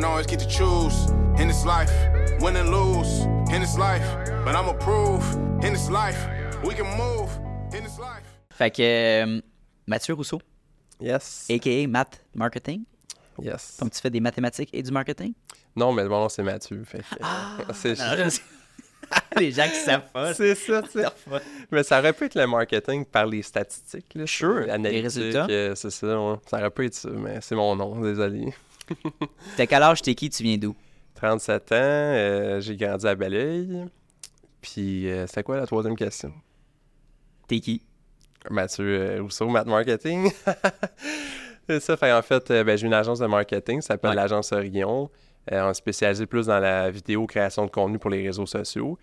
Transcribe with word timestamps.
don't 0.00 0.10
always 0.10 0.26
get 0.26 0.38
to 0.38 0.46
choose 0.46 0.94
in 1.40 1.48
this 1.48 1.64
life, 1.64 1.90
win 2.40 2.56
and 2.56 2.70
lose 2.70 3.22
in 3.52 3.60
this 3.60 3.76
life. 3.76 4.04
But 4.44 4.54
I'ma 4.54 4.74
prove 4.74 5.22
in 5.64 5.72
this 5.72 5.90
life, 5.90 6.18
we 6.64 6.74
can 6.74 6.86
move 6.96 7.28
in 7.74 7.82
this 7.82 7.98
life. 7.98 8.22
Fait 8.50 8.70
que 8.70 8.82
euh, 8.82 9.40
Mathieu 9.86 10.14
Rousseau, 10.14 10.40
Yes. 11.00 11.46
a.k.a. 11.50 11.86
Math 11.88 12.20
Marketing. 12.34 12.84
Yes. 13.40 13.76
Donc, 13.80 13.92
tu 13.92 14.00
fais 14.00 14.10
des 14.10 14.20
mathématiques 14.20 14.70
et 14.72 14.82
du 14.82 14.90
marketing? 14.90 15.32
Non, 15.76 15.92
mais 15.92 16.06
bon, 16.08 16.28
c'est 16.28 16.42
Mathieu. 16.42 16.82
Fait 16.84 16.98
que, 16.98 17.04
c'est 17.72 18.00
Ah, 18.00 18.16
Non, 18.16 18.24
je 18.24 18.30
sais. 18.30 18.42
Les 19.38 19.52
gens 19.52 19.68
qui 19.68 19.76
savent 19.76 20.10
pas. 20.12 20.34
c'est 20.34 20.54
ça, 20.56 20.82
tu 20.82 21.00
sais. 21.00 21.06
Mais 21.70 21.82
ça 21.84 21.98
aurait 22.00 22.12
pu 22.12 22.24
être 22.24 22.34
le 22.34 22.46
marketing 22.46 23.04
par 23.04 23.26
les 23.26 23.42
statistiques. 23.42 24.12
Là, 24.14 24.26
Sure, 24.26 24.60
les 24.78 25.00
résultats. 25.00 25.46
euh, 25.48 25.74
c'est 25.76 25.90
ça, 25.90 26.20
ouais. 26.20 26.36
Ça 26.48 26.58
aurait 26.58 26.70
pu 26.70 26.86
être 26.86 26.94
ça, 26.94 27.08
mais 27.10 27.38
c'est 27.40 27.54
mon 27.54 27.74
nom, 27.76 28.00
désolé. 28.00 28.52
T'as 29.56 29.66
quel 29.66 29.82
âge, 29.82 30.02
t'es 30.02 30.14
qui, 30.14 30.30
tu 30.30 30.42
viens 30.42 30.56
d'où? 30.56 30.74
37 31.14 31.72
ans, 31.72 31.74
euh, 31.74 32.60
j'ai 32.60 32.76
grandi 32.76 33.06
à 33.06 33.14
Belleuil. 33.14 33.86
Puis, 34.60 35.08
euh, 35.10 35.26
c'était 35.26 35.42
quoi 35.42 35.56
la 35.56 35.66
troisième 35.66 35.96
question? 35.96 36.32
T'es 37.46 37.60
qui? 37.60 37.82
Mathieu 38.50 38.84
euh, 38.86 39.22
Rousseau, 39.22 39.48
Math 39.48 39.66
Marketing. 39.66 40.30
c'est 41.68 41.80
ça, 41.80 41.96
fait 41.96 42.12
en 42.12 42.22
fait, 42.22 42.50
euh, 42.50 42.64
ben, 42.64 42.76
j'ai 42.78 42.86
une 42.86 42.94
agence 42.94 43.18
de 43.18 43.26
marketing, 43.26 43.80
ça 43.80 43.88
s'appelle 43.88 44.10
Ouais. 44.10 44.16
l'agence 44.16 44.52
Orion. 44.52 45.10
On 45.50 45.70
est 45.70 45.74
spécialisé 45.74 46.26
plus 46.26 46.46
dans 46.46 46.58
la 46.60 46.90
vidéo, 46.90 47.26
création 47.26 47.64
de 47.64 47.70
contenu 47.70 47.98
pour 47.98 48.10
les 48.10 48.22
réseaux 48.26 48.44
sociaux. 48.44 48.98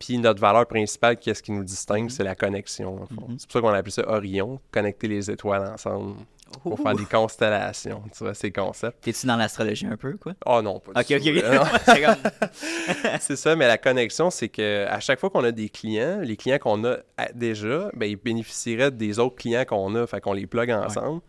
Puis 0.00 0.18
notre 0.18 0.40
valeur 0.40 0.66
principale, 0.66 1.16
qu'est-ce 1.18 1.42
qui 1.42 1.52
nous 1.52 1.62
distingue, 1.62 2.04
Mhm. 2.04 2.10
c'est 2.10 2.24
la 2.24 2.34
connexion. 2.34 3.02
en 3.02 3.06
fond. 3.06 3.26
C'est 3.38 3.46
pour 3.48 3.52
ça 3.52 3.60
qu'on 3.60 3.68
appelle 3.68 3.92
ça 3.92 4.02
Orion, 4.08 4.58
connecter 4.72 5.06
les 5.06 5.30
étoiles 5.30 5.64
ensemble 5.72 6.16
pour 6.62 6.78
faire 6.80 6.94
des 6.96 7.04
constellations. 7.04 8.02
Tu 8.16 8.24
vois, 8.24 8.34
ces 8.34 8.50
concepts. 8.50 9.02
T'es-tu 9.04 9.26
dans 9.26 9.36
l'astrologie 9.36 9.86
un 9.86 9.96
peu, 9.96 10.16
quoi? 10.16 10.32
Oh 10.46 10.60
non, 10.62 10.80
pas 10.80 10.98
Ok, 11.00 11.06
du 11.20 11.30
ok, 11.30 11.44
tout. 11.44 11.46
ok. 11.46 12.00
Non. 12.00 12.14
C'est 13.20 13.36
ça, 13.36 13.54
mais 13.56 13.68
la 13.68 13.78
connexion, 13.78 14.30
c'est 14.30 14.48
que 14.48 14.86
à 14.88 15.00
chaque 15.00 15.20
fois 15.20 15.30
qu'on 15.30 15.44
a 15.44 15.52
des 15.52 15.68
clients, 15.68 16.18
les 16.22 16.36
clients 16.36 16.58
qu'on 16.58 16.82
a 16.84 16.96
à- 17.16 17.32
déjà, 17.32 17.90
ben, 17.94 18.06
ils 18.06 18.16
bénéficieraient 18.16 18.90
des 18.90 19.18
autres 19.18 19.36
clients 19.36 19.64
qu'on 19.64 19.94
a, 19.96 20.06
fait 20.06 20.20
qu'on 20.20 20.32
les 20.32 20.46
plug 20.46 20.70
ensemble. 20.70 21.20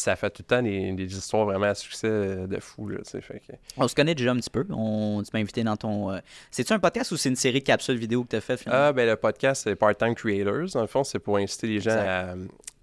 Ça 0.00 0.16
fait 0.16 0.30
tout 0.30 0.42
le 0.42 0.46
temps 0.46 0.62
des, 0.62 0.92
des 0.92 1.16
histoires 1.16 1.44
vraiment 1.44 1.66
à 1.66 1.74
succès 1.74 2.06
euh, 2.08 2.46
de 2.46 2.58
fou, 2.60 2.88
là, 2.88 2.98
tu 3.08 3.20
fait 3.20 3.40
que... 3.40 3.52
On 3.76 3.86
se 3.88 3.94
connaît 3.94 4.14
déjà 4.14 4.30
un 4.32 4.36
petit 4.36 4.50
peu. 4.50 4.66
On... 4.70 5.22
Tu 5.22 5.30
m'as 5.32 5.40
invité 5.40 5.62
dans 5.64 5.76
ton. 5.76 6.10
euh, 6.12 6.18
C'est-tu 6.50 6.72
un 6.72 6.78
podcast 6.78 7.10
ou 7.12 7.16
c'est 7.16 7.28
une 7.28 7.36
série 7.36 7.60
de 7.60 7.64
capsules 7.64 7.96
vidéo 7.98 8.22
que 8.24 8.28
t'as 8.28 8.40
fait 8.40 8.56
finalement? 8.56 8.86
Ah, 8.86 8.92
ben 8.92 9.08
le 9.08 9.16
podcast, 9.16 9.62
c'est 9.64 9.74
Part-Time 9.76 10.14
Creators. 10.14 10.70
Dans 10.74 10.80
le 10.82 10.86
fond, 10.86 11.04
c'est 11.04 11.18
pour 11.18 11.36
inciter 11.38 11.66
les 11.66 11.80
gens 11.80 11.90
à, 11.98 12.34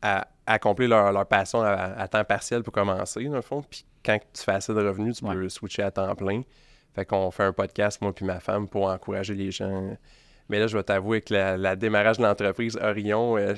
à 0.02 0.28
accomplir 0.46 0.90
leur, 0.90 1.12
leur 1.12 1.26
passion 1.26 1.62
à, 1.62 1.72
à 1.74 2.08
temps 2.08 2.24
partiel 2.24 2.62
pour 2.64 2.74
commencer, 2.74 3.24
dans 3.26 3.36
le 3.36 3.42
fond. 3.42 3.64
Puis 3.70 3.86
quand 4.06 4.18
tu 4.34 4.44
fais 4.44 4.52
assez 4.54 4.74
de 4.74 4.80
revenus, 4.86 5.18
tu 5.18 5.26
Ouais. 5.26 5.34
peux 5.36 5.50
switcher 5.50 5.84
à 5.84 5.92
temps 5.92 6.14
plein. 6.16 6.42
Fait 6.94 7.06
qu'on 7.06 7.30
fait 7.32 7.44
un 7.44 7.54
podcast, 7.54 8.02
moi 8.02 8.14
puis 8.14 8.26
ma 8.26 8.40
femme, 8.40 8.68
pour 8.68 8.86
encourager 8.86 9.34
les 9.34 9.52
gens. 9.52 9.98
Mais 10.48 10.60
là, 10.60 10.68
je 10.68 10.78
vais 10.78 10.84
t'avouer 10.84 11.22
que 11.22 11.34
la, 11.34 11.58
la 11.58 11.76
démarrage 11.76 12.18
de 12.18 12.24
l'entreprise 12.24 12.78
Orion, 12.82 13.36
euh, 13.38 13.56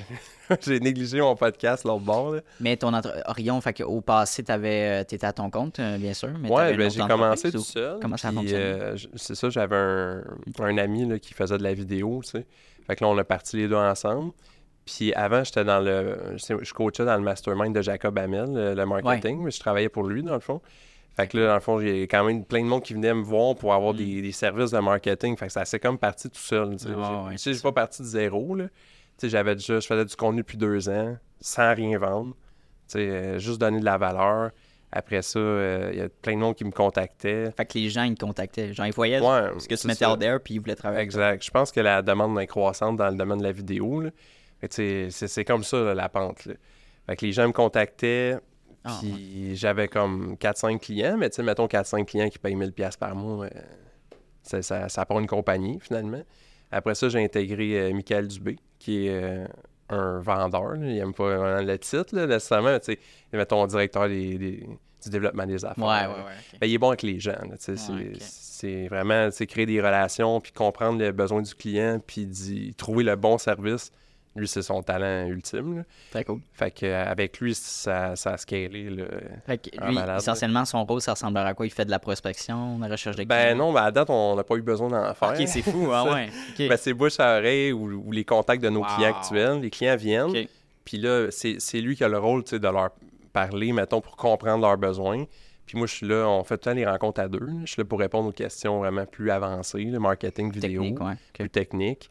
j'ai 0.62 0.80
négligé 0.80 1.20
mon 1.20 1.36
podcast 1.36 1.84
l'autre 1.84 2.04
bord. 2.04 2.32
Là. 2.36 2.40
Mais 2.60 2.76
ton 2.78 2.94
entre... 2.94 3.12
Orion, 3.26 3.60
fait 3.60 3.82
au 3.82 4.00
passé, 4.00 4.42
t'avais... 4.42 5.02
euh, 5.02 5.04
t'étais 5.04 5.26
à 5.26 5.34
ton 5.34 5.50
compte, 5.50 5.78
euh, 5.80 5.98
bien 5.98 6.14
sûr. 6.14 6.28
Une 6.30 6.48
ben, 6.48 6.90
j'ai 6.90 7.00
commencé 7.06 7.52
tout 7.52 7.58
ou- 7.58 7.62
seul. 7.62 7.98
Comment 8.00 8.16
ça 8.16 8.30
euh, 8.34 8.96
c'est 9.16 9.34
ça, 9.34 9.50
j'avais 9.50 9.76
un, 9.76 10.24
un 10.60 10.78
ami 10.78 11.06
là, 11.06 11.18
qui 11.18 11.34
faisait 11.34 11.58
de 11.58 11.62
la 11.62 11.74
vidéo, 11.74 12.20
tu 12.24 12.30
sais. 12.30 12.46
Fait 12.86 12.96
que 12.96 13.04
là, 13.04 13.10
on 13.10 13.18
a 13.18 13.24
parti 13.24 13.58
les 13.58 13.68
deux 13.68 13.74
ensemble. 13.76 14.32
Puis 14.86 15.12
avant, 15.12 15.44
j'étais 15.44 15.64
dans 15.64 15.80
le... 15.80 16.36
Je 16.38 16.72
coachais 16.72 17.04
dans 17.04 17.16
le 17.16 17.22
mastermind 17.22 17.74
de 17.74 17.82
Jacob 17.82 18.18
Hamel, 18.18 18.46
le, 18.50 18.74
le 18.74 18.86
marketing, 18.86 19.42
mais 19.44 19.50
je 19.50 19.60
travaillais 19.60 19.90
pour 19.90 20.04
lui, 20.04 20.22
dans 20.22 20.32
le 20.32 20.40
fond. 20.40 20.62
Fait 21.18 21.26
que 21.26 21.36
là, 21.36 21.48
dans 21.48 21.54
le 21.54 21.60
fond, 21.60 21.80
j'ai 21.80 22.02
quand 22.06 22.24
même 22.24 22.44
plein 22.44 22.62
de 22.62 22.68
monde 22.68 22.82
qui 22.82 22.94
venait 22.94 23.12
me 23.12 23.22
voir 23.22 23.56
pour 23.56 23.74
avoir 23.74 23.92
des, 23.92 24.22
des 24.22 24.32
services 24.32 24.70
de 24.70 24.78
marketing. 24.78 25.36
Fait 25.36 25.46
que 25.48 25.52
ça 25.52 25.64
s'est 25.64 25.80
comme 25.80 25.98
parti 25.98 26.30
tout 26.30 26.38
seul, 26.38 26.76
tu 26.76 26.84
sais. 26.84 26.90
Mm. 26.90 26.94
J'ai- 27.36 27.50
ouais, 27.50 27.54
j'ai 27.56 27.60
pas 27.62 27.72
parti 27.72 28.02
de 28.02 28.06
zéro, 28.06 28.54
là. 28.54 28.64
Tu 28.68 28.72
sais, 29.18 29.28
j'avais 29.28 29.56
déjà... 29.56 29.80
Je 29.80 29.86
faisais 29.86 30.04
du 30.04 30.14
contenu 30.14 30.42
depuis 30.42 30.56
deux 30.58 30.88
ans, 30.88 31.16
sans 31.40 31.74
rien 31.74 31.98
vendre. 31.98 32.34
Tu 32.88 32.92
sais, 32.92 32.98
euh, 33.00 33.38
juste 33.40 33.60
donner 33.60 33.80
de 33.80 33.84
la 33.84 33.98
valeur. 33.98 34.50
Après 34.92 35.20
ça, 35.22 35.38
euh, 35.40 35.90
il 35.92 35.98
y 35.98 36.02
a 36.02 36.08
plein 36.08 36.34
de 36.34 36.38
monde 36.38 36.54
qui 36.54 36.64
me 36.64 36.70
contactait. 36.70 37.50
Fait 37.56 37.66
que 37.66 37.76
les 37.78 37.90
gens, 37.90 38.04
ils 38.04 38.14
te 38.14 38.24
contactaient. 38.24 38.72
Genre, 38.72 38.86
ils 38.86 38.92
voyaient 38.94 39.20
Ouais, 39.20 39.50
ce 39.58 39.66
que 39.68 39.74
tu 39.74 39.86
mettais 39.88 40.06
out 40.06 40.18
there, 40.20 40.38
puis 40.42 40.54
ils 40.54 40.60
voulaient 40.60 40.76
travailler. 40.76 41.02
Exact. 41.02 41.44
Je 41.44 41.50
pense 41.50 41.72
que 41.72 41.80
la 41.80 42.00
demande 42.00 42.38
est 42.40 42.46
croissante 42.46 42.96
dans 42.96 43.10
le 43.10 43.16
domaine 43.16 43.38
de 43.38 43.42
la 43.42 43.52
vidéo. 43.52 44.04
C'est 44.70 45.10
c'est 45.10 45.44
comme 45.44 45.62
ça, 45.64 45.78
là, 45.80 45.94
la 45.94 46.08
pente. 46.08 46.46
là. 46.46 46.54
Fait 47.06 47.16
que 47.16 47.26
les 47.26 47.32
gens 47.32 47.46
me 47.46 47.52
contactaient, 47.52 48.36
Ah, 48.88 48.98
puis 49.00 49.56
j'avais 49.56 49.88
comme 49.88 50.34
4-5 50.36 50.78
clients, 50.78 51.16
mais 51.16 51.30
tu 51.30 51.36
sais, 51.36 51.42
mettons 51.42 51.66
4-5 51.66 52.04
clients 52.06 52.28
qui 52.28 52.38
payent 52.38 52.56
1000$ 52.56 52.72
piastres 52.72 52.98
par 52.98 53.14
mois, 53.14 53.46
euh, 53.46 53.48
ça, 54.42 54.62
ça, 54.62 54.88
ça 54.88 55.04
prend 55.04 55.20
une 55.20 55.26
compagnie, 55.26 55.78
finalement. 55.80 56.22
Après 56.70 56.94
ça, 56.94 57.08
j'ai 57.08 57.22
intégré 57.22 57.78
euh, 57.80 57.92
Michael 57.94 58.28
Dubé, 58.28 58.56
qui 58.78 59.06
est 59.06 59.10
euh, 59.22 59.46
un 59.90 60.20
vendeur. 60.20 60.72
là. 60.74 60.86
Il 60.86 60.94
n'aime 60.96 61.14
pas 61.14 61.36
vraiment 61.36 61.62
le 61.62 61.78
titre, 61.78 62.14
là, 62.14 62.26
nécessairement. 62.26 62.70
mais 62.70 62.80
Tu 62.80 62.92
sais, 62.92 62.98
mettons 63.32 63.66
directeur 63.66 64.08
des- 64.08 64.36
des- 64.38 64.68
du 65.02 65.10
développement 65.10 65.46
des 65.46 65.64
affaires. 65.64 65.78
Ouais, 65.84 65.90
ouais, 65.90 66.18
là. 66.18 66.24
ouais. 66.26 66.32
ok. 66.54 66.58
Ben, 66.60 66.66
il 66.66 66.74
est 66.74 66.78
bon 66.78 66.88
avec 66.88 67.02
les 67.02 67.20
gens. 67.20 67.30
là, 67.32 67.56
tu 67.56 67.76
sais, 67.76 68.12
c'est, 68.20 68.88
vraiment 68.88 69.28
créer 69.48 69.66
des 69.66 69.80
relations, 69.80 70.40
puis 70.40 70.50
comprendre 70.52 70.98
les 70.98 71.12
besoins 71.12 71.40
du 71.42 71.54
client, 71.54 72.00
puis 72.04 72.74
trouver 72.76 73.04
le 73.04 73.14
bon 73.16 73.38
service. 73.38 73.92
Lui, 74.38 74.48
c'est 74.48 74.62
son 74.62 74.82
talent 74.82 75.26
ultime. 75.26 75.78
là. 75.78 75.82
Très 76.10 76.24
cool. 76.24 76.40
Fait 76.54 76.70
que, 76.70 76.86
avec 76.86 77.40
lui, 77.40 77.54
ça, 77.54 78.16
ça 78.16 78.32
a 78.32 78.36
scalé. 78.38 78.88
là. 78.90 79.04
Fait 79.46 79.58
que 79.58 79.70
Un 79.82 79.88
lui, 79.88 79.94
malade, 79.94 80.18
essentiellement, 80.20 80.64
son 80.64 80.84
rôle, 80.84 81.00
ça 81.00 81.12
ressemblera 81.12 81.44
à 81.46 81.54
quoi? 81.54 81.66
Il 81.66 81.70
fait 81.72 81.84
de 81.84 81.90
la 81.90 81.98
prospection, 81.98 82.76
de 82.78 82.82
la 82.84 82.88
recherche 82.88 83.16
de 83.16 83.24
Ben 83.24 83.56
non, 83.58 83.72
ben 83.72 83.82
à 83.84 83.90
date, 83.90 84.10
on 84.10 84.36
n'a 84.36 84.44
pas 84.44 84.54
eu 84.56 84.62
besoin 84.62 84.88
d'en 84.88 85.14
faire. 85.14 85.30
Ok, 85.30 85.46
c'est 85.48 85.62
fou, 85.62 85.90
ah 85.92 86.04
ouais. 86.12 86.28
Ben, 86.68 86.76
c'est 86.76 86.94
bouche 86.94 87.18
à 87.20 87.38
oreille 87.38 87.72
ou, 87.72 88.02
ou 88.06 88.12
les 88.12 88.24
contacts 88.24 88.62
de 88.62 88.68
nos 88.70 88.80
Wow. 88.80 88.86
clients 88.96 89.08
actuels. 89.16 89.60
Les 89.60 89.70
clients 89.70 89.96
viennent, 89.96 90.32
puis 90.84 90.96
là, 90.98 91.26
c'est, 91.30 91.80
lui 91.80 91.96
qui 91.96 92.04
a 92.04 92.08
le 92.08 92.18
rôle 92.18 92.44
de 92.44 92.58
leur 92.68 92.90
parler, 93.32 93.72
mettons, 93.72 94.00
pour 94.00 94.16
comprendre 94.16 94.62
leurs 94.66 94.78
besoins. 94.78 95.24
Puis 95.66 95.76
moi, 95.76 95.86
je 95.86 95.94
suis 95.96 96.06
là, 96.08 96.26
on 96.26 96.44
fait 96.44 96.56
tout 96.56 96.70
le 96.70 96.74
temps 96.74 96.76
les 96.78 96.86
rencontres 96.86 97.20
à 97.20 97.28
deux. 97.28 97.46
Je 97.66 97.72
suis 97.72 97.82
là 97.82 97.84
pour 97.84 97.98
répondre 97.98 98.28
aux 98.28 98.32
questions 98.32 98.78
vraiment 98.78 99.04
plus 99.04 99.30
avancées, 99.30 99.84
le 99.84 99.98
marketing 99.98 100.50
vidéo, 100.50 100.80
Technique, 100.82 101.00
ouais. 101.02 101.12
plus 101.34 101.50
technique. 101.50 102.10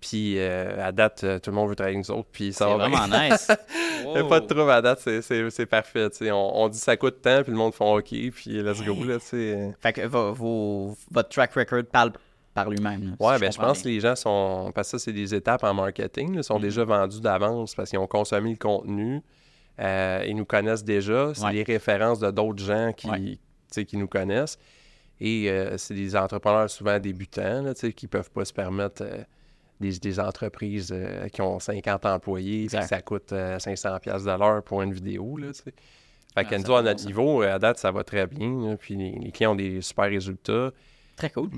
Puis 0.00 0.38
euh, 0.38 0.86
à 0.86 0.92
date, 0.92 1.24
euh, 1.24 1.38
tout 1.40 1.50
le 1.50 1.56
monde 1.56 1.68
veut 1.70 1.74
travailler 1.74 1.96
avec 1.96 2.08
nous 2.08 2.14
autres, 2.14 2.28
puis 2.30 2.52
ça 2.52 2.66
C'est 2.66 2.76
va 2.76 2.88
bien. 2.88 2.98
vraiment 3.00 3.28
nice. 3.30 3.48
Il 4.04 4.12
y 4.12 4.18
a 4.18 4.24
pas 4.24 4.38
de 4.38 4.46
trouble 4.46 4.70
à 4.70 4.80
date, 4.80 5.00
c'est, 5.02 5.22
c'est, 5.22 5.50
c'est 5.50 5.66
parfait. 5.66 6.08
On, 6.30 6.62
on 6.62 6.68
dit 6.68 6.78
ça 6.78 6.96
coûte 6.96 7.20
tant, 7.20 7.42
puis 7.42 7.50
le 7.50 7.58
monde 7.58 7.74
fait 7.74 7.84
OK, 7.84 8.04
puis 8.06 8.62
let's 8.62 8.80
go. 8.84 8.94
Là, 9.04 9.18
tu 9.18 9.26
sais. 9.26 9.74
Fait 9.80 9.92
que 9.92 10.06
vo- 10.06 10.32
vos- 10.32 10.96
votre 11.10 11.28
track 11.30 11.52
record 11.54 11.82
parle 11.90 12.12
par 12.54 12.70
lui-même. 12.70 13.16
là, 13.20 13.34
si 13.34 13.40
ben 13.40 13.52
je 13.52 13.58
pense 13.58 13.82
que 13.82 13.88
les 13.88 13.98
gens 14.00 14.14
sont. 14.14 14.70
Parce 14.72 14.92
que 14.92 14.98
ça, 14.98 15.04
c'est 15.04 15.12
des 15.12 15.34
étapes 15.34 15.64
en 15.64 15.74
marketing. 15.74 16.36
là, 16.36 16.42
sont 16.44 16.56
Mhm. 16.56 16.62
déjà 16.62 16.84
vendus 16.84 17.20
d'avance 17.20 17.74
parce 17.74 17.90
qu'ils 17.90 17.98
ont 17.98 18.06
consommé 18.06 18.50
le 18.50 18.56
contenu. 18.56 19.20
euh, 19.80 20.24
ils 20.26 20.34
nous 20.34 20.44
connaissent 20.44 20.82
déjà. 20.84 21.32
C'est 21.34 21.44
Ouais. 21.44 21.52
les 21.52 21.62
références 21.62 22.18
de 22.20 22.30
d'autres 22.32 22.64
gens 22.64 22.92
qui, 22.96 23.08
Ouais. 23.08 23.84
qui 23.84 23.96
nous 23.96 24.08
connaissent. 24.08 24.58
Et 25.20 25.48
euh, 25.50 25.76
c'est 25.78 25.94
des 25.94 26.14
entrepreneurs 26.16 26.68
souvent 26.70 26.98
débutants 26.98 27.62
là, 27.62 27.74
qui 27.74 28.06
ne 28.06 28.08
peuvent 28.08 28.30
pas 28.30 28.44
se 28.44 28.52
permettre 28.52 29.02
euh, 29.02 29.22
des, 29.80 29.98
des 29.98 30.20
entreprises 30.20 30.90
euh, 30.92 31.28
qui 31.28 31.40
ont 31.42 31.58
50 31.58 32.04
employés, 32.06 32.66
puis 32.66 32.82
ça 32.82 33.00
coûte 33.02 33.32
euh, 33.32 33.58
500$ 33.58 34.00
piastres 34.00 34.24
de 34.32 34.38
l'heure 34.38 34.62
pour 34.62 34.82
une 34.82 34.92
vidéo. 34.92 35.36
Là, 35.36 35.48
tu 35.52 35.62
sais. 35.64 35.74
Fait 36.34 36.44
que 36.44 36.54
Ah, 36.54 36.58
nous, 36.58 36.74
à 36.74 36.82
notre 36.82 37.04
niveau, 37.06 37.42
euh, 37.42 37.54
à 37.54 37.58
date, 37.58 37.78
ça 37.78 37.90
va 37.90 38.04
très 38.04 38.26
bien. 38.26 38.48
là, 38.70 38.76
puis 38.76 38.94
les, 38.96 39.12
les 39.12 39.30
clients 39.32 39.52
ont 39.52 39.56
des 39.56 39.80
super 39.80 40.04
résultats. 40.06 40.70
Très 41.16 41.30
cool. 41.30 41.50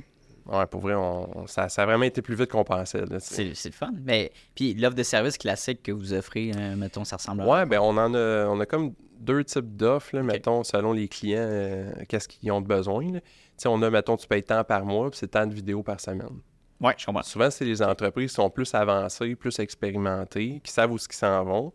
Ouais, 0.46 0.66
pour 0.66 0.80
vrai, 0.80 0.94
on- 0.94 1.46
ça, 1.46 1.68
ça 1.68 1.82
a 1.82 1.86
vraiment 1.86 2.04
été 2.04 2.22
plus 2.22 2.34
vite 2.34 2.50
qu'on 2.50 2.64
pensait. 2.64 3.04
C'est 3.20 3.44
le 3.44 3.72
fun. 3.72 3.92
Mais 4.04 4.32
puis 4.54 4.74
l'offre 4.74 4.96
de 4.96 5.02
service 5.02 5.36
classique 5.38 5.82
que 5.82 5.92
vous 5.92 6.12
offrez, 6.14 6.50
euh, 6.56 6.76
mettons, 6.76 7.04
ça 7.04 7.16
ressemble 7.16 7.42
à 7.42 7.46
Ouais, 7.46 7.66
ben 7.66 7.78
on 7.80 7.96
en 7.98 8.14
a, 8.14 8.46
on 8.46 8.58
a 8.58 8.66
comme 8.66 8.94
deux 9.18 9.44
types 9.44 9.76
d'offres, 9.76 10.16
mettons, 10.20 10.64
selon 10.64 10.92
les 10.94 11.08
clients, 11.08 11.38
euh, 11.40 11.92
qu'est-ce 12.08 12.26
qu'ils 12.26 12.50
ont 12.52 12.60
de 12.62 12.66
besoin. 12.66 13.04
là. 13.12 13.20
Tu 13.20 13.28
sais, 13.58 13.68
on 13.68 13.82
a, 13.82 13.90
mettons, 13.90 14.16
tu 14.16 14.26
payes 14.26 14.42
tant 14.42 14.64
par 14.64 14.86
mois, 14.86 15.10
puis 15.10 15.18
c'est 15.18 15.28
tant 15.28 15.46
de 15.46 15.52
vidéos 15.54 15.82
par 15.82 16.00
semaine. 16.00 16.40
Ouais, 16.80 16.94
je 16.96 17.04
comprends. 17.06 17.22
Souvent, 17.22 17.50
c'est 17.50 17.64
les 17.64 17.82
entreprises 17.82 18.30
qui 18.30 18.34
sont 18.36 18.48
plus 18.50 18.72
avancées, 18.74 19.34
plus 19.36 19.58
expérimentées, 19.58 20.60
qui 20.64 20.72
savent 20.72 20.92
où 20.92 20.98
ce 20.98 21.06
qu'ils 21.08 21.16
s'en 21.18 21.44
vont. 21.44 21.72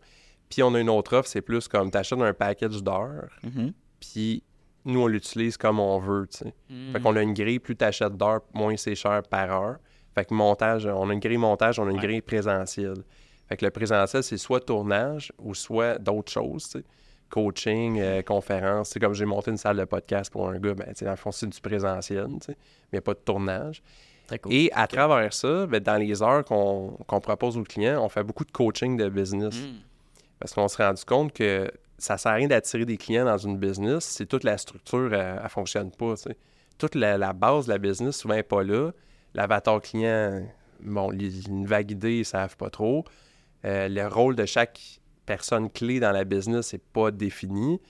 Puis 0.50 0.62
on 0.62 0.74
a 0.74 0.80
une 0.80 0.90
autre 0.90 1.16
offre, 1.16 1.28
c'est 1.28 1.42
plus 1.42 1.68
comme 1.68 1.90
tu 1.90 1.98
achètes 1.98 2.20
un 2.20 2.32
package 2.34 2.82
d'heures, 2.82 3.28
Mhm. 3.42 3.72
puis 4.00 4.42
nous, 4.84 5.00
on 5.02 5.06
l'utilise 5.08 5.56
comme 5.56 5.80
on 5.80 5.98
veut, 5.98 6.28
tu 6.30 6.38
sais. 6.38 6.54
Mm. 6.70 6.92
Fait 6.92 7.00
qu'on 7.00 7.16
a 7.16 7.22
une 7.22 7.34
grille, 7.34 7.58
plus 7.58 7.74
tu 7.76 7.84
achètes 7.84 8.16
d'heures, 8.16 8.42
moins 8.54 8.76
c'est 8.76 8.94
cher 8.94 9.22
par 9.28 9.50
heure. 9.50 9.76
Fait 10.14 10.24
que 10.24 10.32
montage, 10.32 10.86
on 10.86 11.10
a 11.10 11.12
une 11.12 11.18
grille 11.18 11.36
montage, 11.38 11.80
on 11.80 11.86
a 11.88 11.90
une 11.90 11.96
Ouais. 11.96 12.02
grille 12.02 12.20
présentielle. 12.22 13.02
Fait 13.48 13.56
que 13.56 13.64
le 13.64 13.70
présentiel, 13.72 14.22
c'est 14.22 14.36
soit 14.38 14.60
tournage 14.60 15.32
ou 15.38 15.54
soit 15.54 15.98
d'autres 15.98 16.30
choses, 16.32 16.64
tu 16.68 16.78
sais. 16.78 16.84
Coaching, 17.28 17.98
euh, 18.00 18.22
conférence. 18.22 18.90
C'est 18.90 19.00
comme 19.00 19.12
j'ai 19.14 19.24
monté 19.24 19.50
une 19.50 19.56
salle 19.56 19.76
de 19.78 19.84
podcast 19.84 20.30
pour 20.32 20.48
un 20.48 20.58
gars, 20.60 20.74
ben, 20.74 20.92
dans 21.02 21.10
le 21.10 21.16
fond, 21.16 21.32
c'est 21.32 21.48
du 21.48 21.60
présentiel, 21.60 22.26
tu 22.40 22.46
sais. 22.46 22.52
Mais 22.52 22.88
il 22.92 22.94
n'y 22.94 22.98
a 22.98 23.02
pas 23.02 23.14
de 23.14 23.18
tournage. 23.18 23.82
Très 24.26 24.38
cool. 24.38 24.52
Et 24.52 24.70
à 24.72 24.86
travers 24.86 25.32
ça, 25.32 25.66
ben, 25.66 25.80
dans 25.80 25.96
les 25.96 26.22
heures 26.22 26.44
qu'on 26.44 27.20
propose 27.20 27.56
aux 27.56 27.62
clients, 27.62 28.02
on 28.02 28.08
fait 28.08 28.24
beaucoup 28.24 28.44
de 28.44 28.50
coaching 28.50 28.96
de 28.96 29.08
business. 29.08 29.54
Mm. 29.54 29.74
Parce 30.38 30.52
qu'on 30.52 30.68
s'est 30.68 30.84
rendu 30.84 31.04
compte 31.04 31.32
que 31.32 31.70
ça 31.98 32.18
sert 32.18 32.32
à 32.32 32.34
rien 32.34 32.48
d'attirer 32.48 32.84
des 32.84 32.96
clients 32.96 33.24
dans 33.24 33.38
une 33.38 33.56
business 33.56 34.04
si 34.04 34.26
toute 34.26 34.44
la 34.44 34.58
structure, 34.58 35.14
elle, 35.14 35.40
elle 35.42 35.48
fonctionne 35.48 35.90
pas. 35.90 36.14
Toute 36.78 36.94
la, 36.94 37.16
la 37.16 37.32
base 37.32 37.66
de 37.66 37.72
la 37.72 37.78
business, 37.78 38.16
souvent, 38.16 38.34
n'est 38.34 38.42
pas 38.42 38.62
là. 38.62 38.90
L'avatar 39.34 39.80
client, 39.80 40.46
bon, 40.80 41.10
une 41.12 41.66
vague 41.66 41.90
idée, 41.90 42.18
ils 42.18 42.24
savent 42.24 42.56
pas 42.56 42.70
trop. 42.70 43.04
Euh, 43.64 43.88
le 43.88 44.06
rôle 44.06 44.36
de 44.36 44.44
chaque 44.44 45.00
personne 45.24 45.70
clé 45.70 46.00
dans 46.00 46.12
la 46.12 46.24
business 46.24 46.72
n'est 46.72 46.80
pas 46.92 47.10
défini. 47.10 47.80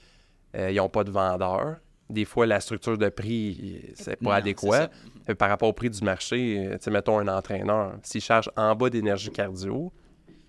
Euh, 0.55 0.71
ils 0.71 0.77
n'ont 0.77 0.89
pas 0.89 1.03
de 1.03 1.11
vendeur. 1.11 1.77
Des 2.09 2.25
fois, 2.25 2.45
la 2.45 2.59
structure 2.59 2.97
de 2.97 3.09
prix, 3.09 3.93
c'est 3.95 4.15
pas 4.15 4.25
Non, 4.25 4.31
adéquat. 4.31 4.89
Fait 5.27 5.35
par 5.35 5.49
rapport 5.49 5.67
au 5.67 5.73
prix 5.73 5.89
du 5.89 6.01
marché, 6.03 6.69
euh, 6.71 6.91
mettons 6.91 7.19
un 7.19 7.27
entraîneur, 7.27 7.95
s'il 8.01 8.21
charge 8.21 8.49
en 8.55 8.73
bas 8.75 8.89
d'énergie 8.89 9.29
cardio, 9.29 9.91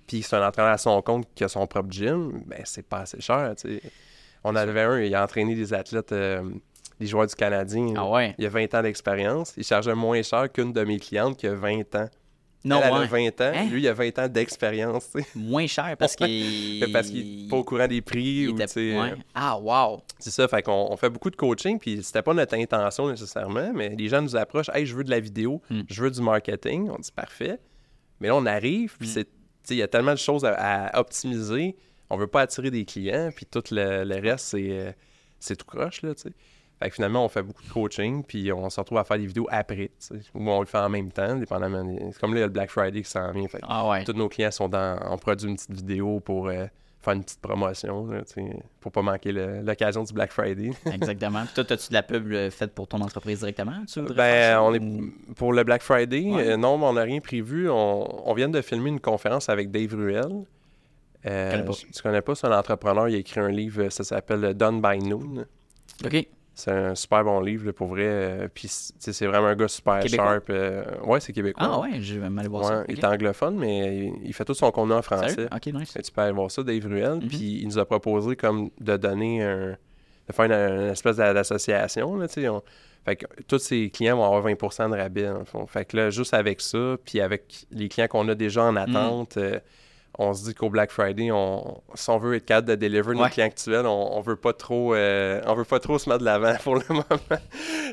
puis 0.07 0.23
c'est 0.23 0.37
un 0.37 0.47
entraîneur 0.47 0.73
à 0.73 0.79
son 0.79 1.03
compte 1.03 1.27
qui 1.35 1.43
a 1.43 1.49
son 1.49 1.67
propre 1.67 1.91
gym, 1.91 2.45
ben 2.47 2.61
c'est 2.65 2.87
pas 2.87 3.01
assez 3.01 3.21
cher, 3.21 3.55
tu 3.57 3.81
sais. 3.81 3.83
On 4.45 4.51
en 4.51 4.57
avait 4.57 4.83
un, 4.83 5.01
il 5.01 5.13
a 5.17 5.25
entraîné 5.25 5.57
des 5.57 5.75
athlètes, 5.75 6.13
euh, 6.13 6.49
des 7.01 7.07
joueurs 7.07 7.27
du 7.27 7.35
Canadien. 7.35 7.95
Ah 7.97 8.09
ouais? 8.09 8.37
Il 8.39 8.47
a 8.47 8.49
20 8.49 8.73
ans 8.75 8.83
d'expérience. 8.83 9.53
Il 9.57 9.65
chargeait 9.65 9.97
moins 9.97 10.23
cher 10.23 10.51
qu'une 10.53 10.73
de 10.73 10.85
mes 10.85 11.01
clientes 11.01 11.37
qui 11.37 11.49
a 11.49 11.55
20 11.55 11.95
ans. 11.97 12.09
Non, 12.65 12.81
elle, 12.83 12.87
elle 12.89 12.93
ouais. 12.93 13.05
a 13.05 13.31
20 13.31 13.41
ans, 13.41 13.53
Hein? 13.55 13.69
lui, 13.71 13.83
il 13.83 13.89
a 13.89 13.93
20 13.93 14.19
ans 14.19 14.29
d'expérience. 14.29 15.11
Moins 15.35 15.67
cher 15.67 15.97
parce 15.99 16.17
qu'il. 16.17 16.85
Parce 16.93 17.09
qu'il 17.09 17.43
n'est 17.45 17.49
pas 17.49 17.57
au 17.57 17.65
courant 17.65 17.87
des 17.87 18.01
prix 18.03 18.23
il 18.43 18.49
ou, 18.51 18.61
était- 18.61 18.99
ouais. 18.99 19.11
euh, 19.13 19.17
Ah, 19.35 19.59
wow. 19.59 20.01
c'est 20.19 20.31
ça, 20.31 20.49
fait 20.49 20.63
qu'on 20.63 20.89
on 20.91 20.97
fait 20.97 21.11
beaucoup 21.11 21.31
de 21.31 21.37
coaching, 21.37 21.79
puis 21.79 22.03
c'était 22.03 22.23
pas 22.23 22.35
notre 22.35 22.55
intention 22.55 23.09
nécessairement, 23.09 23.73
mais 23.73 23.95
les 23.97 24.09
gens 24.09 24.21
nous 24.23 24.35
approchent, 24.37 24.71
hey, 24.75 24.85
je 24.87 24.97
veux 24.97 25.05
de 25.05 25.11
la 25.11 25.21
vidéo, 25.21 25.63
Hmm. 25.71 25.83
je 25.89 26.03
veux 26.03 26.11
du 26.11 26.21
marketing, 26.21 26.89
on 26.91 26.99
dit 26.99 27.13
parfait. 27.13 27.59
Mais 28.21 28.29
là, 28.29 28.37
on 28.37 28.47
arrive, 28.47 28.97
puis 28.99 29.07
sais, 29.09 29.27
il 29.71 29.77
y 29.77 29.83
a 29.83 29.89
tellement 29.89 30.13
de 30.15 30.19
choses 30.19 30.45
à, 30.45 30.55
à 30.55 30.99
optimiser, 31.01 31.77
on 32.11 32.17
veut 32.17 32.27
pas 32.27 32.41
attirer 32.43 32.71
des 32.71 32.85
clients, 32.85 33.31
puis 33.35 33.47
tout 33.47 33.63
le, 33.71 34.03
le 34.05 34.15
reste, 34.17 34.47
c'est, 34.47 34.69
euh, 34.71 34.93
c'est 35.39 35.55
tout 35.57 35.67
croche, 35.67 36.03
là, 36.03 36.15
tu 36.15 36.23
sais. 36.23 36.31
Fait 36.81 36.89
que 36.91 36.95
finalement, 36.95 37.25
on 37.25 37.29
fait 37.29 37.43
beaucoup 37.43 37.63
de 37.65 37.69
coaching, 37.71 38.23
puis 38.23 38.53
on 38.53 38.71
se 38.71 38.79
retrouve 38.79 38.99
à 38.99 39.05
faire 39.05 39.19
des 39.19 39.27
vidéos 39.27 39.49
après, 39.51 39.91
ou 40.35 40.49
on 40.51 40.61
le 40.61 40.67
fait 40.67 40.79
en 40.79 40.89
même 40.89 41.11
temps, 41.11 41.35
dépendamment. 41.35 41.85
C'est 42.13 42.21
comme 42.21 42.33
là, 42.35 42.39
il 42.39 42.41
y 42.41 42.45
a 42.45 42.47
le 42.47 42.53
Black 42.53 42.71
Friday 42.71 43.03
qui 43.03 43.11
s'en 43.11 43.33
vient, 43.33 43.49
fait 43.49 43.59
que 43.59 43.67
Ah, 43.69 43.89
ouais. 43.89 44.05
tous 44.05 44.13
nos 44.13 44.29
clients 44.29 44.51
sont 44.53 44.69
dans. 44.69 44.97
On 45.11 45.17
produit 45.19 45.49
une 45.49 45.57
petite 45.57 45.73
vidéo 45.73 46.21
pour 46.21 46.47
euh, 46.49 46.67
faire 47.01 47.15
une 47.15 47.25
petite 47.25 47.41
promotion, 47.41 48.07
là, 48.07 48.21
pour 48.81 48.93
pas 48.93 49.03
manquer 49.03 49.33
l'occasion 49.33 50.05
du 50.05 50.13
Black 50.13 50.31
Friday. 50.31 50.71
Exactement. 50.93 51.45
Puis 51.47 51.55
toi, 51.65 51.65
as-tu 51.73 51.89
de 51.89 51.95
la 51.95 52.03
pub 52.05 52.31
euh, 52.33 52.49
faite 52.53 52.73
pour 52.75 52.87
ton 52.87 53.01
entreprise 53.01 53.41
directement? 53.41 53.85
Tu 53.93 54.01
Ben, 54.15 54.61
on 54.61 54.73
est 54.73 54.81
ou- 54.81 55.13
pour 55.35 55.53
le 55.53 55.65
Black 55.65 55.83
Friday, 55.83 56.31
Ouais. 56.31 56.51
euh, 56.51 56.57
non, 56.57 56.79
mais 56.79 56.85
on 56.85 56.93
n'a 56.93 57.03
rien 57.03 57.21
prévu. 57.21 57.69
On, 57.69 58.29
on 58.31 58.35
vient 58.35 58.49
de 58.49 58.61
filmer 58.63 58.91
une 58.91 59.01
conférence 59.01 59.49
avec 59.49 59.73
Dave 59.73 59.95
Ruel. 59.95 60.45
Euh, 61.27 61.51
Connais 61.51 61.65
pas. 61.65 61.73
tu 61.73 62.03
connais 62.03 62.23
pas, 62.23 62.35
c'est 62.37 62.47
un 62.47 62.57
entrepreneur, 62.57 63.09
il 63.09 63.17
a 63.17 63.19
écrit 63.19 63.41
un 63.41 63.49
livre, 63.49 63.89
ça 63.89 64.05
s'appelle 64.05 64.55
Done 64.55 64.81
by 64.81 64.99
Noon. 64.99 65.45
OK. 66.05 66.29
C'est 66.61 66.73
un 66.73 66.95
super 66.97 67.23
bon 67.23 67.39
livre, 67.41 67.67
là, 67.67 67.73
pour 67.73 67.87
vrai. 67.87 68.03
euh, 68.05 68.49
Puis, 68.53 68.67
c'est 68.69 69.27
vraiment 69.27 69.47
un 69.47 69.55
gars 69.55 69.69
super 69.69 70.01
Québécois? 70.01 70.25
sharp. 70.27 70.51
euh, 70.51 70.83
ouais, 71.05 71.21
c'est 71.21 71.33
québécois. 71.33 71.69
Ah, 71.73 71.79
ouais, 71.79 72.01
je 72.03 72.19
vais 72.19 72.29
m'aller 72.29 72.49
voir 72.49 72.63
Ouais, 72.65 72.69
ça. 72.79 72.85
Il 72.89 72.99
est 72.99 73.05
anglophone, 73.05 73.57
mais 73.57 73.97
il, 74.09 74.13
il 74.27 74.35
fait 74.35 74.45
tout 74.45 74.55
son 74.55 74.73
contenu 74.73 74.95
en 74.95 75.03
français. 75.03 75.35
Sérieux? 75.35 75.49
OK, 75.55 75.67
nice. 75.73 75.97
Tu 76.05 76.11
peux 76.11 76.21
aller 76.21 76.33
voir 76.33 76.51
ça, 76.51 76.65
Dave 76.65 76.85
Ruel. 76.85 77.21
Mhm. 77.23 77.29
Puis 77.29 77.61
il 77.63 77.67
nous 77.69 77.79
a 77.79 77.85
proposé 77.85 78.35
comme 78.35 78.71
de 78.81 78.97
donner 78.97 79.43
un. 79.45 79.77
de 80.29 80.33
faire 80.33 80.47
une, 80.47 80.53
une 80.53 80.91
espèce 80.91 81.17
d'a- 81.17 81.33
d'association. 81.33 82.17
Là, 82.17 82.27
tu 82.27 82.43
sais, 82.43 82.49
Fait 83.05 83.15
que 83.15 83.27
tous 83.47 83.59
ses 83.61 83.89
clients 83.91 84.17
vont 84.17 84.25
avoir 84.25 84.43
20 84.43 84.55
de 84.91 84.97
rabais, 84.97 85.29
le 85.29 85.45
fond. 85.45 85.65
Fait 85.69 85.85
que 85.85 85.97
là, 85.97 86.11
juste 86.11 86.35
avec 86.35 86.61
ça, 86.61 86.97
puis 87.05 87.21
avec 87.21 87.67
les 87.71 87.89
clients 87.89 88.09
qu'on 88.09 88.29
a 88.29 88.35
déjà 88.35 88.65
en 88.65 88.75
attente, 88.75 89.37
euh, 89.37 89.61
on 90.21 90.35
se 90.35 90.45
dit 90.45 90.55
qu'au 90.55 90.69
Black 90.69 90.91
Friday, 90.91 91.31
on, 91.31 91.81
si 91.95 92.11
on 92.11 92.19
veut 92.19 92.35
être 92.35 92.45
capable 92.45 92.69
de 92.71 92.75
deliver 92.75 93.15
nos 93.15 93.23
Ouais. 93.23 93.31
clients 93.31 93.47
actuels, 93.47 93.87
on, 93.87 94.17
on 94.17 94.21
veut 94.21 94.35
pas 94.37 94.53
trop 94.53 94.95
euh, 94.95 95.41
on 95.47 95.55
veut 95.55 95.65
pas 95.65 95.79
trop 95.79 95.97
se 95.99 96.09
mettre 96.09 96.21
de 96.21 96.25
l'avant 96.25 96.55
pour 96.65 96.75
le 96.75 96.83
moment. 96.89 97.05
tu 97.09 97.37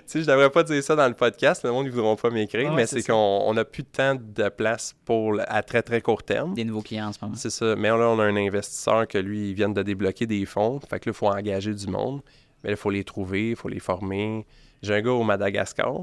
sais, 0.07 0.22
je 0.22 0.25
devrais 0.27 0.50
pas 0.50 0.63
dire 0.63 0.83
ça 0.83 0.95
dans 0.95 1.07
le 1.07 1.13
podcast, 1.13 1.63
le 1.63 1.72
monde 1.72 1.86
ne 1.86 1.92
voudront 1.92 2.16
pas 2.16 2.30
m'écrire, 2.31 2.69
Ouais, 2.72 2.75
mais 2.75 2.88
c'est 2.88 3.04
qu'on 3.04 3.13
on 3.45 3.56
a 3.57 3.63
plus 3.63 3.83
de 3.83 3.88
temps 3.89 4.16
de 4.16 4.50
place 4.50 4.95
pour 5.06 5.38
à 5.48 5.62
très 5.62 5.83
très 5.83 6.01
court 6.01 6.24
terme. 6.24 6.54
Des 6.56 6.63
nouveaux 6.66 6.81
clients 6.81 7.10
en 7.10 7.13
ce 7.13 7.19
moment. 7.22 7.36
C'est 7.38 7.51
ça. 7.51 7.75
Mais 7.75 7.89
là, 7.89 8.10
on 8.10 8.19
a 8.19 8.24
un 8.24 8.36
investisseur 8.36 9.07
que 9.07 9.18
lui, 9.19 9.50
il 9.50 9.54
vient 9.54 9.69
de 9.69 9.83
débloquer 9.83 10.25
des 10.25 10.45
fonds. 10.45 10.80
Fait 10.80 11.00
que 11.00 11.10
là, 11.10 11.13
il 11.13 11.13
faut 11.13 11.27
engager 11.27 11.74
du 11.75 11.88
monde. 11.88 12.22
Mais 12.63 12.72
là, 12.72 12.74
il 12.74 12.77
faut 12.77 12.89
les 12.89 13.04
trouver, 13.04 13.51
il 13.51 13.56
faut 13.56 13.69
les 13.69 13.80
former. 13.80 14.45
J'ai 14.81 14.95
un 14.95 15.01
gars 15.01 15.12
au 15.12 15.24
Madagascar. 15.24 15.94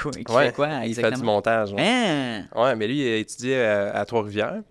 Quoi, 0.00 0.10
qui 0.12 0.32
Ouais, 0.32 0.46
fait 0.46 0.52
quoi, 0.54 0.68
Il 0.84 0.94
fait 0.94 1.00
du 1.02 1.06
exactement? 1.06 1.32
montage. 1.34 1.72
Ouais, 1.72 1.82
Hein? 1.82 2.44
Ouais, 2.54 2.74
mais 2.76 2.86
lui, 2.88 3.00
il 3.00 3.08
a 3.12 3.16
étudié 3.16 3.60
à, 3.62 3.90
à 3.96 4.04
Trois-Rivières. 4.04 4.62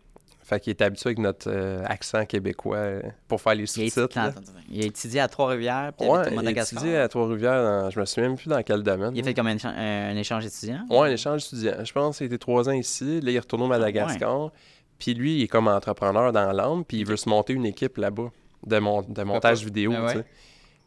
Fait 0.47 0.59
qu'il 0.59 0.69
est 0.69 0.81
habitué 0.83 1.07
avec 1.07 1.17
notre 1.17 1.49
euh, 1.49 1.81
accent 1.85 2.23
québécois 2.25 2.77
euh, 2.77 3.01
pour 3.27 3.41
faire 3.41 3.55
les 3.55 3.63
Il 3.63 3.67
sous-titres. 3.67 4.15
attends. 4.19 4.41
Il 4.69 4.83
a 4.83 4.85
étudié 4.85 5.19
à 5.19 5.27
Trois-Rivières, 5.27 5.91
puis 5.97 6.07
Ouais, 6.07 6.19
il 6.31 6.47
a 6.47 6.51
étudié 6.61 6.97
à 6.97 7.07
Trois-Rivières. 7.07 7.63
dans- 7.63 7.89
Je 7.89 7.99
me 7.99 8.05
souviens 8.05 8.29
même 8.29 8.37
plus 8.37 8.49
dans 8.49 8.61
quel 8.61 8.83
domaine. 8.83 9.11
Il 9.15 9.21
a 9.21 9.23
fait 9.23 9.33
comme 9.33 9.47
un, 9.47 9.55
échan- 9.55 9.73
un 9.75 10.15
échange 10.15 10.45
étudiant? 10.45 10.85
Ouais, 10.91 11.09
un 11.09 11.11
échange 11.13 11.45
étudiant. 11.45 11.83
Je 11.83 11.91
pense 11.91 12.17
qu'il 12.19 12.27
était 12.27 12.37
trois 12.37 12.69
ans 12.69 12.73
ici. 12.73 13.21
Là, 13.21 13.31
il 13.31 13.35
est 13.35 13.39
retourné 13.39 13.65
au 13.65 13.67
Madagascar. 13.67 14.51
Puis 14.99 15.15
lui, 15.15 15.37
il 15.37 15.43
est 15.43 15.47
comme 15.47 15.67
entrepreneur 15.67 16.31
dans 16.31 16.51
l'âme. 16.51 16.85
Puis 16.85 16.97
il 16.99 17.05
veut 17.07 17.17
se 17.17 17.27
monter 17.27 17.53
une 17.53 17.65
équipe 17.65 17.97
là-bas 17.97 18.29
de, 18.67 18.77
mon- 18.77 19.01
de 19.01 19.23
montage 19.23 19.65
vidéo. 19.65 19.91
Ben 19.93 20.05
ouais. 20.05 20.25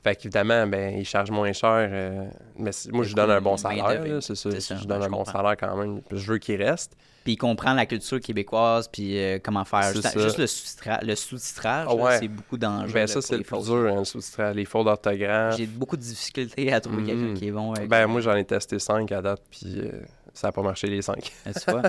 Fait 0.08 0.16
qu'évidemment, 0.16 0.66
ben, 0.66 0.94
il 0.99 1.05
charge 1.05 1.31
moins 1.31 1.52
cher. 1.52 1.88
euh, 1.90 2.25
mais 2.56 2.70
moi, 2.93 3.02
je 3.05 3.08
lui 3.08 3.14
donne 3.14 3.31
un 3.31 3.40
bon 3.40 3.56
salaire. 3.56 3.88
là, 4.05 4.20
C'est 4.20 4.34
ça. 4.34 4.49
Je 4.50 4.84
donne 4.87 5.02
je 5.02 5.06
un 5.06 5.10
bon 5.10 5.25
salaire 5.25 5.56
quand 5.58 5.76
même. 5.76 6.00
Puis 6.02 6.19
Je 6.19 6.32
veux 6.32 6.38
qu'il 6.38 6.62
reste. 6.62 6.96
Puis 7.25 7.34
il 7.34 7.37
comprend 7.37 7.75
la 7.75 7.84
culture 7.84 8.20
québécoise, 8.20 8.88
puis 8.88 9.19
euh, 9.19 9.38
comment 9.43 9.64
faire. 9.66 9.93
Juste, 9.93 10.19
juste 10.19 10.38
le 10.38 10.46
sous-titrage, 10.46 11.02
le 11.02 11.14
sous-titrage, 11.14 11.87
là, 11.87 11.94
ouais. 11.94 12.19
c'est 12.20 12.28
beaucoup 12.28 12.56
d'enjeux. 12.56 12.94
Ben, 12.94 13.06
ça, 13.06 13.20
c'est 13.20 13.37
le 13.37 13.43
plus 13.43 13.64
dur, 13.64 13.75
hein, 13.93 13.96
le 13.99 14.05
sous-titrage, 14.05 14.55
les 14.56 14.64
fautes 14.64 14.87
d'orthographe. 14.87 15.56
J'ai 15.58 15.66
beaucoup 15.66 15.96
de 15.99 16.02
difficultés 16.02 16.72
à 16.72 16.81
trouver 16.81 17.02
Mhm. 17.02 17.06
quelqu'un 17.06 17.34
qui 17.34 17.49
est 17.49 17.50
bon. 17.50 17.72
avec- 17.75 17.88
Ben, 17.90 18.06
moi, 18.06 18.22
j'en 18.22 18.34
ai 18.34 18.44
testé 18.44 18.78
cinq 18.78 19.12
à 19.12 19.20
date. 19.20 19.43
Puis 19.50 19.75
euh, 19.76 19.90
ça 20.34 20.48
n'a 20.48 20.52
pas 20.52 20.62
marché 20.62 20.86
les 20.88 21.02
cinq. 21.02 21.32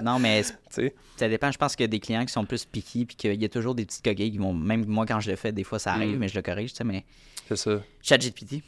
Non, 0.03 0.19
mais 0.19 0.44
ça 0.69 1.27
dépend. 1.30 1.51
Je 1.51 1.57
pense 1.57 1.75
qu'il 1.75 1.83
y 1.83 1.86
a 1.86 1.88
des 1.88 2.00
clients 2.00 2.25
qui 2.25 2.31
sont 2.33 2.45
plus 2.45 2.65
piqués, 2.65 3.06
puis 3.06 3.15
qu'il 3.15 3.41
y 3.41 3.45
a 3.45 3.50
toujours 3.50 3.75
des 3.75 3.86
petites 3.86 4.03
coquilles 4.03 4.31
qui 4.31 4.38
vont. 4.38 4.53
Même 4.53 4.86
moi, 4.86 5.06
quand 5.06 5.19
je 5.19 5.30
le 5.30 5.36
fais, 5.36 5.51
des 5.51 5.63
fois, 5.63 5.80
ça 5.80 5.94
arrive, 5.94 6.15
Mm. 6.15 6.19
mais 6.19 6.27
je 6.27 6.36
le 6.36 6.41
corrige, 6.41 6.71
tu 6.71 6.77
sais. 6.77 6.83
Mais 6.83 7.03
C'est 7.47 7.56
ça. 7.57 7.81
ChatGPT. 8.01 8.63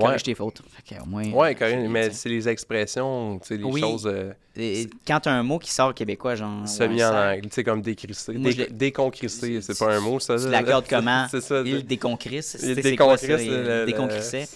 Corrige 0.00 0.22
tes 0.22 0.34
fautes. 0.34 0.62
Fait 0.86 0.94
que, 0.96 1.02
au 1.02 1.06
moins, 1.06 1.24
Ouais, 1.30 1.50
euh, 1.50 1.54
quand 1.58 1.66
même, 1.66 1.82
c'est- 1.82 1.88
mais 1.88 2.10
c'est 2.10 2.28
les 2.28 2.48
expressions, 2.48 3.38
tu 3.40 3.46
sais, 3.48 3.56
les 3.56 3.64
Oui. 3.64 3.80
choses 3.80 4.06
euh, 4.06 4.32
Et 4.54 4.86
Quand 5.06 5.18
tu 5.20 5.30
as 5.30 5.32
un 5.32 5.42
mot 5.42 5.58
qui 5.58 5.70
sort 5.70 5.94
québécois, 5.94 6.34
genre. 6.34 6.68
semi 6.68 7.02
en 7.02 7.08
anglais, 7.08 7.40
tu 7.42 7.48
sais, 7.52 7.64
comme 7.64 7.80
décrisser. 7.80 8.34
Déconcrisser, 8.70 9.60
c'est 9.62 9.78
pas 9.78 9.94
un 9.94 10.00
mot, 10.00 10.20
ça. 10.20 10.36
Tu 10.36 10.48
l'accordes 10.50 10.84
comment? 10.90 11.26
C'est 11.30 11.40
ça. 11.40 11.62
Il 11.64 11.86
déconcrisse. 11.86 12.58
Il 12.62 12.74
déconcrissait. 12.74 14.46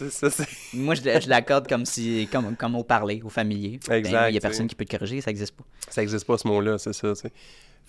Moi, 0.75 0.95
je, 0.95 1.29
l'accorde 1.29 1.69
comme 1.69 1.87
si 1.87 2.29
comme, 2.31 2.57
comme 2.57 2.75
au 2.77 2.83
parler, 2.85 3.23
au 3.25 3.29
familier. 3.29 3.81
Ben, 3.89 3.95
Exact, 3.97 4.29
Il 4.31 4.35
y 4.35 4.39
a 4.39 4.41
personne 4.41 4.67
qui 4.67 4.75
peut 4.75 4.85
te 4.85 4.97
corriger, 4.97 5.21
ça 5.21 5.31
n'existe 5.31 5.55
pas. 5.57 5.65
Ça 5.89 6.03
existe 6.03 6.27
pas 6.27 6.37
ce 6.39 6.47
mot-là, 6.49 6.79
c'est 6.79 6.93
ça, 6.93 7.09
tu 7.15 7.21
sais. 7.23 7.33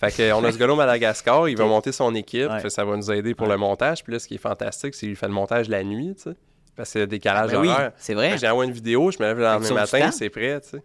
Fait 0.00 0.12
que, 0.16 0.32
on 0.32 0.44
a 0.44 0.52
ce 0.52 0.58
gars-là 0.58 0.72
au 0.74 0.76
Madagascar, 0.76 1.48
il 1.48 1.56
va 1.56 1.66
monter 1.66 1.90
son 1.90 2.14
équipe, 2.14 2.48
Ouais. 2.48 2.70
ça 2.70 2.84
va 2.84 2.96
nous 2.96 3.10
aider 3.10 3.34
pour 3.34 3.48
Ouais. 3.48 3.54
le 3.54 3.58
montage. 3.58 4.04
Puis 4.04 4.12
là, 4.12 4.18
ce 4.20 4.28
qui 4.28 4.36
est 4.36 4.38
fantastique, 4.38 4.94
c'est 4.94 5.06
qu'il 5.06 5.16
fait 5.16 5.26
le 5.26 5.32
montage 5.32 5.68
la 5.68 5.82
nuit, 5.82 6.14
tu 6.16 6.30
sais. 6.30 6.36
Parce 6.78 6.92
qu'il 6.92 7.00
y 7.00 7.04
a 7.04 7.06
décalage 7.06 7.50
Ben 7.50 7.60
oui, 7.60 7.68
c'est 7.98 8.14
vrai. 8.14 8.30
que 8.30 8.38
J'envoie 8.38 8.64
une 8.64 8.70
vidéo, 8.72 9.10
je 9.10 9.18
me 9.18 9.24
lève 9.26 9.36
le 9.38 9.42
lendemain 9.44 9.74
matin, 9.74 10.10
c'est 10.12 10.30
prêt, 10.30 10.60
tu 10.62 10.68
sais. 10.70 10.82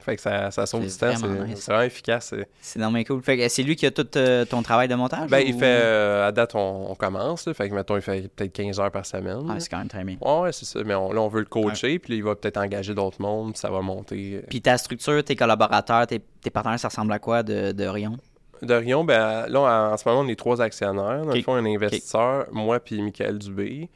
Fait 0.00 0.14
que 0.16 0.22
ça, 0.22 0.50
ça 0.52 0.66
sauve 0.66 0.82
du 0.82 0.88
temps, 0.92 1.12
c'est 1.16 1.26
vraiment 1.26 1.80
efficace. 1.82 2.26
c'est- 2.30 2.48
C'est 2.60 2.78
normalement 2.78 3.04
cool. 3.04 3.22
Fait 3.22 3.36
que 3.38 3.48
c'est 3.48 3.62
lui 3.64 3.74
qui 3.74 3.86
a 3.86 3.90
tout 3.90 4.06
euh, 4.16 4.44
ton 4.44 4.62
travail 4.62 4.86
de 4.86 4.94
montage? 4.94 5.28
Ben, 5.30 5.38
ou- 5.44 5.48
il 5.48 5.54
fait, 5.54 5.64
euh, 5.82 6.28
à 6.28 6.32
date, 6.32 6.54
on, 6.54 6.90
on 6.90 6.94
commence, 6.94 7.44
là, 7.46 7.54
fait 7.54 7.68
que, 7.68 7.74
mettons, 7.74 7.96
il 7.96 8.02
fait 8.02 8.28
peut-être 8.34 8.52
15 8.52 8.78
heures 8.78 8.90
par 8.92 9.04
semaine. 9.06 9.46
Ah, 9.48 9.58
c'est 9.58 9.68
quand 9.68 9.78
même 9.78 9.88
très 9.88 10.04
bien. 10.04 10.16
Ouais, 10.20 10.40
ouais, 10.42 10.52
c'est 10.52 10.64
ça. 10.64 10.78
Mais 10.84 10.94
on- 10.94 11.12
là, 11.12 11.20
on 11.22 11.28
veut 11.28 11.40
le 11.40 11.46
coacher, 11.46 11.98
puis 11.98 12.12
là, 12.12 12.16
il 12.18 12.22
va 12.24 12.36
peut-être 12.36 12.56
engager 12.58 12.94
d'autres 12.94 13.20
mondes, 13.20 13.52
puis 13.52 13.58
ça 13.60 13.68
va 13.70 13.80
monter. 13.80 14.34
euh. 14.42 14.46
Puis 14.48 14.60
ta 14.60 14.78
structure, 14.78 15.24
tes 15.24 15.34
collaborateurs, 15.34 16.06
tes, 16.06 16.20
tes 16.40 16.50
partenaires, 16.50 16.78
ça 16.78 16.86
ressemble 16.88 17.12
à 17.12 17.18
quoi 17.18 17.42
de, 17.42 17.72
de 17.72 17.86
Orion? 17.86 18.16
De 18.62 18.74
Rion, 18.74 19.02
ben, 19.04 19.46
là, 19.48 19.60
en, 19.60 19.92
en 19.92 19.96
ce 19.96 20.08
moment, 20.08 20.20
on 20.20 20.28
est 20.28 20.36
trois 20.38 20.60
actionnaires. 20.62 21.22
Dans 21.24 21.30
Ok. 21.30 21.34
le 21.36 21.42
fond, 21.42 21.54
un 21.56 21.66
investisseur, 21.66 22.46
moi, 22.52 22.78
puis 22.80 23.02
Michael 23.02 23.38
Dubé. 23.38 23.88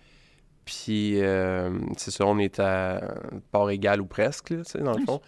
Puis, 0.70 1.20
euh, 1.20 1.68
c'est 1.96 2.12
ça, 2.12 2.24
on 2.24 2.38
est 2.38 2.60
à 2.60 3.00
part 3.50 3.68
égale 3.70 4.00
ou 4.00 4.06
presque, 4.06 4.50
là, 4.50 4.62
dans 4.80 4.96
le 4.96 5.04
fond. 5.04 5.20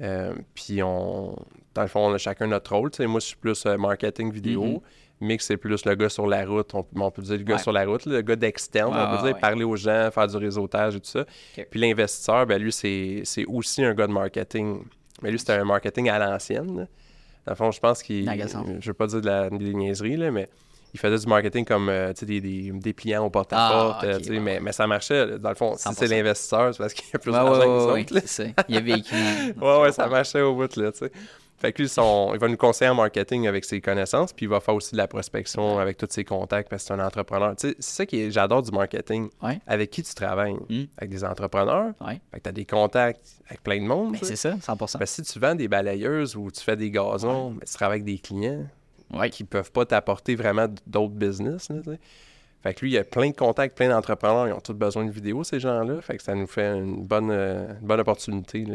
Euh, 0.00 0.32
puis, 0.54 0.80
on, 0.80 1.34
dans 1.74 1.82
le 1.82 1.88
fond, 1.88 2.08
on 2.08 2.14
a 2.14 2.18
chacun 2.18 2.46
notre 2.46 2.76
rôle. 2.76 2.90
Moi, 3.00 3.18
je 3.18 3.26
suis 3.26 3.36
plus 3.36 3.66
euh, 3.66 3.76
marketing 3.76 4.30
vidéo. 4.32 4.64
Mhm. 4.64 4.80
Mick, 5.22 5.42
c'est 5.42 5.56
plus 5.56 5.84
le 5.84 5.94
gars 5.96 6.08
sur 6.08 6.24
la 6.28 6.46
route. 6.46 6.72
On, 6.72 6.86
on 6.94 7.10
peut 7.10 7.20
dire 7.20 7.36
le 7.36 7.42
gars 7.42 7.56
Ouais. 7.56 7.60
sur 7.62 7.72
la 7.72 7.84
route, 7.84 8.06
le 8.06 8.22
gars 8.22 8.36
d'externe. 8.36 8.94
On 8.96 9.10
peut 9.16 9.22
dire 9.24 9.34
ouais. 9.34 9.40
parler 9.40 9.64
aux 9.64 9.74
gens, 9.76 10.08
faire 10.12 10.28
du 10.28 10.36
réseautage 10.36 10.94
et 10.94 11.00
tout 11.00 11.10
ça. 11.10 11.24
Puis 11.68 11.80
l'investisseur, 11.80 12.46
ben 12.46 12.62
lui, 12.62 12.72
c'est 12.72 13.44
aussi 13.48 13.84
un 13.84 13.92
gars 13.92 14.06
de 14.06 14.12
marketing. 14.12 14.84
Mais 15.22 15.32
lui, 15.32 15.38
c'était 15.40 15.54
un 15.54 15.64
marketing 15.64 16.08
à 16.10 16.18
l'ancienne. 16.20 16.86
Dans 17.44 17.52
le 17.52 17.54
fond, 17.56 17.70
je 17.72 17.80
pense 17.80 18.04
qu'il. 18.04 18.24
Je 18.78 18.86
veux 18.86 18.94
pas 18.94 19.08
dire 19.08 19.20
de 19.20 19.26
la, 19.26 19.50
des 19.50 19.74
niaiseries, 19.74 20.16
là, 20.16 20.30
mais 20.30 20.48
il 20.92 21.00
faisait 21.00 21.18
du 21.18 21.26
marketing 21.26 21.64
comme 21.64 21.88
euh, 21.88 22.12
des, 22.22 22.40
des, 22.40 22.70
des 22.72 22.92
pliants 22.92 23.24
au 23.24 23.30
porte-à-porte. 23.30 23.98
Ah, 24.02 24.06
euh, 24.06 24.18
ouais. 24.28 24.40
mais, 24.40 24.60
mais 24.60 24.72
ça 24.72 24.86
marchait. 24.86 25.38
Dans 25.38 25.48
le 25.50 25.54
fond, 25.54 25.74
si 25.76 25.88
100%. 25.88 25.94
c'est 25.96 26.06
l'investisseur, 26.08 26.74
c'est 26.74 26.78
parce 26.78 26.94
qu'il 26.94 27.06
y 27.12 27.16
a 27.16 27.18
plus 27.18 27.30
Ouais, 27.30 27.36
d'argent 27.36 27.92
ouais, 27.92 28.04
que 28.04 28.14
les 28.14 28.20
autres. 28.20 28.28
ça. 28.28 28.44
Il 28.68 28.74
y 28.74 28.78
a 28.78 28.80
vécu. 28.80 29.14
Ouais, 29.60 29.80
ouais, 29.82 29.92
ça 29.92 30.06
marchait 30.08 30.40
au 30.40 30.54
bout, 30.54 30.74
là. 30.76 30.90
Fait 31.58 31.74
que 31.74 31.82
lui, 31.82 31.90
son- 31.90 32.30
il 32.32 32.40
va 32.40 32.48
nous 32.48 32.56
conseiller 32.56 32.88
en 32.90 32.94
marketing 32.94 33.46
avec 33.46 33.66
ses 33.66 33.82
connaissances, 33.82 34.32
puis 34.32 34.46
il 34.46 34.48
va 34.48 34.60
faire 34.60 34.74
aussi 34.74 34.92
de 34.92 34.96
la 34.96 35.06
prospection 35.06 35.78
avec 35.78 35.98
tous 35.98 36.06
ses 36.08 36.24
contacts 36.24 36.70
parce 36.70 36.82
que 36.84 36.88
c'est 36.88 36.94
un 36.94 37.04
entrepreneur. 37.06 37.52
C'est 37.58 37.76
ça 37.82 38.06
que 38.06 38.30
j'adore 38.30 38.62
du 38.62 38.70
marketing. 38.70 39.28
Avec 39.66 39.90
qui 39.90 40.02
tu 40.02 40.14
travailles? 40.14 40.54
Mm. 40.70 40.84
Avec 40.96 41.10
des 41.10 41.22
entrepreneurs? 41.22 41.92
Ouais. 42.00 42.18
Fait 42.30 42.38
que 42.38 42.44
tu 42.44 42.48
as 42.48 42.52
des 42.52 42.64
contacts 42.64 43.20
avec 43.46 43.62
plein 43.62 43.76
de 43.78 43.86
monde. 43.86 44.12
Ben, 44.12 44.18
c'est 44.22 44.36
ça, 44.36 44.52
100%. 44.54 44.98
Ben, 44.98 45.04
si 45.06 45.20
tu 45.22 45.38
vends 45.38 45.54
des 45.54 45.68
balayeuses 45.68 46.34
ou 46.34 46.50
tu 46.50 46.62
fais 46.62 46.76
des 46.76 46.90
gazons, 46.90 47.50
ben, 47.50 47.60
tu 47.66 47.74
travailles 47.74 47.96
avec 48.00 48.04
des 48.04 48.18
clients 48.18 48.64
Ouais. 49.12 49.30
qui 49.30 49.44
peuvent 49.44 49.72
pas 49.72 49.84
t'apporter 49.84 50.34
vraiment 50.34 50.66
d'autres 50.86 51.14
business. 51.14 51.68
Fait 52.62 52.74
que 52.74 52.80
lui, 52.84 52.92
il 52.92 52.98
a 52.98 53.04
plein 53.04 53.30
de 53.30 53.34
contacts, 53.36 53.76
plein 53.76 53.88
d'entrepreneurs. 53.88 54.48
Ils 54.48 54.52
ont 54.52 54.60
tous 54.60 54.74
besoin 54.74 55.04
de 55.04 55.10
vidéos, 55.10 55.44
ces 55.44 55.60
gens-là. 55.60 56.00
Fait 56.02 56.16
que 56.16 56.22
ça 56.22 56.34
nous 56.34 56.46
fait 56.46 56.76
une 56.78 57.04
bonne, 57.04 57.30
euh, 57.30 57.72
une 57.80 57.86
bonne 57.86 58.00
opportunité. 58.00 58.66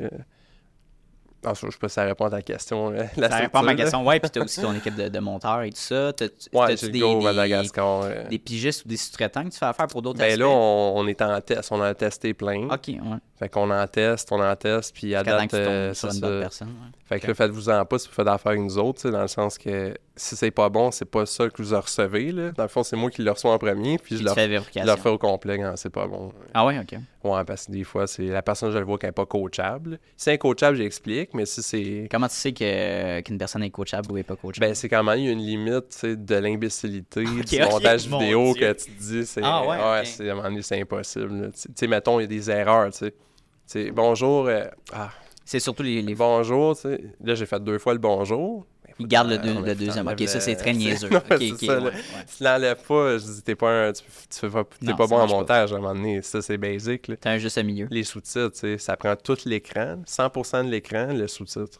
Je 1.53 1.59
sais 1.69 1.77
pas 1.79 1.87
si 1.89 1.93
ça 1.95 2.03
répond 2.05 2.25
à 2.25 2.29
ta 2.31 2.41
question. 2.41 2.89
là, 2.89 3.03
la 3.17 3.29
Ça 3.29 3.37
répond 3.37 3.59
à 3.59 3.63
ma 3.63 3.75
question. 3.75 4.05
Ouais, 4.05 4.19
puis 4.19 4.29
t'as 4.29 4.41
aussi 4.43 4.61
ton 4.61 4.73
équipe 4.75 4.95
de, 4.95 5.09
de 5.09 5.19
monteurs 5.19 5.61
et 5.63 5.69
tout 5.69 5.77
ça. 5.77 6.11
T'as- 6.13 6.25
Ouais, 6.53 6.75
j'ai 6.77 6.89
des, 6.89 6.99
go 6.99 7.21
euh. 7.27 8.27
des 8.29 8.39
pigistes 8.39 8.85
ou 8.85 8.87
des 8.87 8.97
sous-traitants 8.97 9.43
que 9.43 9.49
tu 9.49 9.57
fais 9.57 9.65
affaire 9.65 9.87
pour 9.87 10.01
d'autres 10.01 10.19
Ben 10.19 10.25
aspects? 10.29 10.39
là, 10.39 10.47
on, 10.47 10.93
on 10.97 11.07
est 11.07 11.21
en 11.21 11.39
test. 11.41 11.71
On 11.71 11.75
en 11.75 11.81
a 11.83 11.93
testé 11.93 12.33
plein. 12.33 12.67
OK, 12.69 12.87
ouais. 12.87 12.99
Fait 13.37 13.49
qu'on 13.49 13.69
en 13.69 13.87
teste, 13.87 14.31
on 14.31 14.41
en 14.41 14.55
teste, 14.55 14.95
puis 14.95 15.13
à 15.13 15.21
date, 15.23 15.51
que 15.51 15.55
euh, 15.57 15.93
c'est 15.93 16.07
une 16.07 16.13
ça. 16.13 16.19
bonne 16.21 16.39
personne. 16.41 16.67
ouais. 16.69 16.73
Fait 17.07 17.19
que 17.19 17.23
Ok. 17.25 17.27
là, 17.27 17.33
faites-vous-en 17.35 17.85
pas 17.85 17.99
si 17.99 18.07
vous 18.07 18.13
faites 18.13 18.27
affaire 18.27 18.51
avec 18.53 18.61
nous 18.63 18.77
autres, 18.77 19.09
dans 19.09 19.21
le 19.21 19.27
sens 19.27 19.57
que 19.57 19.93
si 20.15 20.35
c'est 20.37 20.51
pas 20.51 20.69
bon, 20.69 20.89
c'est 20.91 21.05
pas 21.05 21.25
ça 21.25 21.49
que 21.49 21.61
vous 21.61 21.75
recevez. 21.75 22.31
Là. 22.31 22.51
Dans 22.51 22.63
le 22.63 22.69
fond, 22.69 22.83
c'est 22.83 22.95
moi 22.95 23.09
qui 23.11 23.21
le 23.21 23.31
reçois 23.31 23.51
en 23.53 23.57
premier, 23.57 23.97
puis 23.97 24.15
Puis 24.15 24.17
je 24.19 24.85
leur 24.85 24.99
fais 24.99 25.09
au 25.09 25.17
complet 25.17 25.57
quand 25.59 25.73
c'est 25.75 25.89
pas 25.89 26.07
bon. 26.07 26.31
Ah 26.53 26.65
ouais, 26.65 26.79
OK. 26.79 26.97
Ouais, 27.25 27.44
parce 27.44 27.65
que 27.65 27.72
des 27.72 27.84
fois, 27.84 28.05
c'est 28.05 28.27
la 28.27 28.44
personne, 28.44 28.72
je 28.72 28.77
le 28.77 28.86
vois 28.86 29.00
qu'elle 29.00 29.08
n'est 29.10 29.13
pas 29.13 29.25
coachable. 29.25 30.00
Si 30.15 30.25
c'est 30.25 30.38
coachable, 30.38 30.77
j'explique, 30.77 31.34
mais 31.34 31.46
si 31.48 31.63
c'est. 31.63 32.08
Comment 32.12 32.27
tu 32.27 32.36
sais 32.36 32.53
que- 32.53 33.22
qu'une 33.22 33.39
personne 33.39 33.63
est 33.63 33.72
coachable 33.72 34.12
ou 34.12 34.15
n'est 34.15 34.24
pas 34.24 34.36
coachable? 34.36 34.67
Ben, 34.67 34.75
c'est 34.75 34.88
quand 34.89 35.03
même 35.03 35.17
il 35.17 35.25
y 35.25 35.29
a 35.29 35.32
une 35.32 35.39
limite 35.39 36.05
de 36.05 36.36
l'imbécilité, 36.36 37.24
du 37.44 37.60
montage 37.62 38.08
mon 38.08 38.20
vidéo 38.20 38.53
que 38.53 38.74
tu 38.74 38.86
te 38.86 38.91
dis, 38.91 39.25
c'est 39.25 39.41
Ah 39.44 39.65
ouais, 39.65 40.01
ok. 40.01 40.05
c'est, 40.05 40.29
à 40.29 40.34
un 40.34 40.36
moment 40.36 40.50
donné, 40.50 40.62
c'est 40.62 40.79
impossible. 40.79 41.51
Tu 41.51 41.70
sais, 41.75 41.88
mettons, 41.88 42.20
il 42.20 42.24
y 42.24 42.25
a 42.25 42.27
des 42.27 42.51
erreurs, 42.51 42.91
tu 42.91 43.00
sais. 43.00 43.12
Tu 43.12 43.17
sais, 43.65 43.91
bonjour, 43.91 44.46
euh, 44.48 44.65
ah, 44.94 45.10
c'est 45.44 45.60
surtout 45.60 45.82
les... 45.82 46.03
les... 46.03 46.13
bonjour, 46.13 46.75
tu 46.75 46.84
sais. 46.84 47.01
Là, 47.24 47.34
j'ai 47.34 47.48
fait 47.48 47.60
deux 47.63 47.79
fois 47.79 47.94
le 47.94 48.00
bonjour. 48.00 48.67
Ils 48.99 49.07
gardent 49.07 49.29
le, 49.29 49.37
deux- 49.37 49.75
deuxième. 49.75 50.07
OK, 50.07 50.23
ça, 50.27 50.39
c'est 50.39 50.55
très 50.55 50.73
niaiseux. 50.73 51.09
Non, 51.11 51.17
OK, 51.17 51.25
c'est 51.39 51.51
OK, 51.51 51.59
ça, 51.59 51.65
ouais, 51.77 51.83
là. 51.83 51.85
ouais. 51.89 52.25
Tu 52.37 52.43
l'enlèves 52.43 52.83
pas, 52.87 53.17
je 53.17 53.23
dis, 53.25 53.41
t'es 53.41 53.55
pas 53.55 53.69
un, 53.87 53.91
tu, 53.91 54.03
tu 54.29 54.49
pas, 54.49 54.63
Non, 54.81 54.93
bon 54.95 55.03
en 55.03 55.07
pas. 55.07 55.25
montage 55.27 55.73
à 55.73 55.75
un 55.75 55.79
moment 55.79 55.93
donné. 55.95 56.21
Ça, 56.21 56.41
c'est 56.41 56.57
basic. 56.57 57.11
T'as 57.19 57.31
un 57.31 57.37
juste 57.37 57.57
milieu. 57.63 57.87
Les 57.91 58.03
sous-titres, 58.03 58.51
tu 58.53 58.59
sais, 58.59 58.77
ça 58.77 58.95
prend 58.95 59.15
tout 59.15 59.37
l'écran, 59.45 60.01
100% 60.07 60.65
de 60.65 60.69
l'écran, 60.69 61.07
le 61.13 61.27
sous-titre. 61.27 61.79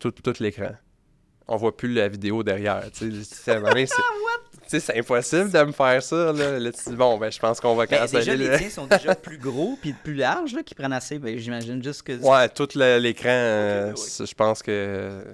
Tout, 0.00 0.10
tout 0.10 0.34
l'écran. 0.40 0.72
On 1.46 1.56
voit 1.56 1.76
plus 1.76 1.92
la 1.92 2.08
vidéo 2.08 2.42
derrière, 2.42 2.82
tu 2.92 3.10
sais. 3.24 3.44
C'est, 4.68 4.96
impossible 4.96 5.50
de 5.50 5.62
me 5.64 5.72
faire 5.72 6.00
ça, 6.00 6.32
là. 6.32 6.58
Là, 6.60 6.70
bon, 6.92 7.18
ben, 7.18 7.30
je 7.32 7.40
pense 7.40 7.58
qu'on 7.60 7.74
va 7.74 7.86
Ben, 7.86 7.98
canceller. 7.98 8.20
déjà, 8.20 8.36
les 8.36 8.48
le- 8.48 8.56
tiens 8.58 8.70
sont 8.70 8.86
déjà 8.86 9.16
plus 9.16 9.36
gros 9.38 9.76
puis 9.82 9.92
plus 9.92 10.14
larges, 10.14 10.56
qui 10.64 10.76
prennent 10.76 10.92
assez. 10.92 11.18
Ben, 11.18 11.36
J'imagine 11.36 11.82
juste 11.82 12.02
que... 12.02 12.12
Ouais, 12.20 12.48
tout 12.50 12.68
l'écran, 12.76 13.28
euh, 13.30 13.90
oui. 13.90 13.98
c'est- 13.98 14.26
je 14.26 14.34
pense 14.34 14.62
que 14.62 14.70
euh, 14.70 15.24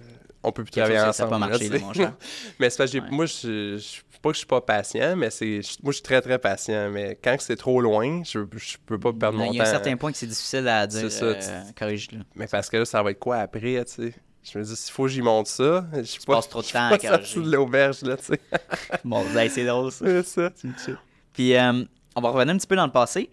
on 0.48 0.52
peut 0.52 0.64
plus 0.64 0.70
travailler 0.70 0.96
chose 0.98 1.06
que 1.08 1.12
ça 1.12 1.24
ensemble. 1.26 1.40
pas 1.40 1.48
marché, 1.48 1.68
là, 1.68 1.78
mon 1.78 1.92
cher. 1.92 2.12
mais 2.58 2.70
c'est 2.70 2.76
parce 2.78 2.90
que 2.90 2.98
j'ai- 2.98 3.04
Ouais. 3.04 3.10
moi, 3.10 3.26
je, 3.26 3.76
je, 3.78 4.00
pas 4.22 4.30
que 4.30 4.34
je 4.34 4.38
suis 4.38 4.46
pas 4.46 4.60
patient, 4.60 5.14
mais 5.16 5.30
c'est, 5.30 5.62
je- 5.62 5.76
moi, 5.82 5.92
je 5.92 5.96
suis 5.96 6.02
très, 6.02 6.20
très 6.22 6.38
patient. 6.38 6.88
Mais 6.90 7.18
quand 7.22 7.36
c'est 7.38 7.56
trop 7.56 7.80
loin, 7.80 8.22
je, 8.24 8.40
je 8.56 8.76
peux 8.86 8.98
pas 8.98 9.12
perdre 9.12 9.38
mon 9.38 9.52
Il 9.52 9.56
y 9.56 9.60
a 9.60 9.64
temps. 9.64 9.68
un 9.68 9.72
certain 9.72 9.96
point 9.96 10.10
que 10.12 10.18
c'est 10.18 10.26
difficile 10.26 10.66
à 10.68 10.86
dire. 10.86 11.00
C'est 11.00 11.10
ça, 11.10 11.24
euh, 11.26 11.62
corrige-le. 11.78 12.20
Mais 12.34 12.46
parce 12.46 12.68
que 12.70 12.78
là, 12.78 12.84
ça 12.84 13.02
va 13.02 13.10
être 13.10 13.18
quoi 13.18 13.36
après, 13.38 13.84
tu 13.84 13.92
sais? 14.10 14.14
Je 14.50 14.58
me 14.58 14.64
dis, 14.64 14.76
s'il 14.76 14.92
faut 14.92 15.02
que 15.04 15.08
j'y 15.08 15.22
monte 15.22 15.48
ça, 15.48 15.84
je 15.92 16.02
suis 16.02 16.22
pas, 16.24 16.40
trop 16.40 16.62
de 16.62 16.66
temps 16.68 16.86
à 16.86 16.90
pas 16.90 16.98
corriger. 16.98 17.24
sorti 17.34 17.48
de 17.50 17.52
l'auberge, 17.56 18.02
là, 18.02 18.16
tu 18.16 18.26
sais. 18.26 18.40
Bon, 19.04 19.24
ben, 19.34 19.48
c'est 19.50 19.64
drôle, 19.64 19.90
ça. 19.90 20.04
C'est 20.24 20.24
ça. 20.24 20.50
Puis, 21.32 21.54
euh, 21.56 21.84
on 22.14 22.20
va 22.20 22.30
revenir 22.30 22.54
un 22.54 22.58
petit 22.58 22.66
peu 22.68 22.76
dans 22.76 22.86
le 22.86 22.92
passé. 22.92 23.28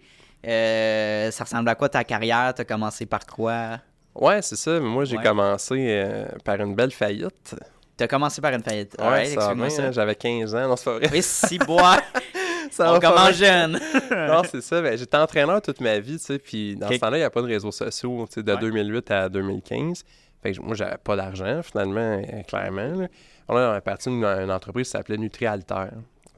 Euh, 0.46 1.30
ça 1.30 1.44
ressemble 1.44 1.68
à 1.68 1.74
quoi 1.74 1.88
ta 1.88 2.04
carrière? 2.04 2.52
T'as 2.54 2.64
commencé 2.64 3.06
par 3.06 3.24
quoi? 3.26 3.78
Ouais, 4.14 4.42
c'est 4.42 4.56
ça. 4.56 4.78
Moi, 4.80 5.04
j'ai 5.04 5.16
Ouais. 5.16 5.22
commencé 5.22 5.74
euh, 5.88 6.26
par 6.44 6.60
une 6.60 6.74
belle 6.74 6.92
faillite. 6.92 7.56
T'as 7.96 8.06
commencé 8.08 8.40
par 8.40 8.52
une 8.52 8.62
faillite. 8.62 8.96
Ouais, 9.00 9.26
ça 9.26 9.54
va 9.54 9.70
ça. 9.70 9.82
hein, 9.84 9.92
J'avais 9.92 10.14
15 10.14 10.54
ans, 10.54 10.68
non, 10.68 10.76
c'est 10.76 10.84
pas 10.84 10.98
vrai. 10.98 11.08
Oui, 11.12 11.22
si, 11.22 11.58
bois. 11.58 11.98
Ça 12.70 12.92
on 12.94 12.98
commence 12.98 13.32
jeune. 13.34 13.78
Non, 14.10 14.42
c'est 14.50 14.62
ça. 14.62 14.80
Ben, 14.80 14.96
j'étais 14.98 15.16
entraîneur 15.18 15.60
toute 15.62 15.80
ma 15.80 15.98
vie, 16.00 16.18
tu 16.18 16.24
sais, 16.24 16.38
puis 16.38 16.74
dans 16.74 16.88
ce 16.90 16.96
temps-là, 16.96 17.18
il 17.18 17.20
n'y 17.20 17.24
a 17.24 17.30
pas 17.30 17.42
de 17.42 17.46
réseaux 17.46 17.70
sociaux, 17.70 18.24
tu 18.26 18.34
sais, 18.34 18.42
de 18.42 18.52
Ouais. 18.52 18.58
2008 18.58 19.10
à 19.12 19.28
2015. 19.28 20.02
Fait 20.42 20.52
que 20.52 20.60
moi, 20.60 20.74
j'avais 20.74 20.96
pas 20.96 21.14
d'argent, 21.14 21.60
finalement, 21.62 22.00
euh, 22.00 22.42
clairement. 22.48 23.00
Là. 23.02 23.06
On 23.48 23.56
a 23.56 23.80
parti 23.80 24.08
d'une 24.08 24.24
une 24.24 24.50
entreprise 24.50 24.86
qui 24.86 24.90
s'appelait 24.92 25.18
NutriAlter. 25.18 25.88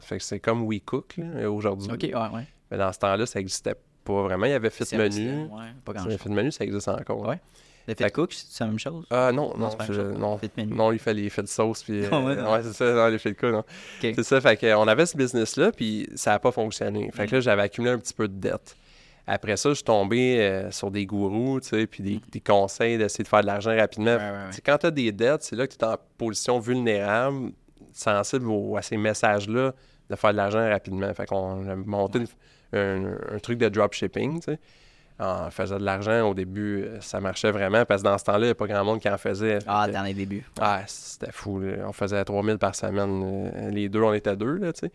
Fait 0.01 0.19
que 0.19 0.23
c'est 0.25 0.41
comme 0.41 0.67
WeCook, 0.67 1.15
aujourd'hui. 1.49 1.91
OK, 1.93 2.03
ouais, 2.03 2.13
ouais. 2.37 2.47
Mais 2.71 2.77
dans 2.77 2.93
ce 2.93 2.99
temps-là, 2.99 3.25
ça 3.25 3.39
n'existait 3.39 3.75
pas 4.05 4.23
vraiment. 4.23 4.47
Il 4.47 4.51
y 4.51 4.55
avait 4.55 4.69
Fit 4.71 4.95
Menu. 4.97 5.45
Ouais, 5.45 5.67
pas 5.85 5.93
grand. 5.95 6.11
Fit 6.11 6.29
Menu, 6.29 6.51
ça 6.53 6.65
existe 6.65 6.89
encore. 6.89 7.27
Ouais. 7.29 7.41
Le 7.89 7.95
Fait 7.95 8.11
cook, 8.11 8.33
c'est 8.33 8.65
la 8.65 8.67
même 8.71 8.79
chose? 8.79 9.05
Ah 9.11 9.31
non, 9.33 9.51
Non, 9.51 9.59
non, 9.59 9.71
c'est 9.71 9.77
pas 9.77 9.87
la 9.87 9.93
je- 9.95 10.01
même 10.01 10.11
chose. 10.13 10.21
non, 10.21 10.39
Fit 10.39 10.51
menu. 10.57 10.75
non, 10.75 10.93
il 10.93 10.99
fait 10.99 11.15
les 11.15 11.31
fils 11.31 11.45
de 11.45 11.49
sauce, 11.49 11.83
puis... 11.85 12.05
euh, 12.05 12.09
Ah 12.13 12.21
ouais, 12.21 12.35
non. 12.37 12.53
ouais, 12.53 12.63
c'est 12.65 12.73
ça, 12.73 12.93
non, 12.93 13.07
les 13.09 13.19
fils 13.19 13.33
de 13.33 13.39
coup, 13.39 13.47
non. 13.47 13.65
C'est 14.01 14.23
ça, 14.25 14.41
fait 14.41 14.57
qu'on 14.57 14.89
avait 14.89 15.07
ce 15.07 15.17
business-là, 15.17 15.71
puis 15.73 16.09
ça 16.17 16.33
n'a 16.33 16.39
pas 16.41 16.51
fonctionné. 16.51 17.11
Fait 17.13 17.27
que 17.27 17.31
Mm. 17.31 17.35
là, 17.35 17.41
j'avais 17.41 17.63
accumulé 17.63 17.93
un 17.93 17.99
petit 17.99 18.15
peu 18.15 18.27
de 18.27 18.35
dette. 18.35 18.77
Après 19.29 19.57
ça, 19.57 19.71
je 19.71 19.75
suis 19.75 19.85
tombé 19.85 20.41
euh, 20.41 20.71
sur 20.71 20.91
des 20.91 21.05
gourous, 21.07 21.61
tu 21.61 21.69
sais, 21.69 21.87
puis 21.87 22.03
des, 22.03 22.21
des 22.31 22.41
conseils 22.41 22.97
d'essayer 22.99 23.25
de 23.25 23.29
faire 23.29 23.41
de 23.43 23.47
l'argent 23.47 23.77
rapidement. 23.77 24.15
Mm. 24.15 24.19
Ouais, 24.19 24.23
ouais, 24.31 24.31
ouais. 24.31 24.51
Tu 24.51 24.57
sais, 24.57 24.63
Quand 24.63 24.79
tu 24.79 24.87
as 24.87 24.91
des 24.91 25.13
dettes, 25.13 25.43
c'est 25.43 25.57
là 25.57 25.67
que 25.67 25.73
tu 25.73 25.79
es 25.79 25.85
en 25.85 25.97
position 26.19 26.59
vulnérable, 26.59 27.53
sensible 27.93 28.47
au- 28.49 28.77
à 28.77 28.83
ces 28.83 28.97
messages-là 28.97 29.73
de 30.11 30.15
faire 30.17 30.31
de 30.33 30.37
l'argent 30.37 30.69
rapidement. 30.69 31.13
Fait 31.15 31.27
qu'on 31.27 31.69
a 31.69 31.75
monté 31.77 32.19
une- 32.21 32.27
un, 32.73 33.35
un 33.35 33.39
truc 33.39 33.59
de 33.59 33.69
dropshipping, 33.69 34.41
tu 34.41 34.53
sais. 34.53 34.59
On 35.19 35.51
faisait 35.51 35.79
de 35.79 35.85
l'argent 35.85 36.29
au 36.29 36.35
début, 36.35 36.83
euh, 36.85 37.01
ça 37.01 37.21
marchait 37.21 37.51
vraiment 37.51 37.85
parce 37.87 38.03
que 38.03 38.09
dans 38.09 38.19
ce 38.19 38.25
temps-là, 38.25 38.39
il 38.41 38.45
n'y 38.45 38.51
a 38.51 38.55
pas 38.55 38.67
grand 38.67 38.85
monde 38.85 39.01
qui 39.01 39.09
en 39.09 39.17
faisait. 39.17 39.61
Ah, 39.67 39.89
dans 39.89 40.03
les 40.03 40.13
débuts. 40.13 40.45
ah, 40.61 40.83
c'était 40.87 41.33
fou. 41.33 41.59
là. 41.61 41.85
On 41.89 41.93
faisait 41.93 42.23
3000 42.25 42.59
par 42.59 42.75
semaine. 42.75 43.23
euh, 43.55 43.71
Les 43.71 43.89
deux, 43.89 44.03
on 44.03 44.13
était 44.13 44.37
deux, 44.37 44.57
là, 44.59 44.73
tu 44.75 44.81
sais. 44.81 44.93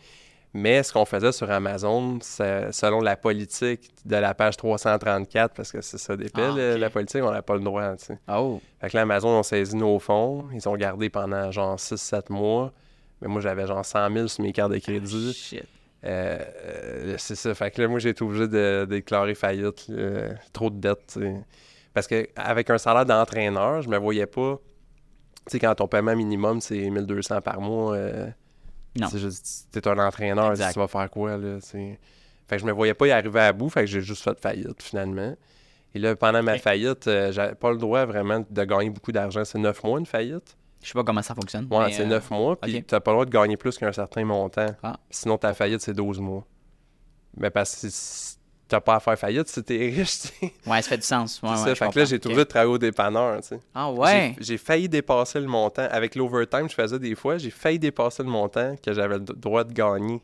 Mais 0.54 0.84
ce 0.84 0.92
qu'on 0.92 1.06
faisait 1.06 1.32
sur 1.32 1.50
Amazon, 1.50 2.20
c'est- 2.22 2.72
selon 2.74 3.00
la 3.00 3.16
politique 3.16 3.90
de 4.06 4.18
la 4.18 4.34
page 4.34 4.58
334, 4.58 5.54
parce 5.56 5.72
que 5.72 5.80
c'est 5.82 5.98
ça 5.98 6.16
d'épais, 6.18 6.42
Ah, 6.44 6.52
ok. 6.52 6.80
la 6.80 6.90
politique, 6.90 7.24
on 7.24 7.32
n'a 7.32 7.42
pas 7.42 7.54
le 7.56 7.62
droit, 7.62 7.96
tu 7.96 8.06
sais. 8.08 8.20
Oh, 8.28 8.62
Fait 8.82 8.90
que 8.90 8.98
là, 8.98 9.04
Amazon 9.04 9.30
ont 9.30 9.44
saisi 9.44 9.76
nos 9.78 9.98
fonds. 9.98 10.46
Ils 10.54 10.68
ont 10.68 10.76
gardé 10.76 11.10
pendant 11.10 11.50
genre 11.52 11.80
6-7 11.80 12.30
mois. 12.30 12.74
Mais 13.22 13.28
moi, 13.30 13.40
j'avais 13.40 13.66
genre 13.66 13.86
100 13.86 14.12
000 14.12 14.28
sur 14.28 14.44
mes 14.44 14.52
cartes 14.52 14.72
de 14.74 14.78
crédit. 14.80 15.34
shit. 15.34 15.64
Euh, 16.04 16.40
euh, 16.66 17.16
c'est 17.18 17.36
ça. 17.36 17.54
Fait 17.54 17.70
que 17.72 17.82
là, 17.82 17.88
moi, 17.88 18.00
j'ai 18.00 18.10
été 18.10 18.24
obligé 18.24 18.48
de, 18.48 18.82
de 18.82 18.86
déclarer 18.86 19.36
faillite. 19.36 19.88
là. 19.88 20.30
trop 20.54 20.70
de 20.70 20.80
dettes, 20.80 21.06
tu 21.14 21.20
sais. 21.20 21.36
Parce 21.94 22.08
qu'avec 22.08 22.70
un 22.70 22.78
salaire 22.78 23.06
d'entraîneur, 23.06 23.82
je 23.82 23.90
me 23.90 23.98
voyais 23.98 24.26
pas. 24.26 24.60
Tu 25.46 25.52
sais, 25.52 25.60
quand 25.60 25.76
ton 25.76 25.88
paiement 25.88 26.16
minimum, 26.16 26.62
c'est 26.62 26.90
1200 26.90 27.42
par 27.42 27.60
mois. 27.62 27.96
euh, 27.96 28.28
Non. 29.00 29.08
T'es 29.72 29.88
un 29.88 30.00
entraîneur, 30.00 30.54
tu 30.54 30.80
vas 30.80 30.88
faire 30.88 31.10
quoi, 31.10 31.38
là, 31.38 31.56
tu 31.62 31.68
sais. 31.68 32.00
Fait 32.48 32.56
que 32.56 32.62
je 32.62 32.66
me 32.66 32.72
voyais 32.72 32.94
pas 32.94 33.08
y 33.08 33.12
arriver 33.12 33.40
à 33.40 33.54
bout. 33.54 33.70
Fait 33.70 33.82
que 33.82 33.88
j'ai 33.88 34.02
juste 34.02 34.24
fait 34.24 34.38
faillite, 34.40 34.82
finalement. 34.82 35.36
Et 35.94 36.00
là, 36.00 36.16
pendant 36.16 36.42
ma 36.42 36.58
faillite, 36.58 37.08
euh, 37.08 37.32
j'avais 37.32 37.56
pas 37.56 37.72
le 37.72 37.78
droit 37.78 38.06
vraiment 38.06 38.44
de 38.50 38.64
gagner 38.64 38.90
beaucoup 38.90 39.12
d'argent. 39.12 39.44
C'est 39.44 39.58
9 39.60 39.84
mois, 39.84 40.00
une 40.00 40.06
faillite. 40.06 40.56
Je 40.82 40.88
sais 40.88 40.94
pas 40.94 41.04
comment 41.04 41.22
ça 41.22 41.36
fonctionne. 41.36 41.68
Ouais, 41.70 41.92
c'est 41.92 42.04
euh, 42.04 42.08
9 42.08 42.30
mois, 42.32 42.60
puis 42.60 42.78
ok. 42.78 42.84
t'as 42.88 43.00
pas 43.00 43.12
le 43.12 43.16
droit 43.16 43.26
de 43.26 43.32
gagner 43.32 43.58
plus 43.58 43.78
qu'un 43.78 43.92
certain 43.92 44.26
montant. 44.26 44.66
Ah. 44.82 44.98
Sinon, 45.10 45.38
ta 45.38 45.54
faillite, 45.54 45.82
c'est 45.82 45.94
12 45.94 46.20
mois. 46.20 46.46
Mais 47.38 47.50
parce 47.50 47.82
que 47.82 47.88
t'as 48.68 48.82
pas 48.82 48.96
à 48.96 49.00
faire 49.00 49.18
faillite 49.20 49.48
si 49.48 49.64
t'es 49.64 49.78
riche, 49.78 50.22
tu 50.22 50.28
sais. 50.28 50.54
Ouais, 50.66 50.82
ça 50.82 50.90
fait 50.90 50.98
du 50.98 51.04
sens. 51.04 51.42
Ouais, 51.44 51.50
ouais, 51.50 51.58
ça. 51.58 51.76
Fait 51.76 51.90
que 51.90 52.00
là, 52.00 52.06
j'ai 52.06 52.20
trouvé 52.20 52.38
de 52.38 52.44
travailler 52.44 52.72
au 52.74 52.78
dépanneur, 52.78 53.42
tu 53.42 53.50
sais. 53.50 53.60
Ah 53.76 53.92
ouais? 53.92 54.36
J'ai- 54.40 54.58
failli 54.58 54.90
dépasser 54.90 55.40
le 55.40 55.48
montant. 55.48 55.88
Avec 55.92 56.16
l'overtime, 56.16 56.70
je 56.70 56.74
faisais 56.76 56.98
des 57.00 57.16
fois, 57.16 57.38
j'ai 57.38 57.50
failli 57.52 57.80
dépasser 57.80 58.24
le 58.24 58.30
montant 58.30 58.76
que 58.84 58.94
j'avais 58.94 59.16
le 59.20 59.26
droit 59.26 59.64
de 59.64 59.74
gagner 59.74 60.22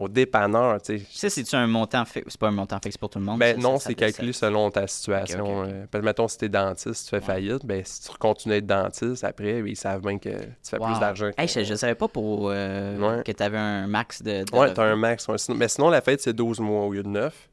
au 0.00 0.08
dépanneur, 0.08 0.80
tu 0.82 0.98
sais. 1.10 1.28
C'est-tu 1.30 1.54
un 1.54 1.66
montant 1.66 2.04
fixe? 2.04 2.26
C'est 2.30 2.40
pas 2.40 2.48
un 2.48 2.52
montant 2.52 2.78
fixe 2.82 2.96
pour 2.96 3.10
tout 3.10 3.18
le 3.18 3.24
monde? 3.26 3.38
Ben 3.38 3.54
ça, 3.54 3.62
non, 3.62 3.78
c'est 3.78 3.90
ça- 3.90 3.94
calculé 3.94 4.32
selon 4.32 4.70
ta 4.70 4.86
situation. 4.86 5.44
Ok, 5.60 5.66
ok, 5.68 5.74
ok. 5.84 5.94
euh, 5.94 6.02
mettons, 6.02 6.26
si 6.26 6.38
t'es 6.38 6.48
dentiste, 6.48 7.04
tu 7.04 7.10
fais 7.10 7.20
faillite, 7.20 7.64
ben 7.66 7.82
si 7.84 8.08
tu 8.08 8.16
continues 8.18 8.54
à 8.54 8.56
être 8.58 8.66
dentiste, 8.66 9.22
après, 9.24 9.60
ben, 9.62 9.68
ils 9.68 9.76
savent 9.76 10.00
bien 10.00 10.18
que 10.18 10.30
tu 10.30 10.36
fais 10.64 10.78
Wow. 10.78 10.86
plus 10.86 10.98
d'argent. 11.00 11.30
Hey, 11.38 11.46
je, 11.46 11.62
je 11.62 11.74
savais 11.74 11.94
pas 11.94 12.08
pour 12.08 12.48
euh, 12.50 12.96
Ouais. 13.18 13.22
que 13.22 13.32
t'avais 13.32 13.58
un 13.58 13.86
max 13.86 14.22
de. 14.22 14.44
de 14.44 14.56
Ouais, 14.56 14.72
t'as 14.72 14.84
un 14.84 14.96
max. 14.96 15.28
ouais. 15.28 15.36
Mais 15.54 15.68
sinon, 15.68 15.90
la 15.90 16.00
fête, 16.00 16.20
c'est 16.22 16.32
12 16.32 16.58
mois 16.60 16.86
au 16.86 16.92
lieu 16.92 17.02
de 17.02 17.08
9. 17.08 17.48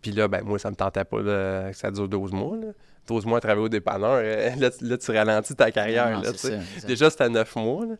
Puis 0.00 0.10
là, 0.10 0.26
ben 0.26 0.42
moi, 0.44 0.58
ça 0.58 0.70
me 0.70 0.74
tentait 0.76 1.04
pas 1.04 1.22
là, 1.22 1.70
que 1.70 1.76
ça 1.76 1.90
dure 1.90 2.08
12 2.08 2.32
mois. 2.32 2.56
Là. 2.56 2.68
12 3.06 3.24
mois 3.26 3.38
à 3.38 3.40
travailler 3.40 3.64
au 3.66 3.68
dépanneur, 3.68 4.20
euh, 4.22 4.50
là, 4.58 4.70
tu- 4.70 4.84
là, 4.84 4.98
tu 4.98 5.10
ralentis 5.12 5.54
ta 5.54 5.70
carrière. 5.70 6.10
Non, 6.10 6.22
là, 6.22 6.30
c'est 6.34 6.50
ça, 6.56 6.58
c'est 6.74 6.80
ça. 6.80 6.86
Déjà, 6.86 7.10
c'était 7.10 7.28
9 7.28 7.54
mois. 7.56 7.86
là. 7.86 7.94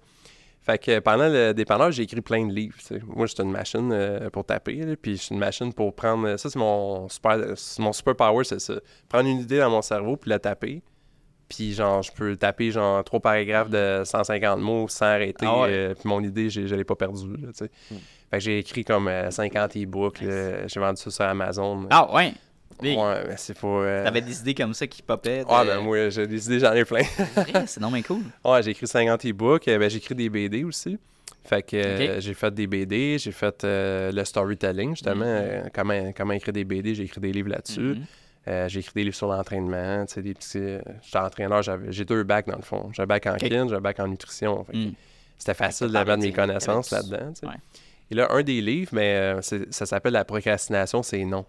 Fait 0.64 0.78
que 0.78 1.00
pendant 1.00 1.26
le 1.28 1.52
dépanneur, 1.52 1.90
j'ai 1.90 2.04
écrit 2.04 2.20
plein 2.20 2.46
de 2.46 2.52
livres. 2.52 2.76
Moi, 3.08 3.26
j'étais 3.26 3.42
une 3.42 3.50
machine 3.50 3.90
euh, 3.92 4.30
pour 4.30 4.44
taper, 4.46 4.76
là, 4.76 4.94
puis 5.00 5.16
je 5.16 5.22
suis 5.22 5.34
une 5.34 5.40
machine 5.40 5.72
pour 5.72 5.92
prendre. 5.94 6.36
Ça, 6.36 6.48
c'est 6.50 6.58
mon 6.58 7.08
super, 7.08 7.36
c'est 7.56 7.82
mon 7.82 7.92
super 7.92 8.14
power, 8.14 8.44
c'est 8.44 8.60
ça. 8.60 8.74
Prendre 9.08 9.28
une 9.28 9.40
idée 9.40 9.58
dans 9.58 9.70
mon 9.70 9.82
cerveau, 9.82 10.16
puis 10.16 10.30
la 10.30 10.38
taper. 10.38 10.80
Puis 11.48 11.72
genre, 11.74 12.00
je 12.02 12.12
peux 12.12 12.36
taper 12.36 12.70
genre 12.70 13.02
trois 13.04 13.20
paragraphes 13.20 13.68
de 13.70 14.02
150 14.04 14.60
mots 14.60 14.86
sans 14.88 15.06
arrêter. 15.06 15.44
Ah 15.46 15.62
ouais. 15.62 15.68
euh, 15.70 15.94
puis 15.94 16.08
mon 16.08 16.22
idée, 16.22 16.48
j'ai- 16.48 16.66
je 16.68 16.74
l'ai 16.76 16.84
pas 16.84 16.94
perdue. 16.94 17.36
là, 17.36 17.48
tu 17.48 17.64
sais. 17.66 17.70
Mm. 17.90 17.96
Fait 18.30 18.38
que 18.38 18.44
j'ai 18.44 18.58
écrit 18.60 18.84
comme 18.84 19.08
euh, 19.08 19.30
50 19.30 19.76
e-books. 19.76 20.20
là. 20.22 20.66
J'ai 20.68 20.80
vendu 20.80 21.00
ça 21.02 21.10
sur 21.10 21.24
Amazon. 21.24 21.86
Ah, 21.90 22.14
ouais. 22.14 22.32
Big. 22.80 22.96
Ouais, 22.98 23.24
mais 23.28 23.34
c'est 23.36 23.58
pas. 23.58 23.66
euh, 23.66 24.04
T'avais 24.04 24.20
des 24.20 24.40
idées 24.40 24.54
comme 24.54 24.74
ça 24.74 24.86
qui 24.86 25.02
popaient. 25.02 25.44
Ouais, 25.44 25.66
ben 25.66 25.80
moi, 25.80 26.08
j'ai 26.08 26.26
des 26.26 26.46
idées, 26.46 26.60
j'en 26.60 26.72
ai 26.72 26.84
plein. 26.84 27.02
C'est 27.66 27.80
non 27.80 27.90
mais 27.90 28.02
cool. 28.02 28.22
ouais, 28.44 28.62
j'ai 28.62 28.70
écrit 28.70 28.86
50 28.86 29.24
e-books. 29.26 29.68
euh, 29.68 29.78
ben, 29.78 29.88
j'ai 29.90 29.98
écrit 29.98 30.14
des 30.14 30.28
BD 30.28 30.64
aussi. 30.64 30.98
Fait 31.44 31.62
que 31.62 31.76
euh, 31.76 32.20
j'ai 32.20 32.34
fait 32.34 32.54
des 32.54 32.66
BD, 32.68 33.18
j'ai 33.18 33.32
fait 33.32 33.64
euh, 33.64 34.12
le 34.12 34.24
storytelling, 34.24 34.90
justement. 34.90 35.24
Mhm. 35.24 35.70
comment, 35.74 36.12
comment 36.16 36.32
écrire 36.34 36.52
des 36.52 36.64
BD, 36.64 36.94
j'ai 36.94 37.02
écrit 37.04 37.20
des 37.20 37.32
livres 37.32 37.48
là-dessus. 37.50 37.80
Mhm. 37.80 38.04
Euh, 38.48 38.68
j'ai 38.68 38.80
écrit 38.80 38.92
des 38.94 39.04
livres 39.04 39.16
sur 39.16 39.26
l'entraînement, 39.28 40.04
tu 40.06 40.14
sais, 40.14 40.22
des 40.22 40.34
petits... 40.34 40.78
J'étais 41.02 41.18
entraîneur, 41.18 41.62
j'ai 41.90 42.04
deux 42.04 42.22
bacs 42.24 42.46
dans 42.46 42.56
le 42.56 42.62
fond. 42.62 42.90
J'ai 42.92 43.02
un 43.02 43.06
bac 43.06 43.26
en 43.26 43.34
Ok. 43.34 43.48
kin, 43.48 43.66
j'ai 43.68 43.74
un 43.74 43.80
bac 43.80 43.98
en 44.00 44.08
nutrition. 44.08 44.64
Mm. 44.72 44.90
C'était 45.38 45.54
facile 45.54 45.88
d'avoir 45.88 46.16
mes 46.18 46.32
connaissances 46.32 46.90
là-dedans, 46.92 47.32
tu 47.32 47.40
sais. 47.40 47.46
Ouais. 47.46 47.52
Et 48.10 48.14
là, 48.14 48.28
un 48.30 48.42
des 48.42 48.60
livres, 48.60 48.90
mais 48.92 49.14
euh, 49.16 49.40
c'est- 49.42 49.72
ça 49.72 49.86
s'appelle 49.86 50.12
La 50.12 50.24
procrastination, 50.24 51.02
c'est 51.02 51.24
non. 51.24 51.44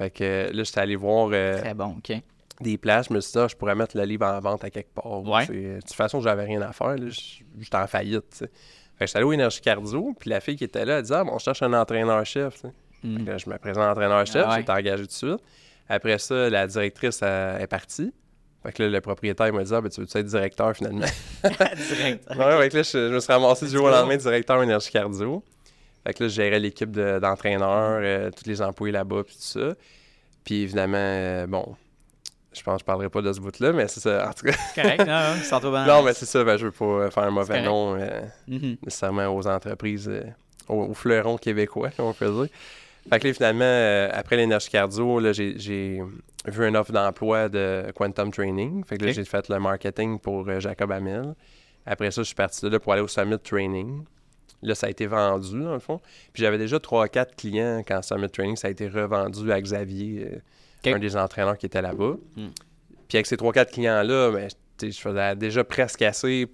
Fait 0.00 0.08
que 0.08 0.48
là, 0.50 0.62
j'étais 0.62 0.80
allé 0.80 0.96
voir 0.96 1.28
euh, 1.30 1.58
Très 1.58 1.74
bon, 1.74 1.96
ok. 1.98 2.16
des 2.62 2.78
places, 2.78 3.08
je 3.10 3.12
me 3.12 3.20
suis 3.20 3.32
dit, 3.32 3.38
ah, 3.38 3.48
je 3.48 3.54
pourrais 3.54 3.74
mettre 3.74 3.98
le 3.98 4.04
livre 4.04 4.24
en 4.24 4.40
vente 4.40 4.64
à 4.64 4.70
quelque 4.70 4.94
part. 4.94 5.22
Ouais. 5.22 5.46
De 5.46 5.78
toute 5.80 5.92
façon, 5.92 6.22
j'avais 6.22 6.44
rien 6.44 6.62
à 6.62 6.72
faire, 6.72 6.96
j'étais 6.96 7.76
en 7.76 7.86
faillite, 7.86 8.24
tu 8.30 8.38
sais. 8.38 8.50
Fait 8.98 9.04
que 9.04 9.06
j'étais 9.08 9.18
allé 9.18 9.26
au 9.26 9.32
Énergie 9.34 9.60
Cardio, 9.60 10.14
puis 10.18 10.30
la 10.30 10.40
fille 10.40 10.56
qui 10.56 10.64
était 10.64 10.86
là, 10.86 10.96
elle 10.96 11.02
disait, 11.02 11.16
ah, 11.16 11.24
bon, 11.24 11.38
je 11.38 11.44
cherche 11.44 11.62
un 11.62 11.74
entraîneur-chef, 11.74 12.62
tu. 12.62 12.68
Mm. 13.06 13.26
Là, 13.26 13.36
je 13.36 13.50
me 13.50 13.58
présente 13.58 13.84
entraîneur-chef, 13.84 14.44
Ah 14.46 14.54
ouais. 14.54 14.62
été 14.62 14.72
engagé 14.72 15.02
tout 15.02 15.08
de 15.08 15.12
suite. 15.12 15.40
Après 15.86 16.18
ça, 16.18 16.48
la 16.48 16.66
directrice 16.66 17.20
elle, 17.20 17.60
est 17.60 17.66
partie. 17.66 18.10
Fait 18.62 18.72
que 18.72 18.82
là, 18.82 18.88
le 18.88 19.00
propriétaire 19.02 19.52
m'a 19.52 19.64
dit 19.64 19.74
Ah, 19.74 19.80
ben, 19.82 19.90
tu 19.90 20.00
veux 20.00 20.06
être 20.06 20.26
directeur 20.26 20.74
finalement? 20.74 21.06
Direct. 21.44 22.26
Ouais, 22.38 22.58
fait 22.58 22.68
que 22.70 22.76
là, 22.76 22.82
je, 22.82 23.08
je 23.08 23.14
me 23.14 23.20
suis 23.20 23.32
ramassé 23.32 23.66
du 23.66 23.72
jour 23.72 23.84
au 23.84 23.90
lendemain 23.90 24.16
directeur 24.16 24.62
énergie 24.62 24.90
cardio. 24.90 25.42
Fait 26.06 26.14
que 26.14 26.22
là, 26.24 26.28
je 26.28 26.34
gérais 26.34 26.58
l'équipe 26.58 26.90
de- 26.90 27.18
d'entraîneurs, 27.18 28.00
euh, 28.02 28.30
tous 28.30 28.48
les 28.48 28.62
employés 28.62 28.92
là-bas, 28.92 29.22
puis 29.24 29.34
tout 29.34 29.42
ça. 29.42 29.74
Puis 30.44 30.62
évidemment, 30.62 30.96
euh, 30.98 31.46
bon, 31.46 31.76
je 32.52 32.62
pense 32.62 32.76
que 32.76 32.80
je 32.80 32.84
parlerai 32.86 33.08
pas 33.10 33.20
de 33.22 33.32
ce 33.32 33.40
bout-là, 33.40 33.72
mais 33.72 33.86
c'est 33.88 34.00
ça. 34.00 34.28
En 34.28 34.32
tout 34.32 34.46
cas, 34.46 34.52
correct, 34.74 35.00
non, 35.06 35.06
non, 35.36 35.42
sans 35.42 35.60
trop 35.60 35.70
non, 35.70 36.02
mais 36.02 36.14
c'est 36.14 36.26
ça, 36.26 36.42
ben, 36.42 36.56
je 36.56 36.66
veux 36.66 36.72
pas 36.72 36.84
euh, 36.84 37.10
faire 37.10 37.24
un 37.24 37.30
mauvais 37.30 37.62
nom 37.62 37.96
euh, 37.96 38.20
Mhm. 38.48 38.76
nécessairement 38.84 39.26
aux 39.28 39.46
entreprises, 39.46 40.10
aux, 40.68 40.74
aux 40.86 40.94
fleurons 40.94 41.36
québécois, 41.36 41.90
comme 41.96 42.06
on 42.06 42.14
peut 42.14 42.30
dire. 42.30 42.48
Fait 43.08 43.18
que 43.18 43.28
là, 43.28 43.34
finalement, 43.34 44.08
après 44.12 44.36
l'énergie 44.36 44.68
cardio, 44.68 45.20
j'ai, 45.32 46.02
vu 46.46 46.66
une 46.66 46.76
offre 46.76 46.92
d'emploi 46.92 47.48
de 47.48 47.90
Quantum 47.94 48.30
Training. 48.30 48.84
Fait 48.84 48.96
que 48.98 49.04
là, 49.06 49.12
j'ai 49.12 49.24
fait 49.24 49.48
le 49.48 49.58
marketing 49.58 50.18
pour 50.18 50.48
Jacob 50.60 50.90
Hamel. 50.92 51.34
Après 51.86 52.10
ça, 52.10 52.22
je 52.22 52.26
suis 52.26 52.34
parti 52.34 52.62
de 52.64 52.68
là 52.70 52.78
pour 52.78 52.92
aller 52.92 53.02
au 53.02 53.08
Summit 53.08 53.38
Training. 53.38 54.04
Là, 54.62 54.74
ça 54.74 54.86
a 54.86 54.90
été 54.90 55.06
vendu, 55.06 55.62
dans 55.62 55.72
le 55.72 55.78
fond. 55.78 56.00
Puis 56.32 56.42
j'avais 56.42 56.58
déjà 56.58 56.76
3-4 56.78 57.34
clients 57.36 57.82
quand 57.86 58.02
Summit 58.02 58.28
Training, 58.28 58.56
ça 58.56 58.68
a 58.68 58.70
été 58.70 58.88
revendu 58.88 59.50
à 59.52 59.60
Xavier, 59.60 60.28
euh, 60.86 60.94
un 60.94 60.98
des 60.98 61.16
entraîneurs 61.16 61.56
qui 61.56 61.66
était 61.66 61.82
là-bas. 61.82 62.16
Hmm. 62.36 62.48
Puis 63.08 63.16
avec 63.16 63.26
ces 63.26 63.36
3-4 63.36 63.70
clients-là, 63.72 64.30
ben, 64.30 64.48
je 64.82 64.98
faisais 64.98 65.36
déjà 65.36 65.64
presque 65.64 66.02
assez 66.02 66.46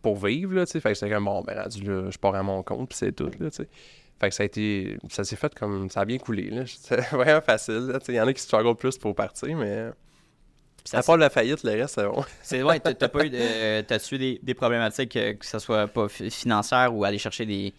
pour 0.00 0.16
vivre, 0.16 0.54
là, 0.54 0.66
tu 0.66 0.72
sais. 0.72 0.80
Fait 0.80 0.90
que 0.90 0.94
c'était 0.94 1.12
comme, 1.12 1.26
bon, 1.26 1.42
ben, 1.42 1.60
rendu 1.60 1.82
là, 1.82 2.10
je 2.10 2.18
pars 2.18 2.34
à 2.34 2.42
mon 2.42 2.62
compte, 2.62 2.88
puis 2.88 2.98
c'est 2.98 3.12
tout, 3.12 3.30
là, 3.38 3.50
tu 3.50 3.56
sais. 3.56 3.68
Fait 4.20 4.28
que 4.28 4.34
ça 4.34 4.42
a 4.42 4.46
été... 4.46 4.98
Ça 5.10 5.24
s'est 5.24 5.36
fait 5.36 5.54
comme... 5.54 5.90
Ça 5.90 6.00
a 6.00 6.04
bien 6.04 6.18
coulé, 6.18 6.50
là. 6.50 6.64
C'était 6.66 7.02
vraiment 7.14 7.40
facile, 7.40 7.86
là, 7.86 7.98
tu 7.98 8.06
sais. 8.06 8.12
Il 8.12 8.16
y 8.16 8.20
en 8.20 8.26
a 8.26 8.32
qui 8.32 8.42
struggle 8.42 8.76
plus 8.76 8.98
pour 8.98 9.14
partir, 9.14 9.56
mais... 9.56 9.90
Ça, 10.84 10.98
à 10.98 11.02
part 11.02 11.16
la 11.16 11.30
faillite, 11.30 11.62
le 11.62 11.70
reste, 11.70 11.94
c'est 11.94 12.06
bon. 12.06 12.24
C'est 12.42 12.62
ouais, 12.62 12.80
t'as 12.80 13.08
pas 13.08 13.24
eu 13.24 13.30
de, 13.30 13.36
eu 13.38 14.18
des, 14.18 14.40
des 14.42 14.54
problématiques 14.54 15.16
euh, 15.16 15.34
que 15.34 15.46
ce 15.46 15.58
soit 15.58 15.86
pas 15.86 16.08
fi- 16.08 16.30
financière 16.30 16.94
ou 16.94 17.04
aller 17.04 17.18
chercher 17.18 17.46
des, 17.46 17.72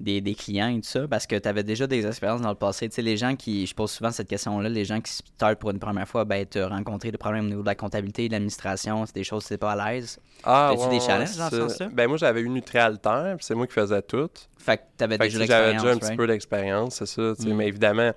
des, 0.00 0.20
des 0.20 0.34
clients 0.34 0.68
et 0.68 0.80
tout 0.80 0.88
ça 0.88 1.06
parce 1.06 1.26
que 1.26 1.36
tu 1.36 1.48
avais 1.48 1.62
déjà 1.62 1.86
des 1.86 2.06
expériences 2.06 2.40
dans 2.40 2.48
le 2.48 2.54
passé. 2.54 2.88
Tu 2.88 2.94
sais, 2.96 3.02
les 3.02 3.16
gens 3.16 3.36
qui, 3.36 3.66
je 3.66 3.74
pose 3.74 3.90
souvent 3.90 4.10
cette 4.10 4.28
question-là, 4.28 4.68
les 4.68 4.84
gens 4.84 5.00
qui 5.00 5.12
se 5.12 5.22
startent 5.22 5.58
pour 5.58 5.70
une 5.70 5.78
première 5.78 6.08
fois, 6.08 6.24
ben, 6.24 6.44
tu 6.50 6.58
as 6.58 6.68
rencontré 6.68 7.10
des 7.10 7.18
problèmes 7.18 7.44
au 7.44 7.48
niveau 7.48 7.60
de 7.62 7.66
la 7.66 7.74
comptabilité, 7.74 8.26
de 8.26 8.32
l'administration, 8.32 9.04
c'est 9.06 9.14
des 9.14 9.24
choses 9.24 9.44
que 9.44 9.54
tu 9.54 9.58
pas 9.58 9.72
à 9.72 9.92
l'aise. 9.92 10.18
Ah, 10.42 10.72
T'as-tu 10.74 10.90
des 10.90 11.00
challenges 11.00 11.36
dans 11.36 11.50
ce 11.50 11.68
sens-là? 11.68 11.88
Ben 11.92 12.08
moi, 12.08 12.16
j'avais 12.16 12.40
eu 12.40 12.48
Nutrialter, 12.48 13.34
puis 13.36 13.44
c'est 13.44 13.54
moi 13.54 13.66
qui 13.66 13.74
faisais 13.74 14.02
tout. 14.02 14.30
Fait 14.58 14.78
que 14.78 14.82
tu 14.98 15.04
avais 15.04 15.16
Fait 15.18 15.28
que 15.28 15.32
déjà 15.38 15.46
j'avais 15.46 15.72
déjà 15.74 15.90
un 15.90 15.96
petit 15.98 16.16
peu 16.16 16.26
d'expérience, 16.26 16.96
c'est 16.96 17.06
ça. 17.06 17.22
Mm. 17.22 17.54
Mais 17.54 17.68
évidemment, 17.68 18.12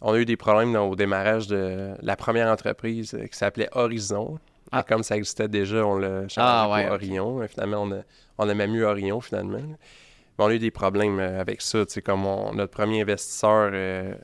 on 0.00 0.12
a 0.12 0.18
eu 0.18 0.24
des 0.24 0.36
problèmes 0.36 0.72
dans- 0.72 0.86
au 0.88 0.96
démarrage 0.96 1.46
de 1.46 1.94
la 2.02 2.16
première 2.16 2.48
entreprise 2.48 3.14
euh, 3.14 3.26
qui 3.26 3.36
s'appelait 3.38 3.68
Horizon. 3.72 4.38
Ah. 4.72 4.80
Et 4.80 4.88
comme 4.88 5.02
ça 5.02 5.16
existait 5.16 5.48
déjà, 5.48 5.86
on 5.86 5.96
l'a 5.98 6.22
changé 6.28 6.40
Ah, 6.40 6.64
pour 6.66 6.74
ouais. 6.74 6.88
Orion. 6.88 7.42
Et 7.42 7.48
Finalement, 7.48 7.82
on 7.82 7.92
a, 7.92 7.98
on 8.38 8.48
a 8.48 8.54
même 8.54 8.74
eu 8.74 8.84
Orion, 8.84 9.20
finalement. 9.20 9.58
Mais 10.38 10.44
on 10.44 10.46
a 10.48 10.54
eu 10.54 10.58
des 10.58 10.70
problèmes 10.72 11.20
euh, 11.20 11.40
avec 11.40 11.60
ça. 11.62 11.84
Comme 12.04 12.26
on- 12.26 12.52
notre 12.54 12.72
premier 12.72 13.02
investisseur, 13.02 13.70
euh, 13.72 14.14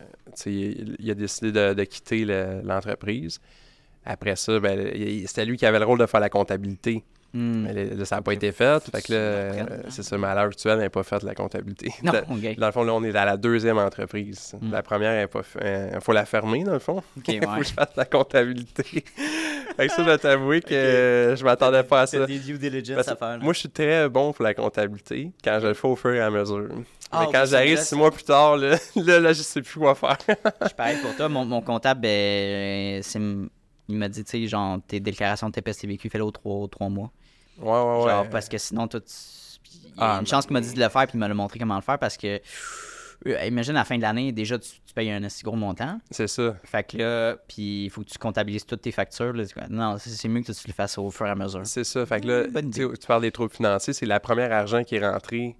il, 0.46 0.96
il 0.98 1.10
a 1.10 1.14
décidé 1.14 1.52
de, 1.52 1.74
de 1.74 1.84
quitter 1.84 2.24
le- 2.24 2.60
l'entreprise. 2.64 3.38
Après 4.04 4.34
ça, 4.34 4.58
ben, 4.58 4.90
c'était 5.26 5.44
lui 5.44 5.56
qui 5.56 5.66
avait 5.66 5.78
le 5.78 5.84
rôle 5.84 5.98
de 5.98 6.06
faire 6.06 6.20
la 6.20 6.30
comptabilité. 6.30 7.04
Hmm. 7.32 7.62
Mais 7.62 7.72
là, 7.94 8.04
ça 8.04 8.16
n'a 8.16 8.22
pas 8.22 8.32
été 8.32 8.50
fait. 8.50 8.82
Fait 8.90 9.02
que 9.02 9.12
là, 9.12 9.52
tu 9.52 9.60
euh, 9.60 9.62
hein? 9.62 9.66
c'est 9.88 10.02
ça, 10.02 10.18
mais 10.18 10.26
à 10.26 10.34
l'heure 10.34 10.44
actuelle, 10.46 10.74
elle 10.78 10.80
n'a 10.84 10.90
pas 10.90 11.04
fait 11.04 11.22
la 11.22 11.34
comptabilité. 11.34 11.92
Non, 12.02 12.12
Dans- 12.12 12.34
ok. 12.34 12.58
dans 12.58 12.66
le 12.66 12.72
fond, 12.72 12.82
là, 12.82 12.92
on 12.94 13.04
est 13.04 13.14
à 13.14 13.24
la 13.24 13.36
deuxième 13.36 13.78
entreprise. 13.78 14.56
Mm. 14.60 14.72
La 14.72 14.82
première, 14.82 15.28
il 15.94 16.00
faut 16.00 16.12
la 16.12 16.24
fermer, 16.24 16.64
dans 16.64 16.72
le 16.72 16.78
fond. 16.80 17.02
Il 17.28 17.40
faut 17.44 17.50
ouais. 17.50 17.58
que 17.60 17.64
je 17.66 17.72
fasse 17.72 17.94
la 17.96 18.04
comptabilité. 18.04 18.82
fait 19.76 19.86
que 19.86 19.92
ça, 19.92 20.02
je 20.02 20.10
vais 20.10 20.18
t'avouer 20.18 20.60
que 20.60 20.74
euh, 20.74 21.36
je 21.36 21.44
m'attendais 21.44 21.84
pas 21.84 22.02
à 22.02 22.06
ça. 22.06 22.18
T'as 22.18 22.26
des 22.26 22.38
due 22.40 22.58
diligence 22.58 22.96
Parce 22.96 23.08
à 23.08 23.12
que 23.12 23.18
faire. 23.18 23.28
là. 23.28 23.38
moi, 23.38 23.52
je 23.52 23.58
suis 23.60 23.70
très 23.70 24.08
bon 24.08 24.32
pour 24.32 24.44
la 24.44 24.54
comptabilité 24.54 25.30
quand 25.44 25.58
je 25.62 25.68
le 25.68 25.74
fais 25.74 25.86
au 25.88 25.94
fur 25.96 26.12
et 26.12 26.20
à 26.20 26.30
mesure. 26.30 26.68
Ah, 27.12 27.20
Mais 27.20 27.26
ok, 27.26 27.32
quand 27.32 27.44
j'arrive 27.46 27.78
six 27.78 27.94
mois 27.94 28.10
plus 28.10 28.24
tard, 28.24 28.56
là, 28.56 28.76
là, 28.96 29.20
là, 29.20 29.32
je 29.32 29.42
sais 29.42 29.62
plus 29.62 29.78
quoi 29.78 29.94
faire. 29.94 30.16
Je 30.62 30.66
suis 30.66 30.74
pareil 30.76 30.98
pour 31.00 31.14
toi. 31.16 31.28
Mon, 31.28 31.44
mon 31.44 31.60
comptable, 31.60 32.00
ben, 32.00 33.02
c'est- 33.02 33.18
il 33.88 33.96
m'a 33.96 34.08
dit, 34.08 34.22
tu 34.24 34.30
sais, 34.30 34.46
genre, 34.46 34.78
tes 34.86 35.00
déclarations 35.00 35.48
de 35.48 35.52
TPS 35.52 35.78
TVQ, 35.78 36.08
fais-le 36.10 36.22
aux 36.24 36.30
trois, 36.30 36.68
trois 36.68 36.88
mois. 36.88 37.10
Ouais, 37.60 37.68
ouais, 37.68 38.02
ouais. 38.04 38.10
Genre, 38.10 38.28
parce 38.30 38.48
que 38.48 38.58
sinon, 38.58 38.88
tout. 38.88 39.02
Il 39.96 40.00
y 40.00 40.02
a 40.02 40.14
Ah, 40.16 40.18
une 40.20 40.26
chance 40.26 40.44
qu'il 40.46 40.52
m'a 40.54 40.60
dit 40.60 40.72
de 40.72 40.80
le 40.80 40.88
faire, 40.88 41.06
puis 41.06 41.12
il 41.14 41.18
m'a 41.18 41.28
montré 41.34 41.58
comment 41.58 41.76
le 41.76 41.82
faire, 41.82 41.98
parce 41.98 42.16
que. 42.16 42.40
euh, 43.26 43.44
Imagine 43.46 43.76
à 43.76 43.80
la 43.80 43.84
fin 43.84 43.96
de 43.96 44.02
l'année, 44.02 44.32
déjà, 44.32 44.58
tu, 44.58 44.70
tu 44.86 44.94
payes 44.94 45.10
un 45.10 45.22
assez 45.24 45.42
gros 45.42 45.56
montant. 45.56 46.00
C'est 46.10 46.26
ça. 46.26 46.54
Fait 46.64 46.82
que 46.84 46.96
là, 46.96 47.36
puis 47.48 47.84
il 47.84 47.90
faut 47.90 48.00
que 48.02 48.08
tu 48.08 48.18
comptabilises 48.18 48.64
toutes 48.64 48.80
tes 48.82 48.92
factures. 48.92 49.32
là. 49.32 49.44
Non, 49.68 49.96
c'est 49.98 50.28
mieux 50.28 50.40
que 50.42 50.52
tu 50.52 50.66
le 50.68 50.72
fasses 50.72 50.96
au 50.98 51.10
fur 51.10 51.26
et 51.26 51.30
à 51.30 51.34
mesure. 51.34 51.60
C'est 51.64 51.84
ça. 51.84 52.06
Fait 52.06 52.20
que 52.20 52.26
là, 52.26 52.46
bonne 52.48 52.70
tu 52.70 52.88
parles 53.06 53.22
des 53.22 53.30
troubles 53.32 53.52
financiers, 53.52 53.92
c'est 53.92 54.06
la 54.06 54.20
première 54.20 54.50
argent 54.52 54.82
qui 54.84 54.96
est 54.96 55.06
rentré, 55.08 55.54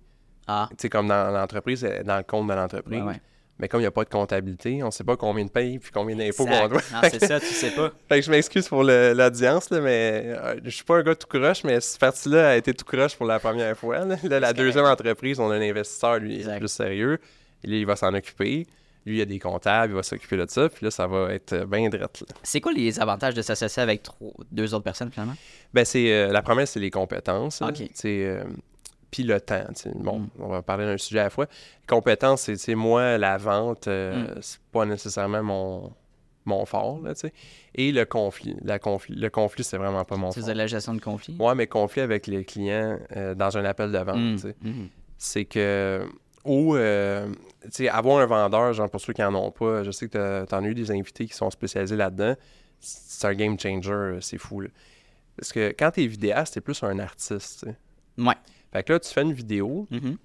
Ah, 0.46 0.68
tu 0.70 0.76
sais, 0.78 0.88
comme 0.88 1.08
dans 1.08 1.30
l'entreprise, 1.30 1.84
euh, 1.84 2.02
dans 2.02 2.16
le 2.16 2.22
compte 2.22 2.48
de 2.48 2.54
l'entreprise. 2.54 3.00
ouais, 3.02 3.06
ouais. 3.06 3.20
Mais 3.60 3.68
comme 3.68 3.80
il 3.80 3.84
n'y 3.84 3.86
a 3.88 3.90
pas 3.90 4.04
de 4.04 4.08
comptabilité, 4.08 4.82
on 4.82 4.86
ne 4.86 4.90
sait 4.90 5.04
pas 5.04 5.16
combien 5.16 5.44
de 5.44 5.50
paye 5.50 5.78
puis 5.78 5.90
combien 5.92 6.16
d'impôts 6.16 6.46
qu'on 6.46 6.68
doit. 6.68 6.80
Non, 6.92 7.00
c'est 7.10 7.24
ça, 7.24 7.38
tu 7.38 7.46
sais 7.46 7.70
pas. 7.70 7.92
Fait 8.08 8.20
que 8.20 8.26
je 8.26 8.30
m'excuse 8.30 8.66
pour 8.68 8.82
l'audience, 8.82 9.70
là, 9.70 9.80
mais 9.80 10.22
euh, 10.26 10.56
je 10.64 10.70
suis 10.70 10.84
pas 10.84 10.96
un 10.96 11.02
gars 11.02 11.14
tout 11.14 11.26
croche, 11.28 11.62
mais 11.64 11.80
cette 11.80 12.00
partie-là 12.00 12.50
a 12.50 12.56
été 12.56 12.72
tout 12.74 12.84
croche 12.84 13.16
pour 13.16 13.26
la 13.26 13.38
première 13.38 13.76
fois. 13.76 14.04
Là, 14.06 14.16
Là, 14.22 14.40
la 14.40 14.52
deuxième 14.52 14.86
entreprise, 14.86 15.38
on 15.38 15.50
a 15.50 15.56
un 15.56 15.60
investisseur, 15.60 16.18
lui, 16.18 16.36
Exact. 16.36 16.58
plus 16.58 16.68
sérieux. 16.68 17.18
Là, 17.64 17.76
il 17.76 17.84
va 17.86 17.96
s'en 17.96 18.14
occuper. 18.14 18.66
Lui, 19.06 19.16
il 19.18 19.20
a 19.22 19.24
des 19.24 19.38
comptables, 19.38 19.92
il 19.92 19.96
va 19.96 20.02
s'occuper 20.02 20.36
de 20.36 20.46
ça. 20.48 20.68
Puis 20.68 20.84
là, 20.84 20.90
ça 20.90 21.06
va 21.06 21.32
être 21.32 21.52
euh, 21.54 21.64
bien 21.66 21.88
drette. 21.88 22.22
C'est 22.42 22.60
quoi 22.60 22.72
les 22.72 23.00
avantages 23.00 23.34
de 23.34 23.42
s'associer 23.42 23.82
avec 23.82 24.02
trois- 24.02 24.32
deux 24.52 24.74
autres 24.74 24.84
personnes, 24.84 25.10
finalement? 25.10 25.34
Ben, 25.72 25.84
c'est, 25.84 26.12
euh, 26.12 26.32
la 26.32 26.42
première, 26.42 26.68
c'est 26.68 26.80
les 26.80 26.90
compétences. 26.90 27.62
Ok. 27.62 27.82
Tu 27.98 28.26
sais, 29.10 29.18
puis 29.22 29.22
le 29.24 29.40
temps. 29.40 29.64
tu 29.68 29.82
sais. 29.82 29.92
Bon, 29.94 30.20
Mm. 30.20 30.28
on 30.40 30.48
va 30.48 30.62
parler 30.62 30.84
d'un 30.86 30.96
sujet 30.98 31.20
à 31.20 31.24
la 31.24 31.30
fois. 31.30 31.46
Compétences, 31.88 32.50
c'est, 32.54 32.74
moi, 32.74 33.18
la 33.18 33.36
vente, 33.36 33.88
euh, 33.88 34.34
Mm. 34.36 34.38
c'est 34.40 34.60
pas 34.72 34.84
nécessairement 34.86 35.42
mon, 35.42 35.92
mon 36.44 36.64
fort. 36.64 37.00
Là, 37.02 37.14
tu 37.14 37.20
sais. 37.20 37.32
Et 37.74 37.92
le 37.92 38.04
conflit. 38.04 38.56
La 38.62 38.78
conflit. 38.78 39.14
Le 39.14 39.30
conflit, 39.30 39.64
c'est 39.64 39.76
vraiment 39.78 40.04
pas 40.04 40.16
mon 40.16 40.32
fort. 40.32 40.34
faisais 40.34 40.54
la 40.54 40.66
gestion 40.66 40.94
de 40.94 41.00
conflit? 41.00 41.36
Ouais, 41.38 41.54
mais 41.54 41.66
conflit 41.66 42.00
avec 42.02 42.26
les 42.26 42.44
clients 42.44 42.98
euh, 43.16 43.34
dans 43.34 43.56
un 43.58 43.64
appel 43.64 43.92
de 43.92 43.98
vente, 43.98 44.16
Mm, 44.16 44.34
tu 44.36 44.40
sais. 44.42 44.56
c'est 45.18 45.44
que 45.44 46.06
ou 46.46 46.74
euh, 46.74 47.28
tu 47.64 47.68
sais, 47.70 47.88
avoir 47.90 48.18
un 48.18 48.24
vendeur, 48.26 48.72
genre 48.72 48.88
pour 48.88 49.00
ceux 49.02 49.12
qui 49.12 49.22
en 49.22 49.34
ont 49.34 49.50
pas, 49.50 49.82
je 49.82 49.90
sais 49.90 50.08
que 50.08 50.46
tu 50.46 50.54
en 50.54 50.64
as 50.64 50.68
eu 50.68 50.74
des 50.74 50.90
invités 50.90 51.26
qui 51.26 51.34
sont 51.34 51.50
spécialisés 51.50 51.96
là-dedans, 51.96 52.34
c'est 52.80 53.26
un 53.26 53.34
game 53.34 53.60
changer, 53.60 54.16
c'est 54.22 54.38
fou. 54.38 54.60
là. 54.62 54.68
Parce 55.36 55.52
que 55.52 55.74
quand 55.78 55.90
t'es 55.90 56.06
vidéaste, 56.06 56.54
t'es 56.54 56.62
plus 56.62 56.82
un 56.82 56.98
artiste. 56.98 57.60
tu 57.60 57.70
sais. 57.70 57.76
Ouais. 58.26 58.34
Fait 58.72 58.82
que 58.84 58.92
là, 58.92 59.00
tu 59.00 59.08
fais 59.12 59.22
une 59.22 59.32
vidéo, 59.32 59.86
Mhm. 59.90 60.16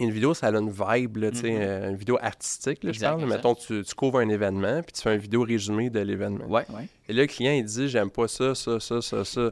une 0.00 0.10
vidéo, 0.10 0.32
ça 0.34 0.46
a 0.48 0.50
une 0.52 0.70
vibe, 0.70 1.16
là, 1.18 1.30
tu 1.30 1.38
sais, 1.38 1.54
euh, 1.58 1.90
une 1.90 1.96
vidéo 1.96 2.18
artistique, 2.20 2.82
là, 2.84 2.92
je 2.92 3.00
parle. 3.00 3.20
exact. 3.22 3.34
Mettons, 3.36 3.54
tu, 3.54 3.82
tu 3.84 3.94
couvres 3.94 4.18
un 4.20 4.28
événement, 4.28 4.82
puis 4.82 4.92
tu 4.92 5.02
fais 5.02 5.14
une 5.14 5.20
vidéo 5.20 5.42
résumée 5.42 5.90
de 5.90 6.00
l'événement. 6.00 6.46
Ouais, 6.46 6.64
ouais. 6.70 6.88
Et 7.08 7.12
là, 7.12 7.22
le 7.22 7.26
client, 7.28 7.52
il 7.52 7.64
dit 7.64 7.88
J'aime 7.88 8.10
pas 8.10 8.28
ça, 8.28 8.54
ça, 8.54 8.80
ça, 8.80 9.02
ça, 9.02 9.24
ça. 9.24 9.50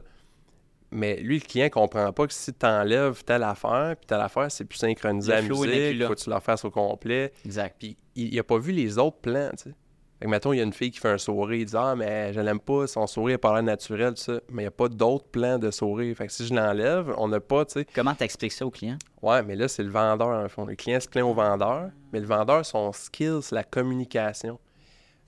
Mais 0.93 1.17
lui, 1.21 1.35
le 1.39 1.45
client 1.45 1.69
comprend 1.69 2.11
pas 2.11 2.27
que 2.27 2.33
si 2.33 2.51
tu 2.53 2.65
enlèves 2.65 3.23
telle 3.23 3.43
affaire, 3.43 3.95
puis 3.97 4.05
telle 4.07 4.19
affaire, 4.19 4.51
c'est 4.51 4.65
plus 4.65 4.77
synchronisé 4.79 5.31
Le 5.31 5.37
à 5.37 5.41
la 5.41 5.47
musique, 5.47 5.99
là. 5.99 6.07
faut 6.07 6.15
que 6.15 6.19
tu 6.19 6.29
la 6.29 6.39
fasses 6.41 6.65
au 6.65 6.69
complet. 6.71 7.31
Exact. 7.45 7.75
Puis 7.79 7.95
il, 8.15 8.33
il 8.33 8.39
a 8.39 8.43
pas 8.43 8.57
vu 8.57 8.73
les 8.73 8.97
autres 8.97 9.17
plans, 9.21 9.51
tu 9.51 9.69
sais. 9.69 9.75
Fait 10.21 10.25
que, 10.27 10.29
mettons, 10.29 10.53
il 10.53 10.57
y 10.57 10.59
a 10.59 10.63
une 10.63 10.71
fille 10.71 10.91
qui 10.91 10.99
fait 10.99 11.09
un 11.09 11.17
sourire, 11.17 11.61
il 11.61 11.65
dit 11.65 11.73
Ah, 11.75 11.95
mais 11.95 12.31
je 12.31 12.39
l'aime 12.39 12.59
pas, 12.59 12.85
son 12.85 13.07
sourire 13.07 13.33
n'a 13.33 13.37
pas 13.39 13.53
l'air 13.55 13.63
naturel, 13.63 14.13
tout 14.13 14.21
ça. 14.21 14.33
Mais 14.51 14.61
il 14.61 14.65
n'y 14.65 14.67
a 14.67 14.71
pas 14.71 14.87
d'autres 14.87 15.25
plans 15.25 15.57
de 15.57 15.71
sourire. 15.71 16.15
Fait 16.15 16.27
que 16.27 16.31
si 16.31 16.45
je 16.45 16.53
l'enlève, 16.53 17.11
on 17.17 17.27
n'a 17.27 17.39
pas, 17.39 17.65
tu 17.65 17.73
sais. 17.79 17.87
Comment 17.95 18.13
t'expliques 18.13 18.51
ça 18.51 18.63
au 18.65 18.69
client? 18.69 18.97
Ouais, 19.23 19.41
mais 19.41 19.55
là, 19.55 19.67
c'est 19.67 19.81
le 19.81 19.89
vendeur, 19.89 20.27
en 20.27 20.47
fond. 20.47 20.65
Le 20.65 20.75
client 20.75 20.99
se 20.99 21.07
plaint 21.07 21.25
au 21.25 21.33
vendeur, 21.33 21.89
mais 22.13 22.19
le 22.19 22.27
vendeur, 22.27 22.63
son 22.63 22.91
skill, 22.93 23.39
c'est 23.41 23.55
la 23.55 23.63
communication. 23.63 24.59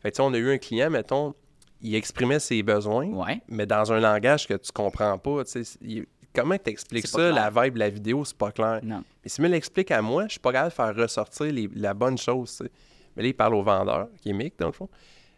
Fait 0.04 0.12
que, 0.12 0.16
tu 0.16 0.22
sais, 0.22 0.30
on 0.30 0.34
a 0.34 0.38
eu 0.38 0.54
un 0.54 0.60
client, 0.60 0.92
mettons, 0.92 1.34
il 1.82 1.96
exprimait 1.96 2.40
ses 2.40 2.62
besoins, 2.62 3.08
Ouais. 3.08 3.42
mais 3.48 3.66
dans 3.66 3.92
un 3.92 4.00
langage 4.00 4.48
que 4.48 4.54
tu 4.54 4.72
comprends 4.72 5.18
pas, 5.18 5.44
tu 5.44 5.64
sais. 5.66 5.78
il- 5.82 6.06
Comment 6.36 6.58
t'expliques 6.58 7.06
ça, 7.06 7.32
la 7.32 7.52
vibe, 7.52 7.78
la 7.78 7.90
vidéo, 7.92 8.26
c'est 8.26 8.36
pas 8.38 8.52
clair. 8.52 8.80
Non. 8.82 9.04
Mais 9.24 9.30
s'il 9.30 9.44
me 9.44 9.50
l'explique 9.50 9.92
à 9.92 10.02
moi, 10.02 10.24
je 10.26 10.32
suis 10.32 10.40
pas 10.40 10.52
capable 10.52 10.70
de 10.72 10.76
faire 10.76 10.96
ressortir 11.04 11.46
les- 11.54 11.70
la 11.76 11.94
bonne 11.94 12.18
chose. 12.18 12.58
tu 12.58 12.66
sais. 12.66 12.72
Mais 13.16 13.24
là, 13.24 13.30
il 13.30 13.34
parle 13.34 13.56
au 13.56 13.64
vendeur, 13.64 14.08
qui 14.22 14.30
est 14.30 14.34
Mick, 14.34 14.58
dans 14.60 14.68
le 14.68 14.72
fond. 14.74 14.90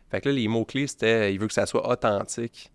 Fait 0.09 0.21
que 0.21 0.29
là, 0.29 0.35
les 0.35 0.47
mots-clés, 0.47 0.87
c'était 0.87 1.33
il 1.33 1.39
veut 1.39 1.47
que 1.47 1.53
ça 1.53 1.65
soit 1.65 1.87
authentique. 1.89 2.71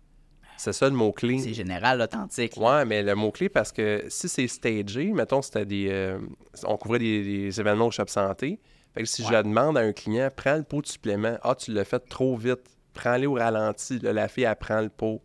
C'est 0.57 0.73
ça 0.73 0.87
le 0.89 0.95
mot-clé. 0.95 1.39
C'est 1.39 1.53
général, 1.55 1.99
authentique. 2.01 2.55
Ouais, 2.57 2.85
mais 2.85 3.01
le 3.01 3.15
mot-clé, 3.15 3.49
parce 3.49 3.71
que 3.71 4.03
si 4.09 4.29
c'est 4.29 4.47
stagé, 4.47 5.11
mettons, 5.11 5.41
c'était 5.41 5.65
des. 5.65 5.87
euh, 5.89 6.19
on 6.65 6.77
couvrait 6.77 6.99
des, 6.99 7.23
des 7.23 7.59
événements 7.59 7.87
au 7.87 7.91
shop 7.91 8.05
santé. 8.07 8.59
Fait 8.93 9.01
que 9.01 9.07
si 9.07 9.23
je 9.23 9.29
Ouais. 9.33 9.41
demande 9.41 9.77
à 9.77 9.81
un 9.81 9.93
client, 9.93 10.29
prends 10.35 10.57
le 10.57 10.63
pot 10.63 10.81
de 10.81 10.87
supplément. 10.87 11.37
Ah, 11.41 11.55
tu 11.55 11.71
l'as 11.73 11.85
fait 11.85 11.99
trop 12.07 12.35
vite. 12.35 12.59
Prends-le 12.93 13.25
au 13.27 13.33
ralenti. 13.35 13.97
Là, 13.99 14.13
la 14.13 14.27
fille, 14.27 14.43
elle 14.43 14.55
prend 14.55 14.81
le 14.81 14.89
pot. 14.89 15.21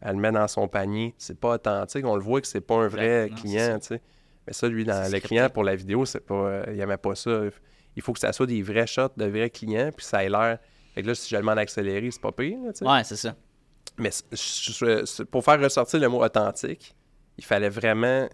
Elle 0.00 0.16
le 0.16 0.20
met 0.22 0.32
dans 0.32 0.48
son 0.48 0.66
panier. 0.66 1.14
C'est 1.18 1.38
pas 1.38 1.54
authentique. 1.56 2.04
On 2.06 2.16
le 2.16 2.22
voit 2.22 2.40
que 2.40 2.46
c'est 2.48 2.62
pas 2.62 2.76
un 2.76 2.88
vrai. 2.88 3.28
Non, 3.28 3.36
client, 3.36 3.78
tu 3.78 3.88
sais. 3.88 4.00
Mais 4.46 4.54
ça, 4.54 4.66
lui, 4.66 4.84
dans 4.84 5.12
le 5.12 5.20
client 5.20 5.50
pour 5.50 5.62
la 5.62 5.76
vidéo, 5.76 6.04
c'est 6.06 6.24
pas. 6.26 6.34
euh, 6.34 6.64
il 6.72 6.80
aimait 6.80 6.96
pas 6.96 7.14
ça. 7.14 7.42
Il 7.96 8.02
faut 8.02 8.12
que 8.12 8.20
ça 8.20 8.32
soit 8.32 8.46
des 8.46 8.62
vrais 8.62 8.86
shots 8.86 9.08
de 9.16 9.24
vrais 9.26 9.50
clients, 9.50 9.90
puis 9.96 10.04
ça 10.06 10.24
ait 10.24 10.28
l'air. 10.28 10.58
Fait 10.94 11.02
que 11.02 11.08
là, 11.08 11.14
si 11.14 11.28
je 11.28 11.36
le 11.36 11.42
demande 11.42 11.56
d'accélérer, 11.56 12.10
c'est 12.10 12.20
pas 12.20 12.32
pire, 12.32 12.58
là. 12.64 12.96
Ouais, 12.96 13.04
c'est 13.04 13.16
ça. 13.16 13.34
Mais 13.98 14.10
pour 15.30 15.44
faire 15.44 15.60
ressortir 15.60 16.00
le 16.00 16.08
mot 16.08 16.22
authentique, 16.24 16.94
il 17.38 17.44
fallait 17.44 17.68
vraiment. 17.68 18.28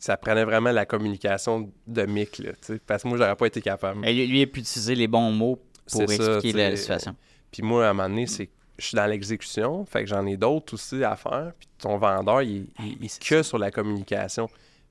Ça 0.00 0.16
prenait 0.16 0.44
vraiment 0.44 0.70
la 0.70 0.86
communication 0.86 1.72
de 1.86 2.02
Mick, 2.06 2.38
là, 2.38 2.52
parce 2.86 3.02
que 3.02 3.08
moi, 3.08 3.18
j'aurais 3.18 3.34
pas 3.34 3.46
été 3.46 3.60
capable. 3.60 4.06
Et 4.06 4.26
lui, 4.26 4.40
il 4.40 4.42
a 4.44 4.46
pu 4.46 4.60
utiliser 4.60 4.94
les 4.94 5.08
bons 5.08 5.32
mots 5.32 5.56
pour 5.90 6.02
ça, 6.08 6.14
expliquer 6.14 6.52
la, 6.56 6.76
situation. 6.76 7.16
Puis 7.50 7.62
moi, 7.62 7.86
à 7.86 7.90
un 7.90 7.94
moment 7.94 8.08
donné, 8.08 8.26
c'est 8.28 8.48
je 8.78 8.86
suis 8.86 8.94
dans 8.96 9.06
l'exécution, 9.06 9.84
fait 9.86 10.04
que 10.04 10.08
j'en 10.08 10.24
ai 10.24 10.36
d'autres 10.36 10.74
aussi 10.74 11.02
à 11.02 11.16
faire. 11.16 11.50
Puis 11.58 11.68
ton 11.78 11.98
vendeur, 11.98 12.42
il, 12.42 12.68
il- 12.78 12.96
il 13.00 13.04
est 13.06 13.08
c'est 13.08 13.24
que 13.24 13.42
sur 13.42 13.58
la 13.58 13.72
communication. 13.72 14.48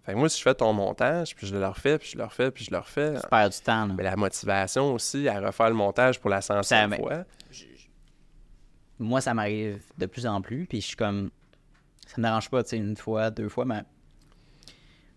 Fait 0.08 0.14
que 0.14 0.18
moi, 0.18 0.30
si 0.30 0.38
je 0.40 0.42
fais 0.44 0.56
ton 0.56 0.72
montage, 0.74 1.36
puis 1.36 1.46
je 1.46 1.54
le 1.56 1.68
refais, 1.68 2.00
puis 2.00 2.10
je 2.14 2.18
le 2.18 2.24
refais, 2.24 2.50
puis 2.50 2.64
je 2.64 2.72
le 2.72 2.78
refais, 2.78 3.16
Tu 3.22 3.28
perds 3.30 3.50
du 3.50 3.58
temps. 3.60 3.86
là. 3.88 3.94
mais 3.96 4.04
la 4.04 4.16
motivation 4.16 4.94
aussi 4.94 5.28
à 5.28 5.40
refaire 5.40 5.68
le 5.68 5.76
montage 5.76 6.20
pour 6.20 6.30
la 6.32 6.42
centième 6.42 6.96
fois. 6.96 7.26
Moi, 9.00 9.22
ça 9.22 9.34
m'arrive 9.34 9.82
de 9.98 10.06
plus 10.08 10.26
en 10.26 10.42
plus. 10.42 10.66
Puis 10.66 10.82
je 10.82 10.88
suis 10.88 10.96
comme. 10.96 11.30
Ça 12.08 12.16
me 12.18 12.24
dérange 12.24 12.50
pas, 12.50 12.64
tu 12.64 12.70
sais, 12.70 12.78
une 12.78 12.96
fois, 12.98 13.30
deux 13.30 13.50
fois, 13.50 13.66
mais. 13.66 13.84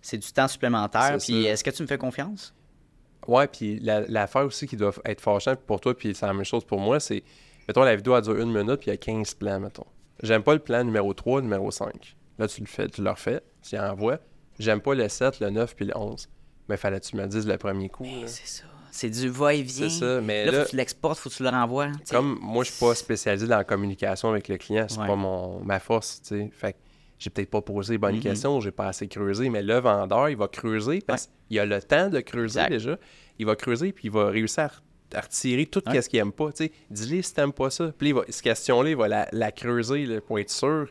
C'est 0.03 0.19
du 0.19 0.31
temps 0.33 0.49
supplémentaire. 0.49 1.17
Puis 1.19 1.45
est-ce 1.47 1.63
que 1.63 1.71
tu 1.71 1.83
me 1.83 1.87
fais 1.87 1.99
confiance? 1.99 2.55
Ouais, 3.29 3.47
puis 3.47 3.79
la- 3.81 4.01
l'affaire 4.01 4.45
aussi 4.47 4.67
qui 4.67 4.77
doit 4.77 4.93
être 5.05 5.21
fâchant 5.21 5.55
pour 5.55 5.81
toi, 5.81 5.97
puis 5.97 6.15
c'est 6.15 6.27
la 6.27 6.33
même 6.33 6.45
chose 6.45 6.65
pour 6.65 6.81
moi, 6.81 6.99
c'est, 7.01 7.23
mettons, 7.69 7.83
la 7.83 7.95
vidéo 7.95 8.15
a 8.15 8.23
duré 8.23 8.43
une 8.43 8.51
minute, 8.53 8.77
puis 8.81 8.87
il 8.89 8.91
y 8.91 8.95
a 8.95 8.97
15 8.97 9.35
plans, 9.35 9.61
mettons. 9.61 9.85
J'aime 10.23 10.43
pas 10.43 10.55
le 10.55 10.59
plan 10.61 10.83
numéro 10.83 11.13
3, 11.13 11.43
numéro 11.43 11.71
5. 11.71 12.17
Là, 12.39 12.49
tu 12.49 12.63
le 12.63 12.67
fais, 12.67 12.89
tu 12.89 13.03
le 13.03 13.11
refais, 13.11 13.43
tu 13.63 13.77
y 13.77 13.79
envoies. 13.79 14.19
J'aime 14.61 14.81
pas 14.81 14.95
le 14.95 15.09
7, 15.09 15.41
le 15.41 15.51
9, 15.51 15.75
puis 15.75 15.87
le 15.87 15.97
11. 15.97 16.29
Mais 16.69 16.77
fallait 16.77 17.01
que 17.01 17.07
tu 17.07 17.17
me 17.17 17.23
le 17.23 17.29
dises 17.29 17.47
le 17.47 17.57
premier 17.59 17.89
coup. 17.89 18.07
C'est 18.27 18.47
ça. 18.47 18.65
C'est 18.93 19.09
du 19.11 19.29
va-et-vient. 19.29 19.89
C'est 19.89 19.99
ça, 20.01 20.21
mais 20.21 20.45
Là, 20.47 20.53
là, 20.53 20.59
faut 20.61 20.65
que 20.67 20.71
tu 20.71 20.77
l'exportes, 20.77 21.19
faut 21.19 21.31
que 21.31 21.35
tu 21.35 21.43
le 21.43 21.49
renvoies. 21.49 21.91
comme 22.11 22.39
moi, 22.43 22.65
je 22.65 22.71
suis 22.73 22.81
pas 22.85 22.95
spécialisé 22.95 23.47
dans 23.47 23.57
la 23.57 23.65
communication 23.65 24.31
avec 24.31 24.49
le 24.49 24.57
client, 24.57 24.87
c'est 24.89 24.99
Ouais. 24.99 25.07
pas 25.07 25.17
mon, 25.17 25.61
ma 25.65 25.79
force, 25.81 26.21
tu 26.23 26.29
sais. 26.29 26.51
Fait 26.53 26.73
que 26.73 26.79
j'ai 27.19 27.31
peut-être 27.31 27.51
pas 27.51 27.61
posé 27.63 27.95
les 27.95 27.99
bonnes 27.99 28.17
Mhm. 28.17 28.21
questions, 28.23 28.61
j'ai 28.61 28.73
pas 28.73 28.89
assez 28.89 29.07
creusé, 29.07 29.49
mais 29.49 29.63
le 29.63 29.79
vendeur, 29.79 30.29
il 30.29 30.37
va 30.37 30.49
creuser 30.49 31.01
parce 31.07 31.29
qu'il 31.49 31.59
a 31.61 31.67
le 31.67 31.81
temps 31.83 32.09
de 32.09 32.21
creuser 32.21 32.59
Exact. 32.61 32.71
déjà. 32.71 32.99
Il 33.39 33.47
va 33.47 33.55
creuser 33.57 33.93
puis 33.93 34.09
il 34.09 34.11
va 34.11 34.29
réussir 34.29 34.65
à, 34.65 34.67
re- 34.67 35.17
à 35.17 35.21
retirer 35.21 35.67
tout 35.67 35.83
Ouais. 35.89 36.03
ce 36.03 36.09
qu'il 36.09 36.19
aime 36.19 36.33
pas. 36.33 36.51
Tu 36.53 36.65
sais, 36.65 36.73
dis-lui 36.91 37.23
si 37.23 37.33
t'aimes 37.33 37.53
pas 37.53 37.71
ça. 37.71 37.93
Puis 37.97 38.09
il 38.09 38.15
va- 38.15 38.25
cette 38.29 38.43
question-là, 38.43 38.91
il 38.91 38.97
va 38.97 39.07
la, 39.09 39.29
la 39.33 39.53
creuser 39.53 40.05
là, 40.07 40.21
pour 40.21 40.39
être 40.41 40.51
sûr. 40.51 40.89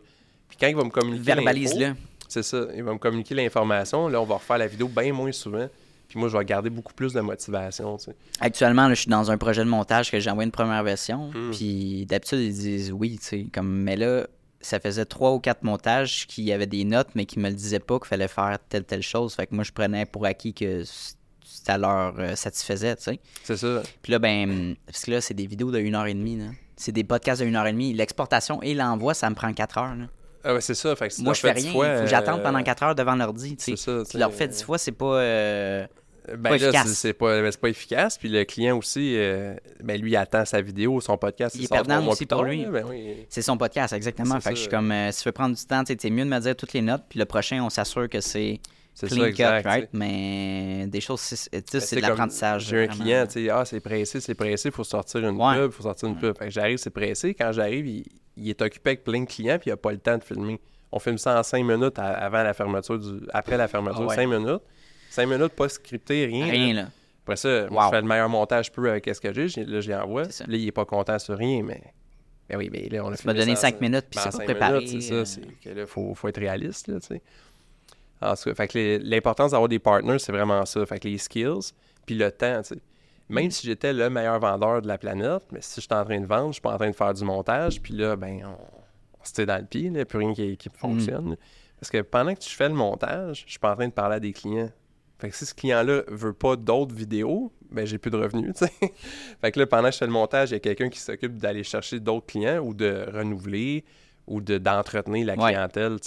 Puis 0.48 0.58
quand 0.60 0.68
il 0.68 0.76
va 0.76 0.84
me 0.86 0.90
communiquer 0.90 1.24
Verbalise-le. 1.24 1.94
C'est 2.30 2.44
ça, 2.44 2.68
il 2.76 2.84
va 2.84 2.94
me 2.94 3.00
communiquer 3.00 3.36
l'information. 3.36 4.08
Là, 4.08 4.22
on 4.22 4.26
va 4.26 4.36
refaire 4.36 4.60
la 4.60 4.68
vidéo 4.68 4.88
bien 4.88 5.12
moins 5.12 5.32
souvent. 5.32 5.68
Puis 6.08 6.18
moi, 6.18 6.30
je 6.30 6.38
vais 6.38 6.46
garder 6.46 6.70
beaucoup 6.70 6.94
plus 6.94 7.14
de 7.14 7.22
motivation. 7.22 7.98
tu 7.98 8.06
sais. 8.06 8.16
Actuellement, 8.40 8.88
là, 8.88 8.94
je 8.94 9.02
suis 9.02 9.12
dans 9.12 9.30
un 9.30 9.38
projet 9.38 9.64
de 9.64 9.70
montage 9.70 10.10
que 10.10 10.20
j'ai 10.20 10.30
envoyé 10.30 10.46
une 10.46 10.52
première 10.52 10.84
version. 10.84 11.30
Hmm. 11.32 11.52
Puis 11.52 12.06
d'habitude, 12.06 12.40
ils 12.40 12.54
disent 12.54 12.92
oui, 12.92 13.18
tu 13.20 13.26
sais. 13.26 13.46
Comme, 13.54 13.70
mais 13.70 13.96
là, 13.96 14.26
ça 14.62 14.80
faisait 14.80 15.06
trois 15.06 15.34
ou 15.34 15.40
quatre 15.40 15.64
montages 15.64 16.28
qui 16.28 16.52
avaient 16.52 16.68
des 16.68 16.84
notes, 16.84 17.10
mais 17.16 17.26
qui 17.26 17.40
me 17.40 17.50
le 17.50 17.56
disaient 17.56 17.80
pas 17.80 18.00
qu'il 18.00 18.08
fallait 18.08 18.28
faire 18.28 18.58
telle, 18.70 18.86
telle 18.86 19.04
chose. 19.04 19.36
Fait 19.36 19.48
que 19.48 19.56
moi, 19.56 19.64
je 19.64 19.72
prenais 19.72 20.06
pour 20.06 20.26
acquis 20.26 20.54
que 20.54 20.84
ça 21.44 21.78
leur 21.78 22.20
euh, 22.20 22.36
satisfaisait, 22.36 22.96
tu 22.96 23.04
sais. 23.04 23.20
C'est 23.44 23.58
ça. 23.58 23.82
Puis 24.02 24.12
là, 24.12 24.20
ben, 24.20 24.76
parce 24.86 25.06
que 25.06 25.12
là, 25.12 25.22
c'est 25.22 25.34
des 25.34 25.48
vidéos 25.48 25.72
de 25.72 25.80
1 25.80 25.94
heure 25.94 26.08
et 26.08 26.14
demie, 26.14 26.38
là. 26.38 26.46
C'est 26.76 26.92
des 26.92 27.04
podcasts 27.04 27.42
de 27.42 27.48
1 27.48 27.56
heure 27.56 27.68
et 27.68 27.74
demie. 27.74 27.94
L'exportation 27.94 28.62
et 28.62 28.74
l'envoi, 28.74 29.14
ça 29.14 29.30
me 29.30 29.36
prend 29.36 29.54
4 29.54 29.78
heures, 29.78 29.96
là. 29.96 30.06
Ah 30.44 30.54
ouais, 30.54 30.62
c'est 30.62 30.74
ça. 30.76 30.96
Fait 30.96 31.10
que 31.10 31.22
Moi, 31.22 31.34
je 31.34 31.40
fais 31.42 31.52
rien. 31.52 31.72
fois, 31.72 31.86
Il 31.88 31.92
faut 31.92 31.98
que 32.00 32.04
euh, 32.04 32.08
j'attende 32.08 32.42
pendant 32.44 32.64
4 32.64 32.84
heures 32.84 32.96
devant 32.96 33.16
l'ordi, 33.16 33.56
tu 33.58 33.64
sais. 33.64 33.76
C'est 33.76 34.04
ça. 34.04 34.04
Tu 34.10 34.18
leur 34.18 34.34
fais 34.34 34.48
10 34.48 34.64
fois, 34.64 34.78
c'est 34.78 34.92
pas... 34.94 35.06
euh, 35.20 35.88
Ben 36.30 36.44
pas 36.44 36.50
là, 36.52 36.56
efficace. 36.56 36.88
c'est- 36.94 37.14
pas, 37.14 37.42
ben, 37.42 37.52
c'est 37.52 37.60
pas 37.60 37.70
efficace. 37.70 38.18
Puis 38.18 38.30
le 38.30 38.44
client 38.46 38.78
aussi, 38.78 39.16
euh, 39.18 39.54
ben 39.84 40.00
lui, 40.00 40.12
il 40.12 40.16
attend 40.16 40.46
sa 40.46 40.62
vidéo, 40.62 41.02
son 41.02 41.18
podcast. 41.18 41.56
Il 41.56 41.64
est 41.64 41.68
sort 41.68 41.78
perdant 41.84 42.06
aussi 42.08 42.26
pour 42.26 42.44
lui. 42.44 42.66
Ben 42.66 42.86
oui. 42.88 43.26
C'est 43.30 43.42
son 43.42 43.58
podcast, 43.58 43.94
exactement. 43.94 44.40
Fait 44.40 44.52
que 44.52 44.56
je 44.56 44.62
suis 44.62 44.70
comme, 44.70 44.92
euh, 44.92 45.12
si 45.12 45.24
tu 45.24 45.28
veux 45.30 45.34
prendre 45.34 45.56
du 45.56 45.66
temps, 45.66 45.84
c'est 45.86 46.10
mieux 46.10 46.24
de 46.26 46.30
me 46.30 46.40
dire 46.40 46.56
toutes 46.56 46.74
les 46.74 46.82
notes, 46.82 47.04
puis 47.10 47.20
le 47.20 47.26
prochain, 47.26 47.62
on 47.64 47.70
s'assure 47.70 48.08
que 48.08 48.22
c'est 48.22 48.60
C'est 49.00 49.08
clean 49.08 49.20
ça, 49.20 49.26
cut, 49.28 49.32
exact. 49.32 49.66
right? 49.66 49.90
Mais 49.94 50.86
des 50.88 51.00
choses, 51.02 51.22
c'est- 51.22 51.50
tu 51.66 51.80
sais, 51.80 51.96
Ben, 51.96 52.02
de 52.02 52.08
l'apprentissage. 52.08 52.66
J'ai 52.68 52.84
un 52.84 52.88
client, 52.88 53.26
tu 53.26 53.46
sais, 53.46 53.50
ah, 53.50 53.64
c'est 53.66 53.80
pressé, 53.80 54.20
c'est 54.20 54.36
pressé, 54.36 54.72
faut 54.72 54.84
sortir 54.84 55.22
une 55.28 55.38
Ouais. 55.42 55.56
pub, 55.56 55.72
faut 55.72 55.84
sortir 55.84 56.10
une 56.10 56.18
pub. 56.18 56.38
Fait 56.38 56.46
que 56.46 56.52
j'arrive, 56.52 56.78
c'est 56.78 56.90
pressé. 56.90 57.34
Quand 57.34 57.52
j'arrive, 57.52 57.88
il, 57.88 58.06
il 58.36 58.50
est 58.50 58.62
occupé 58.62 58.92
avec 58.92 59.04
plein 59.04 59.22
de 59.22 59.26
clients, 59.28 59.58
puis 59.60 59.70
il 59.70 59.74
a 59.74 59.78
pas 59.78 59.92
le 59.92 59.98
temps 60.00 60.18
de 60.18 60.24
filmer. 60.24 60.60
On 60.92 61.00
filme 61.00 61.18
ça 61.18 61.40
en 61.40 61.44
5 61.44 61.64
minutes 61.64 61.98
à- 62.00 62.08
avant 62.14 62.44
la 62.44 62.54
fermeture, 62.54 62.98
du, 63.00 63.20
après 63.34 63.58
la 63.58 63.68
fermeture, 63.68 64.02
Ah 64.04 64.08
ouais. 64.08 64.16
5 64.16 64.28
minutes. 64.28 64.62
5 65.12 65.28
minutes, 65.28 65.54
pas 65.54 65.70
scripté, 65.70 66.26
rien. 66.26 66.46
Rien, 66.46 66.74
là. 66.74 66.86
Après 67.24 67.36
ça, 67.36 67.68
Wow. 67.70 67.84
je 67.86 67.90
fais 67.92 68.02
le 68.02 68.08
meilleur 68.08 68.28
montage 68.30 68.70
que 68.70 68.76
je 68.76 68.82
peux 68.82 68.90
avec 68.90 69.06
ce 69.08 69.22
que 69.22 69.32
j'ai. 69.32 69.48
j'ai- 69.48 69.66
Là, 69.66 69.82
j'y 69.82 69.94
envoie. 69.94 70.26
C'est 70.26 70.32
ça. 70.32 70.46
Là, 70.48 70.58
il 70.58 70.68
est 70.68 70.72
pas 70.72 70.86
content 70.86 71.18
sur 71.20 71.38
rien, 71.38 71.62
mais. 71.64 71.82
Ben 72.50 72.58
oui, 72.58 72.70
mais 72.72 72.90
là, 72.90 73.06
on 73.06 73.12
a 73.12 73.16
Tu 73.18 73.28
m'as 73.28 73.34
donné 73.36 73.54
ça 73.56 73.62
5 73.70 73.76
en- 73.76 73.82
minutes, 73.82 74.06
puis 74.10 74.16
ben, 74.18 74.22
c'est 74.24 74.30
pas 74.32 74.38
cinq 74.38 74.44
préparé. 74.46 74.80
minutes, 74.80 75.02
c'est 75.04 75.14
euh, 75.14 75.26
ça. 75.26 75.40
C'est 75.64 75.70
que 75.70 75.70
là, 75.80 75.86
faut, 75.86 76.16
faut 76.16 76.28
être 76.28 76.40
réaliste, 76.40 76.88
là, 76.88 77.00
tu 77.00 77.08
sais. 77.08 77.22
En 78.22 78.36
tout 78.36 78.44
cas, 78.46 78.56
fait 78.56 78.68
que 78.68 79.00
l'importance 79.04 79.52
d'avoir 79.52 79.70
des 79.70 79.80
partners, 79.80 80.20
c'est 80.20 80.32
vraiment 80.32 80.66
ça. 80.66 80.86
Fait 80.86 81.00
que 81.00 81.08
les 81.08 81.18
skills, 81.18 81.74
puis 82.06 82.16
le 82.16 82.32
temps, 82.32 82.62
tu 82.62 82.76
sais. 82.76 82.82
Même 83.30 83.52
si 83.52 83.68
j'étais 83.68 83.94
le 83.94 84.10
meilleur 84.10 84.40
vendeur 84.40 84.82
de 84.82 84.88
la 84.88 84.98
planète, 84.98 85.44
mais 85.52 85.62
si 85.62 85.76
je 85.76 85.82
suis 85.82 85.94
en 85.94 86.04
train 86.04 86.20
de 86.20 86.26
vendre, 86.26 86.48
je 86.48 86.54
suis 86.54 86.62
pas 86.62 86.74
en 86.74 86.78
train 86.78 86.90
de 86.90 86.96
faire 86.96 87.14
du 87.14 87.24
montage, 87.24 87.80
puis 87.80 87.94
là, 87.94 88.16
ben, 88.16 88.42
on, 88.44 88.58
on 89.22 89.24
se 89.24 89.34
tire 89.34 89.46
dans 89.46 89.58
le 89.58 89.66
pied, 89.66 89.82
il 89.82 89.94
n'y 89.94 90.00
a 90.00 90.06
plus 90.06 90.18
rien 90.18 90.34
qui, 90.34 90.58
qui 90.58 90.70
fonctionne. 90.74 91.38
Parce 91.80 91.92
que 91.92 92.02
pendant 92.02 92.34
que 92.34 92.40
tu 92.40 92.50
fais 92.50 92.68
le 92.68 92.76
montage, 92.76 93.44
je 93.46 93.52
suis 93.52 93.60
pas 93.60 93.72
en 93.72 93.76
train 93.76 93.88
de 93.88 93.94
parler 93.94 94.16
à 94.16 94.20
des 94.20 94.34
clients. 94.34 94.70
Fait 95.20 95.30
que 95.30 95.36
si 95.36 95.46
ce 95.46 95.54
client-là 95.54 96.04
veut 96.08 96.34
pas 96.34 96.56
d'autres 96.56 96.96
vidéos, 96.96 97.52
ben 97.72 97.86
j'ai 97.86 97.98
plus 97.98 98.10
de 98.10 98.18
revenus, 98.18 98.54
fait 99.42 99.52
que 99.52 99.60
là, 99.60 99.68
pendant 99.68 99.90
que 99.90 99.94
je 99.94 99.98
fais 99.98 100.06
le 100.06 100.12
montage, 100.12 100.50
il 100.50 100.54
y 100.54 100.56
a 100.56 100.60
quelqu'un 100.60 100.90
qui 100.90 101.00
s'occupe 101.00 101.38
d'aller 101.38 101.64
chercher 101.64 102.00
d'autres 102.00 102.26
clients 102.26 102.60
ou 102.60 102.74
de 102.74 103.06
renouveler 103.14 103.84
ou 104.28 104.42
de 104.42 104.58
d'entretenir 104.58 105.26
la 105.26 105.36
clientèle. 105.36 105.98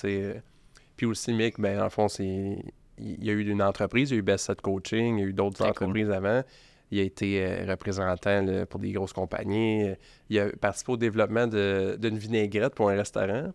Puis 1.03 1.11
aussi, 1.11 1.33
Mick, 1.33 1.59
ben, 1.59 1.79
dans 1.79 1.83
le 1.85 1.91
fond, 1.91 2.07
c'est... 2.07 2.65
Il 2.97 3.25
y 3.25 3.29
a 3.31 3.33
eu 3.33 3.41
une 3.45 3.61
entreprise, 3.61 4.11
il 4.11 4.15
y 4.15 4.17
a 4.17 4.19
eu 4.21 4.23
Best 4.23 4.47
Set 4.47 4.61
Coaching, 4.61 5.17
il 5.19 5.21
y 5.21 5.25
a 5.25 5.27
eu 5.27 5.33
d'autres 5.33 5.59
cool. 5.59 5.67
entreprises 5.67 6.11
avant. 6.13 6.45
Il 6.93 7.01
a 7.01 7.03
été 7.03 7.45
euh, 7.45 7.65
représentant 7.69 8.41
là, 8.43 8.67
pour 8.67 8.79
des 8.79 8.93
grosses 8.93 9.13
compagnies. 9.13 9.89
Il 10.31 10.39
a 10.39 10.51
participé 10.51 10.93
au 10.93 10.97
développement 10.97 11.49
de- 11.49 11.99
d'une 12.01 12.17
vinaigrette 12.19 12.77
pour 12.77 12.89
un 12.91 12.95
restaurant. 12.95 13.51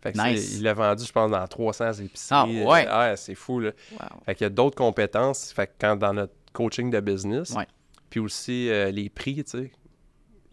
Fait 0.00 0.14
que 0.14 0.18
Nice. 0.26 0.56
il 0.56 0.62
l'a 0.62 0.72
vendu, 0.72 1.04
je 1.04 1.12
pense, 1.12 1.30
dans 1.30 1.46
300 1.46 1.92
épiceries. 2.02 2.62
Ah, 2.62 2.66
ouais. 2.70 2.86
Euh, 2.88 3.16
c'est 3.16 3.34
fou, 3.34 3.60
là. 3.60 3.72
wow. 3.92 3.98
Fait 4.24 4.34
qu'il 4.36 4.44
y 4.44 4.46
a 4.46 4.50
d'autres 4.50 4.76
compétences. 4.76 5.52
Fait 5.52 5.66
que 5.66 5.72
quand 5.78 5.96
dans 5.96 6.14
notre 6.14 6.32
coaching 6.54 6.88
de 6.90 7.00
business, 7.00 7.50
Ouais. 7.50 7.66
puis 8.08 8.20
aussi 8.20 8.70
euh, 8.70 8.90
les 8.90 9.10
prix, 9.10 9.44
tu 9.44 9.50
sais. 9.50 9.64
Tu 9.68 9.70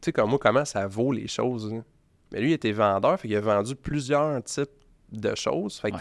sais, 0.02 0.12
comme 0.12 0.32
moi, 0.32 0.40
comment 0.42 0.66
ça 0.66 0.88
vaut 0.88 1.14
les 1.14 1.30
choses. 1.30 1.72
hein. 1.74 1.86
Mais 2.34 2.42
lui, 2.42 2.50
il 2.50 2.54
était 2.54 2.74
vendeur, 2.74 3.18
fait 3.18 3.30
qu'il 3.30 3.38
a 3.38 3.42
vendu 3.42 3.76
plusieurs 3.78 4.44
types 4.44 4.68
de 5.14 5.34
choses. 5.36 5.78
Fait 5.80 5.94
Ouais. 5.94 6.00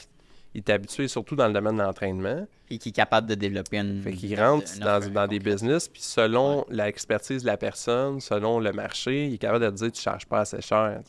Il 0.54 0.58
est 0.58 0.70
habitué 0.70 1.08
surtout 1.08 1.36
dans 1.36 1.46
le 1.46 1.52
domaine 1.52 1.76
de 1.76 1.82
l'entraînement. 1.82 2.46
Et 2.70 2.78
qui 2.78 2.88
est 2.88 2.92
capable 2.92 3.26
de 3.26 3.34
développer 3.34 3.78
une. 3.78 4.02
Fait 4.02 4.12
qu'il 4.12 4.38
rentre 4.40 4.78
dans, 4.78 5.26
des 5.26 5.38
business, 5.38 5.88
puis 5.88 6.00
selon 6.02 6.64
l'expertise 6.70 7.42
de 7.42 7.46
la 7.46 7.58
personne, 7.58 8.20
selon 8.20 8.60
le 8.60 8.72
marché, 8.72 9.26
il 9.26 9.34
est 9.34 9.38
capable 9.38 9.64
de 9.64 9.70
dire 9.70 9.92
tu 9.92 10.00
charges 10.00 10.26
pas 10.26 10.40
assez 10.40 10.62
cher. 10.62 11.00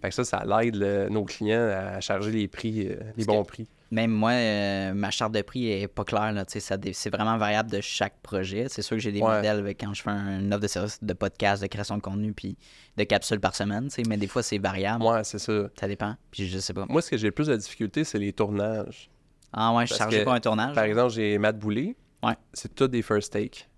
Fait 0.00 0.08
que 0.08 0.14
ça, 0.14 0.24
ça 0.24 0.44
l'aide 0.44 0.76
nos 1.10 1.24
clients 1.24 1.68
à 1.68 2.00
charger 2.00 2.30
les 2.30 2.48
prix, 2.48 2.88
euh, 2.88 2.96
les 3.16 3.24
bons 3.24 3.42
que- 3.42 3.48
prix. 3.48 3.68
Même 3.90 4.10
moi, 4.10 4.30
euh, 4.32 4.92
ma 4.94 5.10
charte 5.10 5.32
de 5.32 5.42
prix 5.42 5.70
est 5.70 5.88
pas 5.88 6.04
claire. 6.04 6.32
Là, 6.32 6.44
ça 6.48 6.76
c'est 6.92 7.10
vraiment 7.10 7.36
variable 7.36 7.70
de 7.70 7.80
chaque 7.80 8.20
projet. 8.22 8.66
C'est 8.68 8.82
sûr 8.82 8.96
que 8.96 9.02
j'ai 9.02 9.12
des 9.12 9.20
Ouais. 9.20 9.36
modèles 9.36 9.74
quand 9.78 9.94
je 9.94 10.02
fais 10.02 10.10
un, 10.10 10.40
une 10.40 10.52
offre 10.52 10.62
de 10.62 10.66
service 10.66 11.02
de 11.02 11.12
podcast, 11.12 11.62
de 11.62 11.66
création 11.68 11.96
de 11.96 12.02
contenu, 12.02 12.32
puis 12.32 12.56
de 12.96 13.04
capsules 13.04 13.40
par 13.40 13.54
semaine. 13.54 13.88
Mais 14.08 14.16
des 14.16 14.26
fois, 14.26 14.42
c'est 14.42 14.58
variable. 14.58 15.04
Ouais, 15.04 15.22
c'est 15.24 15.38
ça. 15.38 15.52
Ça 15.78 15.86
dépend. 15.88 16.14
Puis 16.30 16.48
je 16.48 16.58
sais 16.58 16.72
pas. 16.74 16.86
Moi, 16.88 17.02
ce 17.02 17.10
que 17.10 17.16
j'ai 17.16 17.28
le 17.28 17.32
plus 17.32 17.46
de 17.48 17.56
difficulté, 17.56 18.04
c'est 18.04 18.18
les 18.18 18.32
tournages. 18.32 19.10
Ah 19.52 19.72
ouais, 19.74 19.86
je 19.86 19.92
suis 19.94 19.98
chargé 19.98 20.24
pour 20.24 20.32
un 20.32 20.40
tournage. 20.40 20.74
Par 20.74 20.84
exemple, 20.84 21.12
j'ai 21.12 21.38
Matt 21.38 21.58
Boulay. 21.58 21.94
Ouais. 22.22 22.34
C'est 22.52 22.74
tout 22.74 22.88
des 22.88 23.02
first 23.02 23.32
takes. 23.32 23.68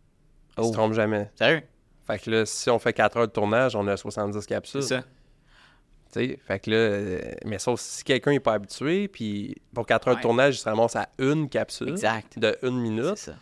Il 0.56 0.62
Oh. 0.64 0.68
se 0.68 0.72
trompe 0.72 0.94
jamais. 0.94 1.30
Sérieux? 1.34 1.62
Fait 2.06 2.18
que 2.18 2.30
là, 2.30 2.46
si 2.46 2.70
on 2.70 2.78
fait 2.78 2.92
4 2.92 3.16
heures 3.18 3.26
de 3.26 3.32
tournage, 3.32 3.74
on 3.76 3.86
a 3.88 3.96
70 3.96 4.46
capsules. 4.46 4.82
C'est 4.82 5.00
ça. 5.00 5.04
Fait 6.46 6.58
que 6.60 6.70
là, 6.70 6.76
euh, 6.76 7.20
mais 7.44 7.58
sauf 7.58 7.80
si 7.80 8.02
quelqu'un 8.04 8.30
n'est 8.32 8.40
pas 8.40 8.54
habitué, 8.54 9.08
puis 9.08 9.54
pour 9.74 9.86
4 9.86 10.08
heures 10.08 10.14
Ouais. 10.14 10.20
de 10.20 10.22
tournage, 10.22 10.56
il 10.56 10.58
se 10.58 10.68
ramasse 10.68 10.96
à 10.96 11.08
une 11.18 11.48
capsule 11.48 11.90
Exact. 11.90 12.38
de 12.38 12.56
une 12.62 12.80
minute. 12.80 13.16
ça. 13.16 13.34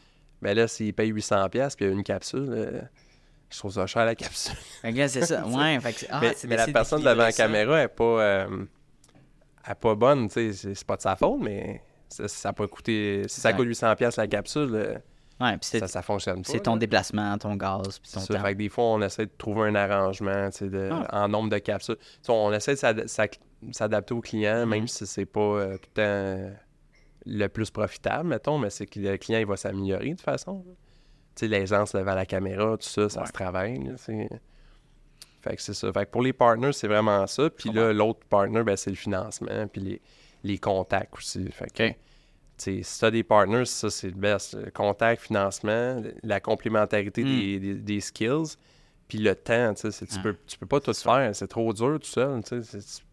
Mais 0.43 0.55
là, 0.55 0.69
s'il 0.69 0.93
paye 0.93 1.11
800$, 1.13 1.49
piastres, 1.49 1.77
puis 1.77 1.87
il 1.87 1.89
y 1.89 1.91
a 1.93 1.95
une 1.97 2.05
capsule, 2.05 2.47
euh, 2.51 2.81
je 3.51 3.59
trouve 3.59 3.73
ça 3.73 3.87
cher 3.87 4.05
la 4.05 4.15
capsule. 4.15 4.55
Fait 4.83 4.93
que 4.93 4.99
là, 4.99 5.09
c'est 5.09 5.25
ça. 5.25 5.47
Ouais, 5.47 5.79
fait 5.81 5.93
que 5.93 5.99
c'est- 6.01 6.09
ah, 6.11 6.21
mais 6.49 6.57
la 6.57 6.67
personne 6.69 7.01
devant 7.03 7.15
la 7.23 7.33
caméra 7.33 7.81
est 7.83 7.89
pas, 7.89 8.05
euh, 8.23 8.65
est 9.69 9.75
pas 9.75 9.95
bonne, 9.95 10.29
c'est- 10.29 10.85
pas 10.85 10.97
de 10.97 11.03
sa 11.03 11.17
faute, 11.17 11.41
mais 11.41 11.81
ça, 12.09 12.29
ça 12.29 12.53
peut 12.53 12.67
coûter. 12.67 13.23
Si 13.29 13.41
ça 13.41 13.53
coûte 13.53 13.67
800$ 13.67 13.97
piastres 13.97 14.21
la 14.21 14.27
capsule, 14.27 14.71
euh, 14.75 14.95
Ouais, 15.45 15.57
ça, 15.61 15.87
ça 15.89 16.03
fonctionne 16.03 16.43
pas. 16.43 16.51
c'est 16.53 16.61
ton 16.61 16.73
là. 16.75 16.79
déplacement, 16.79 17.37
ton 17.39 17.55
gaz, 17.57 17.99
puis 17.99 18.11
ton 18.13 18.21
ça. 18.21 18.35
temps. 18.35 18.43
Fait 18.43 18.53
que 18.55 18.59
des 18.59 18.69
fois, 18.69 18.85
on 18.85 19.03
essaie 19.03 19.27
de 19.27 19.33
trouver 19.37 19.69
un 19.69 19.75
arrangement 19.75 20.49
de, 20.61 20.89
Ah. 20.93 21.25
en 21.25 21.29
nombre 21.29 21.51
de 21.51 21.59
capsules. 21.59 21.97
On 22.29 22.53
essaie 22.53 22.75
de 22.75 23.07
s'adapter 23.73 24.15
au 24.15 24.21
client, 24.21 24.65
Mhm. 24.65 24.69
même 24.71 24.89
si 24.89 25.07
c'est 25.07 25.27
pas 25.27 25.41
euh, 25.41 25.77
tout 25.79 25.91
le 25.97 26.03
temps 26.49 26.57
le 27.27 27.47
plus 27.49 27.71
profitable, 27.71 28.29
mettons, 28.29 28.59
mais 28.59 28.71
c'est 28.71 28.87
que 28.87 29.01
le 29.01 29.17
client 29.17 29.39
il 29.41 29.47
va 29.47 29.57
s'améliorer 29.57 30.05
de 30.11 30.11
toute 30.11 30.21
façon. 30.21 30.63
Tu 31.35 31.41
sais, 31.41 31.49
l'aisance 31.49 31.93
devant 31.93 32.15
la 32.15 32.27
caméra, 32.27 32.77
tout 32.77 32.89
ça, 32.89 33.09
ça 33.09 33.21
Ouais. 33.23 33.27
se 33.27 33.33
travaille. 33.33 33.83
là, 33.83 33.95
Fait 33.97 35.57
que 35.57 35.61
c'est 35.63 35.75
ça. 35.75 35.93
Fait 35.93 36.07
que 36.07 36.11
pour 36.11 36.23
les 36.23 36.33
partners, 36.33 36.73
c'est 36.73 36.89
vraiment 36.89 37.27
ça. 37.27 37.51
Puis 37.51 37.71
là, 37.71 37.93
l'autre 37.93 38.21
partner, 38.31 38.63
ben, 38.63 38.77
c'est 38.77 38.91
le 38.91 38.97
financement, 38.97 39.67
puis 39.71 39.81
les, 39.83 40.03
les 40.43 40.59
contacts 40.59 41.15
aussi. 41.17 41.51
Fait 41.51 41.71
que, 41.71 41.89
OK. 41.91 41.97
Tu 42.57 42.65
sais, 42.79 42.83
si 42.83 42.99
tu 42.99 43.05
as 43.05 43.11
des 43.11 43.23
partners, 43.23 43.65
ça, 43.67 43.91
c'est 43.91 44.09
le 44.09 44.15
best. 44.15 44.57
Contact, 44.73 45.23
financement, 45.23 46.03
la 46.23 46.41
complémentarité 46.41 47.23
Mm. 47.25 47.27
des, 47.27 47.59
des- 47.61 47.75
des 47.75 48.01
skills, 48.01 48.57
puis 49.09 49.19
le 49.19 49.35
temps. 49.35 49.75
tu 49.75 49.89
Ah. 49.89 50.19
peux, 50.23 50.37
tu 50.47 50.59
peux 50.59 50.67
pas 50.67 50.81
tout 50.81 50.95
faire. 50.95 51.35
C'est 51.35 51.49
trop 51.49 51.73
dur 51.73 51.99
tout 52.01 52.07
seul. 52.09 52.43
tu 52.45 52.61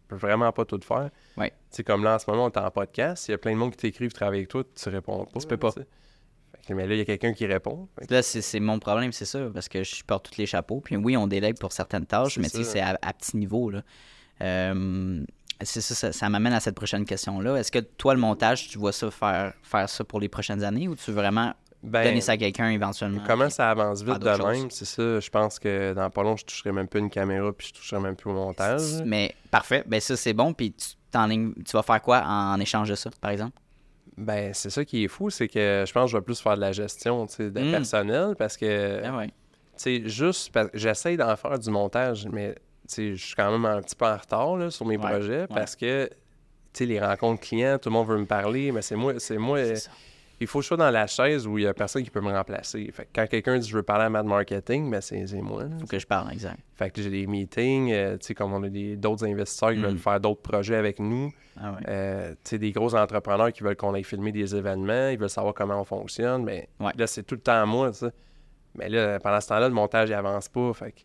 peux 0.08 0.16
vraiment 0.16 0.52
pas 0.52 0.64
tout 0.64 0.80
faire. 0.82 1.10
Ouais. 1.36 1.52
Comme 1.86 2.04
là, 2.04 2.16
en 2.16 2.18
ce 2.18 2.30
moment, 2.30 2.44
on 2.46 2.50
est 2.50 2.58
en 2.58 2.70
podcast. 2.70 3.28
Il 3.28 3.32
y 3.32 3.34
a 3.34 3.38
plein 3.38 3.52
de 3.52 3.56
monde 3.56 3.70
qui 3.72 3.78
t'écrivent, 3.78 4.12
travailler 4.12 4.40
avec 4.40 4.48
toi, 4.48 4.62
tu 4.74 4.88
réponds 4.88 5.24
pas. 5.24 5.40
Tu 5.40 5.46
peux 5.46 5.56
pas. 5.56 5.72
mais 6.68 6.86
là, 6.86 6.94
il 6.94 6.98
y 6.98 7.00
a 7.00 7.04
quelqu'un 7.04 7.32
qui 7.32 7.44
répond. 7.46 7.88
Que- 7.96 8.12
Là, 8.14 8.22
c'est 8.22 8.60
mon 8.60 8.78
problème, 8.78 9.10
c'est 9.12 9.24
ça, 9.24 9.48
parce 9.52 9.68
que 9.68 9.82
je 9.82 10.04
porte 10.04 10.30
tous 10.30 10.38
les 10.38 10.46
chapeaux. 10.46 10.80
Puis 10.80 10.96
oui, 10.96 11.16
on 11.16 11.26
délègue 11.26 11.58
pour 11.58 11.72
certaines 11.72 12.06
tâches, 12.06 12.38
mais 12.38 12.48
c'est 12.48 12.80
à, 12.80 12.96
à 13.02 13.12
petit 13.12 13.36
niveau. 13.36 13.70
Là. 13.70 13.82
Euh, 14.40 15.24
c'est 15.64 15.80
ça, 15.80 15.94
ça, 15.94 16.12
ça 16.12 16.28
m'amène 16.28 16.52
à 16.52 16.60
cette 16.60 16.74
prochaine 16.74 17.04
question-là. 17.04 17.56
Est-ce 17.56 17.70
que 17.72 17.78
toi, 17.78 18.14
le 18.14 18.20
montage, 18.20 18.68
tu 18.68 18.78
vois 18.78 18.92
ça 18.92 19.10
faire, 19.10 19.52
faire 19.62 19.88
ça 19.88 20.04
pour 20.04 20.20
les 20.20 20.28
prochaines 20.28 20.62
années 20.64 20.88
ou 20.88 20.94
tu 20.94 21.10
veux 21.10 21.16
vraiment 21.16 21.52
Ben, 21.82 22.04
donner 22.04 22.20
ça 22.20 22.32
à 22.32 22.36
quelqu'un 22.36 22.70
éventuellement? 22.70 23.22
Comment 23.26 23.50
ça 23.50 23.70
avance 23.70 24.02
vite 24.02 24.18
de 24.18 24.44
même, 24.46 24.70
c'est 24.70 24.84
ça. 24.84 25.20
Je 25.20 25.30
pense 25.30 25.58
que 25.58 25.92
dans 25.94 26.10
pas 26.10 26.22
long, 26.22 26.36
je 26.36 26.44
toucherai 26.44 26.72
même 26.72 26.88
plus 26.88 27.00
une 27.00 27.10
caméra, 27.10 27.52
puis 27.52 27.68
je 27.68 27.74
toucherai 27.74 28.00
même 28.00 28.16
plus 28.16 28.30
au 28.30 28.34
montage. 28.34 29.02
Mais 29.04 29.34
parfait, 29.50 29.82
ben 29.86 30.00
ça 30.00 30.16
c'est 30.16 30.32
bon. 30.32 30.52
Puis 30.54 30.72
tu, 30.72 30.86
vas 31.72 31.82
faire 31.82 32.00
quoi 32.02 32.22
en, 32.24 32.58
échange 32.60 32.88
de 32.88 32.94
ça, 32.94 33.10
par 33.20 33.30
exemple? 33.30 33.58
Ben, 34.16 34.52
c'est 34.54 34.70
ça 34.70 34.84
qui 34.84 35.04
est 35.04 35.08
fou, 35.08 35.30
c'est 35.30 35.48
que 35.48 35.84
je 35.86 35.92
pense 35.92 36.04
que 36.04 36.10
je 36.12 36.16
vais 36.18 36.22
plus 36.22 36.38
faire 36.40 36.54
de 36.56 36.60
la 36.60 36.72
gestion, 36.72 37.24
de 37.24 37.48
Mm. 37.48 37.70
personnel, 37.70 38.34
parce 38.38 38.56
que, 38.58 39.00
Ah 39.04 39.16
ouais. 39.16 39.26
tu 39.28 39.32
sais, 39.76 40.02
juste, 40.08 40.54
j'essaye 40.74 41.16
d'en 41.16 41.34
faire 41.36 41.58
du 41.58 41.70
montage, 41.70 42.28
mais, 42.30 42.54
je 42.96 43.14
suis 43.14 43.34
quand 43.34 43.50
même 43.50 43.64
un 43.64 43.80
petit 43.80 43.96
peu 43.96 44.06
en 44.06 44.16
retard, 44.16 44.56
là, 44.56 44.70
sur 44.70 44.86
mes 44.86 44.96
Ouais, 44.96 45.08
projets, 45.10 45.46
parce 45.46 45.76
que, 45.76 46.06
tu 46.08 46.14
sais, 46.72 46.86
les 46.86 47.00
rencontres 47.00 47.40
clients, 47.42 47.78
tout 47.78 47.88
le 47.88 47.94
monde 47.94 48.08
veut 48.08 48.18
me 48.18 48.26
parler, 48.26 48.72
mais 48.72 48.82
c'est 48.82 48.96
moi, 48.96 49.14
c'est 49.18 49.38
moi, 49.38 49.58
il 50.40 50.46
faut 50.48 50.58
que 50.58 50.62
je 50.62 50.68
sois 50.68 50.76
dans 50.76 50.90
la 50.90 51.06
chaise 51.06 51.46
où 51.46 51.56
il 51.58 51.64
y 51.64 51.66
a 51.68 51.72
personne 51.74 52.02
qui 52.02 52.10
peut 52.10 52.20
me 52.20 52.32
remplacer. 52.32 52.90
Fait 52.92 53.04
que 53.04 53.08
quand 53.14 53.26
quelqu'un 53.28 53.58
dit 53.58 53.68
je 53.68 53.76
veux 53.76 53.84
parler 53.84 54.06
à 54.06 54.10
Mad 54.10 54.26
Marketing, 54.26 54.90
ben 54.90 55.00
c'est 55.00 55.24
c'est 55.28 55.40
moi. 55.40 55.62
là. 55.64 55.70
Faut 55.80 55.86
que 55.86 55.98
je 56.00 56.06
parle, 56.06 56.32
exact. 56.32 56.58
Fait 56.74 56.90
que 56.90 57.00
j'ai 57.00 57.10
des 57.10 57.28
meetings, 57.28 57.92
euh, 57.92 58.16
tu 58.18 58.26
sais, 58.26 58.34
comme 58.34 58.52
on 58.52 58.60
a 58.64 58.68
des- 58.68 58.96
d'autres 58.96 59.24
investisseurs 59.24 59.70
qui 59.70 59.78
Mm. 59.78 59.82
veulent 59.84 59.98
faire 59.98 60.18
d'autres 60.18 60.42
projets 60.42 60.74
avec 60.74 60.98
nous. 60.98 61.32
Ah 61.60 61.72
ouais. 61.72 61.78
Euh, 61.86 62.30
tu 62.30 62.36
sais, 62.44 62.58
des 62.58 62.72
gros 62.72 62.92
entrepreneurs 62.96 63.52
qui 63.52 63.62
veulent 63.62 63.76
qu'on 63.76 63.94
aille 63.94 64.02
filmer 64.02 64.32
des 64.32 64.56
événements, 64.56 65.10
ils 65.10 65.18
veulent 65.18 65.30
savoir 65.30 65.54
comment 65.54 65.80
on 65.80 65.84
fonctionne, 65.84 66.42
mais 66.42 66.68
Ouais. 66.80 66.90
là, 66.96 67.06
c'est 67.06 67.22
tout 67.22 67.36
le 67.36 67.40
temps 67.42 67.62
à 67.62 67.66
moi, 67.66 67.92
tu 67.92 67.98
sais. 67.98 68.10
Mais 68.74 68.88
là, 68.88 69.20
pendant 69.20 69.40
ce 69.40 69.46
temps-là, 69.48 69.68
le 69.68 69.74
montage, 69.74 70.08
il 70.08 70.14
avance 70.14 70.48
pas, 70.48 70.72
fait 70.72 70.90
que... 70.92 71.00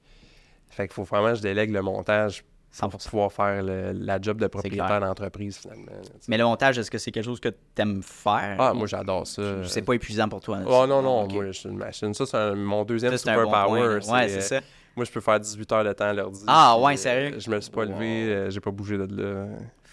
Fait 0.69 0.88
qu'il 0.88 0.93
faut 0.93 1.03
vraiment 1.03 1.30
que 1.30 1.36
je 1.36 1.41
délègue 1.41 1.71
le 1.71 1.82
montage 1.82 2.43
pour 2.80 2.89
100%. 2.91 3.10
pouvoir 3.10 3.32
faire 3.32 3.63
le- 3.63 3.91
la 3.93 4.21
job 4.21 4.39
de 4.39 4.47
propriétaire 4.47 4.99
d'entreprise, 4.99 5.58
finalement. 5.58 5.86
là. 5.91 6.10
Mais 6.27 6.38
le 6.38 6.43
montage, 6.43 6.77
est-ce 6.77 6.91
que 6.91 6.97
c'est 6.97 7.12
quelque 7.12 7.23
chose 7.25 7.39
que 7.39 7.49
tu 7.49 7.82
aimes 7.82 8.03
faire? 8.03 8.56
Ah, 8.60 8.73
moi, 8.73 8.86
j'adore 8.88 9.25
ça. 9.25 9.63
C'est 9.67 9.82
pas 9.82 9.93
épuisant 9.93 10.27
pour 10.30 10.41
toi? 10.41 10.60
Oh 10.65 10.86
non, 10.88 11.01
non, 11.01 11.27
moi, 11.27 11.45
je 11.47 11.51
suis 11.53 11.69
une 11.69 11.77
machine. 11.77 12.13
Ça, 12.13 12.25
c'est 12.25 12.56
mon 12.56 12.84
deuxième 12.84 13.12
bon 13.12 13.17
superpower. 13.17 13.82
là. 13.82 13.95
Ouais, 13.95 14.27
c'est 14.30 14.38
euh, 14.38 14.41
ça. 14.41 14.62
Moi, 14.95 15.06
je 15.06 15.12
peux 15.12 15.21
faire 15.21 15.39
18 15.39 15.71
heures 15.71 15.84
de 15.84 15.93
temps 15.93 16.06
à 16.06 16.13
l'ordi. 16.13 16.43
Ah, 16.47 16.77
ouais, 16.80 16.93
euh, 16.93 16.97
sérieux? 16.97 17.39
Je 17.39 17.49
me 17.49 17.62
suis 17.62 17.71
pas 17.71 17.86
levé, 17.86 18.06
euh, 18.34 18.49
j'ai 18.49 18.60
pas 18.60 18.71
bougé 18.71 18.97
de 18.97 19.21
là. 19.21 19.45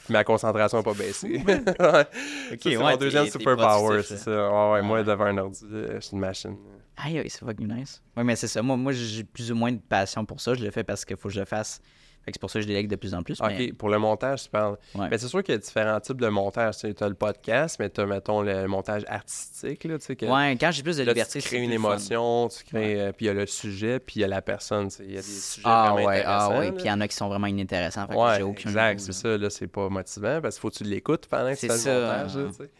Puis 0.04 0.12
ma 0.12 0.22
concentration 0.24 0.78
n'a 0.78 0.84
pas 0.84 0.94
baissé. 0.94 1.42
Ok, 2.52 2.58
c'est 2.62 2.76
ouais, 2.76 2.92
mon 2.92 2.96
deuxième 2.96 3.26
superpower, 3.26 4.02
c'est 4.02 4.18
ça. 4.18 4.30
Ouais, 4.30 4.72
ouais, 4.72 4.78
Ah 4.80 4.82
moi, 4.82 5.02
devant 5.02 5.24
un 5.24 5.38
ordi, 5.38 5.64
euh, 5.72 5.94
je 5.96 6.00
suis 6.00 6.14
une 6.14 6.20
machine. 6.20 6.56
Aïe, 6.96 7.18
aïe, 7.18 7.30
c'est 7.30 7.44
fucking 7.44 7.72
nice. 7.72 8.02
Oui, 8.16 8.22
mais 8.24 8.36
c'est 8.36 8.46
ça. 8.46 8.62
Moi, 8.62 8.76
moi 8.76 8.92
j'ai 8.92 9.24
plus 9.24 9.50
ou 9.50 9.54
moins 9.54 9.72
de 9.72 9.80
passion 9.80 10.24
pour 10.24 10.40
ça. 10.40 10.54
Je 10.54 10.62
le 10.62 10.70
fais 10.70 10.84
parce 10.84 11.04
qu'il 11.04 11.16
faut 11.16 11.28
que 11.28 11.34
je 11.34 11.40
le 11.40 11.46
fasse. 11.46 11.80
C'est 12.26 12.40
pour 12.40 12.50
ça 12.50 12.58
que 12.58 12.62
je 12.62 12.66
délègue 12.68 12.88
de 12.88 12.96
plus 12.96 13.14
en 13.14 13.22
plus. 13.22 13.40
OK, 13.40 13.48
mais- 13.58 13.72
pour 13.72 13.88
le 13.88 13.98
montage, 13.98 14.44
tu 14.44 14.48
parles. 14.50 14.76
Ouais. 14.94 15.08
Mais 15.10 15.18
c'est 15.18 15.28
sûr 15.28 15.42
qu'il 15.42 15.54
y 15.54 15.56
a 15.56 15.58
différents 15.58 16.00
types 16.00 16.20
de 16.20 16.28
montage. 16.28 16.76
Tu 16.78 16.94
as 16.98 17.08
le 17.08 17.14
podcast, 17.14 17.76
mais 17.78 17.90
tu 17.90 18.00
as, 18.00 18.06
mettons, 18.06 18.42
le 18.42 18.66
montage 18.66 19.04
artistique. 19.08 19.84
Là, 19.84 19.98
que 19.98 20.26
Ouais, 20.26 20.56
quand 20.58 20.70
j'ai 20.70 20.82
plus 20.82 20.96
de 20.96 21.02
là, 21.02 21.12
liberté, 21.12 21.40
tu 21.40 21.48
crées 21.48 21.58
une 21.58 21.70
fun. 21.70 21.74
émotion, 21.74 22.48
tu 22.48 22.64
crées, 22.64 23.00
euh, 23.00 23.12
puis 23.12 23.26
il 23.26 23.28
y 23.28 23.30
a 23.30 23.34
le 23.34 23.46
sujet, 23.46 23.98
puis 24.00 24.16
il 24.16 24.20
y 24.20 24.24
a 24.24 24.28
la 24.28 24.42
personne. 24.42 24.88
Il 25.00 25.10
y 25.10 25.14
a 25.14 25.16
des 25.16 25.22
sujets 25.22 25.62
Ah 25.64 25.90
vraiment 25.92 26.06
ouais, 26.08 26.22
ah 26.24 26.46
intéressants, 26.46 26.58
ouais. 26.60 26.64
là. 26.66 26.72
Puis 26.72 26.82
il 26.84 26.86
y 26.86 26.90
en 26.90 27.00
a 27.00 27.08
qui 27.08 27.16
sont 27.16 27.28
vraiment 27.28 27.46
inintéressants. 27.46 28.06
Fait 28.06 28.14
que 28.14 28.18
Ouais, 28.18 28.34
j'ai 28.36 28.42
aucun 28.42 28.70
exact, 28.70 29.00
c'est 29.00 29.12
ça. 29.12 29.36
Là, 29.38 29.50
c'est 29.50 29.66
pas 29.66 29.88
motivant 29.88 30.40
parce 30.40 30.54
qu'il 30.56 30.60
faut 30.62 30.70
que 30.70 30.74
tu 30.76 30.84
l'écoutes 30.84 31.26
pendant 31.26 31.50
que 31.54 31.58
tu 31.58 31.66
fais 31.68 31.76
ça, 31.76 31.94
le 31.94 32.00
montage. 32.00 32.36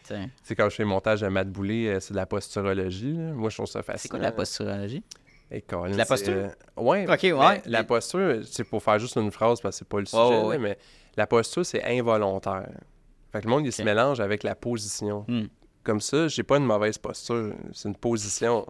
là, 0.09 0.55
quand 0.57 0.69
je 0.69 0.75
fais 0.75 0.83
le 0.83 0.89
montage 0.89 1.21
de 1.21 1.27
Matt 1.27 1.49
Boulay, 1.49 1.87
euh, 1.87 1.99
c'est 1.99 2.13
de 2.13 2.17
la 2.17 2.25
posturologie. 2.25 3.13
là. 3.13 3.33
Moi, 3.33 3.49
je 3.49 3.55
trouve 3.57 3.67
ça 3.67 3.83
fascinant. 3.83 3.99
C'est 4.01 4.09
quoi 4.09 4.19
la 4.19 4.31
posturologie? 4.31 5.03
Colin, 5.67 5.95
la 5.95 6.05
posture? 6.05 6.33
euh, 6.33 6.49
ouais. 6.77 7.05
Ok, 7.07 7.19
ouais. 7.23 7.61
La 7.65 7.79
Mais- 7.81 7.83
posture, 7.85 8.41
c'est 8.45 8.63
pour 8.63 8.81
faire 8.83 8.99
juste 8.99 9.15
une 9.15 9.31
phrase 9.31 9.61
parce 9.61 9.75
que 9.75 9.79
c'est 9.79 9.87
pas 9.87 9.99
le 9.99 10.05
sujet, 10.05 10.21
Ouais, 10.21 10.29
ouais, 10.29 10.37
là, 10.41 10.47
ouais. 10.47 10.57
mais 10.57 10.77
la 11.15 11.27
posture, 11.27 11.65
c'est 11.65 11.83
involontaire. 11.83 12.67
Fait 13.31 13.39
que 13.41 13.45
le 13.45 13.51
monde, 13.51 13.65
il 13.65 13.71
se 13.71 13.81
mélange 13.83 14.19
avec 14.19 14.43
la 14.43 14.55
position. 14.55 15.23
Hmm. 15.27 15.45
Comme 15.83 16.01
ça, 16.01 16.27
j'ai 16.27 16.43
pas 16.43 16.57
une 16.57 16.65
mauvaise 16.65 16.97
posture. 16.97 17.53
C'est 17.73 17.87
une 17.89 17.95
position. 17.95 18.65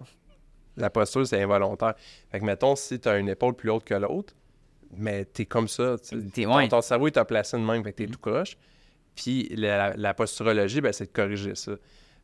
La 0.76 0.90
posture, 0.90 1.26
c'est 1.26 1.42
involontaire. 1.42 1.94
Fait 2.30 2.40
que, 2.40 2.46
mettons, 2.46 2.76
si 2.76 3.00
tu 3.00 3.08
as 3.08 3.18
une 3.18 3.30
épaule 3.30 3.56
plus 3.56 3.70
haute 3.70 3.86
que 3.86 3.94
l'autre, 3.94 4.34
mais 4.98 5.24
t'es 5.26 5.46
comme 5.46 5.68
ça. 5.70 5.96
sais. 6.02 6.18
T'es- 6.34 6.44
Ton- 6.44 6.58
ouais. 6.58 6.68
Ton, 6.68 6.82
cerveau, 6.82 7.08
il 7.08 7.12
t'a 7.14 7.24
placé 7.26 7.58
de 7.58 7.62
même, 7.64 7.84
fait 7.84 7.94
que 7.94 8.04
Hmm. 8.04 8.08
t'es 8.08 8.12
tout 8.12 8.20
croche. 8.20 8.58
Puis 9.16 9.48
la, 9.56 9.96
la 9.96 10.14
posturologie, 10.14 10.82
ben, 10.82 10.92
c'est 10.92 11.06
de 11.06 11.12
corriger 11.12 11.56
ça. 11.56 11.72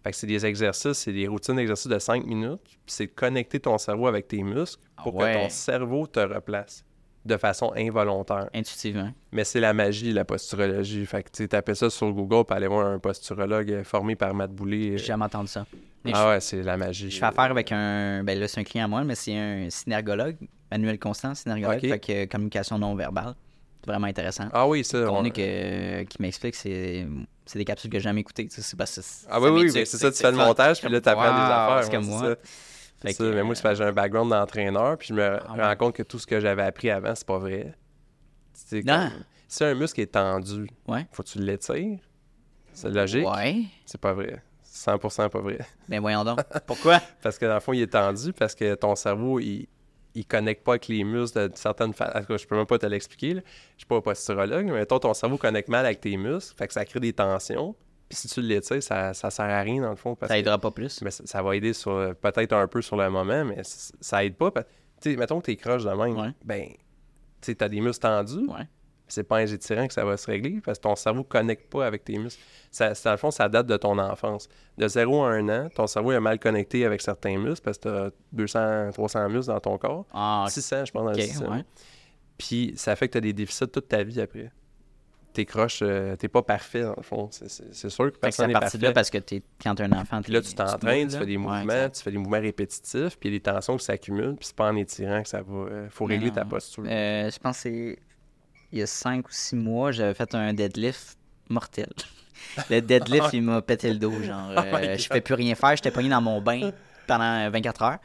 Fait 0.03 0.11
que 0.11 0.17
c'est 0.17 0.27
des 0.27 0.45
exercices, 0.45 0.93
c'est 0.97 1.13
des 1.13 1.27
routines 1.27 1.55
d'exercices 1.55 1.87
de 1.87 1.99
5 1.99 2.25
minutes. 2.25 2.61
Puis 2.63 2.77
c'est 2.87 3.05
de 3.07 3.11
connecter 3.11 3.59
ton 3.59 3.77
cerveau 3.77 4.07
avec 4.07 4.27
tes 4.27 4.41
muscles 4.41 4.81
pour 5.03 5.21
Ah 5.21 5.25
ouais. 5.25 5.33
que 5.33 5.37
ton 5.43 5.49
cerveau 5.49 6.07
te 6.07 6.19
replace 6.19 6.83
de 7.23 7.37
façon 7.37 7.71
involontaire. 7.77 8.49
Intuitivement. 8.51 9.11
Mais 9.31 9.43
c'est 9.43 9.59
la 9.59 9.73
magie, 9.73 10.11
la 10.11 10.25
posturologie. 10.25 11.05
Fait 11.05 11.21
que 11.21 11.29
tu 11.31 11.47
tapez 11.47 11.75
ça 11.75 11.89
sur 11.91 12.11
Google 12.11 12.45
pour 12.45 12.53
aller 12.53 12.65
voir 12.67 12.87
un 12.87 12.97
posturologue 12.97 13.71
euh, 13.71 13.83
formé 13.83 14.15
par 14.15 14.33
Matt 14.33 14.51
Boulay. 14.51 14.97
J'ai 14.97 15.05
jamais 15.05 15.25
entendu 15.25 15.47
ça. 15.49 15.67
Mais 16.03 16.11
Ah 16.15 16.29
ouais, 16.29 16.39
c'est 16.39 16.63
la 16.63 16.77
magie. 16.77 17.11
je, 17.11 17.19
fais 17.19 17.25
affaire 17.25 17.51
avec 17.51 17.71
un. 17.71 18.23
Ben 18.23 18.39
là, 18.39 18.47
c'est 18.47 18.59
un 18.59 18.63
client 18.63 18.85
à 18.85 18.87
moi, 18.87 19.03
mais 19.03 19.13
c'est 19.13 19.37
un 19.37 19.69
synergologue. 19.69 20.37
Manuel 20.71 20.97
Constant, 20.97 21.35
synergologue. 21.35 21.75
Ok. 21.83 21.89
Fait 21.89 21.99
que 21.99 22.11
euh, 22.11 22.25
communication 22.25 22.79
non 22.79 22.95
verbale. 22.95 23.35
C'est 23.83 23.91
vraiment 23.91 24.07
intéressant. 24.07 24.45
Ah 24.51 24.67
oui, 24.67 24.83
ça. 24.83 24.97
Le 24.99 25.09
on- 25.11 25.23
que- 25.29 26.03
qui 26.03 26.21
m'explique, 26.21 26.55
c'est 26.55 27.05
c'est 27.51 27.59
des 27.59 27.65
capsules 27.65 27.89
que 27.89 27.97
j'ai 27.97 28.03
jamais 28.03 28.21
écoutées. 28.21 28.47
tu 28.47 28.55
sais, 28.55 28.61
C'est 28.61 28.77
parce 28.77 28.95
que 28.95 29.01
Ah 29.29 29.41
oui, 29.41 29.49
oui, 29.49 29.71
mais 29.73 29.83
c'est 29.83 29.97
ça, 29.97 30.09
tu 30.09 30.17
fais 30.17 30.31
le 30.31 30.37
montage, 30.37 30.79
puis 30.79 30.89
là, 30.89 31.01
t'apprends 31.01 31.23
des 31.23 31.51
affaires. 31.51 31.83
C'est 31.83 31.91
comme 31.91 32.05
moi. 32.05 32.19
ça. 32.21 32.35
C'est 33.03 33.19
mais 33.19 33.43
moi, 33.43 33.55
j'ai 33.55 33.83
un 33.83 33.91
background 33.91 34.29
d'entraîneur, 34.29 34.97
puis 34.97 35.09
je 35.09 35.13
me 35.13 35.37
Ah 35.49 35.67
rends 35.69 35.75
compte 35.75 35.95
que 35.95 36.03
tout 36.03 36.17
ce 36.17 36.25
que 36.25 36.39
j'avais 36.39 36.61
appris 36.61 36.89
avant, 36.89 37.13
c'est 37.13 37.27
pas 37.27 37.39
vrai. 37.39 37.75
Tu 38.69 38.83
Non. 38.85 39.09
Si 39.49 39.65
un 39.65 39.73
muscle 39.73 39.99
est 39.99 40.13
tendu, 40.13 40.69
faut 41.11 41.23
que 41.23 41.27
tu 41.27 41.39
l'étires. 41.39 41.99
C'est 42.71 42.89
logique. 42.89 43.27
Ouais. 43.27 43.63
C'est 43.85 43.99
pas 43.99 44.13
vrai. 44.13 44.41
100% 44.65 45.27
pas 45.29 45.39
vrai. 45.41 45.59
Ben 45.89 45.99
voyons 45.99 46.23
donc. 46.23 46.39
Pourquoi? 46.65 47.01
Parce 47.21 47.37
que 47.37 47.45
dans 47.45 47.55
le 47.55 47.59
fond, 47.59 47.73
il 47.73 47.81
est 47.81 47.91
tendu 47.91 48.31
parce 48.31 48.55
que 48.55 48.75
ton 48.75 48.95
cerveau, 48.95 49.41
il, 49.41 49.67
il 50.15 50.25
connecte 50.25 50.63
pas 50.63 50.73
avec 50.73 50.87
les 50.87 51.03
muscles 51.03 51.49
de 51.49 51.55
certaines 51.55 51.93
façons. 51.93 52.37
Je 52.37 52.45
peux 52.47 52.55
même 52.55 52.65
pas 52.65 52.77
te 52.77 52.85
l'expliquer. 52.85 53.33
là. 53.35 53.41
Je 53.75 53.79
suis 53.81 53.85
pas 53.87 54.01
posturologue, 54.01 54.65
mais 54.65 54.71
mettons, 54.73 54.99
ton 54.99 55.13
cerveau 55.13 55.37
connecte 55.37 55.69
mal 55.69 55.85
avec 55.85 56.01
tes 56.01 56.17
muscles, 56.17 56.55
fait 56.57 56.67
que 56.67 56.73
ça 56.73 56.83
crée 56.85 56.99
des 56.99 57.13
tensions. 57.13 57.75
Puis 58.09 58.17
si 58.17 58.27
tu 58.27 58.41
l'étires, 58.41 58.83
ça, 58.83 59.13
ça 59.13 59.29
sert 59.31 59.45
à 59.45 59.61
rien, 59.61 59.81
dans 59.81 59.89
le 59.91 59.95
fond. 59.95 60.15
Parce 60.15 60.29
Ça 60.29 60.35
que- 60.35 60.39
aidera 60.41 60.57
pas 60.59 60.71
plus. 60.71 61.01
mais 61.01 61.11
ça, 61.11 61.23
ça 61.25 61.41
va 61.41 61.55
aider 61.55 61.71
sur 61.73 62.13
peut-être 62.21 62.51
un 62.53 62.67
peu 62.67 62.81
sur 62.81 62.97
le 62.97 63.09
moment, 63.09 63.45
mais 63.45 63.61
ça 63.63 64.25
aide 64.25 64.35
pas. 64.35 64.51
Tu 64.51 64.61
sais, 65.11 65.15
mettons 65.15 65.39
que 65.39 65.45
t'es 65.45 65.55
croche 65.55 65.83
de 65.85 65.89
même, 65.91 66.17
Ouais. 66.17 66.31
ben, 66.43 66.65
tu 66.67 66.75
sais, 67.41 67.55
t'as 67.55 67.69
des 67.69 67.79
muscles 67.79 68.01
tendus, 68.01 68.45
Ouais. 68.47 68.67
C'est 69.13 69.23
pas 69.23 69.35
en 69.37 69.39
étirant 69.39 69.87
que 69.87 69.93
ça 69.93 70.03
va 70.05 70.17
se 70.17 70.25
régler 70.29 70.61
parce 70.63 70.77
que 70.77 70.83
ton 70.83 70.95
cerveau 70.95 71.23
connecte 71.23 71.69
pas 71.71 71.85
avec 71.85 72.03
tes 72.03 72.17
muscles. 72.17 72.41
Ça, 72.71 72.95
ça, 72.95 73.09
dans 73.09 73.13
le 73.13 73.17
fond, 73.17 73.31
ça 73.31 73.47
date 73.49 73.67
de 73.67 73.77
ton 73.77 73.97
enfance. 73.99 74.47
De 74.77 74.87
0 74.87 75.23
à 75.23 75.31
1 75.31 75.49
an, 75.49 75.69
ton 75.75 75.87
cerveau 75.87 76.11
est 76.11 76.19
mal 76.19 76.39
connecté 76.39 76.85
avec 76.85 77.01
certains 77.01 77.37
muscles 77.37 77.63
parce 77.63 77.77
que 77.77 78.09
t'as 78.09 78.15
200, 78.33 78.91
300 78.93 79.29
muscles 79.29 79.51
dans 79.53 79.59
ton 79.59 79.77
corps. 79.77 80.05
Ah, 80.13 80.45
600, 80.49 80.85
je 80.85 80.91
pense, 80.91 81.03
dans 81.05 81.11
ok, 81.11 81.17
le 81.17 81.21
système. 81.23 81.51
ouais. 81.51 81.65
Puis 82.37 82.73
ça 82.75 82.95
fait 82.95 83.07
que 83.07 83.13
t'as 83.13 83.19
des 83.21 83.33
déficits 83.33 83.67
toute 83.67 83.87
ta 83.87 84.03
vie 84.03 84.19
après. 84.21 84.51
T'es 85.33 85.45
croche, 85.45 85.79
euh, 85.81 86.17
t'es 86.17 86.27
pas 86.27 86.41
parfait, 86.41 86.81
dans 86.81 86.93
le 86.97 87.03
fond. 87.03 87.29
C'est- 87.31 87.47
sûr 87.89 88.11
que 88.11 88.17
Fait 88.19 88.27
que 88.29 88.35
c'est 88.35 88.47
personne 88.47 88.47
n'est 88.47 88.53
de 88.53 88.53
là 88.55 88.59
parfait. 88.59 88.93
parce 88.93 89.09
que 89.09 89.17
t'es, 89.19 89.41
quand 89.63 89.75
t'es 89.75 89.83
un 89.83 89.91
enfant, 89.93 90.21
Puis 90.21 90.33
là, 90.33 90.41
tu 90.41 90.51
te 90.51 90.55
t'entraînes, 90.57 91.07
tu 91.07 91.13
là. 91.13 91.19
fais 91.21 91.25
des 91.25 91.37
mouvements, 91.37 91.89
tu 91.89 92.01
fais 92.03 92.11
des 92.11 92.17
mouvements 92.17 92.41
répétitifs, 92.41 93.17
puis 93.17 93.29
il 93.29 93.31
y 93.31 93.35
a 93.35 93.39
des 93.39 93.43
tensions 93.43 93.77
qui 93.77 93.85
s'accumulent, 93.85 94.35
puis 94.35 94.47
c'est 94.47 94.55
pas 94.57 94.69
en 94.69 94.75
étirant 94.75 95.23
que 95.23 95.29
ça 95.29 95.41
va. 95.41 95.53
euh, 95.53 95.87
faut 95.89 96.03
régler 96.03 96.27
non. 96.27 96.33
ta 96.35 96.43
posture. 96.43 96.83
Euh, 96.85 97.29
je 97.31 97.39
pense 97.39 97.55
que 97.57 97.61
c'est 97.61 97.99
il 98.71 98.79
y 98.79 98.81
a 98.81 98.87
5 98.87 99.27
ou 99.27 99.31
6 99.31 99.55
mois, 99.55 99.91
j'avais 99.91 100.13
fait 100.13 100.33
un 100.35 100.53
deadlift 100.53 101.17
mortel. 101.49 101.89
Le 102.69 102.81
deadlift, 102.81 103.33
il 103.33 103.43
m'a 103.43 103.61
pété 103.61 103.91
le 103.91 103.99
dos. 103.99 104.21
Genre, 104.21 104.51
Oh 104.57 104.59
euh, 104.59 104.97
je 104.97 105.07
fais 105.07 105.21
plus 105.21 105.35
rien 105.35 105.55
faire. 105.55 105.75
J'étais 105.75 105.91
pogné 105.91 106.09
dans 106.09 106.21
mon 106.21 106.41
bain 106.41 106.71
pendant 107.07 107.49
24 107.49 107.81
heures. 107.83 107.99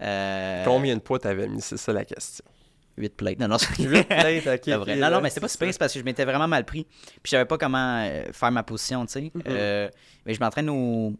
Euh, 0.00 0.64
Combien 0.64 0.94
de 0.94 1.00
poids 1.00 1.18
t'avais 1.18 1.46
mis? 1.46 1.60
C'est 1.60 1.76
ça 1.76 1.92
la 1.92 2.04
question. 2.04 2.44
8 2.96 3.16
plates. 3.16 3.38
Non, 3.40 3.48
non, 3.48 3.58
c'est 3.58 3.76
Huit 3.82 4.04
plates, 4.04 4.46
ok, 4.46 4.68
vrai. 4.78 4.96
Non, 4.96 5.10
non, 5.10 5.20
mais 5.20 5.30
c'est 5.30 5.40
pas 5.40 5.48
super, 5.48 5.70
parce 5.78 5.92
que 5.92 5.98
je 5.98 6.04
m'étais 6.04 6.24
vraiment 6.24 6.48
mal 6.48 6.64
pris. 6.64 6.84
Puis 6.84 7.20
je 7.24 7.30
savais 7.30 7.44
pas 7.44 7.58
comment 7.58 8.02
euh, 8.04 8.24
faire 8.32 8.52
ma 8.52 8.62
position, 8.62 9.04
tu 9.06 9.12
sais. 9.12 9.20
Mm-hmm. 9.20 9.42
Euh, 9.48 9.88
mais 10.26 10.34
je 10.34 10.40
m'entraîne 10.40 10.70
au 10.70 11.12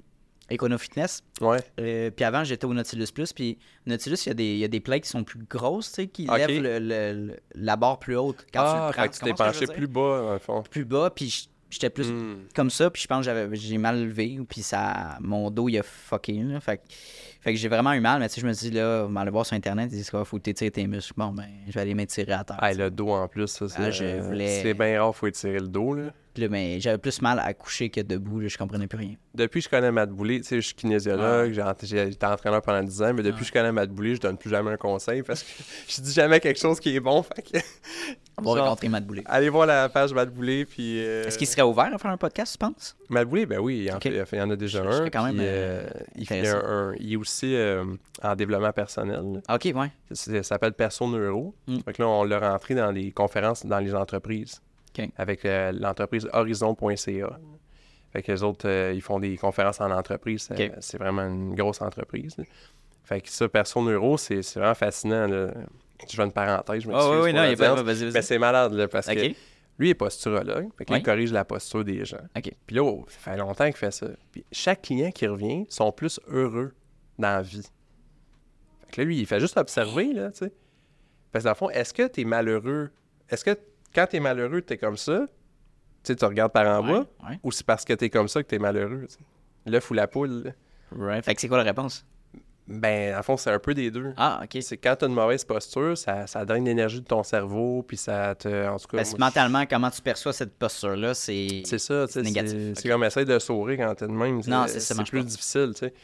Econo 0.51 0.77
Fitness. 0.79 1.23
Ouais. 1.41 1.59
Euh, 1.81 2.11
puis 2.11 2.25
avant, 2.25 2.45
j'étais 2.45 2.67
au 2.67 2.75
Nautilus 2.75 3.07
Plus. 3.15 3.33
Puis 3.33 3.59
Nautilus, 3.87 4.17
il 4.27 4.29
y, 4.29 4.31
a 4.31 4.35
des, 4.35 4.45
il 4.53 4.59
y 4.59 4.65
a 4.65 4.69
des 4.69 4.81
plates 4.81 5.03
qui 5.03 5.09
sont 5.09 5.25
plus 5.25 5.39
grosses, 5.49 5.89
tu 5.91 6.03
sais, 6.03 6.07
qui 6.07 6.27
lèvent 6.27 6.63
le- 6.63 6.79
le- 6.79 7.27
le- 7.29 7.37
la 7.55 7.77
barre 7.77 7.99
plus 7.99 8.17
haute 8.17 8.45
quand 8.53 8.61
ah, 8.63 8.91
tu 8.93 8.99
le 8.99 9.03
prends. 9.05 9.09
tu 9.13 9.21
t'es 9.21 9.33
penché 9.35 9.67
plus 9.67 9.87
bas, 9.87 10.39
fond. 10.41 10.63
plus 10.71 10.85
bas, 10.85 11.11
puis 11.11 11.49
j'étais 11.71 11.91
plus 11.91 12.09
Hmm. 12.11 12.37
comme 12.55 12.71
ça, 12.71 12.89
puis 12.91 13.03
je 13.03 13.09
pense 13.09 13.19
que 13.21 13.25
j'avais 13.25 13.57
j'ai 13.57 13.79
mal 13.79 14.05
levé, 14.05 14.39
puis 14.49 14.63
ça 14.63 15.17
mon 15.21 15.51
dos 15.51 15.69
il 15.69 15.79
a 15.79 15.83
fucké 15.83 16.35
là, 16.35 16.61
fait, 16.61 16.77
que- 16.77 16.83
fait 17.41 17.53
que 17.53 17.59
j'ai 17.59 17.69
vraiment 17.69 17.93
eu 17.95 18.01
mal, 18.01 18.21
mais 18.21 18.29
tu 18.29 18.35
sais 18.37 18.41
je 18.43 18.47
me 18.47 18.53
dis 18.53 18.71
là, 18.71 19.07
on 19.09 19.13
va 19.13 19.23
aller 19.23 19.31
voir 19.33 19.45
sur 19.45 19.57
internet, 19.57 19.89
ils 19.91 19.97
disent 19.97 20.11
qu'il 20.11 20.25
faut 20.25 20.39
t'étirer 20.39 20.71
tes 20.71 20.87
muscles. 20.87 21.15
Bon 21.17 21.33
ben, 21.33 21.49
je 21.67 21.73
vais 21.73 21.81
aller 21.81 21.95
m'étirer 21.95 22.33
à 22.33 22.45
terre. 22.45 22.59
Ah, 22.61 22.73
sais. 22.73 22.79
le 22.79 22.91
dos 22.91 23.09
en 23.11 23.27
plus, 23.27 23.49
ça, 23.49 23.69
c'est 23.69 23.77
Ah, 23.79 24.05
euh, 24.05 24.21
voulais- 24.23 24.63
c'est 24.63 24.75
bien 24.75 25.03
rare, 25.03 25.17
faut 25.17 25.27
étirer 25.27 25.59
le 25.59 25.67
dos. 25.69 25.95
Là. 25.95 26.13
Puis 26.35 26.43
là, 26.43 26.49
ben, 26.49 26.81
j'avais 26.81 26.99
plus 26.99 27.23
mal 27.23 27.39
à 27.39 27.55
coucher 27.55 27.91
que 27.91 28.01
debout, 28.01 28.41
là, 28.41 28.49
je 28.49 28.59
comprenais 28.59 28.89
plus 28.89 28.99
rien. 28.99 29.15
Depuis 29.37 29.61
que 29.61 29.65
je 29.67 29.69
connais 29.71 29.93
Matt 29.93 30.11
Boulay, 30.11 30.39
tu 30.39 30.45
sais, 30.47 30.57
je 30.57 30.67
suis 30.67 30.75
kinésiologue, 30.75 31.53
j'ai 31.83 32.09
été 32.09 32.27
entraîneur 32.27 32.61
pendant 32.61 32.83
10 32.83 33.03
ans, 33.03 33.15
mais 33.15 33.23
depuis 33.23 33.41
que 33.43 33.47
je 33.47 33.53
connais 33.53 33.71
Matt 33.71 33.91
Boulay, 33.91 34.17
je 34.17 34.21
donne 34.21 34.37
plus 34.37 34.51
jamais 34.51 34.73
un 34.73 34.77
conseil 34.77 35.23
parce 35.23 35.45
que 35.45 35.49
je 35.89 36.01
dis 36.03 36.13
jamais 36.13 36.41
quelque 36.41 36.59
chose 36.61 36.81
qui 36.81 36.95
est 36.97 37.01
bon. 37.01 37.23
Fait 37.23 37.41
que, 37.43 37.59
On 38.39 38.43
va 38.43 38.57
Genre, 38.57 38.65
rencontrer 38.65 38.89
Matt 38.89 39.05
allez 39.27 39.49
voir 39.49 39.67
la 39.67 39.89
page 39.89 40.13
Matt 40.13 40.31
Boulay, 40.35 40.65
puis... 40.65 41.05
euh, 41.05 41.25
Est-ce 41.25 41.39
qu'il 41.39 41.47
serait 41.47 41.63
ouvert 41.63 41.95
à 41.95 41.99
faire 41.99 42.11
un 42.11 42.17
podcast, 42.17 42.53
tu 42.53 42.59
penses? 42.59 42.97
Matt 43.09 43.29
Boulay, 43.29 43.47
ben 43.47 43.61
oui, 43.61 43.85
il 43.87 43.93
en, 43.93 44.01
fait, 44.01 44.27
il 44.33 44.41
en 44.41 44.51
a 44.51 44.57
déjà 44.57 44.83
Je- 44.83 44.89
un. 44.89 44.93
serais 44.93 45.11
quand 45.13 45.25
même, 45.25 45.37
puis, 45.37 45.45
euh, 45.47 45.87
il, 46.17 46.27
fait 46.27 46.49
un- 46.49 46.57
un- 46.91 46.95
il 46.99 47.13
est 47.13 47.17
aussi 47.17 47.55
euh, 47.55 47.85
en 48.25 48.35
développement 48.35 48.73
personnel. 48.73 49.21
là. 49.47 49.55
Ok, 49.55 49.73
ouais. 49.73 49.91
Ça 50.13 50.43
s'appelle 50.43 50.73
Perso 50.73 51.09
Neuro. 51.09 51.55
Mm. 51.69 51.79
Fait 51.85 51.93
que 51.93 52.03
là, 52.03 52.09
on 52.09 52.25
l'a 52.25 52.41
rentré 52.41 52.75
dans 52.75 52.91
les 52.91 53.13
conférences 53.13 53.65
dans 53.65 53.79
les 53.79 53.95
entreprises. 53.95 54.61
Avec 55.17 55.45
euh, 55.45 55.73
l'entreprise 55.73 56.29
horizon.ca. 56.33 57.39
Fait 58.13 58.23
que 58.23 58.31
les 58.31 58.43
autres, 58.43 58.69
euh, 58.69 58.93
ils 58.95 59.03
font 59.03 59.19
des 59.19 59.37
conférences 59.37 59.81
en 59.81 59.91
entreprise. 59.91 60.49
Euh. 60.53 60.69
C'est 60.81 60.99
vraiment 60.99 61.23
une 61.23 61.55
grosse 61.55 61.81
entreprise. 61.81 62.37
là. 62.39 62.45
Fait 63.03 63.21
que 63.21 63.29
ça, 63.29 63.49
Perso 63.49 63.83
Neuro, 63.83 64.17
c'est 64.17 64.41
vraiment 64.55 64.75
fascinant. 64.75 65.27
là. 65.27 65.53
Je 66.09 66.17
fais 66.17 66.23
une 66.23 66.33
parenthèse, 66.33 66.83
je 66.83 66.89
Ah 66.89 66.93
m'excuse 66.93 67.11
oui, 67.17 67.23
oui, 67.25 67.33
non, 67.33 67.45
il 67.45 67.57
pas. 67.57 67.83
Mais 68.13 68.23
c'est 68.23 68.39
malade, 68.39 68.73
là, 68.73 68.89
parce 68.89 69.07
que 69.07 69.35
lui, 69.79 69.89
il 69.89 69.91
est 69.91 69.95
posturologue. 69.95 70.69
Fait 70.79 70.85
que 70.85 70.93
là, 70.93 70.99
il 70.99 71.03
corrige 71.03 71.33
la 71.33 71.45
posture 71.45 71.85
des 71.85 72.05
gens. 72.05 72.19
Ok. 72.37 72.51
Puis 72.67 72.77
là, 72.77 72.83
oh, 72.85 73.05
ça 73.09 73.19
fait 73.33 73.37
longtemps 73.37 73.67
qu'il 73.67 73.77
fait 73.77 73.91
ça. 73.91 74.07
Puis 74.31 74.45
chaque 74.53 74.83
client 74.83 75.11
qui 75.11 75.27
revient 75.27 75.67
sont 75.69 75.91
plus 75.93 76.21
heureux 76.29 76.73
dans 77.19 77.29
la 77.29 77.43
vie. 77.43 77.63
Fait 78.87 78.93
que 78.93 79.01
là, 79.01 79.05
lui, 79.07 79.19
il 79.19 79.27
fait 79.27 79.41
juste 79.41 79.57
observer, 79.57 80.13
là, 80.13 80.31
tu 80.31 80.45
sais. 80.45 80.53
Parce 81.33 81.43
que 81.43 81.49
dans 81.49 81.53
le 81.53 81.57
fond, 81.57 81.71
est-ce 81.71 81.93
que 81.93 82.07
t'es 82.07 82.25
malheureux? 82.25 82.91
Est-ce 83.29 83.45
que 83.45 83.59
quand 83.95 84.07
t'es 84.07 84.21
malheureux, 84.21 84.63
t'es 84.63 84.77
comme 84.77 84.97
ça? 84.97 85.27
Tu 86.03 86.15
tu 86.15 86.25
regardes 86.25 86.53
par 86.53 86.67
en 86.67 86.87
bas? 86.87 87.07
Ouais. 87.29 87.39
Ou 87.43 87.53
c'est 87.53 87.65
parce 87.65 87.85
que 87.85 87.93
t'es 87.95 88.11
comme 88.11 88.29
ça 88.29 88.43
que 88.43 88.49
t'es 88.49 88.59
malheureux? 88.59 89.07
tu? 89.09 89.17
L'œuf 89.71 89.91
ou 89.91 89.95
la 89.95 90.07
poule? 90.07 90.53
Right. 90.97 91.25
Fait 91.25 91.35
que 91.35 91.41
c'est 91.41 91.49
quoi 91.49 91.59
la 91.59 91.65
réponse? 91.65 92.05
Ben, 92.67 93.15
le 93.15 93.23
fond, 93.23 93.37
c'est 93.37 93.51
un 93.51 93.59
peu 93.59 93.75
des 93.75 93.91
deux. 93.91 94.15
Ah, 94.17 94.41
ok. 94.43 94.63
C'est 94.63 94.79
quand 94.79 94.97
t'as 94.97 95.07
une 95.07 95.15
mauvaise 95.15 95.45
posture, 95.45 95.99
ça, 95.99 96.27
ça 96.27 96.47
draine 96.47 96.65
l'énergie 96.65 97.01
de 97.01 97.07
ton 97.07 97.23
cerveau, 97.23 97.83
puis 97.87 97.99
ça 97.99 98.35
te... 98.35 98.49
En 98.69 98.79
tout 98.79 98.87
cas, 98.89 98.99
Parce 98.99 99.13
que 99.13 99.19
moi, 99.19 99.27
mentalement, 99.27 99.67
comment 99.67 99.91
tu 99.91 100.01
perçois 100.01 100.33
cette 100.33 100.55
posture-là, 100.59 101.13
c'est. 101.13 101.63
C'est 101.67 101.79
ça, 101.79 102.07
tu. 102.07 102.25
C'est 102.75 102.89
comme 102.89 103.05
essayer 103.05 103.27
de 103.27 103.39
sourire 103.39 103.87
quand 103.87 103.95
t'es 103.95 104.07
de 104.07 104.13
même. 104.13 104.41
Non, 104.47 104.65
c'est 104.67 104.95
plus 105.05 105.19
pas. 105.19 105.25
difficile, 105.25 105.73
tu 105.75 105.81
sais. 105.81 105.95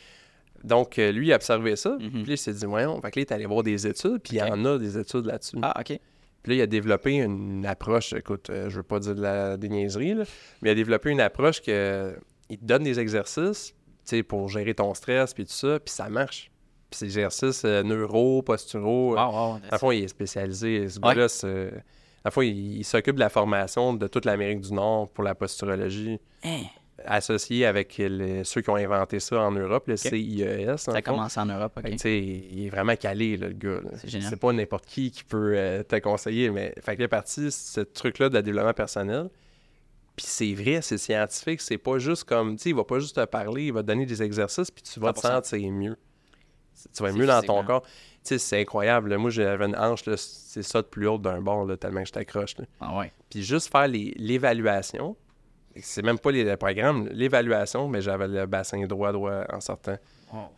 Donc, 0.62 0.98
euh, 0.98 1.11
lui, 1.11 1.29
il 1.29 1.33
a 1.33 1.37
observé 1.37 1.74
ça. 1.76 1.96
Mhm. 1.98 2.24
Puis 2.24 2.33
il 2.33 2.38
s'est 2.38 2.53
dit, 2.53 2.66
voyons. 2.66 3.00
Fait 3.00 3.11
que 3.11 3.18
là, 3.18 3.22
il 3.22 3.31
est 3.31 3.33
allé 3.33 3.46
voir 3.46 3.62
des 3.62 3.87
études, 3.87 4.18
puis 4.22 4.37
il 4.37 4.38
y 4.40 4.42
en 4.42 4.62
a 4.66 4.76
des 4.76 4.98
études 4.98 5.24
là-dessus. 5.24 5.57
Ah, 5.62 5.74
ok. 5.81 5.98
Puis 6.42 6.53
là, 6.53 6.57
il 6.57 6.62
a 6.62 6.66
développé 6.66 7.12
une 7.16 7.66
approche, 7.66 8.12
écoute, 8.14 8.48
euh, 8.50 8.70
je 8.70 8.76
veux 8.79 8.83
pas 8.83 8.98
dire 8.98 9.14
de 9.14 9.20
la, 9.22 9.57
des 9.57 9.68
niaiseries, 9.68 10.14
là, 10.14 10.24
mais 10.62 10.70
il 10.70 10.72
a 10.72 10.74
développé 10.74 11.11
une 11.11 11.20
approche 11.20 11.61
que 11.61 12.16
il 12.48 12.59
te 12.59 12.64
donne 12.64 12.83
des 12.83 12.98
exercices, 12.98 13.74
tu 14.05 14.16
sais, 14.16 14.22
pour 14.22 14.48
gérer 14.48 14.74
ton 14.74 14.92
stress, 14.94 15.35
puis 15.35 15.44
tout 15.44 15.53
ça, 15.53 15.79
puis 15.79 15.92
ça 15.94 16.09
marche. 16.09 16.50
Puis 16.90 17.00
des 17.00 17.07
exercices 17.07 17.62
euh, 17.64 17.83
neuro, 17.85 18.42
posturaux. 18.42 19.14
Wow, 19.14 19.31
wow. 19.33 19.55
À 19.57 19.61
la 19.72 19.79
fois, 19.79 19.94
il 19.94 20.05
est 20.05 20.09
spécialisé. 20.09 20.88
Ce 20.88 20.98
Ouais. 20.98 21.09
gars-là, 21.14 21.29
c'est- 21.29 21.68
à 21.68 22.26
la 22.26 22.31
fois, 22.33 22.44
il, 22.44 22.79
il 22.79 22.85
s'occupe 22.85 23.14
de 23.14 23.20
la 23.20 23.29
formation 23.29 23.94
de 23.94 24.07
toute 24.09 24.24
l'Amérique 24.24 24.61
du 24.62 24.72
Nord 24.72 25.09
pour 25.11 25.22
la 25.24 25.35
posturologie, 25.35 26.18
Hein, 26.42 26.62
associé 27.04 27.66
avec 27.66 27.96
les- 27.98 28.44
ceux 28.44 28.60
qui 28.60 28.70
ont 28.70 28.76
inventé 28.76 29.20
ça 29.20 29.40
en 29.40 29.50
Europe, 29.52 29.86
le 29.88 29.96
CIES. 29.96 30.66
dans 30.66 30.76
ça 30.76 30.92
fond. 30.92 31.00
commencé 31.02 31.40
en 31.40 31.46
Europe, 31.46 31.80
que, 31.82 31.88
ok. 31.92 32.04
il 32.04 32.66
est 32.66 32.70
vraiment 32.70 32.96
calé, 32.96 33.36
là, 33.36 33.48
le 33.48 33.54
gars. 33.54 33.80
C'est 33.98 34.08
génial. 34.08 34.36
pas 34.38 34.52
n'importe 34.52 34.86
qui 34.86 35.10
qui 35.10 35.24
peut 35.24 35.52
euh, 35.56 35.82
te 35.82 35.96
conseiller, 36.00 36.50
mais 36.50 36.74
fait 36.82 36.96
que 36.96 37.02
là, 37.02 37.08
parti, 37.08 37.50
ce 37.50 37.80
truc-là 37.80 38.28
de 38.28 38.40
développement 38.40 38.74
personnel. 38.74 39.28
Puis 40.16 40.26
c'est 40.28 40.52
vrai, 40.54 40.80
c'est 40.82 40.98
scientifique, 40.98 41.60
c'est 41.60 41.78
pas 41.78 41.98
juste 41.98 42.24
comme, 42.24 42.56
tu 42.56 42.62
sais, 42.64 42.68
il 42.70 42.74
va 42.76 42.84
pas 42.84 42.98
juste 42.98 43.16
te 43.16 43.24
parler, 43.24 43.66
il 43.66 43.72
va 43.72 43.82
te 43.82 43.86
donner 43.86 44.04
des 44.06 44.22
exercices, 44.22 44.70
puis 44.70 44.82
tu 44.82 45.00
vas 45.00 45.12
te 45.12 45.20
100%. 45.20 45.22
sentir 45.44 45.70
mieux. 45.70 45.96
Tu 46.94 47.02
vas 47.02 47.08
être 47.08 47.14
C'est 47.14 47.18
mieux 47.20 47.26
dans 47.26 47.42
ton 47.42 47.62
corps. 47.64 47.82
Tu 47.82 47.88
sais, 48.22 48.38
c'est 48.38 48.60
incroyable. 48.60 49.10
là. 49.10 49.18
Moi, 49.18 49.30
j'avais 49.30 49.64
une 49.64 49.76
hanche, 49.76 50.02
c'est 50.16 50.62
ça 50.62 50.82
de 50.82 50.86
plus 50.86 51.06
haute 51.08 51.22
d'un 51.22 51.40
bord, 51.40 51.64
là, 51.64 51.76
tellement 51.78 52.00
que 52.02 52.08
je 52.08 52.12
t'accroche. 52.12 52.54
Ah, 52.80 52.98
ouais. 52.98 53.12
Puis 53.30 53.42
juste 53.42 53.70
faire 53.72 53.88
l'évaluation, 53.88 55.16
c'est 55.80 56.02
même 56.02 56.18
pas 56.18 56.30
les, 56.30 56.44
les 56.44 56.56
programmes, 56.56 57.09
l'évaluation, 57.12 57.88
mais 57.88 58.00
j'avais 58.02 58.28
le 58.28 58.46
bassin 58.46 58.85
droit, 58.87 59.12
droit 59.12 59.44
en 59.52 59.61
sortant. 59.61 59.96
Wow. 60.33 60.48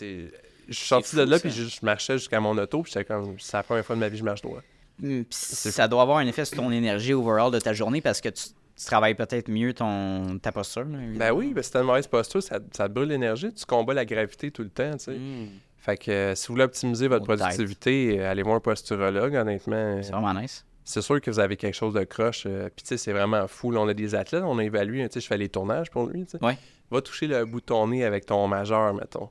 Je 0.00 0.28
suis 0.74 0.86
sorti 0.88 1.10
fou, 1.10 1.16
de 1.16 1.22
là, 1.22 1.38
puis 1.38 1.50
je, 1.50 1.64
je 1.64 1.78
marchais 1.82 2.18
jusqu'à 2.18 2.40
mon 2.40 2.56
auto, 2.58 2.82
puis 2.82 2.92
j'étais 2.92 3.04
comme, 3.04 3.38
c'est 3.38 3.56
la 3.56 3.62
première 3.62 3.84
fois 3.84 3.94
de 3.94 4.00
ma 4.00 4.08
vie 4.08 4.12
que 4.14 4.18
je 4.18 4.24
marche 4.24 4.42
droit. 4.42 4.60
Pis 5.00 5.26
ça 5.30 5.86
doit 5.88 6.02
avoir 6.02 6.18
un 6.18 6.26
effet 6.26 6.44
sur 6.44 6.56
ton 6.56 6.70
énergie 6.72 7.12
overall 7.14 7.50
de 7.52 7.58
ta 7.60 7.72
journée 7.72 8.00
parce 8.00 8.20
que 8.20 8.28
tu, 8.30 8.44
tu 8.76 8.84
travailles 8.86 9.14
peut-être 9.14 9.48
mieux 9.48 9.72
ton, 9.74 10.38
ta 10.38 10.50
posture. 10.52 10.84
là, 10.84 10.98
Ben 11.16 11.32
oui, 11.32 11.52
ben 11.54 11.62
si 11.62 11.70
t'as 11.70 11.80
une 11.80 11.86
mauvaise 11.86 12.06
posture, 12.08 12.42
ça, 12.42 12.58
ça 12.72 12.88
te 12.88 12.92
brûle 12.92 13.08
l'énergie, 13.08 13.52
tu 13.52 13.64
combats 13.64 13.94
la 13.94 14.04
gravité 14.04 14.50
tout 14.50 14.62
le 14.64 14.70
temps, 14.70 14.92
tu 14.96 15.04
sais. 15.04 15.12
Hmm, 15.12 15.46
Fait 15.78 15.96
que 15.96 16.10
euh, 16.10 16.34
si 16.34 16.48
vous 16.48 16.54
voulez 16.54 16.64
optimiser 16.64 17.06
votre 17.08 17.24
productivité, 17.24 18.18
euh, 18.20 18.30
allez 18.30 18.42
voir 18.42 18.56
un 18.56 18.60
posturologue, 18.60 19.34
honnêtement. 19.36 20.02
C'est 20.02 20.10
vraiment 20.12 20.34
nice. 20.34 20.64
C'est 20.88 21.02
sûr 21.02 21.20
que 21.20 21.30
vous 21.30 21.40
avez 21.40 21.56
quelque 21.56 21.74
chose 21.74 21.92
de 21.94 22.04
croche. 22.04 22.44
euh, 22.46 22.68
Puis, 22.74 22.84
tu 22.84 22.88
sais, 22.90 22.96
c'est 22.96 23.12
vraiment 23.12 23.46
fou. 23.48 23.70
Là, 23.72 23.80
on 23.80 23.88
a 23.88 23.92
des 23.94 24.14
athlètes, 24.14 24.44
on 24.44 24.56
a 24.58 24.64
évalué. 24.64 25.06
Tu 25.08 25.14
sais, 25.14 25.20
je 25.20 25.26
fais 25.26 25.36
les 25.36 25.48
tournages 25.48 25.90
pour 25.90 26.06
lui. 26.06 26.24
tu 26.24 26.30
sais. 26.38 26.44
Ouais. 26.44 26.56
Va 26.90 27.00
toucher 27.02 27.26
le 27.26 27.44
bout 27.44 27.60
de 27.60 27.66
ton 27.66 27.88
nez 27.88 28.04
avec 28.04 28.24
ton 28.26 28.46
majeur, 28.46 28.94
mettons. 28.94 29.28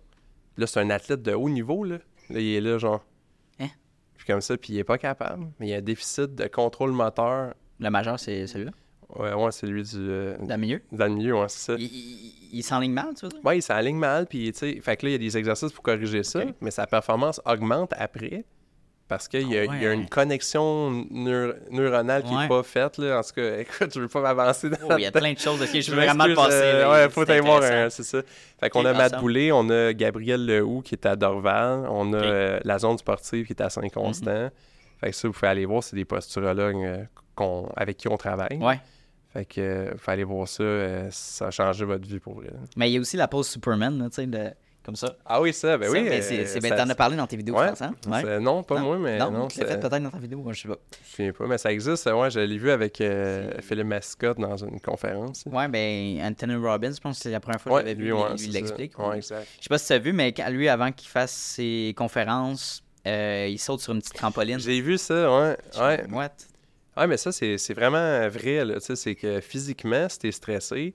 Là, 0.57 0.67
c'est 0.67 0.81
un 0.81 0.89
athlète 0.89 1.21
de 1.21 1.33
haut 1.33 1.49
niveau, 1.49 1.83
là. 1.85 1.97
Là, 2.29 2.39
il 2.39 2.55
est 2.55 2.61
là, 2.61 2.77
genre. 2.77 3.03
Hein? 3.59 3.69
Puis 4.17 4.25
comme 4.27 4.41
ça, 4.41 4.57
puis 4.57 4.73
il 4.73 4.79
est 4.79 4.83
pas 4.83 4.97
capable. 4.97 5.47
Mais 5.59 5.67
il 5.67 5.69
y 5.69 5.73
a 5.73 5.77
un 5.77 5.81
déficit 5.81 6.35
de 6.35 6.45
contrôle 6.47 6.91
moteur. 6.91 7.53
Le 7.79 7.89
majeur, 7.89 8.19
c'est 8.19 8.45
celui-là, 8.47 8.71
Ouais, 9.15 9.33
ouais, 9.33 9.51
c'est 9.51 9.67
lui 9.67 9.83
du. 9.83 9.95
euh, 9.97 10.35
dans 10.39 10.55
le 10.55 10.57
milieu? 10.61 10.81
dans 10.91 11.05
le 11.05 11.13
milieu, 11.13 11.35
ouais, 11.39 11.47
c'est 11.47 11.71
ça. 11.71 11.75
Il, 11.77 11.83
il, 11.85 12.49
il 12.53 12.63
s'enligne 12.63 12.91
mal, 12.91 13.13
tu 13.15 13.25
veux 13.25 13.29
dire? 13.29 13.39
Ouais, 13.45 13.59
il 13.59 13.61
s'aligne 13.61 13.97
mal, 13.97 14.25
puis 14.27 14.51
tu 14.51 14.57
sais, 14.59 14.79
fait 14.81 14.97
que 14.97 15.05
là, 15.05 15.09
il 15.09 15.11
y 15.13 15.15
a 15.15 15.19
des 15.19 15.37
exercices 15.37 15.71
pour 15.71 15.83
corriger 15.83 16.23
ça, 16.23 16.41
mais 16.59 16.71
sa 16.71 16.87
performance 16.87 17.39
augmente 17.45 17.93
après 17.97 18.43
parce 19.07 19.27
qu'il 19.27 19.47
y, 19.49 19.57
a- 19.57 19.65
Ah 19.69 19.75
il 19.75 19.83
y 19.83 19.87
a 19.87 19.93
une 19.93 20.07
connexion 20.09 20.91
neur- 21.11 21.55
neuronale 21.69 22.23
qui 22.23 22.33
Ouais. 22.33 22.41
n'est 22.43 22.47
pas 22.47 22.63
faite, 22.63 22.97
là. 22.97 23.19
En 23.19 23.21
tout 23.21 23.33
cas, 23.35 23.57
écoute, 23.59 23.91
je 23.93 23.99
veux 24.01 24.07
pas 24.07 24.21
m'avancer 24.21 24.69
dans 24.69 24.77
Oh, 24.89 24.95
il 24.97 25.03
y 25.03 25.05
a 25.05 25.11
plein 25.11 25.33
de 25.33 25.37
choses. 25.39 25.61
Ok, 25.61 25.69
je 25.79 25.91
veux 25.91 25.97
vraiment 25.97 26.33
passer. 26.35 26.55
euh, 26.55 26.91
ouais, 26.91 27.03
c'est 27.03 27.09
faut 27.11 27.29
aller 27.29 27.39
voir 27.41 27.61
un, 27.63 27.89
c'est 27.89 28.03
ça. 28.03 28.19
Fait 28.59 28.69
qu'on 28.69 28.85
a 28.85 28.93
Matt. 28.93 29.19
Boulay, 29.19 29.51
on 29.51 29.69
a 29.69 29.93
Gabriel 29.93 30.45
Lehoux 30.45 30.81
qui 30.81 30.95
est 30.95 31.05
à 31.05 31.15
Dorval, 31.15 31.85
on 31.89 32.13
a. 32.13 32.17
Mhm. 32.17 32.23
euh, 32.23 32.59
la 32.63 32.79
zone 32.79 32.97
sportive 32.97 33.45
qui 33.45 33.53
est 33.53 33.61
à 33.61 33.69
Saint-Constant. 33.69 34.49
Fait 34.99 35.09
que 35.11 35.15
ça, 35.15 35.27
vous 35.27 35.33
pouvez 35.33 35.47
aller 35.49 35.65
voir, 35.65 35.83
c'est 35.83 35.95
des 35.95 36.05
posturologues 36.05 36.83
euh, 36.83 37.63
avec 37.75 37.97
qui 37.97 38.07
on 38.07 38.17
travaille. 38.17 38.57
Ouais. 38.59 38.79
Fait 39.33 39.45
que 39.45 39.59
euh, 39.61 39.97
fallait 39.97 40.23
voir 40.23 40.47
ça, 40.47 40.63
ça 41.11 41.47
a 41.47 41.51
changé 41.51 41.83
votre 41.83 42.07
vie 42.07 42.19
pour 42.19 42.35
vrai. 42.35 42.47
Mais 42.77 42.89
il 42.89 42.93
y 42.93 42.97
a 42.97 43.01
aussi 43.01 43.17
la 43.17 43.27
pose 43.27 43.47
Superman, 43.47 43.97
là, 43.99 44.05
tu 44.09 44.15
sais, 44.15 44.25
de- 44.27 44.51
comme 44.85 44.95
ça. 44.95 45.17
Ah 45.25 45.41
oui, 45.41 45.51
ça, 45.51 45.77
ben 45.77 45.87
Ça, 45.87 45.91
oui. 45.91 46.03
ben, 46.03 46.13
euh, 46.13 46.21
c'est, 46.21 46.45
c'est- 46.45 46.59
ben, 46.59 46.75
t'en 46.75 46.87
as 46.89 46.95
parlé 46.95 47.17
dans 47.17 47.25
tes 47.27 47.35
vidéos, 47.35 47.55
Ouais, 47.57 47.65
je 47.65 47.69
pense, 47.71 47.81
hein? 47.81 47.93
Ouais. 48.07 48.21
c'est- 48.23 48.39
Non, 48.39 48.63
pas 48.63 48.79
moi, 48.79 48.97
mais 48.99 49.17
non, 49.17 49.31
non. 49.31 49.49
ça- 49.49 49.65
fait 49.65 49.79
peut-être 49.79 50.03
dans 50.03 50.09
ta 50.11 50.19
vidéo, 50.19 50.43
je 50.53 50.61
sais 50.61 50.67
pas. 50.67 50.77
Je 51.03 51.09
souviens 51.15 51.33
pas, 51.33 51.47
mais 51.47 51.57
ça 51.57 51.71
existe. 51.71 52.05
Ouais, 52.05 52.29
je 52.29 52.39
l'ai 52.39 52.57
vu 52.57 52.69
avec 52.71 53.01
euh, 53.01 53.51
Philippe 53.61 53.87
Mascotte 53.87 54.39
dans 54.39 54.55
une 54.57 54.79
conférence. 54.79 55.43
Ouais, 55.51 55.67
ben, 55.67 56.21
Anthony 56.23 56.55
Robbins, 56.55 56.91
je 56.91 56.99
pense 57.01 57.17
que 57.17 57.23
c'est 57.23 57.31
la 57.31 57.39
première 57.39 57.59
fois 57.59 57.71
que 57.71 57.75
Ouais, 57.77 57.81
j'avais 57.81 57.95
vu, 58.01 58.13
ouais, 58.13 58.29
lui 58.31 58.37
c'est 58.39 58.47
l'explique. 58.51 58.97
Ouais, 58.99 59.17
exact. 59.17 59.47
Je 59.57 59.63
sais 59.63 59.69
pas 59.69 59.77
si 59.77 59.87
tu 59.87 59.93
as 59.93 59.99
vu, 59.99 60.13
mais 60.13 60.31
quand- 60.31 60.49
lui, 60.49 60.69
avant 60.69 60.91
qu'il 60.91 61.09
fasse 61.09 61.31
ses 61.33 61.93
conférences, 61.97 62.83
euh, 63.07 63.47
il 63.49 63.59
saute 63.59 63.81
sur 63.81 63.93
une 63.93 63.99
petite 63.99 64.13
trampoline. 64.15 64.59
J'ai 64.59 64.81
vu 64.81 64.97
ça, 64.97 65.13
ouais. 65.31 65.57
Ouais, 65.79 66.05
What? 66.11 66.29
ouais 66.97 67.07
mais 67.07 67.17
ça, 67.17 67.31
c'est 67.31 67.57
c'est 67.57 67.73
vraiment 67.73 68.27
vrai. 68.29 68.63
là. 68.65 68.75
Tu 68.75 68.81
sais, 68.81 68.95
C'est 68.95 69.15
que 69.15 69.41
physiquement, 69.41 70.07
si 70.09 70.19
t'es 70.19 70.31
stressé, 70.31 70.93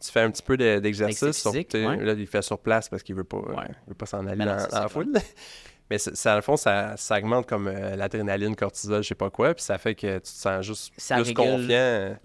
tu 0.00 0.10
fais 0.10 0.20
un 0.20 0.30
petit 0.30 0.42
peu 0.42 0.56
de- 0.56 0.78
d'exercice. 0.78 1.36
Sais, 1.36 1.66
ouais. 1.74 1.96
Là, 2.04 2.12
il 2.14 2.26
fait 2.26 2.42
sur 2.42 2.58
place 2.58 2.88
parce 2.88 3.02
qu'il 3.02 3.14
veut 3.14 3.24
pas, 3.24 3.36
euh, 3.38 3.54
Ouais. 3.54 3.64
il 3.86 3.88
veut 3.90 3.94
pas 3.94 4.06
s'en 4.06 4.26
aller 4.26 4.36
Mais 4.36 4.46
non, 4.46 4.56
dans, 4.70 4.80
la 4.80 4.88
foule. 4.88 5.12
Mais 5.90 5.98
ça, 5.98 6.36
le 6.36 6.40
fond, 6.42 6.56
ça, 6.56 6.94
ça 6.96 7.18
augmente 7.18 7.46
comme 7.48 7.66
euh, 7.66 7.96
l'adrénaline, 7.96 8.54
cortisol, 8.54 9.02
je 9.02 9.08
sais 9.08 9.14
pas 9.16 9.28
quoi, 9.28 9.54
puis 9.54 9.64
ça 9.64 9.76
fait 9.76 9.96
que 9.96 10.16
tu 10.18 10.20
te 10.22 10.28
sens 10.28 10.64
juste 10.64 10.92
Ça 10.96 11.16
plus 11.16 11.24
régule. 11.24 11.44
confiant. 11.44 12.16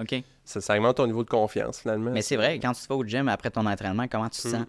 Ça, 0.44 0.62
ça 0.62 0.76
augmente 0.76 0.98
ton 0.98 1.08
niveau 1.08 1.24
de 1.24 1.30
confiance, 1.30 1.80
finalement. 1.82 2.12
Mais 2.12 2.22
c'est 2.22 2.36
vrai, 2.36 2.60
quand 2.60 2.74
tu 2.74 2.86
vas 2.88 2.96
au 2.96 3.04
gym 3.04 3.28
après 3.28 3.50
ton 3.50 3.66
entraînement, 3.66 4.08
comment 4.08 4.30
tu 4.30 4.40
te 4.42 4.48
sens? 4.50 4.66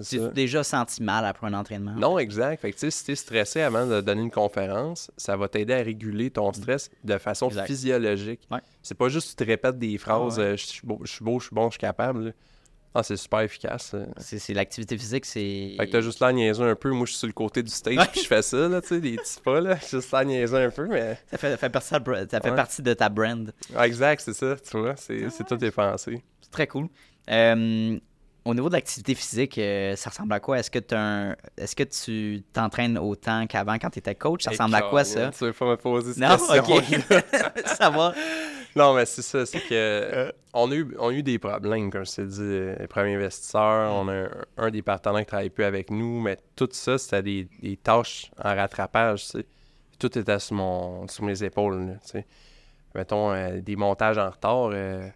Ça. 0.00 0.28
déjà 0.28 0.62
senti 0.64 1.02
mal 1.02 1.24
après 1.24 1.46
un 1.46 1.54
entraînement? 1.54 1.92
Non, 1.92 2.18
exact. 2.18 2.60
Fait 2.60 2.70
que, 2.72 2.76
tu 2.76 2.80
sais, 2.80 2.90
si 2.90 3.04
t'es 3.04 3.14
stressé 3.14 3.60
avant 3.62 3.86
de 3.86 4.00
donner 4.00 4.22
une 4.22 4.30
conférence, 4.30 5.10
ça 5.16 5.36
va 5.36 5.48
t'aider 5.48 5.74
à 5.74 5.82
réguler 5.82 6.30
ton 6.30 6.52
stress 6.52 6.90
de 7.04 7.18
façon 7.18 7.48
Exact. 7.48 7.66
physiologique. 7.66 8.40
Ouais. 8.50 8.60
C'est 8.82 8.96
pas 8.96 9.08
juste 9.08 9.26
que 9.26 9.30
tu 9.38 9.44
te 9.44 9.50
répètes 9.50 9.78
des 9.78 9.98
phrases 9.98 10.38
ouais. 10.38 10.44
euh, 10.44 10.56
je 10.56 10.66
suis 10.66 10.86
beau, 10.86 11.00
je 11.04 11.10
suis 11.12 11.24
beau, 11.24 11.38
je 11.40 11.46
suis 11.46 11.54
bon, 11.54 11.66
je 11.66 11.72
suis 11.72 11.78
capable. 11.80 12.26
là. 12.26 12.30
Ah, 12.92 13.04
c'est 13.04 13.16
super 13.16 13.38
efficace. 13.40 13.94
C'est, 14.18 14.40
c'est 14.40 14.52
l'activité 14.52 14.98
physique, 14.98 15.24
c'est... 15.24 15.74
Fait 15.78 15.86
que 15.86 15.92
t'as 15.92 16.00
juste 16.00 16.18
l'air 16.18 16.32
niaiseux 16.32 16.64
un 16.68 16.74
peu. 16.74 16.90
Moi, 16.90 17.06
je 17.06 17.12
suis 17.12 17.18
sur 17.20 17.28
le 17.28 17.32
côté 17.32 17.62
du 17.62 17.70
stage, 17.70 17.96
Ouais. 17.96 18.04
puis 18.10 18.20
je 18.20 18.26
fais 18.26 18.42
ça, 18.42 18.66
là, 18.68 18.80
tu 18.82 18.88
sais, 18.88 19.00
des 19.00 19.14
petits 19.16 19.40
pas, 19.44 19.60
là. 19.60 19.76
Juste 19.88 20.10
l'air 20.10 20.24
niaiseux 20.24 20.56
un 20.56 20.70
peu, 20.70 20.88
mais. 20.88 21.16
Ça 21.30 21.38
fait, 21.38 21.56
fait 21.56 21.70
partie, 21.70 21.92
de 21.92 21.98
ta 21.98 22.00
bra- 22.00 22.26
ça 22.28 22.40
fait 22.40 22.50
Ouais. 22.50 22.56
partie 22.56 22.82
de 22.82 22.92
ta 22.92 23.08
brand. 23.08 23.52
Ah, 23.76 23.86
exact, 23.86 24.20
c'est 24.24 24.32
ça, 24.34 24.56
tu 24.56 24.76
vois. 24.76 24.96
C'est 24.96 25.22
Ah 25.24 25.30
c'est 25.30 25.46
tout 25.46 25.64
est 25.64 25.70
pensé. 25.70 26.20
C'est 26.40 26.50
très 26.50 26.66
cool. 26.66 26.88
Euh, 27.30 27.96
au 28.44 28.54
niveau 28.54 28.68
de 28.68 28.74
l'activité 28.74 29.14
physique, 29.14 29.58
euh, 29.58 29.94
ça 29.96 30.10
ressemble 30.10 30.32
à 30.32 30.40
quoi? 30.40 30.58
Est-ce 30.58 30.70
que, 30.70 30.94
un- 30.94 31.34
Est-ce 31.58 31.76
que 31.76 31.82
tu 31.82 32.42
t'entraînes 32.52 32.96
autant 32.98 33.46
qu'avant 33.46 33.74
quand 33.78 33.90
tu 33.90 33.98
étais 33.98 34.14
coach? 34.14 34.44
Ça 34.44 34.50
ressemble 34.50 34.74
à 34.74 34.82
quoi, 34.82 35.04
ça? 35.04 35.30
Tu 35.30 35.44
veux 35.44 35.52
pas 35.52 35.66
me 35.66 35.76
poser 35.76 36.14
cette 36.14 36.22
Non? 36.22 36.36
question 36.36 36.76
OK. 36.76 37.64
ça 37.66 37.90
va. 37.90 38.14
Non, 38.76 38.94
mais 38.94 39.04
c'est 39.04 39.22
ça, 39.22 39.44
c'est 39.46 39.60
que 39.60 39.68
Euh. 39.72 40.32
on, 40.54 40.70
a 40.70 40.74
eu, 40.74 40.94
on 40.98 41.08
a 41.08 41.12
eu 41.12 41.22
des 41.22 41.38
problèmes, 41.38 41.90
comme 41.90 42.06
je 42.06 42.12
t'ai 42.14 42.24
dit, 42.24 42.78
les 42.80 42.86
premiers 42.86 43.16
investisseurs, 43.16 43.92
on 43.92 44.06
a 44.08 44.12
un, 44.14 44.30
un 44.58 44.70
des 44.70 44.82
partenaires 44.82 45.20
qui 45.20 45.26
travaille 45.26 45.50
plus 45.50 45.64
avec 45.64 45.90
nous, 45.90 46.20
mais 46.20 46.38
tout 46.56 46.68
ça, 46.72 46.96
c'était 46.96 47.22
des, 47.22 47.48
des 47.60 47.76
tâches 47.76 48.30
en 48.42 48.54
rattrapage. 48.54 49.26
Tout 49.98 50.18
était 50.18 50.38
sur, 50.38 50.54
mon, 50.56 51.06
sur 51.08 51.24
mes 51.24 51.42
épaules, 51.42 51.98
là. 52.14 52.20
Mettons, 52.94 53.32
euh, 53.32 53.60
des 53.60 53.76
montages 53.76 54.18
en 54.18 54.30
retard 54.30 54.70
euh, 54.72 55.08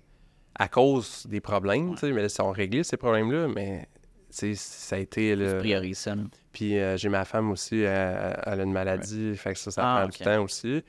à 0.56 0.68
cause 0.68 1.26
des 1.28 1.40
problèmes, 1.40 1.94
tu 1.94 2.00
sais, 2.00 2.12
mais 2.12 2.20
là, 2.20 2.26
ils 2.26 2.30
sont 2.30 2.50
réglés, 2.52 2.84
ces 2.84 2.96
problèmes-là, 2.96 3.48
mais, 3.48 3.88
tu 4.30 4.54
sais, 4.54 4.54
ça 4.54 4.96
a 4.96 4.98
été... 4.98 5.34
Là, 5.36 5.54
priorises 5.54 5.98
ça. 5.98 6.14
puis 6.52 6.78
euh, 6.78 6.96
j'ai 6.96 7.08
ma 7.08 7.24
femme 7.24 7.50
aussi, 7.50 7.80
elle, 7.80 8.40
elle 8.46 8.60
a 8.60 8.62
une 8.62 8.72
maladie, 8.72 9.36
fait 9.36 9.52
que 9.54 9.58
ça, 9.58 9.70
ça 9.70 9.82
Ah, 9.84 9.98
prend 10.00 10.08
du 10.08 10.18
temps 10.18 10.42
aussi. 10.44 10.82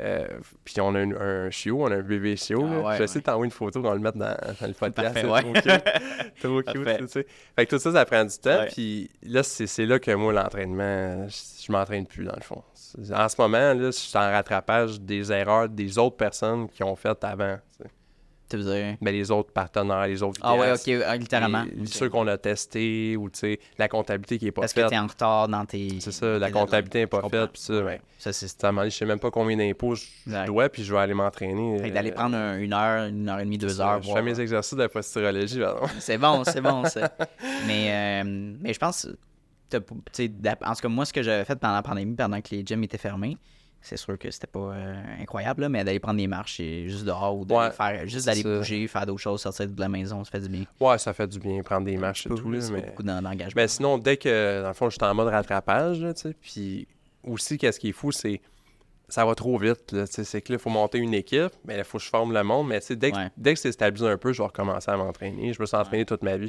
Euh, 0.00 0.26
puis 0.64 0.80
on 0.80 0.94
a 0.94 0.98
un, 1.00 1.10
un 1.12 1.50
chiot, 1.50 1.82
on 1.82 1.90
a 1.90 1.96
un 1.96 2.02
bébé 2.02 2.34
chiot. 2.34 2.64
Ah, 2.66 2.80
ouais, 2.88 2.96
J'essaie 2.96 3.16
ouais. 3.16 3.20
de 3.20 3.26
t'envoyer 3.26 3.44
une 3.48 3.50
photo 3.50 3.82
qu'on 3.82 3.92
le 3.92 3.98
mette 3.98 4.16
dans, 4.16 4.34
dans 4.60 4.66
le 4.66 4.72
podcast. 4.72 4.94
Parfait, 4.94 5.20
c'est 5.20 5.26
ouais. 5.28 5.42
Trop 5.42 5.52
cute. 5.52 6.40
Trop 6.40 6.62
cute, 6.62 6.96
tu 7.00 7.08
sais. 7.08 7.26
Fait 7.54 7.66
que 7.66 7.76
tout 7.76 7.78
ça, 7.78 7.92
ça 7.92 8.04
prend 8.06 8.24
du 8.24 8.38
temps. 8.38 8.64
Puis 8.72 9.10
là, 9.22 9.42
c'est 9.42 9.84
là 9.84 9.98
que 9.98 10.10
moi, 10.12 10.32
l'entraînement, 10.32 11.28
je, 11.28 11.36
je 11.66 11.70
m'entraîne 11.70 12.06
plus, 12.06 12.24
dans 12.24 12.34
le 12.34 12.40
fond. 12.42 12.62
En 13.14 13.28
ce 13.28 13.34
moment, 13.38 13.74
là, 13.74 13.74
je 13.74 13.90
suis 13.90 14.16
en 14.16 14.22
rattrapage 14.22 14.98
des 15.02 15.30
erreurs 15.32 15.68
des 15.68 15.98
autres 15.98 16.16
personnes 16.16 16.66
qui 16.70 16.82
ont 16.82 16.96
fait 16.96 17.22
avant. 17.22 17.56
tu 17.76 17.84
sais. 17.84 17.90
Tu 18.50 18.56
veux 18.56 18.64
dire... 18.64 18.96
Mais 19.00 19.12
les 19.12 19.30
autres 19.30 19.52
partenaires, 19.52 20.06
les 20.08 20.22
autres 20.22 20.40
Ah 20.42 20.56
ouais, 20.56 20.72
ok, 20.72 21.02
ah, 21.06 21.16
littéralement. 21.16 21.62
les-. 21.64 21.86
Ceux 21.86 22.08
qu'on 22.08 22.26
a 22.26 22.36
testés 22.36 23.16
ou, 23.16 23.30
tu 23.30 23.38
sais, 23.38 23.60
la 23.78 23.88
comptabilité 23.88 24.38
qui 24.38 24.48
est 24.48 24.52
pas 24.52 24.62
Parce 24.62 24.72
que 24.72 24.80
faite. 24.80 24.90
t'es 24.90 24.98
en 24.98 25.06
retard 25.06 25.46
dans 25.48 25.64
tes... 25.64 26.00
C'est 26.00 26.10
ça, 26.12 26.38
la 26.38 26.50
comptabilité 26.50 26.98
n'est 27.00 27.06
pas 27.06 27.22
faite, 27.22 27.50
puis 27.52 27.62
ça, 27.62 27.82
ouais. 27.84 28.00
Ça, 28.18 28.32
c'est... 28.32 28.48
Ça, 28.48 28.72
je 28.84 28.88
sais 28.90 29.06
même 29.06 29.20
pas 29.20 29.30
combien 29.30 29.56
d'impôts 29.56 29.94
je 29.94 30.44
dois, 30.46 30.68
puis 30.68 30.82
je 30.84 30.92
vais 30.92 30.98
aller 31.00 31.14
m'entraîner. 31.14 31.78
Fait 31.78 31.90
que 31.90 31.94
d'aller 31.94 32.10
euh, 32.10 32.14
prendre 32.14 32.36
un- 32.36 32.58
une 32.58 32.72
heure, 32.72 33.06
une 33.06 33.28
heure 33.28 33.38
et 33.38 33.44
demie, 33.44 33.56
deux 33.58 33.80
heures. 33.80 34.02
Je 34.02 34.06
voir- 34.08 34.18
fais 34.18 34.22
mes 34.24 34.38
exercices 34.40 34.76
de 34.76 34.86
posturologie, 34.88 35.60
pardon. 35.60 35.86
C'est 36.00 36.18
bon, 36.18 36.42
c'est 36.44 36.60
bon, 36.60 36.84
ça. 36.84 37.12
mais, 37.66 38.22
euh, 38.24 38.54
mais 38.60 38.74
je 38.74 38.78
pense, 38.78 39.06
en 39.72 39.78
tout 39.78 40.80
cas, 40.82 40.88
moi, 40.88 41.04
ce 41.04 41.12
que 41.12 41.22
j'avais 41.22 41.44
fait 41.44 41.56
pendant 41.56 41.74
la 41.74 41.82
pandémie, 41.82 42.14
pendant 42.16 42.40
que 42.40 42.48
les 42.54 42.62
gyms 42.66 42.82
étaient 42.82 42.98
fermés, 42.98 43.36
c'est 43.82 43.96
sûr 43.96 44.18
que 44.18 44.30
c'était 44.30 44.46
pas 44.46 44.58
euh, 44.74 45.02
incroyable, 45.20 45.62
là, 45.62 45.68
mais 45.68 45.82
d'aller 45.84 45.98
prendre 46.00 46.18
des 46.18 46.26
marches 46.26 46.60
et 46.60 46.88
juste 46.88 47.04
dehors 47.04 47.36
ou 47.38 47.44
d'aller 47.44 47.68
Ouais, 47.68 47.70
faire, 47.70 48.06
juste 48.06 48.24
c'est 48.28 48.42
d'aller 48.42 48.58
bouger, 48.58 48.86
faire 48.88 49.06
d'autres 49.06 49.20
choses, 49.20 49.40
sortir 49.40 49.68
de 49.68 49.80
la 49.80 49.88
maison, 49.88 50.22
ça 50.24 50.30
fait 50.30 50.40
du 50.40 50.48
bien. 50.48 50.64
Ouais, 50.80 50.98
ça 50.98 51.12
fait 51.12 51.26
du 51.26 51.38
bien, 51.38 51.62
prendre 51.62 51.86
des 51.86 51.96
marches 51.96 52.26
et 52.26 52.30
tout, 52.30 52.50
là, 52.50 52.58
mais... 52.72 52.82
beaucoup 52.82 53.02
d'en- 53.02 53.22
d'engagement. 53.22 53.62
Mais 53.62 53.68
sinon, 53.68 53.98
dès 53.98 54.16
que, 54.16 54.62
dans 54.62 54.68
le 54.68 54.74
fond, 54.74 54.90
je 54.90 54.96
suis 54.96 55.04
en 55.04 55.14
mode 55.14 55.28
rattrapage, 55.28 56.00
là, 56.00 56.12
tu 56.14 56.22
sais, 56.22 56.34
puis 56.40 56.86
aussi, 57.24 57.56
qu'est-ce 57.58 57.80
qui 57.80 57.88
est 57.88 57.92
fou, 57.92 58.12
c'est... 58.12 58.40
Ça 59.08 59.24
va 59.24 59.34
trop 59.34 59.58
vite, 59.58 59.92
c'est 60.06 60.40
que 60.40 60.52
là, 60.52 60.58
il 60.58 60.62
faut 60.62 60.70
monter 60.70 60.98
une 60.98 61.14
équipe, 61.14 61.50
mais 61.64 61.78
il 61.78 61.82
faut 61.82 61.98
que 61.98 62.04
je 62.04 62.08
forme 62.08 62.32
le 62.32 62.44
monde, 62.44 62.68
mais 62.68 62.78
dès, 62.90 63.10
que- 63.10 63.16
Ouais. 63.16 63.28
dès 63.36 63.54
que 63.54 63.58
c'est 63.58 63.72
stabilisé 63.72 64.08
un 64.08 64.16
peu, 64.16 64.32
je 64.32 64.40
vais 64.40 64.46
recommencer 64.46 64.88
à 64.88 64.96
m'entraîner. 64.96 65.52
Je 65.52 65.60
me 65.60 65.66
suis 65.66 65.76
entraîné 65.76 66.04
toute 66.04 66.22
ma 66.22 66.36
vie, 66.36 66.46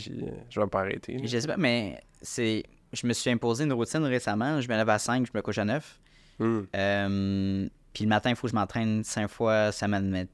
je 0.47 0.59
vais 0.59 0.67
pas 0.67 0.81
arrêter. 0.81 1.13
là. 1.13 1.21
Je 1.23 1.39
sais 1.39 1.47
pas, 1.47 1.57
mais 1.57 1.99
c'est. 2.21 2.61
Je 2.93 3.07
me 3.07 3.13
suis 3.13 3.31
imposé 3.31 3.63
une 3.63 3.73
routine 3.73 4.03
récemment. 4.03 4.61
Je 4.61 4.67
me 4.69 4.75
lève 4.75 4.89
à 4.89 4.99
5, 4.99 5.25
je 5.25 5.31
me 5.33 5.41
couche 5.41 5.57
à 5.57 5.65
9. 5.65 5.99
Hum. 6.41 6.67
Euh, 6.75 7.69
puis 7.93 8.03
le 8.03 8.09
matin, 8.09 8.29
il 8.31 8.35
faut 8.35 8.47
que 8.47 8.51
je 8.51 8.55
m'entraîne 8.55 9.03
cinq 9.03 9.27
fois 9.29 9.71
semaine. 9.71 10.09
Mais 10.09 10.27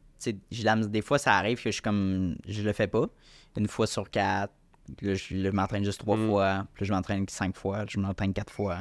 des 0.87 1.01
fois, 1.01 1.19
ça 1.19 1.33
arrive 1.33 1.57
que 1.57 1.69
je 1.69 1.73
suis 1.73 1.81
comme. 1.81 2.35
Je 2.47 2.63
le 2.63 2.73
fais 2.73 2.87
pas. 2.87 3.05
Une 3.57 3.67
fois 3.67 3.87
sur 3.87 4.09
quatre. 4.09 4.53
Là, 5.01 5.15
je, 5.15 5.49
m'entraîne 5.49 5.83
juste 5.83 5.99
trois 5.99 6.15
Mm. 6.15 6.27
fois. 6.27 6.67
Puis 6.73 6.85
là, 6.85 6.87
je 6.87 6.93
m'entraîne 6.93 7.25
cinq 7.27 7.55
fois. 7.55 7.85
Je 7.87 7.99
m'entraîne 7.99 8.33
quatre 8.33 8.53
fois. 8.53 8.77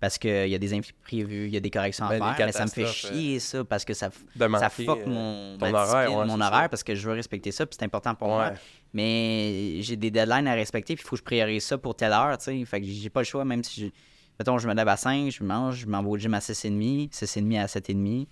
Parce 0.00 0.16
qu'il 0.16 0.48
y 0.48 0.54
a 0.54 0.58
des 0.58 0.72
imprévus, 0.72 1.46
il 1.46 1.52
y 1.52 1.58
a 1.58 1.60
des 1.60 1.70
corrections 1.70 2.06
Ben, 2.08 2.22
à 2.22 2.30
des 2.30 2.36
faire. 2.36 2.46
Mais 2.46 2.52
ça 2.52 2.64
me 2.64 2.70
fait 2.70 2.86
chier, 2.86 3.38
ça. 3.38 3.64
Parce 3.64 3.84
que 3.84 3.92
ça, 3.92 4.10
ça 4.38 4.70
fuck 4.70 4.98
euh, 5.00 5.06
mon, 5.06 5.58
ton 5.58 5.74
horaire, 5.74 6.16
ouais, 6.16 6.24
mon 6.24 6.40
horaire 6.40 6.70
parce 6.70 6.82
que 6.82 6.94
je 6.94 7.06
veux 7.06 7.14
respecter 7.14 7.52
ça. 7.52 7.66
Puis 7.66 7.76
c'est 7.78 7.84
important 7.84 8.14
pour 8.14 8.28
moi. 8.28 8.52
Mais 8.94 9.76
j'ai 9.82 9.96
des 9.96 10.10
deadlines 10.10 10.48
à 10.48 10.54
respecter, 10.54 10.94
puis 10.96 11.04
il 11.04 11.06
faut 11.06 11.16
que 11.16 11.20
je 11.20 11.24
priorise 11.24 11.64
ça 11.64 11.78
pour 11.78 11.94
telle 11.94 12.12
heure, 12.12 12.36
tu 12.38 12.44
sais. 12.44 12.64
Fait 12.64 12.80
que 12.80 12.86
j'ai 12.86 13.10
pas 13.10 13.20
le 13.20 13.26
choix, 13.26 13.44
même 13.44 13.62
si 13.62 13.82
je... 13.82 13.86
Mettons, 14.38 14.58
je 14.58 14.68
me 14.68 14.74
lève 14.74 14.88
à 14.88 14.96
5, 14.96 15.30
je 15.30 15.44
mange, 15.44 15.76
je 15.80 15.86
m'en 15.86 16.02
vais 16.02 16.08
au 16.08 16.16
gym 16.16 16.32
à 16.34 16.38
6h30, 16.38 17.10
6h30 17.10 17.60
à 17.62 17.66
7h30. 17.66 18.26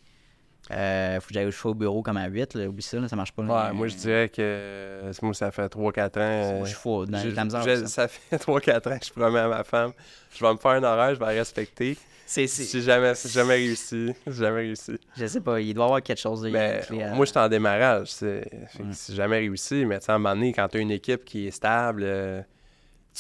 Euh, 0.70 1.20
faut 1.20 1.28
que 1.28 1.34
j'aille 1.34 1.49
au 1.64 1.74
bureau 1.74 2.03
comme 2.03 2.16
à 2.18 2.26
8, 2.28 2.55
là. 2.55 2.66
Oublie 2.66 2.82
ça, 2.82 2.99
là, 2.99 3.09
ça 3.09 3.16
marche 3.16 3.32
pas. 3.32 3.42
là. 3.42 3.66
Ouais, 3.68 3.72
moi, 3.72 3.88
je 3.88 3.94
dirais 3.96 4.28
que 4.28 5.11
moi, 5.22 5.32
ça 5.32 5.51
fait 5.51 5.66
3-4 5.68 6.18
ans. 6.18 6.20
euh, 6.20 6.61
Je 6.64 6.68
suis 6.70 6.76
fou, 6.76 7.07
dans 7.07 7.18
la 7.22 7.44
misère. 7.44 7.62
ça. 7.64 7.86
ça 7.86 8.09
fait 8.09 8.36
3-4 8.42 8.94
ans 8.94 8.99
que 8.99 9.07
je 9.07 9.12
promets 9.12 9.38
à 9.38 9.49
ma 9.49 9.64
femme, 9.64 9.92
je 10.34 10.44
vais 10.44 10.53
me 10.53 10.59
faire 10.59 10.72
un 10.72 10.82
horaire, 10.82 11.14
je 11.14 11.20
vais 11.20 11.26
la 11.26 11.32
respecter. 11.32 11.96
C'est, 12.26 12.46
J'ai 12.46 12.82
jamais, 12.82 13.14
jamais 13.26 13.55
réussi. 13.55 14.12
Jamais 14.26 14.57
réussi. 14.61 14.99
Je 15.16 15.24
sais 15.26 15.40
pas, 15.40 15.59
il 15.61 15.72
doit 15.72 15.84
y 15.84 15.86
avoir 15.86 16.03
quelque 16.03 16.20
chose 16.20 16.42
de 16.42 16.55
à- 16.55 17.14
moi, 17.14 17.24
je 17.24 17.30
suis 17.30 17.38
en 17.40 17.49
démarrage. 17.49 18.09
C'est, 18.09 18.51
Ouais. 18.78 19.14
jamais 19.14 19.38
réussi. 19.38 19.86
Mais 19.86 19.99
tu 19.99 20.05
sais, 20.05 20.12
à 20.12 20.16
un 20.16 20.18
moment 20.18 20.34
donné, 20.34 20.53
quand 20.53 20.68
tu 20.68 20.76
as 20.76 20.80
une 20.80 20.90
équipe 20.90 21.24
qui 21.24 21.46
est 21.46 21.51
stable, 21.51 22.03
euh, 22.05 22.42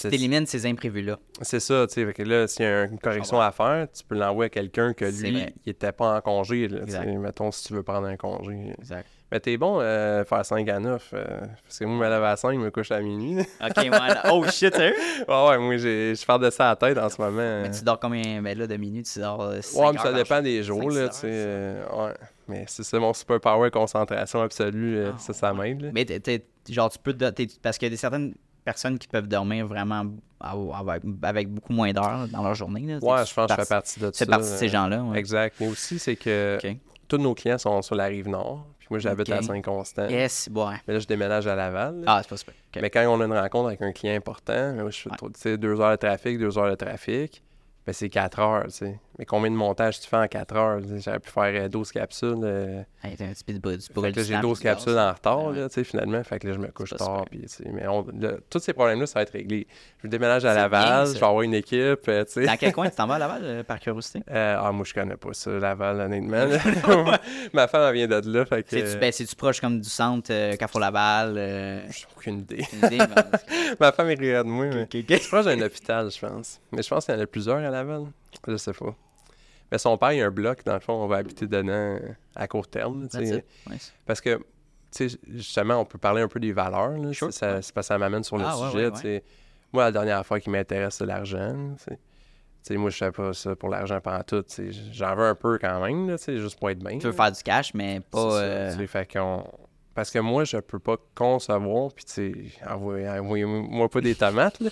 Tu 0.00 0.08
t'élimines 0.10 0.46
ces 0.46 0.66
imprévus-là. 0.66 1.18
c'est 1.42 1.60
ça. 1.60 1.86
tu 1.88 1.94
sais. 1.94 2.06
Fait 2.06 2.12
que 2.14 2.22
là, 2.22 2.46
s'il 2.46 2.64
y 2.64 2.68
a 2.68 2.84
une 2.84 2.98
correction 2.98 3.40
à 3.40 3.50
faire, 3.52 3.86
tu 3.92 4.04
peux 4.04 4.14
l'envoyer 4.16 4.46
à 4.46 4.50
quelqu'un 4.50 4.92
que 4.92 5.04
lui, 5.04 5.46
il 5.66 5.70
était 5.70 5.92
pas 5.92 6.16
en 6.16 6.20
congé. 6.20 6.68
Là. 6.68 6.80
Mettons, 7.18 7.50
si 7.50 7.64
tu 7.68 7.74
veux 7.74 7.82
prendre 7.82 8.06
un 8.06 8.16
congé. 8.16 8.74
Exact. 8.78 9.06
Mais 9.30 9.40
t'es 9.40 9.58
bon 9.58 9.78
euh, 9.82 10.24
faire 10.24 10.42
5 10.46 10.66
à 10.70 10.78
9. 10.80 11.10
euh, 11.12 11.40
parce 11.62 11.78
que 11.78 11.84
moi, 11.84 11.96
je 12.06 12.10
me 12.10 12.14
lève 12.14 12.24
à 12.24 12.34
5, 12.36 12.54
je 12.54 12.58
me 12.64 12.70
couche 12.70 12.90
à 12.92 13.00
minuit. 13.02 13.42
Ok, 13.62 13.76
ouais. 13.76 13.90
là- 13.90 14.22
Oh 14.32 14.42
shit, 14.46 14.74
sérieux? 14.74 14.94
ouais, 15.28 15.48
ouais, 15.48 15.58
moi, 15.58 15.76
j'ai, 15.76 16.14
je 16.14 16.24
parle 16.24 16.44
de 16.44 16.48
ça 16.50 16.66
à 16.66 16.68
la 16.70 16.76
tête 16.76 16.96
en 16.96 17.10
ce 17.10 17.20
moment. 17.20 17.60
Mais 17.62 17.70
tu 17.70 17.84
dors 17.84 18.00
combien? 18.00 18.40
Ben 18.40 18.56
là, 18.56 18.66
de 18.66 18.76
minutes, 18.78 19.06
tu 19.12 19.18
dors. 19.20 19.42
euh, 19.42 19.60
cinq 19.60 19.82
Ouais, 19.84 19.92
mais 19.92 19.98
ça 19.98 20.12
dépend 20.14 20.40
des 20.40 20.62
jours, 20.62 20.90
là, 20.90 21.08
tu 21.10 21.16
sais. 21.16 21.26
euh, 21.30 21.84
ouais. 22.06 22.14
Mais 22.48 22.64
c'est 22.68 22.82
ça, 22.84 22.98
mon 22.98 23.12
super 23.12 23.38
power, 23.38 23.70
concentration 23.70 24.40
absolue, 24.40 24.96
euh, 24.96 25.10
Ah, 25.14 25.18
ça, 25.18 25.34
ça 25.34 25.52
m'aide. 25.52 25.90
Mais 25.92 26.06
t'es- 26.06 26.42
genre, 26.70 26.88
tu 26.90 26.98
peux. 26.98 27.14
parce 27.62 27.76
qu'il 27.76 27.86
y 27.86 27.88
a 27.88 27.90
des 27.90 27.96
certaines 27.98 28.34
personnes 28.68 28.98
qui 28.98 29.08
peuvent 29.08 29.26
dormir 29.28 29.66
vraiment 29.66 30.04
avec, 31.22 31.48
beaucoup 31.48 31.72
moins 31.72 31.92
d'heures 31.92 32.28
dans 32.30 32.42
leur 32.42 32.54
journée. 32.54 32.82
Là. 32.82 32.98
Ouais, 33.02 33.24
je 33.26 33.34
pense 33.34 33.46
que 33.50 33.54
je 33.56 33.62
fais 33.62 33.66
partie 33.74 34.00
de 34.00 34.06
ça. 34.12 34.24
fais 34.24 34.26
partie 34.30 34.50
de 34.50 34.56
ces 34.56 34.68
gens-là. 34.68 35.02
ouais. 35.02 35.18
Exact. 35.18 35.56
Mais 35.60 35.68
aussi, 35.68 35.98
c'est 35.98 36.16
que 36.16 36.58
tous 37.08 37.16
nos 37.18 37.34
clients 37.34 37.58
sont 37.58 37.80
sur 37.82 37.94
la 37.94 38.04
rive 38.06 38.28
nord. 38.28 38.66
Puis 38.78 38.88
moi, 38.90 38.98
j'habite 38.98 39.30
à 39.30 39.42
Saint-Constant. 39.42 40.08
Yes, 40.08 40.48
ouais. 40.54 40.74
Mais 40.86 40.94
là, 40.94 41.00
je 41.00 41.06
déménage 41.06 41.46
à 41.46 41.54
Laval. 41.56 42.00
là. 42.00 42.04
Ah, 42.06 42.20
c'est 42.22 42.28
pas 42.28 42.36
super. 42.36 42.54
Mais 42.80 42.90
quand 42.90 43.04
on 43.08 43.20
a 43.20 43.24
une 43.24 43.32
rencontre 43.32 43.68
avec 43.68 43.82
un 43.82 43.92
client 43.92 44.14
important, 44.14 44.74
moi, 44.74 44.90
je 44.90 44.98
fais 45.00 45.10
Ouais. 45.50 45.56
deux 45.56 45.80
heures 45.80 45.90
de 45.92 45.96
trafic, 45.96 46.38
deux 46.38 46.56
heures 46.58 46.70
de 46.70 46.74
trafic, 46.74 47.42
ben 47.86 47.92
c'est 47.92 48.08
quatre 48.10 48.38
heures, 48.38 48.64
tu 48.66 48.70
sais. 48.72 49.00
Mais 49.18 49.24
combien 49.24 49.50
de 49.50 49.56
montages 49.56 49.98
tu 49.98 50.06
fais 50.08 50.16
en 50.16 50.28
4 50.28 50.54
heures? 50.54 50.80
J'aurais 51.04 51.18
pu 51.18 51.28
faire 51.28 51.64
euh, 51.64 51.68
12 51.68 51.90
capsules. 51.90 52.36
euh, 52.44 52.82
Hey, 53.02 53.14
un 53.20 53.32
petit 53.32 53.42
peu 53.44 53.52
de- 53.52 53.76
du 53.76 53.82
fait 53.86 53.92
brûle 53.92 54.12
que 54.14 54.22
j'ai 54.22 54.34
temps, 54.34 54.40
12 54.42 54.58
puis 54.60 54.68
du 54.68 54.74
capsules 54.74 54.96
en 54.98 55.12
retard, 55.12 55.44
Ouais. 55.46 55.58
là, 55.58 55.68
finalement. 55.84 56.22
Fait 56.22 56.38
que 56.38 56.46
là, 56.46 56.52
je 56.52 56.58
me 56.58 56.68
couche 56.68 56.94
tard. 56.96 57.24
mais 57.72 57.86
on- 57.88 58.06
tous 58.48 58.60
ces 58.60 58.72
problèmes-là, 58.72 59.06
ça 59.06 59.14
va 59.18 59.22
être 59.22 59.32
réglé. 59.32 59.66
Je 60.04 60.08
déménage 60.08 60.44
à 60.44 60.54
Laval, 60.54 60.84
bien, 60.84 61.14
je 61.14 61.18
vais 61.18 61.26
avoir 61.26 61.42
une 61.42 61.54
équipe, 61.54 62.08
euh. 62.08 62.24
Dans 62.36 62.56
quel 62.56 62.72
coin 62.72 62.88
tu 62.88 62.94
t'en 62.96 63.08
vas 63.08 63.16
à 63.16 63.18
Laval, 63.18 63.40
euh, 63.42 63.62
par 63.64 63.80
curiosité? 63.80 64.22
Euh, 64.30 64.56
ah, 64.60 64.70
moi, 64.70 64.84
je 64.84 64.94
connais 64.94 65.16
pas 65.16 65.32
ça, 65.32 65.50
Laval, 65.50 66.00
honnêtement. 66.00 66.46
Ma 67.52 67.66
femme, 67.66 67.88
elle 67.88 67.94
vient 67.94 68.06
de 68.20 68.32
là, 68.32 68.44
fait 68.46 68.62
que... 68.62 68.70
C'est-tu 68.70 68.98
ben, 69.00 69.10
c'est-tu 69.10 69.34
proche 69.34 69.60
comme 69.60 69.80
du 69.80 69.88
centre, 69.88 70.30
euh, 70.32 70.54
Carrefour 70.56 70.80
Laval? 70.80 71.34
euh, 71.36 71.80
J'ai 71.90 72.06
aucune 72.16 72.38
idée. 72.40 72.64
Ma 73.80 73.90
femme 73.90 74.10
est 74.10 74.14
rire 74.18 74.44
de 74.44 74.48
moi, 74.48 74.66
mais... 74.66 74.82
ok, 74.82 74.94
ok. 74.94 75.04
C'est 75.20 75.28
proche 75.28 75.44
d'un 75.46 75.60
hôpital, 75.60 76.08
je 76.08 76.18
pense. 76.24 76.60
Mais 76.70 76.82
je 76.82 76.88
pense 76.88 77.04
qu'il 77.04 77.14
y 77.14 77.18
en 77.18 77.20
a 77.20 77.26
plusieurs 77.26 77.58
à 77.58 77.70
Laval. 77.70 78.02
Je 78.46 78.56
sais 78.56 78.72
pas. 78.72 78.94
Mais 79.70 79.78
son 79.78 79.96
père, 79.98 80.12
il 80.12 80.22
a 80.22 80.26
un 80.26 80.30
bloc, 80.30 80.64
dans 80.64 80.74
le 80.74 80.80
fond, 80.80 80.94
on 80.94 81.06
va 81.06 81.16
habiter 81.16 81.46
dedans 81.46 81.68
euh, 81.68 81.98
à 82.34 82.48
court 82.48 82.66
terme. 82.68 83.06
Nice. 83.70 83.92
Parce 84.06 84.20
que, 84.20 84.40
justement, 85.34 85.76
on 85.80 85.84
peut 85.84 85.98
parler 85.98 86.22
un 86.22 86.28
peu 86.28 86.40
des 86.40 86.52
valeurs. 86.52 86.90
là. 86.96 87.12
Sure. 87.12 87.32
Ça- 87.32 87.54
Ouais. 87.56 87.62
C'est 87.62 87.74
parce 87.74 87.86
que 87.86 87.94
ça 87.94 87.98
m'amène 87.98 88.24
sur 88.24 88.38
le 88.38 88.44
Ah, 88.46 88.54
sujet. 88.70 88.90
ouais. 88.90 89.22
Moi, 89.72 89.84
la 89.84 89.92
dernière 89.92 90.24
fois 90.24 90.40
qui 90.40 90.48
m'intéresse, 90.48 90.94
c'est 90.96 91.06
l'argent. 91.06 91.54
moi, 92.70 92.90
je 92.90 92.96
fais 92.96 93.12
pas 93.12 93.32
ça 93.34 93.54
pour 93.56 93.68
l'argent 93.68 94.00
pendant 94.00 94.22
tout. 94.22 94.44
J'en 94.92 95.14
veux 95.14 95.24
un 95.26 95.34
peu 95.34 95.58
quand 95.58 95.80
même, 95.84 96.08
là, 96.08 96.16
juste 96.26 96.58
pour 96.58 96.70
être 96.70 96.78
bien. 96.78 96.98
Tu 96.98 97.04
veux 97.06 97.10
là. 97.10 97.16
faire 97.24 97.32
du 97.32 97.42
cash, 97.42 97.74
mais 97.74 98.00
pas. 98.10 98.40
euh, 98.40 98.86
fait 98.86 99.10
qu'on- 99.12 99.44
Parce 99.94 100.10
que 100.10 100.18
moi, 100.20 100.44
je 100.44 100.58
peux 100.58 100.78
pas 100.78 100.96
concevoir, 101.14 101.92
puis 101.92 102.04
tu 102.04 102.12
sais, 102.12 102.32
envoyez- 102.68 103.08
envoyez-moi 103.08 103.88
pas 103.88 104.00
des 104.00 104.14
tomates, 104.14 104.60
là. 104.60 104.70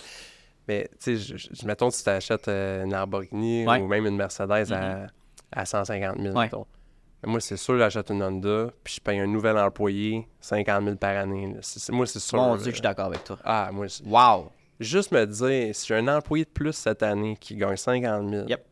Mais, 0.68 0.88
tu 1.00 1.16
sais, 1.16 1.36
je- 1.36 1.48
je- 1.54 1.66
mettons, 1.66 1.90
tu 1.90 2.02
t'achètes 2.02 2.48
euh, 2.48 2.84
une 2.84 2.92
Lamborghini 2.92 3.66
Ouais. 3.66 3.80
ou 3.80 3.86
même 3.86 4.06
une 4.06 4.16
Mercedes 4.16 4.72
à, 4.72 5.06
à 5.52 5.64
150 5.64 6.18
000, 6.20 6.34
Ouais. 6.36 6.44
mettons. 6.44 6.66
Mais 7.24 7.30
moi, 7.30 7.40
c'est 7.40 7.56
sûr, 7.56 7.78
j'achète 7.78 8.10
une 8.10 8.22
Honda, 8.22 8.70
puis 8.84 8.94
je 8.96 9.00
paye 9.00 9.18
un 9.20 9.26
nouvel 9.26 9.56
employé 9.58 10.26
50 10.40 10.84
000 10.84 10.96
par 10.96 11.16
année. 11.16 11.46
là. 11.54 11.60
Moi, 11.90 12.06
c'est 12.06 12.18
sûr. 12.18 12.38
Mon. 12.38 12.56
Dieu, 12.56 12.64
que 12.64 12.70
je 12.70 12.74
suis 12.76 12.82
d'accord 12.82 13.06
avec 13.06 13.24
toi. 13.24 13.38
Ah, 13.44 13.70
moi, 13.72 13.86
Wow! 14.04 14.50
juste 14.80 15.12
me 15.12 15.24
dire, 15.24 15.74
si 15.74 15.86
j'ai 15.86 15.94
un 15.96 16.08
employé 16.08 16.44
de 16.44 16.50
plus 16.50 16.72
cette 16.72 17.02
année 17.02 17.36
qui 17.40 17.56
gagne 17.56 17.76
50 17.76 18.28
000, 18.28 18.46
Yep. 18.48 18.64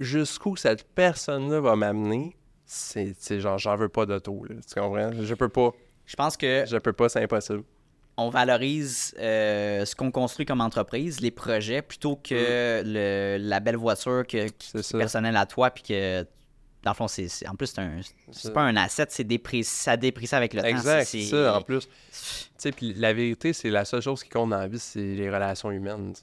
jusqu'où 0.00 0.56
cette 0.56 0.84
personne-là 0.94 1.60
va 1.60 1.76
m'amener, 1.76 2.36
c'est, 2.64 3.14
genre, 3.40 3.58
j'en 3.58 3.76
veux 3.76 3.88
pas 3.90 4.06
d'auto. 4.06 4.44
Tu 4.48 4.80
comprends? 4.80 5.10
Je 5.20 5.34
peux 5.34 5.48
pas. 5.50 5.70
Je 6.06 6.16
pense 6.16 6.36
que 6.36 6.64
Je 6.66 6.76
peux 6.78 6.92
pas, 6.92 7.08
c'est 7.08 7.22
impossible. 7.22 7.62
On 8.16 8.28
valorise 8.28 9.14
euh, 9.18 9.84
ce 9.84 9.96
qu'on 9.96 10.10
construit 10.10 10.46
comme 10.46 10.60
entreprise, 10.60 11.20
les 11.20 11.30
projets, 11.30 11.82
plutôt 11.82 12.16
que 12.16 12.82
le- 12.84 13.38
la 13.40 13.60
belle 13.60 13.76
voiture 13.76 14.24
que, 14.26 14.48
qui, 14.48 14.76
est 14.76 14.96
personnelle 14.96 15.36
à 15.36 15.46
toi, 15.46 15.70
puis 15.70 15.82
que, 15.82 16.22
dans 16.82 16.90
le 16.92 16.96
fond, 16.96 17.08
c'est, 17.08 17.28
en 17.48 17.54
plus, 17.54 17.74
c'est, 18.30 18.52
pas 18.52 18.62
un 18.62 18.76
asset, 18.76 19.06
c'est 19.08 19.24
dépréci, 19.24 19.70
ça 19.70 19.96
déprécie 19.96 20.34
avec 20.34 20.54
le 20.54 20.62
temps. 20.62 20.68
Exact, 20.68 21.04
c'est, 21.06 21.22
ça, 21.22 21.56
en 21.56 21.62
plus. 21.62 21.86
Tu 21.86 21.88
sais, 22.58 22.72
puis 22.72 22.94
la 22.94 23.12
vérité, 23.12 23.52
c'est 23.52 23.70
la 23.70 23.84
seule 23.84 24.02
chose 24.02 24.22
qui 24.22 24.28
compte 24.28 24.50
dans 24.50 24.58
la 24.58 24.68
vie, 24.68 24.78
c'est 24.78 25.00
les 25.00 25.30
relations 25.30 25.70
humaines. 25.70 26.14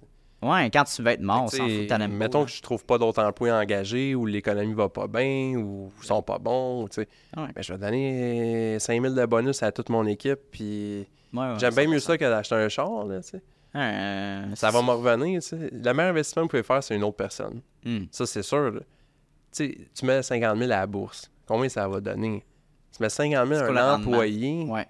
Ouais, 0.44 0.72
quand 0.72 0.86
tu 0.86 1.04
vas 1.04 1.14
être 1.14 1.22
mort, 1.22 1.44
on 1.44 1.48
s'en 1.50 1.68
fout, 1.68 1.88
pas, 1.88 2.08
mettons 2.08 2.40
là. 2.40 2.46
que 2.46 2.52
je 2.52 2.62
trouve 2.64 2.84
pas 2.84 2.98
d'autres 2.98 3.22
emplois 3.24 3.52
engagés 3.52 4.16
ou 4.16 4.26
l'économie 4.26 4.74
va 4.74 4.90
pas 4.90 5.06
bien 5.08 5.56
ou 5.56 5.92
sont 6.02 6.24
pas 6.24 6.40
bons, 6.40 6.88
tu 6.88 7.02
sais. 7.02 7.08
Ouais. 7.38 7.50
Ben, 7.54 7.62
je 7.62 7.74
vais 7.74 7.80
donner 7.80 8.80
5000 8.80 9.14
de 9.14 9.26
bonus 9.28 9.62
à 9.62 9.72
toute 9.72 9.90
mon 9.90 10.06
équipe, 10.08 10.40
puis 10.52 11.06
Ouais, 11.34 11.40
ouais, 11.40 11.54
j'aime 11.60 11.74
bien 11.74 11.88
mieux 11.88 11.98
100%. 11.98 12.00
ça 12.02 12.18
que 12.18 12.26
d'acheter 12.26 12.56
un 12.56 12.70
char, 12.70 13.06
là, 13.06 13.22
tu 13.22 13.30
sais. 13.30 13.42
Euh, 13.76 14.54
Ça 14.56 14.70
va 14.70 14.82
me 14.82 14.90
revenir, 14.92 15.42
tu 15.42 15.48
sais. 15.48 15.70
Le 15.72 15.94
meilleur 15.94 16.12
investissement 16.12 16.42
que 16.44 16.48
vous 16.48 16.50
pouvez 16.50 16.64
faire, 16.64 16.84
c'est 16.84 16.96
une 16.96 17.04
autre 17.04 17.16
personne. 17.18 17.62
Hmm. 17.86 18.04
Ça, 18.12 18.26
c'est 18.26 18.44
sûr. 18.44 18.74
Tu 18.76 18.84
sais, 19.52 19.78
tu 19.96 20.06
mets 20.06 20.22
50 20.22 20.58
000 20.58 20.64
à 20.72 20.76
la 20.76 20.88
bourse. 20.88 21.32
Combien 21.46 21.70
ça 21.70 21.88
va 21.88 22.00
donner? 22.02 22.44
Tu 22.96 23.02
mets 23.02 23.10
50 23.10 23.48
000 23.48 23.60
C'est 23.66 23.78
à 23.78 23.86
un 23.86 23.96
employé 23.96 24.64
Ouais, 24.66 24.86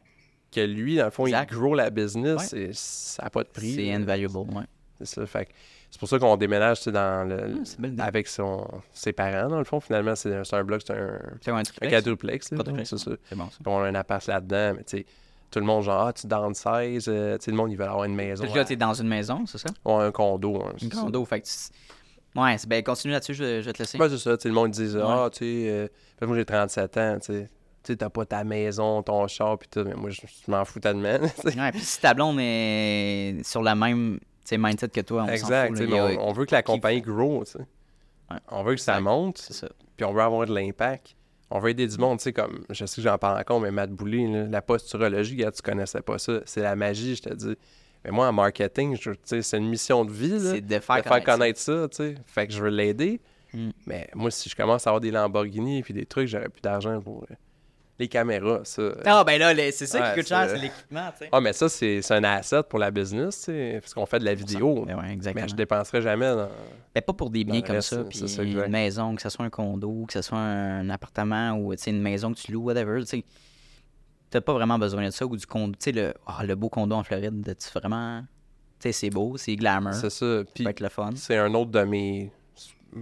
que 0.52 0.62
lui, 0.62 0.98
dans 0.98 1.06
le 1.06 1.12
fond, 1.12 1.26
Exact. 1.28 1.50
il 1.52 1.58
grow 1.58 1.76
la 1.76 1.90
business, 1.92 2.48
c'est- 2.50 2.74
ça 2.74 3.24
n'a 3.24 3.30
pas 3.30 3.44
de 3.44 3.50
prix. 3.50 3.76
c'est 3.76 3.92
invaluable, 3.94 4.38
ouais. 4.38 4.64
C'est 5.00 5.06
ça. 5.06 5.26
Fait 5.28 5.48
c'est 5.90 6.00
pour 6.00 6.08
ça 6.08 6.20
qu'on 6.20 6.38
déménage 6.38 6.78
tu 6.78 6.84
sais, 6.86 6.92
dans 6.92 7.28
le, 7.28 7.62
Ah, 8.00 8.06
avec 8.06 8.28
son, 8.28 8.66
ses 8.94 9.12
parents, 9.14 9.50
dans 9.50 9.58
le 9.58 9.64
fond. 9.66 9.80
Finalement, 9.80 10.16
c'est 10.16 10.34
un, 10.54 10.64
bloc, 10.64 10.82
c'est 10.88 10.94
un, 10.94 11.20
un 11.52 11.90
quadruplex. 11.90 12.48
C'est 12.50 12.56
bon, 12.56 12.86
ça. 12.86 13.12
Puis 13.28 13.38
on 13.66 13.78
a 13.80 13.88
un 13.88 13.96
appart 13.96 14.26
là-dedans, 14.26 14.74
mais 14.78 14.84
tu 14.86 14.98
sais, 15.00 15.06
tout 15.52 15.60
le 15.60 15.66
monde, 15.66 15.84
genre, 15.84 16.08
ah, 16.08 16.14
tu 16.14 16.26
downsize, 16.28 17.06
euh, 17.08 17.38
tu 17.38 17.46
sais, 17.46 17.52
le 17.52 17.58
monde, 17.58 17.72
il 17.72 17.78
veut 17.78 17.86
avoir 17.86 18.06
une 18.06 18.16
maison. 18.16 18.44
Là, 18.54 18.66
t'es 18.66 18.76
dans 18.76 18.94
une 18.94 19.08
maison, 19.08 19.46
c'est 19.46 19.58
ça? 19.58 19.70
ouais, 19.86 20.04
un 20.06 20.12
condo. 20.12 20.64
hein, 20.64 20.74
ça. 20.80 20.88
condo, 21.02 21.24
fait 21.26 21.42
que 21.42 21.46
tu- 21.48 22.40
Ouais, 22.40 22.56
ben 22.66 22.82
continue 22.82 23.12
là-dessus, 23.12 23.34
je, 23.34 23.60
je 23.62 23.66
vais 23.66 23.74
te 23.74 23.80
laisser. 23.80 23.98
Ouais, 24.00 24.08
c'est 24.08 24.18
ça. 24.18 24.38
tu 24.38 24.44
sais, 24.44 24.48
Le 24.50 24.56
monde 24.56 24.72
dit, 24.72 24.96
Ouais. 24.96 25.02
ah, 25.06 25.30
tu 25.32 25.40
sais, 25.40 25.70
euh, 25.70 25.88
moi 26.26 26.38
j'ai 26.38 26.46
37 26.46 26.98
ans, 26.98 27.18
tu 27.20 27.34
sais. 27.34 27.50
Tu 27.84 27.98
t'as 27.98 28.10
pas 28.10 28.26
ta 28.26 28.44
maison, 28.44 29.02
ton 29.04 29.28
char, 29.28 29.58
puis 29.58 29.68
tout. 29.68 29.84
Mais 29.84 29.96
moi, 29.96 30.12
je, 30.12 30.22
je 30.22 30.52
m'en 30.52 30.64
fous 30.64 30.80
tellement. 30.80 31.18
tu. 31.42 31.60
Ouais, 31.60 31.72
puis 31.72 31.82
si 31.82 32.00
ta 32.00 32.14
blonde 32.14 32.38
est 32.40 33.42
sur 33.44 33.64
le 33.64 33.74
même 33.76 34.20
tu 34.46 34.58
mindset 34.58 34.90
que 34.90 35.02
toi, 35.02 35.24
on 35.24 35.28
exact. 35.28 35.70
fout. 35.76 35.78
tu 35.78 35.88
là, 35.88 36.06
a- 36.06 36.12
on, 36.14 36.30
on 36.30 36.32
veut 36.32 36.46
que 36.46 36.54
la 36.56 36.62
compagnie 36.64 37.02
grow, 37.02 37.44
tu 37.44 37.54
sais. 37.54 37.58
Ouais. 37.60 38.38
On 38.50 38.64
veut 38.64 38.76
que 38.76 38.82
ça 38.82 39.00
monte, 39.02 39.40
C'est 39.40 39.54
ça. 39.54 39.68
puis 39.98 40.06
on 40.06 40.14
veut 40.14 40.22
avoir 40.22 40.46
de 40.48 40.54
l'impact. 40.54 41.16
On 41.54 41.60
veut 41.60 41.72
aider 41.72 41.86
du 41.88 41.98
monde, 41.98 42.18
tu 42.20 42.24
sais, 42.24 42.34
comme, 42.34 42.64
je 42.70 42.86
sais 42.86 42.96
que 42.96 43.02
j'en 43.02 43.18
parle 43.18 43.40
encore, 43.40 43.60
mais 43.60 43.72
Matt 43.72 43.92
Boulay, 43.92 44.26
là, 44.28 44.46
la 44.46 44.62
posturologie, 44.62 45.38
tu 45.54 45.62
connaissais 45.62 46.02
pas 46.02 46.18
ça. 46.18 46.40
C'est 46.46 46.62
la 46.62 46.76
magie, 46.76 47.16
je 47.16 47.22
te 47.24 47.34
dis. 47.34 47.56
Mais 48.06 48.12
moi, 48.12 48.28
en 48.30 48.34
marketing, 48.34 48.98
je- 49.00 49.12
tu 49.12 49.18
sais, 49.26 49.42
c'est 49.42 49.58
une 49.58 49.68
mission 49.70 50.06
de 50.06 50.12
vie, 50.12 50.40
là, 50.40 50.54
de 50.54 50.60
de 50.62 50.80
faire, 50.80 51.04
faire 51.04 51.24
connaître 51.24 51.60
ça, 51.60 51.88
tu 51.90 51.98
sais. 51.98 52.16
Fait 52.26 52.48
que 52.48 52.54
je 52.54 52.64
veux 52.64 52.70
l'aider. 52.70 53.20
Mm. 53.54 53.70
Mais 53.86 54.08
moi, 54.16 54.32
si 54.32 54.50
je 54.50 54.56
commence 54.56 54.88
à 54.88 54.92
avoir 54.92 55.02
des 55.02 55.12
Lamborghini 55.12 55.84
puis 55.84 55.94
des 55.94 56.06
trucs, 56.06 56.28
j'aurais 56.28 56.48
plus 56.50 56.62
d'argent 56.62 57.00
pour 57.02 57.24
euh, 57.30 57.36
les 58.02 58.08
caméras, 58.10 58.60
ça. 58.66 58.82
Ah, 59.06 59.24
ben 59.24 59.40
là, 59.40 59.54
les- 59.54 59.72
c'est 59.72 59.86
ça 59.86 60.02
Ouais, 60.02 60.10
qui 60.10 60.20
coûte 60.20 60.28
cher, 60.28 60.50
c'est- 60.50 60.58
l'équipement, 60.58 61.10
tu 61.12 61.20
sais. 61.20 61.30
Ah, 61.32 61.40
mais 61.40 61.54
ça, 61.54 61.70
c'est 61.70 62.12
un 62.12 62.24
asset 62.26 62.64
pour 62.68 62.80
la 62.80 62.92
business, 62.92 63.38
tu 63.38 63.44
sais, 63.46 63.78
parce 63.82 63.94
qu'on 63.94 64.06
fait 64.06 64.20
de 64.20 64.26
la 64.26 64.34
vidéo. 64.34 64.84
Ben 64.86 64.98
ouais, 65.00 65.12
exactement. 65.14 65.44
Mais 65.46 65.50
je 65.50 65.56
dépenserai 65.56 66.02
jamais 66.02 66.28
dans... 66.36 66.50
Ben, 66.94 67.02
pas 67.02 67.14
pour 67.14 67.30
des 67.30 67.44
biens 67.44 67.62
comme 67.62 67.76
reste, 67.78 67.90
ça, 67.96 68.04
puis 68.04 68.28
ça, 68.28 68.44
une 68.44 68.68
maison, 68.68 69.16
que 69.16 69.22
ce 69.22 69.30
soit 69.30 69.46
un 69.46 69.50
condo, 69.50 70.06
que 70.08 70.14
ce 70.14 70.22
soit 70.22 70.38
un 70.40 70.90
appartement 70.90 71.54
ou 71.54 71.74
tu 71.76 71.84
sais, 71.84 71.92
une 71.92 72.02
maison 72.02 72.34
que 72.34 72.40
tu 72.40 72.52
loues, 72.52 72.64
whatever, 72.64 73.00
tu 73.02 73.06
sais. 73.08 73.24
T'as 74.30 74.42
pas 74.42 74.54
vraiment 74.54 74.80
besoin 74.80 75.06
de 75.06 75.12
ça 75.12 75.26
ou 75.26 75.36
du 75.36 75.46
condo. 75.46 75.74
Tu 75.74 75.86
sais, 75.86 75.92
le, 75.92 76.14
ah, 76.26 76.44
le 76.46 76.56
beau 76.56 76.70
condo 76.70 76.96
en 76.96 77.04
Floride, 77.04 77.56
tu 77.60 77.80
vraiment. 77.80 78.22
Tu 78.80 78.88
sais, 78.88 78.92
c'est 78.94 79.10
beau, 79.10 79.36
c'est 79.38 79.56
glamour. 79.58 79.94
C'est 79.94 80.10
Ça 80.10 80.10
ça. 80.10 80.44
Puis 80.56 80.64
peut 80.64 80.70
être 80.70 80.80
le 80.80 80.90
fun. 80.90 81.10
c'est 81.16 81.38
un 81.38 81.54
autre 81.54 81.70
de 81.72 81.84
mes 81.84 82.32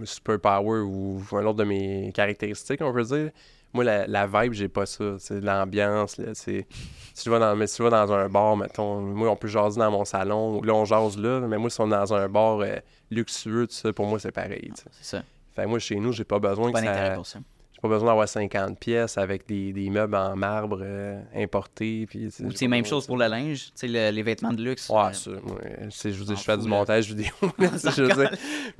superpowers 0.04 0.82
ou 0.82 1.22
un 1.32 1.44
autre 1.46 1.58
de 1.58 1.64
mes 1.64 2.12
caractéristiques, 2.14 2.80
on 2.82 2.92
peut 2.92 3.02
dire. 3.04 3.30
Moi, 3.72 3.84
la, 3.84 4.06
la 4.06 4.26
vibe, 4.26 4.52
j'ai 4.52 4.68
pas 4.68 4.84
ça. 4.86 5.16
C'est 5.18 5.40
l'ambiance. 5.40 6.16
là, 6.18 6.34
c'est- 6.34 6.66
Si 7.14 7.24
tu 7.24 7.30
vas 7.30 7.38
dans, 7.38 7.54
mais 7.56 7.66
si 7.66 7.76
tu 7.76 7.82
vas 7.82 7.90
dans 7.90 8.12
un 8.12 8.28
bar, 8.28 8.56
mettons, 8.56 9.00
moi, 9.00 9.28
on 9.30 9.36
peut 9.36 9.48
jaser 9.48 9.78
dans 9.78 9.90
mon 9.90 10.04
salon. 10.04 10.58
ou 10.58 10.62
Là, 10.62 10.74
on 10.74 10.84
jase 10.84 11.16
là. 11.18 11.40
Mais 11.40 11.58
moi, 11.58 11.70
si 11.70 11.80
on 11.80 11.86
est 11.86 11.90
dans 11.90 12.14
un 12.14 12.28
bar 12.28 12.60
euh, 12.60 12.76
luxueux, 13.10 13.66
tout 13.66 13.74
ça, 13.74 13.92
pour 13.92 14.06
moi, 14.06 14.18
c'est 14.18 14.32
pareil. 14.32 14.72
C'est 14.74 15.04
ça. 15.04 15.22
Fait 15.54 15.62
que 15.64 15.68
moi, 15.68 15.78
chez 15.78 15.96
nous, 15.96 16.12
j'ai 16.12 16.24
pas 16.24 16.38
besoin 16.38 16.70
que 16.72 16.78
ça... 16.86 16.92
pour 17.16 17.26
ça. 17.26 17.38
Pas 17.82 17.88
besoin 17.88 18.08
d'avoir 18.08 18.28
50 18.28 18.78
pièces 18.78 19.16
avec 19.16 19.46
des, 19.48 19.72
des 19.72 19.88
meubles 19.88 20.14
en 20.14 20.36
marbre 20.36 20.80
euh, 20.82 21.18
importés. 21.34 22.06
Puis, 22.08 22.28
tu 22.34 22.44
Ou 22.44 22.50
c'est 22.52 22.68
même 22.68 22.84
chose 22.84 23.06
pour 23.06 23.16
le 23.16 23.26
linge, 23.26 23.72
tu 23.78 23.86
le- 23.86 24.10
les 24.10 24.22
vêtements 24.22 24.52
de 24.52 24.62
luxe. 24.62 24.90
Ouais, 24.90 25.12
ça. 25.14 25.30
je 25.30 26.10
je 26.10 26.34
fais 26.34 26.52
fous, 26.56 26.62
du 26.62 26.68
montage 26.68 27.08
vidéo. 27.08 27.32
tu 27.40 28.00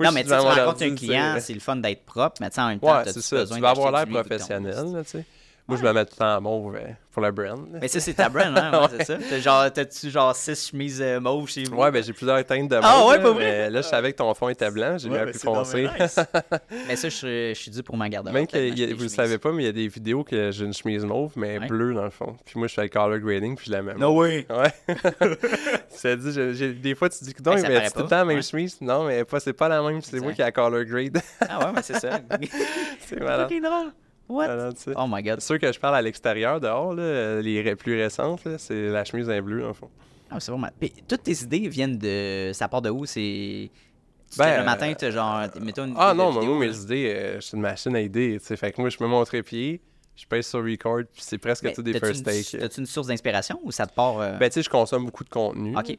non, 0.03 0.11
mais 0.11 0.23
tu 0.23 0.29
tu 0.29 0.33
rencontres 0.35 0.83
un 0.83 0.89
tu 0.89 0.95
client, 0.95 1.35
c'est 1.39 1.53
le 1.53 1.59
fun 1.59 1.77
d'être 1.77 2.03
propre, 2.05 2.35
mais 2.41 2.49
tu 2.49 2.55
sais, 2.55 2.61
en 2.61 2.67
même 2.67 2.79
temps, 2.79 2.97
Ouais, 2.97 3.03
c'est 3.05 3.21
ça. 3.21 3.37
besoin 3.37 3.57
Tu 3.57 3.61
vas 3.63 3.69
avoir 3.71 3.91
l'air 3.91 4.07
professionnel, 4.07 4.73
là. 4.93 5.03
Tu. 5.77 5.81
Moi, 5.83 5.91
je 5.91 5.95
me 5.95 5.99
mets 5.99 6.05
tout 6.05 6.13
le 6.13 6.17
temps 6.19 6.37
en 6.37 6.41
mauve 6.41 6.75
euh, 6.75 6.87
pour 7.11 7.21
le 7.23 7.31
brand. 7.31 7.67
Mais 7.81 7.87
ça, 7.87 7.99
c'est 7.99 8.13
ta 8.13 8.29
brand, 8.29 8.57
hein? 8.57 8.71
ouais, 8.81 8.87
c'est 8.99 9.05
ça. 9.05 9.17
T'as 9.29 9.39
genre, 9.39 9.71
t'as-tu 9.71 10.09
genre 10.09 10.35
six 10.35 10.69
chemises 10.69 11.01
euh, 11.01 11.19
mauves 11.19 11.49
chez 11.49 11.63
vous? 11.63 11.75
Ouais, 11.75 11.91
ben 11.91 12.03
j'ai 12.03 12.13
plusieurs 12.13 12.45
teintes 12.45 12.69
de 12.69 12.75
mauve. 12.75 12.85
Ah 12.85 13.05
ouais, 13.07 13.17
là, 13.17 13.23
pas 13.23 13.31
vrai? 13.31 13.43
mais 13.43 13.69
là, 13.69 13.81
je 13.81 13.87
savais 13.87 14.11
que 14.11 14.17
ton 14.17 14.33
fond 14.33 14.49
était 14.49 14.69
blanc, 14.71 14.97
j'ai 14.97 15.09
mis 15.09 15.17
un 15.17 15.25
ben, 15.25 15.31
plus 15.31 15.39
foncé. 15.39 15.87
nice. 15.99 16.19
mais 16.87 16.95
ça, 16.95 17.09
je 17.09 17.15
suis- 17.15 17.49
je 17.55 17.59
suis 17.61 17.71
dû 17.71 17.83
pour 17.83 17.97
ma 17.97 18.09
garde-robe. 18.09 18.33
Même 18.35 18.47
que 18.47 18.57
a- 18.57 18.95
vous 18.95 19.03
le 19.03 19.09
savez 19.09 19.37
pas, 19.37 19.51
mais 19.51 19.63
il 19.63 19.65
y 19.65 19.69
a 19.69 19.73
des 19.73 19.87
vidéos 19.87 20.23
que 20.23 20.51
j'ai 20.51 20.65
une 20.65 20.73
chemise 20.73 21.03
mauve, 21.05 21.31
mais 21.35 21.59
Ouais. 21.59 21.67
bleue 21.67 21.93
dans 21.93 22.03
le 22.05 22.09
fond. 22.09 22.35
Puis 22.45 22.57
moi, 22.57 22.67
je 22.67 22.73
fais 22.73 22.83
le 22.83 22.89
color 22.89 23.17
grading, 23.19 23.55
puis 23.55 23.65
je 23.67 23.71
la 23.71 23.81
mets. 23.81 23.93
No 23.95 24.17
way! 24.19 24.45
Ouais. 24.49 24.95
ça 25.89 26.15
dit, 26.15 26.31
j'ai- 26.33 26.73
des 26.73 26.95
fois, 26.95 27.09
tu 27.09 27.23
dis 27.23 27.33
que 27.33 27.41
non, 27.43 27.53
mais 27.55 27.61
c'est 27.87 27.93
tout 27.93 27.99
le 28.03 28.07
temps 28.07 28.17
la 28.17 28.25
même 28.25 28.37
Ouais. 28.37 28.41
chemise. 28.41 28.79
Non, 28.81 29.05
mais 29.05 29.23
pas, 29.25 29.39
c'est 29.39 29.53
pas 29.53 29.67
la 29.67 29.81
même, 29.81 30.01
c'est 30.01 30.19
moi 30.19 30.33
qui 30.33 30.41
ai 30.41 30.45
la 30.45 30.51
color 30.51 30.83
grade. 30.83 31.19
Ah 31.47 31.59
ouais, 31.59 31.71
mais 31.75 31.81
c'est 31.81 31.99
ça. 31.99 32.19
c'est 33.07 33.19
malade. 33.19 33.49
What? 34.31 34.47
Malade, 34.47 34.75
tu 34.75 34.83
sais. 34.83 34.93
Oh 34.97 35.05
my 35.09 35.21
god. 35.23 35.39
C'est 35.39 35.47
sûr 35.47 35.59
que 35.59 35.71
je 35.71 35.79
parle 35.79 35.95
à 35.95 36.01
l'extérieur, 36.01 36.59
dehors, 36.59 36.93
là, 36.93 37.41
les 37.41 37.75
plus 37.75 37.95
récentes, 38.01 38.43
là, 38.45 38.57
c'est 38.57 38.89
la 38.89 39.03
chemise 39.03 39.29
en 39.29 39.41
bleu, 39.41 39.57
le 39.67 39.73
fond. 39.73 39.89
Ah, 40.29 40.39
c'est 40.39 40.51
vraiment. 40.51 40.69
Puis, 40.79 40.93
toutes 41.07 41.23
tes 41.23 41.41
idées 41.43 41.67
viennent 41.67 41.97
de. 41.97 42.51
Ça 42.53 42.67
part 42.67 42.81
de 42.81 42.89
où? 42.89 43.05
C'est. 43.05 43.69
Ben, 44.37 44.59
le 44.59 44.63
matin, 44.65 44.93
tu 44.97 45.11
genre. 45.11 45.41
Mettons 45.59 45.85
une. 45.85 45.93
Ah 45.97 46.13
non, 46.13 46.31
mais 46.31 46.39
vidéo, 46.39 46.55
moi, 46.55 46.65
mes 46.67 46.77
idées, 46.81 47.13
euh, 47.13 47.35
je 47.35 47.39
suis 47.41 47.55
une 47.55 47.61
machine 47.61 47.95
à 47.95 47.99
idées, 48.01 48.37
tu 48.39 48.45
sais. 48.45 48.55
Fait 48.55 48.71
que 48.71 48.79
moi, 48.79 48.89
je 48.89 48.97
me 49.01 49.07
montre 49.09 49.37
pied, 49.41 49.81
je 50.15 50.25
pèse 50.25 50.47
sur 50.47 50.63
record, 50.63 51.01
puis 51.11 51.21
c'est 51.21 51.37
presque 51.37 51.65
Mais 51.65 51.73
tout 51.73 51.81
des 51.83 51.99
first 51.99 52.19
une- 52.19 52.23
takes. 52.23 52.57
T'as-tu 52.61 52.79
une 52.79 52.85
source 52.85 53.07
d'inspiration 53.07 53.59
ou 53.63 53.71
ça 53.73 53.85
te 53.85 53.93
part. 53.93 54.19
euh, 54.19 54.37
Ben, 54.37 54.49
tu 54.49 54.53
sais, 54.53 54.63
je 54.63 54.69
consomme 54.69 55.03
beaucoup 55.05 55.25
de 55.25 55.29
contenu. 55.29 55.75
Ok. 55.77 55.97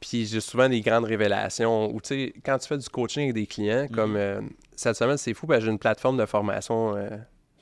Puis 0.00 0.26
j'ai 0.26 0.40
souvent 0.40 0.68
des 0.68 0.80
grandes 0.80 1.04
révélations. 1.04 1.92
Ou, 1.94 2.00
tu 2.00 2.08
sais, 2.08 2.34
quand 2.44 2.58
tu 2.58 2.66
fais 2.66 2.78
du 2.78 2.88
coaching 2.88 3.22
avec 3.24 3.34
des 3.34 3.46
clients, 3.46 3.86
comme 3.92 4.16
euh, 4.16 4.40
cette 4.74 4.96
semaine, 4.96 5.16
c'est 5.16 5.34
fou, 5.34 5.46
parce 5.46 5.60
que 5.60 5.66
j'ai 5.66 5.70
une 5.72 5.78
plateforme 5.78 6.16
de 6.16 6.26
formation 6.26 6.96
euh, 6.96 7.08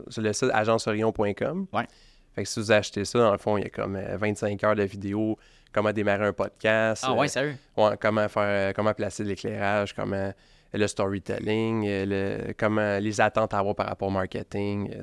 sur 0.08 0.22
le 0.22 0.32
site 0.32 0.50
agencerion.com. 0.52 1.66
Ouais. 1.72 1.86
Fait 2.34 2.42
que 2.42 2.48
si 2.48 2.60
vous 2.60 2.72
achetez 2.72 3.04
ça, 3.04 3.18
dans 3.18 3.32
le 3.32 3.38
fond, 3.38 3.56
il 3.56 3.62
y 3.64 3.66
a 3.66 3.70
comme 3.70 3.96
euh, 3.96 4.16
25 4.18 4.62
heures 4.64 4.74
de 4.76 4.82
vidéos, 4.82 5.38
comment 5.72 5.92
démarrer 5.92 6.26
un 6.26 6.32
podcast. 6.32 7.02
Ah 7.06 7.12
euh, 7.12 7.16
ouais, 7.16 7.28
sérieux? 7.28 7.56
Ouais, 7.76 7.96
comment 8.00 8.28
faire, 8.28 8.42
euh, 8.44 8.72
comment 8.74 8.92
placer 8.92 9.24
de 9.24 9.28
l'éclairage, 9.30 9.94
comment 9.94 10.16
euh, 10.16 10.32
le 10.74 10.86
storytelling, 10.86 11.86
euh, 11.86 12.04
le- 12.48 12.52
comment 12.58 12.98
les 12.98 13.20
attentes 13.22 13.54
à 13.54 13.58
avoir 13.58 13.74
par 13.74 13.86
rapport 13.86 14.08
au 14.08 14.10
marketing. 14.10 14.90
euh, 14.92 15.02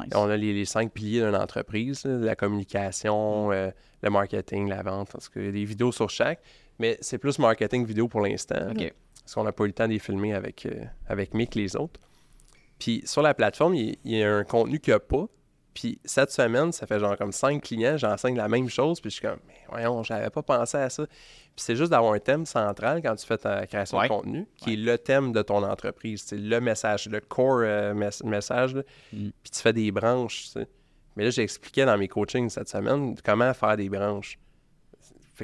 nice. 0.00 0.12
On 0.16 0.28
a 0.28 0.36
les, 0.36 0.52
les 0.52 0.64
cinq 0.64 0.90
piliers 0.92 1.20
d'une 1.20 1.36
entreprise, 1.36 2.04
là, 2.04 2.16
la 2.18 2.34
communication, 2.36 3.52
euh, 3.52 3.70
le 4.02 4.10
marketing, 4.10 4.68
la 4.68 4.82
vente, 4.82 5.10
parce 5.12 5.28
qu'il 5.28 5.44
y 5.44 5.48
a 5.48 5.52
des 5.52 5.64
vidéos 5.64 5.92
sur 5.92 6.10
chaque, 6.10 6.40
mais 6.80 6.98
c'est 7.00 7.18
plus 7.18 7.38
marketing 7.38 7.84
vidéo 7.86 8.08
pour 8.08 8.22
l'instant. 8.22 8.56
Parce 9.22 9.34
qu'on 9.34 9.44
n'a 9.44 9.52
pas 9.52 9.62
eu 9.64 9.68
le 9.68 9.72
temps 9.72 9.86
de 9.86 9.92
les 9.92 9.98
filmer 10.00 10.34
avec, 10.34 10.66
euh, 10.66 10.82
avec 11.06 11.34
Mick 11.34 11.54
les 11.54 11.76
autres. 11.76 12.00
Puis 12.80 13.02
sur 13.04 13.22
la 13.22 13.32
plateforme, 13.34 13.74
il, 13.74 13.96
il 14.04 14.16
y 14.16 14.24
a 14.24 14.34
un 14.34 14.42
contenu 14.44 14.80
qu'il 14.80 14.90
n'y 14.92 14.96
a 14.96 15.00
pas. 15.00 15.26
Puis 15.72 16.00
cette 16.04 16.32
semaine, 16.32 16.72
ça 16.72 16.84
fait 16.88 16.98
genre 16.98 17.16
comme 17.16 17.30
cinq 17.30 17.62
clients, 17.62 17.96
j'enseigne 17.96 18.36
la 18.36 18.48
même 18.48 18.68
chose, 18.68 19.00
puis 19.00 19.08
je 19.10 19.14
suis 19.16 19.22
comme, 19.26 19.38
mais 19.46 19.54
voyons, 19.70 20.02
j'avais 20.02 20.28
pas 20.28 20.42
pensé 20.42 20.76
à 20.78 20.90
ça. 20.90 21.06
Puis 21.06 21.64
c'est 21.64 21.76
juste 21.76 21.92
d'avoir 21.92 22.12
un 22.14 22.18
thème 22.18 22.44
central 22.44 23.00
quand 23.02 23.14
tu 23.14 23.24
fais 23.24 23.38
ta 23.38 23.64
création 23.68 23.98
Ouais. 23.98 24.08
de 24.08 24.12
contenu, 24.12 24.46
qui 24.56 24.72
est 24.72 24.76
le 24.76 24.98
thème 24.98 25.30
de 25.32 25.42
ton 25.42 25.62
entreprise. 25.62 26.24
C'est 26.26 26.36
le 26.38 26.60
message, 26.60 27.06
le 27.08 27.20
core 27.20 27.60
euh, 27.62 27.94
mes- 27.94 28.08
message. 28.24 28.74
Mm. 29.12 29.28
Puis 29.42 29.50
tu 29.52 29.60
fais 29.60 29.72
des 29.72 29.92
branches. 29.92 30.48
Mais 31.14 31.24
là, 31.24 31.30
j'expliquais 31.30 31.84
dans 31.84 31.96
mes 31.98 32.08
coachings 32.08 32.50
cette 32.50 32.68
semaine 32.68 33.14
comment 33.24 33.54
faire 33.54 33.76
des 33.76 33.88
branches. 33.88 34.38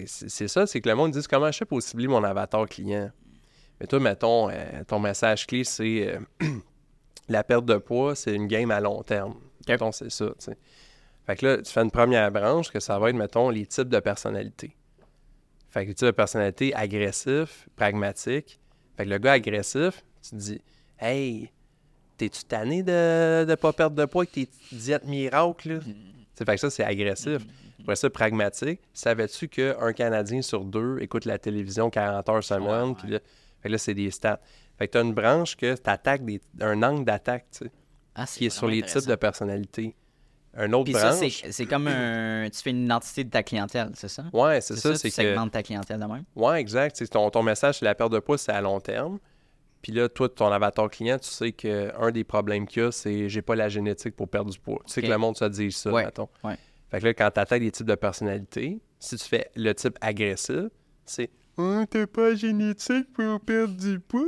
C'est 0.07 0.49
ça, 0.49 0.67
c'est 0.67 0.81
que 0.81 0.89
le 0.89 0.95
monde 0.95 1.13
dit 1.13 1.23
comment 1.31 1.51
je 1.51 1.59
fais 1.59 1.65
pour 1.65 1.81
cibler 1.81 2.07
mon 2.09 2.23
avatar 2.23 2.67
client? 2.67 3.11
Mais 3.81 3.87
toi, 3.87 3.99
mettons, 4.01 4.51
euh, 4.51 4.55
ton 4.87 4.99
message 4.99 5.47
clé, 5.47 5.65
c'est 5.65 6.17
euh, 6.17 6.19
la 7.29 7.45
perte 7.45 7.65
de 7.65 7.77
poids, 7.77 8.15
c'est 8.15 8.35
une 8.35 8.47
game 8.47 8.71
à 8.71 8.81
long 8.81 9.03
terme. 9.03 9.35
Mettons, 9.69 9.93
c'est 9.93 10.11
ça. 10.11 10.27
Fait 11.27 11.37
que 11.37 11.47
là, 11.47 11.59
tu 11.59 11.73
fais 11.73 11.83
une 11.83 11.91
première 11.91 12.31
branche 12.31 12.71
que 12.71 12.79
ça 12.79 12.99
va 12.99 13.11
être, 13.11 13.17
mettons, 13.17 13.51
les 13.51 13.67
types 13.67 13.89
de 13.89 13.99
personnalité. 13.99 14.77
Fait 15.71 15.83
que 15.83 15.89
les 15.89 15.95
types 15.95 16.07
de 16.07 16.13
personnalité 16.13 16.75
agressif, 16.75 17.69
pragmatique. 17.75 18.61
Fait 18.97 19.05
que 19.05 19.11
le 19.11 19.19
gars 19.19 19.33
agressif, 19.33 20.05
tu 20.23 20.31
te 20.31 20.37
dis, 20.37 20.63
hey, 21.01 21.51
t'es-tu 22.17 22.45
tanné 22.45 22.83
de 22.83 23.45
ne 23.47 23.55
pas 23.57 23.73
perdre 23.73 23.97
de 23.97 24.05
poids 24.05 24.23
avec 24.23 24.33
tes 24.33 24.49
diètes 24.73 25.05
miracles, 25.05 25.75
là? 25.75 25.81
Sais, 26.35 26.45
Fait 26.45 26.55
que 26.55 26.61
ça, 26.61 26.71
c'est 26.71 26.85
agressif. 26.85 27.43
Après 27.81 27.97
ça, 27.97 28.11
pragmatique. 28.11 28.81
Savais-tu 28.93 29.49
qu'un 29.49 29.93
Canadien 29.93 30.43
sur 30.43 30.65
deux 30.65 30.99
écoute 31.01 31.25
la 31.25 31.39
télévision 31.39 31.89
40 31.91 32.29
heures 32.29 32.45
semaine? 32.45 32.95
Puis 32.95 33.11
là, 33.11 33.19
fait 33.61 33.69
que 33.69 33.73
là, 33.73 33.79
c'est 33.79 33.95
des 33.95 34.11
stats. 34.11 34.41
Fait 34.79 34.87
que 34.89 34.93
tu 34.93 34.99
as 34.99 35.03
une 35.03 35.15
branche 35.15 35.57
que 35.57 35.75
tu 35.75 35.91
attaques 35.91 36.23
un 36.61 36.83
angle 36.83 37.05
d'attaque, 37.05 37.47
tu 37.51 37.65
sais, 37.65 37.71
Ah, 38.15 38.27
qui 38.27 38.47
est 38.47 38.51
sur 38.51 38.67
les 38.69 38.83
types 38.83 39.07
de 39.07 39.15
personnalité. 39.15 39.95
Un 40.59 40.73
autre 40.73 40.85
Puis 40.85 40.95
ça, 40.95 41.11
branche. 41.11 41.41
c'est 41.43 41.53
c'est 41.53 41.67
comme 41.67 41.87
un. 41.87 42.49
Tu 42.51 42.59
fais 42.63 42.71
une 42.71 42.85
identité 42.87 43.25
de 43.25 43.31
ta 43.31 43.43
clientèle, 43.43 43.91
c'est 43.95 44.09
ça? 44.09 44.25
Ouais, 44.33 44.61
c'est 44.63 44.77
ça, 44.77 44.93
tu 44.93 44.97
c'est 44.97 45.09
que. 45.11 45.15
segmentes 45.15 45.53
ta 45.53 45.63
clientèle 45.63 46.01
de 46.01 46.07
même? 46.07 46.25
Ouais, 46.35 46.59
exact. 46.61 47.03
Ton, 47.11 47.29
ton 47.31 47.43
message, 47.43 47.79
c'est 47.79 47.85
la 47.85 47.95
perte 47.95 48.13
de 48.13 48.19
poids, 48.21 48.39
c'est 48.39 48.53
à 48.53 48.61
long 48.63 48.81
terme. 48.81 49.19
Puis 49.83 49.93
là, 49.93 50.09
toi, 50.09 50.29
ton 50.31 50.51
avatar 50.51 50.89
client, 50.89 51.19
tu 51.19 51.29
sais 51.29 51.53
qu'un 51.53 52.11
des 52.11 52.25
problèmes 52.25 52.67
qu'il 52.67 52.83
y 52.83 52.87
a, 52.87 52.91
c'est 52.93 53.29
j'ai 53.29 53.43
pas 53.43 53.55
la 53.55 53.69
génétique 53.69 54.17
pour 54.17 54.29
perdre 54.29 54.51
du 54.51 54.59
poids. 54.59 54.81
Tu 54.87 54.95
sais 54.95 55.03
que 55.03 55.07
le 55.07 55.19
monde 55.19 55.37
se 55.37 55.45
dit 55.45 55.71
ça, 55.71 55.93
Ouais, 55.93 56.07
mettons. 56.07 56.29
ouais. 56.43 56.57
Fait 56.91 57.01
que 57.01 57.05
là, 57.07 57.15
quand 57.15 57.31
tu 57.33 57.41
attaques 57.41 57.61
des 57.61 57.71
types 57.71 57.87
de 57.87 57.95
personnalité, 57.95 58.81
si 58.99 59.17
tu 59.17 59.25
fais 59.27 59.51
le 59.57 59.75
type 59.75 59.99
agressif, 60.01 60.69
c'est 61.05 61.31
Hein, 61.59 61.87
t'as 61.89 62.07
pas 62.07 62.35
génétique 62.35 63.13
pour 63.15 63.41
perdre 63.41 63.75
du 63.77 63.99
poids? 64.01 64.23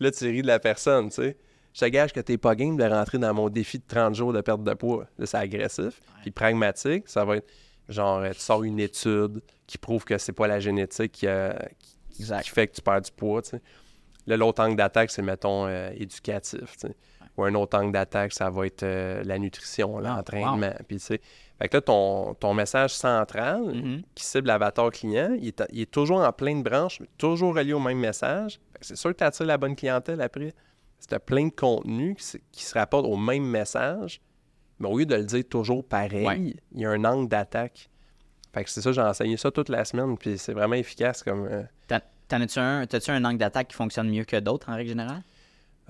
Là, 0.00 0.10
tu 0.10 0.24
ris 0.26 0.42
de 0.42 0.46
la 0.46 0.58
personne, 0.58 1.08
tu 1.08 1.16
sais. 1.16 1.36
Je 1.74 1.80
te 1.80 1.84
gage 1.86 2.12
que 2.12 2.20
t'es 2.20 2.36
pas 2.38 2.54
game 2.54 2.76
de 2.76 2.84
rentrer 2.84 3.18
dans 3.18 3.32
mon 3.32 3.48
défi 3.48 3.78
de 3.78 3.84
30 3.88 4.14
jours 4.14 4.32
de 4.32 4.40
perte 4.42 4.62
de 4.62 4.74
poids. 4.74 5.06
Là, 5.18 5.26
c'est 5.26 5.38
agressif. 5.38 6.00
Puis 6.20 6.30
pragmatique, 6.30 7.08
ça 7.08 7.24
va 7.24 7.36
être 7.38 7.48
genre, 7.88 8.18
euh, 8.18 8.30
tu 8.32 8.40
sors 8.40 8.62
une 8.62 8.78
étude 8.78 9.40
qui 9.66 9.78
prouve 9.78 10.04
que 10.04 10.18
c'est 10.18 10.32
pas 10.32 10.46
la 10.46 10.60
génétique 10.60 11.12
qui, 11.12 11.26
a- 11.26 11.68
qui- 12.10 12.26
fait 12.50 12.68
que 12.68 12.74
tu 12.74 12.82
perds 12.82 13.00
du 13.00 13.10
poids, 13.10 13.40
tu 13.42 13.50
sais. 13.50 13.62
Là, 14.26 14.36
l'autre 14.36 14.62
angle 14.62 14.76
d'attaque, 14.76 15.10
c'est, 15.10 15.22
mettons, 15.22 15.66
euh, 15.66 15.90
éducatif, 15.96 16.72
tu 16.78 16.88
sais. 16.88 16.96
Ou 17.38 17.44
un 17.44 17.54
autre 17.54 17.78
angle 17.78 17.92
d'attaque, 17.92 18.32
ça 18.34 18.50
va 18.50 18.66
être 18.66 18.82
euh, 18.82 19.22
la 19.24 19.38
nutrition, 19.38 19.96
Ah, 19.98 20.02
l'entraînement. 20.16 20.74
Puis, 20.86 20.98
tu 20.98 21.04
sais, 21.06 21.20
fait 21.60 21.68
que 21.68 21.76
là, 21.76 21.80
ton, 21.80 22.34
ton 22.34 22.54
message 22.54 22.94
central, 22.94 23.62
Mhm. 23.64 24.02
qui 24.14 24.24
cible 24.24 24.48
l'avatar 24.48 24.90
client, 24.90 25.36
il 25.38 25.48
est, 25.48 25.62
il 25.72 25.80
est 25.82 25.90
toujours 25.90 26.20
en 26.20 26.32
plein 26.32 26.56
de 26.56 26.62
branches, 26.62 26.98
mais 27.00 27.08
toujours 27.18 27.54
relié 27.54 27.72
au 27.72 27.78
même 27.80 27.98
message. 27.98 28.58
C'est 28.80 28.96
sûr 28.96 29.10
que 29.12 29.18
tu 29.18 29.24
attires 29.24 29.46
la 29.46 29.58
bonne 29.58 29.76
clientèle 29.76 30.20
après. 30.20 30.52
C'est 30.98 31.18
plein 31.18 31.46
de 31.46 31.52
contenu 31.52 32.14
qui, 32.16 32.24
se- 32.24 32.38
qui 32.50 32.64
se 32.64 32.74
rapporte 32.78 33.06
au 33.06 33.16
même 33.16 33.44
message, 33.44 34.20
mais 34.78 34.88
au 34.88 34.98
lieu 34.98 35.06
de 35.06 35.14
le 35.14 35.24
dire 35.24 35.44
toujours 35.48 35.84
pareil, 35.84 36.26
Ouais. 36.26 36.54
il 36.72 36.80
y 36.80 36.84
a 36.84 36.90
un 36.90 37.04
angle 37.04 37.28
d'attaque. 37.28 37.88
Fait 38.52 38.64
que 38.64 38.70
c'est 38.70 38.80
ça, 38.82 38.92
j'ai 38.92 39.00
enseigné 39.00 39.36
ça 39.36 39.50
toute 39.50 39.68
la 39.68 39.84
semaine, 39.84 40.16
puis 40.18 40.36
c'est 40.38 40.52
vraiment 40.52 40.74
efficace 40.74 41.22
comme... 41.22 41.46
euh, 41.46 41.62
T'en 42.28 42.40
as-tu 42.40 42.58
un, 42.60 42.86
t'as-tu 42.86 43.10
un 43.10 43.22
angle 43.26 43.36
d'attaque 43.38 43.68
qui 43.68 43.74
fonctionne 43.76 44.08
mieux 44.10 44.24
que 44.24 44.36
d'autres 44.40 44.70
en 44.70 44.74
règle 44.76 44.88
générale? 44.88 45.22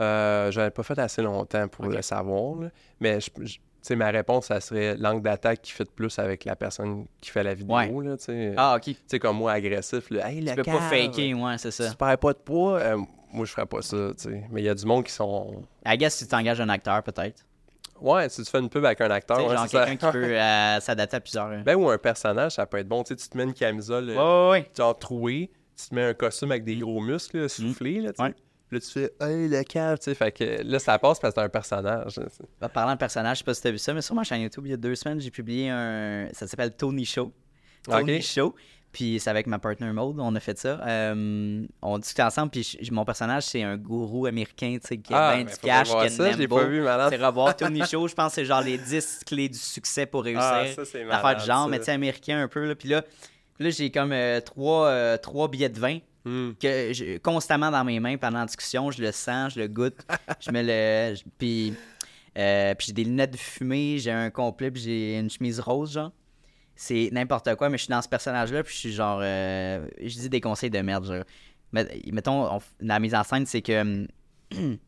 Euh, 0.00 0.50
j'avais 0.50 0.70
pas 0.70 0.82
fait 0.82 0.98
assez 0.98 1.22
longtemps 1.22 1.68
pour 1.68 1.86
le 1.86 2.02
savoir, 2.02 2.56
là. 2.56 2.68
mais 2.98 3.20
je, 3.20 3.30
je- 3.42 3.58
tu 3.82 3.88
sais, 3.88 3.96
ma 3.96 4.10
réponse, 4.10 4.46
ça 4.46 4.60
serait 4.60 4.96
l'angle 4.96 5.22
d'attaque 5.22 5.60
qui 5.62 5.72
fit 5.72 5.84
plus 5.84 6.16
avec 6.20 6.44
la 6.44 6.54
personne 6.56 7.04
qui 7.20 7.30
fait 7.30 7.42
la 7.42 7.52
vidéo. 7.54 7.74
Ouais. 7.76 7.90
Là, 8.04 8.16
tu 8.16 8.24
sais. 8.24 8.54
Ah, 8.56 8.76
ok. 8.76 8.82
Tu 8.84 8.96
sais, 9.08 9.18
comme 9.18 9.36
moi, 9.38 9.52
agressif. 9.52 10.08
Là, 10.10 10.30
hey, 10.30 10.38
Tu 10.40 10.44
le 10.50 10.54
peux 10.54 10.62
pas 10.62 10.78
faker, 10.88 11.34
ouais, 11.34 11.58
c'est 11.58 11.70
ça. 11.72 11.90
Tu 11.90 11.96
perds 11.96 12.18
pas 12.18 12.32
de 12.32 12.38
poids. 12.38 12.78
euh, 12.78 12.96
moi, 13.32 13.44
je 13.44 13.50
ferais 13.52 13.66
pas 13.66 13.82
ça. 13.82 13.96
tu 14.16 14.22
sais. 14.30 14.44
Mais 14.50 14.62
il 14.62 14.64
y 14.64 14.68
a 14.68 14.74
du 14.74 14.86
monde 14.86 15.04
qui 15.04 15.12
sont. 15.12 15.62
I 15.84 15.96
guess 15.98 16.14
si 16.14 16.28
tu 16.28 16.34
engages 16.34 16.60
un 16.60 16.68
acteur, 16.68 17.02
peut-être. 17.02 17.44
Ouais, 18.00 18.28
si 18.28 18.42
tu 18.42 18.50
fais 18.50 18.58
une 18.58 18.68
pub 18.68 18.84
avec 18.84 19.00
un 19.00 19.10
acteur, 19.10 19.38
ouais, 19.46 19.56
genre 19.56 19.68
quelqu'un 19.68 19.96
qui 19.96 20.12
peut 20.12 20.24
euh, 20.40 20.80
s'adapter 20.80 21.16
à 21.16 21.20
plusieurs. 21.20 21.46
euh. 21.46 21.62
Ben, 21.64 21.76
ou 21.76 21.88
un 21.88 21.98
personnage, 21.98 22.52
ça 22.52 22.66
peut 22.66 22.78
être 22.78 22.88
bon. 22.88 23.02
Tu 23.04 23.14
te 23.16 23.36
mets 23.36 23.44
une 23.44 23.54
camisole 23.54 24.10
Ouais, 24.10 24.16
euh, 24.18 24.50
ouais, 24.50 24.70
genre 24.76 24.98
trouée, 24.98 25.50
tu 25.80 25.88
te 25.88 25.94
mets 25.94 26.04
un 26.04 26.14
costume 26.14 26.50
avec 26.50 26.64
des 26.64 26.76
gros 26.76 27.00
muscles 27.00 27.42
là, 27.42 27.48
soufflés. 27.48 28.00
Là, 28.00 28.12
Là, 28.72 28.80
tu 28.80 28.88
fais 28.90 29.12
Hey, 29.20 29.48
le 29.48 29.62
cave. 29.64 29.98
tu 29.98 30.04
sais. 30.04 30.14
Fait 30.14 30.32
que 30.32 30.62
là, 30.64 30.78
ça 30.78 30.98
passe 30.98 31.20
parce 31.20 31.34
que 31.34 31.40
c'est 31.40 31.44
un 31.44 31.48
personnage. 31.48 32.18
Bah, 32.60 32.68
parlant 32.68 32.92
de 32.94 32.98
personnage, 32.98 33.36
je 33.36 33.38
sais 33.40 33.44
pas 33.44 33.54
si 33.54 33.62
tu 33.62 33.68
as 33.68 33.72
vu 33.72 33.78
ça, 33.78 33.92
mais 33.94 34.00
sur 34.02 34.14
ma 34.14 34.24
chaîne 34.24 34.40
YouTube, 34.40 34.64
il 34.66 34.70
y 34.70 34.74
a 34.74 34.78
deux 34.78 34.94
semaines, 34.94 35.20
j'ai 35.20 35.30
publié 35.30 35.68
un. 35.70 36.28
Ça 36.32 36.46
s'appelle 36.46 36.74
Tony 36.74 37.04
Show. 37.04 37.32
Tony 37.84 38.16
Ok. 38.16 38.22
Show. 38.22 38.54
Puis 38.92 39.18
c'est 39.20 39.30
avec 39.30 39.46
ma 39.46 39.58
partner 39.58 39.90
Mode, 39.90 40.16
on 40.20 40.34
a 40.34 40.40
fait 40.40 40.58
ça. 40.58 40.78
Euh, 40.86 41.64
on 41.80 41.98
discute 41.98 42.20
ensemble, 42.20 42.50
puis 42.50 42.76
je- 42.78 42.92
mon 42.92 43.06
personnage, 43.06 43.44
c'est 43.44 43.62
un 43.62 43.78
gourou 43.78 44.26
américain, 44.26 44.76
tu 44.82 44.86
sais, 44.86 44.98
qui 44.98 45.14
a 45.14 45.28
Ah, 45.30 45.36
mais 45.38 45.44
du 45.44 45.56
cash, 45.56 45.88
qui 45.88 45.96
a 45.96 46.08
ça, 46.10 46.24
pas 46.48 46.64
vu. 46.64 46.84
C'est 47.08 47.16
revoir 47.16 47.56
Tony 47.56 47.82
Show, 47.86 48.06
je 48.08 48.14
pense 48.14 48.32
que 48.32 48.34
c'est 48.34 48.44
genre 48.44 48.60
les 48.60 48.76
10 48.76 49.20
clés 49.26 49.48
du 49.48 49.58
succès 49.58 50.04
pour 50.04 50.24
réussir. 50.24 50.42
Ah, 50.44 50.66
ça, 50.76 50.84
c'est 50.84 51.04
L'affaire 51.04 51.22
malade, 51.22 51.38
du 51.40 51.46
genre, 51.46 51.64
ça. 51.64 51.68
mais 51.70 51.78
tu 51.78 51.84
sais, 51.86 51.92
américain 51.92 52.42
un 52.42 52.48
peu. 52.48 52.66
Là. 52.66 52.74
Puis 52.74 52.88
là, 52.90 53.02
là 53.58 53.70
j'ai 53.70 53.90
comme 53.90 54.12
euh, 54.12 54.40
trois, 54.42 54.88
euh, 54.88 55.16
trois 55.16 55.48
billets 55.48 55.70
de 55.70 55.80
vin 55.80 55.98
Hmm. 56.24 56.52
que 56.60 57.18
constamment 57.18 57.70
dans 57.72 57.82
mes 57.84 57.98
mains 57.98 58.16
pendant 58.16 58.38
la 58.40 58.46
discussion. 58.46 58.90
Je 58.92 59.02
le 59.02 59.10
sens, 59.12 59.54
je 59.54 59.60
le 59.60 59.66
goûte. 59.68 59.98
je 60.40 60.50
mets 60.52 60.62
le. 60.62 61.16
je- 61.16 61.22
Puis, 61.38 61.74
euh, 62.38 62.74
puis 62.76 62.86
j'ai 62.88 62.92
des 62.92 63.04
lunettes 63.04 63.32
de 63.32 63.36
fumée, 63.36 63.98
j'ai 63.98 64.12
un 64.12 64.30
complet, 64.30 64.70
puis 64.70 64.82
j'ai 64.82 65.18
une 65.18 65.28
chemise 65.30 65.58
rose, 65.60 65.92
genre. 65.92 66.12
C'est 66.76 67.10
n'importe 67.12 67.54
quoi, 67.56 67.68
mais 67.68 67.76
je 67.78 67.84
suis 67.84 67.90
dans 67.90 68.02
ce 68.02 68.08
personnage-là, 68.08 68.62
puis 68.62 68.72
je 68.74 68.78
suis 68.78 68.92
genre. 68.92 69.20
euh, 69.22 69.86
je 70.00 70.14
dis 70.18 70.28
des 70.28 70.40
conseils 70.40 70.70
de 70.70 70.78
merde, 70.80 71.04
genre. 71.06 71.24
Mais, 71.72 71.86
mettons, 72.12 72.54
on 72.56 72.60
la 72.80 73.00
mise 73.00 73.14
en 73.14 73.24
scène, 73.24 73.44
c'est 73.46 73.62
que. 73.62 73.80
hum, 73.82 74.06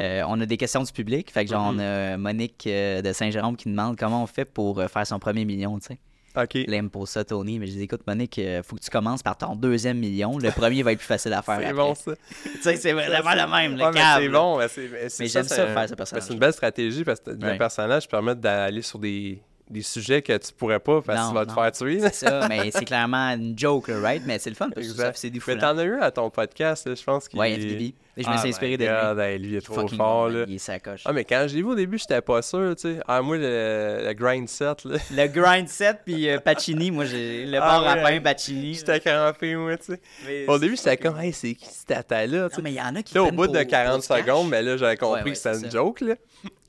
euh, 0.00 0.22
on 0.26 0.40
a 0.40 0.46
des 0.46 0.56
questions 0.56 0.82
du 0.82 0.92
public. 0.92 1.30
Fait 1.30 1.44
que 1.44 1.50
genre, 1.50 1.72
Mhm. 1.72 1.78
on 1.78 1.82
a 1.82 2.16
Monique 2.16 2.64
de 2.66 3.12
Saint-Jérôme 3.12 3.56
qui 3.56 3.68
demande 3.68 3.96
comment 3.98 4.22
on 4.22 4.26
fait 4.26 4.44
pour 4.44 4.82
faire 4.88 5.06
son 5.06 5.18
premier 5.18 5.44
million, 5.44 5.78
tu 5.78 5.86
sais. 5.88 5.98
OK. 6.36 6.54
Là, 6.54 6.76
il 6.76 6.82
me 6.82 6.88
pose 6.88 7.08
ça, 7.10 7.24
Tony, 7.24 7.58
mais 7.58 7.66
je 7.66 7.72
dis, 7.72 7.82
écoute, 7.82 8.02
Monique, 8.06 8.38
euh, 8.38 8.62
faut 8.62 8.74
que 8.76 8.80
tu 8.82 8.90
commences 8.90 9.22
par 9.22 9.36
ton 9.38 9.54
deuxième 9.54 9.98
million. 9.98 10.36
Le 10.38 10.50
premier 10.50 10.82
va 10.82 10.92
être 10.92 10.98
plus 10.98 11.06
facile 11.06 11.32
à 11.32 11.42
faire. 11.42 11.60
C'est 11.62 11.72
bon, 11.72 11.94
ça. 11.94 12.12
Tu 12.54 12.62
sais, 12.62 12.76
c'est 12.76 12.92
vraiment 12.92 13.34
le 13.34 13.50
même, 13.50 13.76
le 13.76 13.84
Ouais, 13.84 13.90
mais 13.92 14.00
câble. 14.00 14.22
c'est 14.24 14.28
bon. 14.30 14.58
Mais, 14.58 14.68
c'est- 14.68 15.20
mais 15.20 15.28
j'aime 15.28 15.44
ça, 15.44 15.64
un- 15.64 15.74
faire 15.74 15.88
ce 15.88 15.94
personnage. 15.94 16.24
C'est 16.26 16.32
une 16.32 16.38
belle 16.40 16.52
stratégie 16.52 17.04
parce 17.04 17.20
que 17.20 17.30
Ouais. 17.30 17.52
le 17.52 17.58
personnage 17.58 18.08
permet 18.08 18.34
d'aller 18.34 18.82
sur 18.82 18.98
des, 18.98 19.40
des 19.70 19.82
sujets 19.82 20.22
que 20.22 20.36
tu 20.36 20.52
pourrais 20.52 20.80
pas 20.80 21.00
parce 21.02 21.20
que 21.22 21.28
tu 21.28 21.34
vas 21.34 21.46
te 21.46 21.52
faire 21.52 21.72
tuer. 21.72 22.00
C'est 22.00 22.26
ça, 22.26 22.46
mais 22.48 22.70
c'est 22.70 22.84
clairement 22.84 23.28
une 23.30 23.56
joke, 23.58 23.86
right? 24.02 24.22
Mais 24.26 24.38
c'est 24.38 24.50
le 24.50 24.56
fun, 24.56 24.70
parce 24.74 24.86
que 24.88 25.02
c'est 25.14 25.30
du 25.30 25.40
fou. 25.40 25.50
Mais 25.52 25.58
t'en 25.58 25.78
as 25.78 25.84
eu 25.84 26.00
à 26.00 26.10
ton 26.10 26.28
podcast, 26.30 26.86
là, 26.88 26.94
je 26.94 27.02
pense 27.04 27.28
Ouais, 27.34 27.54
FDB. 27.56 27.94
Et 28.16 28.22
je 28.22 28.28
me 28.28 28.34
Ah 28.34 28.38
suis 28.38 28.46
my 28.48 28.54
inspiré 28.54 28.76
de 28.76 28.84
lui. 28.84 29.20
hey, 29.22 29.38
lui, 29.40 29.48
il 29.48 29.54
est 29.56 29.60
trop 29.60 29.88
fort. 29.88 30.28
là. 30.28 30.44
Il 30.46 30.54
est 30.54 30.58
sacoche. 30.58 31.02
Ah, 31.04 31.12
mais 31.12 31.24
quand 31.24 31.46
je 31.48 31.54
l'ai 31.56 31.62
vu 31.62 31.68
au 31.68 31.74
début, 31.74 31.98
j'étais 31.98 32.20
pas 32.20 32.42
sûr, 32.42 32.74
tu 32.76 32.82
sais. 32.94 33.00
Ah, 33.08 33.20
moi, 33.22 33.36
le, 33.36 34.02
le 34.06 34.12
grind 34.12 34.48
set, 34.48 34.84
là, 34.84 34.98
Le 35.10 35.26
grind 35.26 35.68
set, 35.68 36.00
puis 36.04 36.28
euh, 36.28 36.38
Pacini, 36.38 36.90
moi, 36.92 37.04
j'ai 37.06 37.44
le 37.44 37.56
Ah 37.58 37.60
bar 37.60 37.88
à 37.88 37.96
pain. 37.96 38.20
Pacini. 38.20 38.74
j'étais 38.74 39.00
crampé, 39.00 39.56
moi, 39.56 39.76
tu 39.78 39.94
sais. 40.26 40.44
Au 40.46 40.58
début, 40.60 40.76
j'étais 40.76 40.96
comme, 40.96 41.18
hey, 41.18 41.32
c'est 41.32 41.54
qui 41.54 41.66
Non, 41.66 42.48
sais? 42.50 42.62
mais 42.62 42.70
il 42.72 42.76
y 42.76 42.80
en 42.80 42.94
a 42.94 43.02
qui. 43.02 43.14
Là, 43.14 43.24
au 43.24 43.32
bout 43.32 43.48
de 43.48 43.58
pour- 43.58 43.66
40 43.66 43.90
pour 43.94 44.00
du 44.02 44.06
cash. 44.08 44.18
secondes, 44.20 44.48
mais 44.48 44.62
là, 44.62 44.76
j'avais 44.76 44.96
compris 44.96 45.32
que 45.32 45.36
c'était 45.38 45.58
une 45.58 45.70
joke, 45.70 46.00
là. 46.00 46.14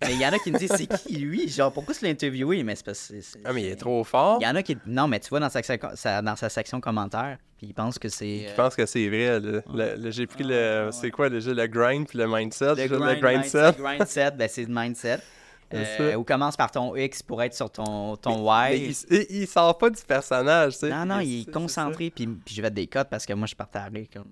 Mais 0.02 0.14
il 0.14 0.22
y 0.22 0.26
en 0.26 0.34
a 0.34 0.40
qui 0.40 0.52
me 0.52 0.58
disent, 0.58 0.74
c'est 0.76 0.88
qui 1.04 1.16
lui? 1.18 1.48
Genre, 1.48 1.72
pourquoi 1.72 1.94
tu 1.94 2.04
l'as 2.06 2.12
interviewé? 2.12 2.64
Mais 2.64 2.76
c'est 2.76 2.86
parce 2.86 3.08
que. 3.08 3.16
Ah, 3.46 3.54
mais 3.54 3.62
il 3.64 3.68
est 3.70 3.76
trop 3.76 4.04
fort. 4.04 4.40
Il 4.42 4.46
y 4.46 4.48
en 4.48 4.56
a 4.56 4.64
qui. 4.64 4.78
Non, 4.88 5.08
mais 5.08 5.20
tu 5.20 5.30
vois 5.30 5.40
dans 5.40 5.50
sa, 5.50 5.62
sa- 5.64 6.22
dans 6.22 6.36
sa 6.36 6.50
section 6.50 6.82
commentaires, 6.82 7.38
puis 7.66 7.72
ils 7.72 7.74
pensent 7.74 8.00
que 8.00 8.10
c'est. 8.10 8.46
Euh, 8.48 8.56
pense 8.56 8.76
que 8.76 8.86
c'est 8.86 9.08
vrai. 9.10 9.40
Le- 9.40 9.64
le- 9.98 10.12
J'ai 10.12 10.28
pris 10.28 10.44
Ah, 10.44 10.86
le. 10.86 10.90
C'est 10.92 11.12
quoi 11.12 11.30
déjà 11.30 11.54
le 11.54 11.68
grind 11.68 12.08
puis 12.08 12.18
le 12.18 12.28
mindset? 12.28 12.76
Le 12.76 12.88
grind, 12.88 13.22
le 13.22 13.84
mindset, 13.84 14.32
ben 14.32 14.48
c'est 14.50 14.64
le 14.66 14.74
mindset. 14.74 15.20
C'est 15.72 16.14
Euh, 16.14 16.16
ou 16.16 16.24
commence 16.24 16.56
par 16.56 16.70
ton 16.70 16.96
X 16.96 17.24
pour 17.24 17.42
être 17.42 17.56
sur 17.56 17.70
ton, 17.72 18.16
ton 18.18 18.46
Mais 18.70 18.78
Y. 18.80 18.96
il, 19.10 19.18
il- 19.18 19.42
il 19.42 19.48
sort 19.48 19.78
pas 19.78 19.90
du 19.90 20.02
personnage, 20.04 20.74
tu 20.74 20.80
sais. 20.82 20.90
Non, 20.90 21.06
non, 21.06 21.18
C'est- 21.20 21.26
il 21.26 21.44
c'est 21.44 21.50
est 21.50 21.54
concentré, 21.54 22.12
puis, 22.12 22.28
puis 22.28 22.54
je 22.56 22.62
vais 22.62 22.70
te 22.70 22.76
des 22.76 22.86
cotes 22.88 23.10
parce 23.10 23.26
que 23.26 23.34
moi, 23.34 23.48
je 23.48 23.56
partais 23.56 23.80
comme... 24.14 24.26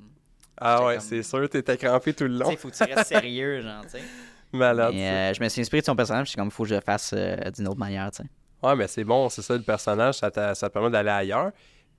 Ah 0.55 0.85
ouais, 0.85 0.97
comme- 0.97 1.03
c'est 1.03 1.23
sûr, 1.23 1.49
t'étais 1.49 1.75
crampé 1.75 2.13
tout 2.13 2.25
le 2.25 2.35
Tu 2.35 2.39
long. 2.43 2.49
sais, 2.51 2.55
faut 2.55 2.69
que 2.69 2.75
tu 2.75 2.83
restes 2.83 3.07
sérieux, 3.09 3.61
genre, 3.61 3.81
tu 3.83 3.89
sais. 3.97 4.01
Malade. 4.53 4.93
Mais, 4.93 5.09
euh, 5.09 5.33
je 5.33 5.43
me 5.43 5.49
suis 5.49 5.59
inspiré 5.61 5.81
de 5.81 5.85
son 5.87 5.95
personnage, 5.95 6.27
puis 6.27 6.35
comme, 6.35 6.51
faut 6.51 6.63
que 6.63 6.69
je 6.69 6.75
le 6.75 6.81
fasse 6.81 7.11
euh, 7.17 7.35
d'une 7.49 7.67
autre 7.67 7.79
manière, 7.79 8.09
tu 8.11 8.21
sais. 8.23 8.29
Ouais, 8.61 8.75
mais 8.75 8.87
c'est 8.87 9.03
bon, 9.03 9.27
c'est 9.27 9.41
ça, 9.41 9.55
le 9.55 9.63
personnage, 9.63 10.15
ça, 10.19 10.29
ça 10.53 10.69
te 10.69 10.73
permet 10.73 10.91
d'aller 10.91 11.09
ailleurs. 11.09 11.51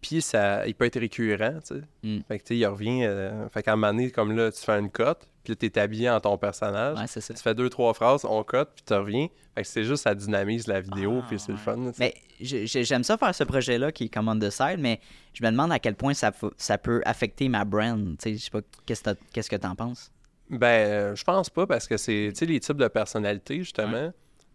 Puis 0.06 0.20
ça, 0.20 0.66
il 0.66 0.74
peut 0.74 0.84
être 0.84 1.00
récurrent, 1.00 1.60
tu 1.66 1.76
sais. 1.76 1.82
Mm. 2.02 2.18
Fait 2.28 2.38
que, 2.38 2.44
tu 2.44 2.48
sais, 2.48 2.56
il 2.58 2.66
revient. 2.66 3.04
euh, 3.04 3.48
fait 3.48 3.62
qu'à 3.62 3.72
un 3.72 3.76
moment 3.76 3.92
donné, 3.92 4.10
comme 4.10 4.36
là, 4.36 4.52
tu 4.52 4.60
fais 4.60 4.78
une 4.78 4.90
cote, 4.90 5.26
puis 5.42 5.52
là, 5.52 5.56
t'es 5.56 5.78
habillé 5.80 6.10
en 6.10 6.20
ton 6.20 6.36
personnage. 6.36 6.98
Ouais, 6.98 7.06
c'est 7.06 7.22
ça. 7.22 7.32
Tu 7.32 7.42
fais 7.42 7.54
deux, 7.54 7.70
trois 7.70 7.94
phrases, 7.94 8.26
on 8.28 8.42
cote, 8.44 8.68
puis 8.74 8.84
tu 8.86 8.92
reviens. 8.92 9.28
Fait 9.54 9.62
que 9.62 9.68
c'est 9.68 9.84
juste, 9.84 10.02
ça 10.02 10.14
dynamise 10.14 10.66
la 10.66 10.82
vidéo, 10.82 11.20
Ah, 11.22 11.26
puis 11.26 11.38
c'est 11.40 11.52
le 11.52 11.58
fun. 11.58 11.76
tu. 11.90 11.98
Mais 12.00 12.12
j'ai- 12.38 12.66
j'ai- 12.66 12.84
j'aime 12.84 13.02
ça 13.02 13.16
faire 13.16 13.34
ce 13.34 13.44
projet-là 13.44 13.92
qui 13.92 14.04
est 14.04 14.08
comme 14.10 14.28
on 14.28 14.38
the 14.38 14.50
side, 14.50 14.76
mais 14.78 15.00
je 15.32 15.42
me 15.42 15.50
demande 15.50 15.72
à 15.72 15.78
quel 15.78 15.94
point 15.94 16.12
ça, 16.12 16.32
ça 16.58 16.76
peut 16.76 17.00
affecter 17.06 17.48
ma 17.48 17.64
brand. 17.64 18.18
Tu 18.18 18.30
sais, 18.32 18.34
je 18.36 18.44
sais 18.44 18.50
pas, 18.50 18.60
qu'est-ce 18.84 19.02
que 19.02 19.10
t'as- 19.10 19.20
qu'est-ce 19.32 19.48
que 19.48 19.56
t'en 19.56 19.74
penses? 19.74 20.10
Ben, 20.50 20.66
euh, 20.66 21.14
je 21.14 21.24
pense 21.24 21.48
pas 21.48 21.66
parce 21.66 21.88
que 21.88 21.96
c'est, 21.96 22.28
tu 22.34 22.40
sais, 22.40 22.44
les 22.46 22.60
types 22.60 22.76
de 22.76 22.88
personnalités, 22.88 23.58
justement. 23.60 24.12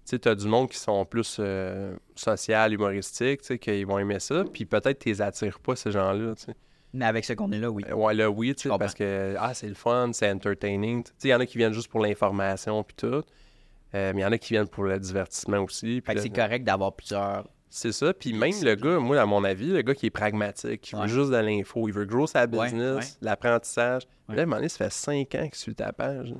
Tu 0.09 0.19
t'as 0.19 0.33
du 0.35 0.47
monde 0.47 0.69
qui 0.69 0.77
sont 0.77 1.05
plus 1.05 1.37
euh, 1.39 1.95
social, 2.15 2.73
humoristique, 2.73 3.41
tu 3.41 3.47
sais, 3.47 3.59
qu'ils 3.59 3.85
vont 3.85 3.99
aimer 3.99 4.19
ça. 4.19 4.43
Puis 4.51 4.65
peut-être 4.65 4.97
t'es 4.99 5.21
attires 5.21 5.59
pas, 5.59 5.75
ces 5.75 5.91
gens-là, 5.91 6.33
tu 6.35 6.45
sais. 6.45 6.55
Mais 6.93 7.05
avec 7.05 7.23
ce 7.25 7.33
contenu-là, 7.33 7.69
oui. 7.69 7.83
Euh, 7.87 7.93
Ouais, 7.93 8.15
là, 8.15 8.29
oui, 8.31 8.55
tu 8.55 8.67
parce 8.69 8.95
que, 8.95 9.35
ah, 9.37 9.53
c'est 9.53 9.67
le 9.67 9.75
fun, 9.75 10.09
c'est 10.11 10.31
entertaining. 10.31 11.03
Tu 11.03 11.11
sais, 11.19 11.27
il 11.27 11.31
y 11.31 11.35
en 11.35 11.39
a 11.39 11.45
qui 11.45 11.59
viennent 11.59 11.73
juste 11.73 11.89
pour 11.89 11.99
l'information, 11.99 12.83
puis 12.83 12.95
tout. 12.95 13.07
Euh, 13.07 14.11
mais 14.13 14.13
il 14.15 14.21
y 14.21 14.25
en 14.25 14.31
a 14.31 14.37
qui 14.39 14.53
viennent 14.53 14.67
pour 14.67 14.83
le 14.85 14.99
divertissement 14.99 15.59
aussi. 15.59 16.01
Fait 16.01 16.13
que 16.13 16.17
là, 16.17 16.23
c'est 16.23 16.29
correct 16.29 16.63
d'avoir 16.63 16.93
plusieurs. 16.93 17.47
C'est 17.69 17.91
ça. 17.91 18.11
Puis 18.15 18.33
même 18.33 18.51
le 18.63 18.73
gars, 18.73 18.97
moi, 18.97 19.21
à 19.21 19.27
mon 19.27 19.43
avis, 19.43 19.67
le 19.67 19.83
gars 19.83 19.93
qui 19.93 20.07
est 20.07 20.11
pragmatique, 20.11 20.81
qui 20.81 20.95
Ouais. 20.95 21.03
veut 21.03 21.07
juste 21.07 21.29
de 21.29 21.37
l'info, 21.37 21.87
il 21.87 21.93
veut 21.93 22.05
grow 22.05 22.25
sa 22.25 22.47
business, 22.47 22.95
ouais. 22.97 23.17
l'apprentissage. 23.21 24.07
Là, 24.27 24.39
à 24.39 24.41
un 24.41 24.45
moment 24.45 24.55
donné, 24.55 24.69
ça 24.69 24.77
fait 24.85 24.91
cinq 24.91 25.35
ans 25.35 25.43
qu'il 25.47 25.55
suit 25.55 25.75
ta 25.75 25.93
page. 25.93 26.31
là. 26.31 26.37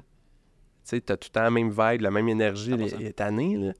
Tu 0.89 0.95
sais, 0.95 1.01
t'as 1.01 1.17
tout 1.17 1.29
le 1.29 1.33
temps 1.33 1.43
la 1.43 1.51
même 1.51 1.69
vibe, 1.69 2.01
la 2.01 2.11
même 2.11 2.27
énergie, 2.29 2.71
100%. 2.71 2.95
il 2.99 3.05
est 3.05 3.21
année, 3.21 3.57
là. 3.57 3.73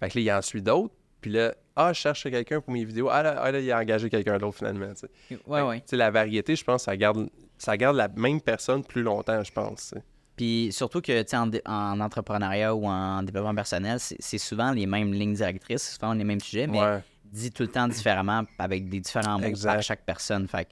Fait 0.00 0.08
que 0.10 0.18
là, 0.18 0.24
il 0.24 0.32
en 0.32 0.42
suit 0.42 0.62
d'autres. 0.62 0.94
Puis 1.20 1.30
là, 1.32 1.54
ah, 1.74 1.92
je 1.92 2.00
cherche 2.00 2.24
quelqu'un 2.24 2.60
pour 2.60 2.72
mes 2.72 2.84
vidéos. 2.84 3.08
Ah 3.10 3.22
là, 3.22 3.36
ah, 3.40 3.50
là, 3.50 3.58
il 3.60 3.72
a 3.72 3.78
engagé 3.78 4.08
quelqu'un 4.10 4.38
d'autre 4.38 4.58
finalement. 4.58 4.88
tu 4.94 5.06
sais. 5.30 5.38
Ouais, 5.46 5.62
ouais. 5.62 5.78
Tu 5.80 5.84
sais, 5.86 5.96
la 5.96 6.10
variété, 6.10 6.54
je 6.54 6.62
pense, 6.64 6.84
ça 6.84 6.96
garde, 6.96 7.28
ça 7.58 7.76
garde 7.76 7.96
la 7.96 8.08
même 8.08 8.40
personne 8.40 8.84
plus 8.84 9.02
longtemps, 9.02 9.42
je 9.42 9.50
pense. 9.50 9.94
Puis 10.36 10.68
surtout 10.72 11.00
que, 11.00 11.22
tu 11.22 11.36
en, 11.36 11.50
en 11.66 12.00
entrepreneuriat 12.00 12.74
ou 12.74 12.86
en 12.86 13.22
développement 13.22 13.54
personnel, 13.54 13.98
c'est 14.00 14.38
souvent 14.38 14.72
les 14.72 14.86
mêmes 14.86 15.12
lignes 15.12 15.34
directrices, 15.34 15.82
c'est 15.82 15.94
souvent 16.00 16.12
les 16.12 16.24
mêmes 16.24 16.40
sujets, 16.40 16.66
mais 16.66 16.80
Ouais. 16.80 17.00
dit 17.24 17.50
tout 17.52 17.62
le 17.62 17.68
temps 17.70 17.88
différemment 17.88 18.42
avec 18.58 18.88
des 18.88 19.00
différents 19.00 19.38
mots 19.38 19.46
Exact. 19.46 19.72
par 19.74 19.82
chaque 19.82 20.04
personne. 20.04 20.46
Fait 20.48 20.68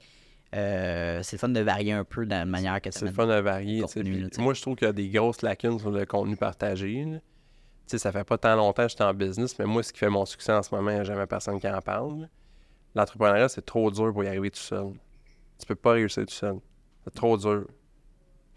euh, 0.53 1.19
c'est 1.23 1.35
le 1.37 1.39
fun 1.39 1.49
de 1.49 1.59
varier 1.61 1.93
un 1.93 2.03
peu 2.03 2.25
dans 2.25 2.37
la 2.37 2.45
manière 2.45 2.79
que 2.81 2.89
tu 2.89 2.97
C'est 2.99 3.05
le 3.05 3.11
fun 3.11 3.27
de 3.27 3.39
varier. 3.39 3.81
contenu, 3.81 4.19
là. 4.21 4.27
Moi, 4.37 4.53
je 4.53 4.61
trouve 4.61 4.75
qu'il 4.75 4.85
y 4.85 4.89
a 4.89 4.93
des 4.93 5.09
grosses 5.09 5.41
lacunes 5.41 5.79
sur 5.79 5.91
le 5.91 6.05
contenu 6.05 6.35
partagé. 6.37 7.03
là. 7.05 7.17
Tu 7.17 7.21
sais, 7.87 7.97
ça 7.97 8.11
fait 8.11 8.23
pas 8.23 8.37
tant 8.37 8.55
longtemps 8.55 8.83
que 8.83 8.89
j'étais 8.89 9.03
en 9.03 9.13
business, 9.13 9.57
mais 9.59 9.65
moi, 9.65 9.83
ce 9.83 9.91
qui 9.91 9.99
fait 9.99 10.09
mon 10.09 10.25
succès 10.25 10.53
en 10.53 10.63
ce 10.63 10.73
moment, 10.73 10.91
il 10.91 10.95
n'y 10.95 10.99
a 11.01 11.03
jamais 11.03 11.25
personne 11.27 11.59
qui 11.59 11.67
en 11.67 11.81
parle. 11.81 12.29
L'entrepreneuriat, 12.95 13.49
c'est 13.49 13.65
trop 13.65 13.89
dur 13.91 14.13
pour 14.13 14.23
y 14.23 14.27
arriver 14.27 14.51
tout 14.51 14.59
seul. 14.61 14.93
Tu 15.59 15.65
peux 15.65 15.75
pas 15.75 15.91
réussir 15.93 16.25
tout 16.25 16.33
seul. 16.33 16.55
C'est 17.03 17.13
trop 17.13 17.35
dur. 17.37 17.65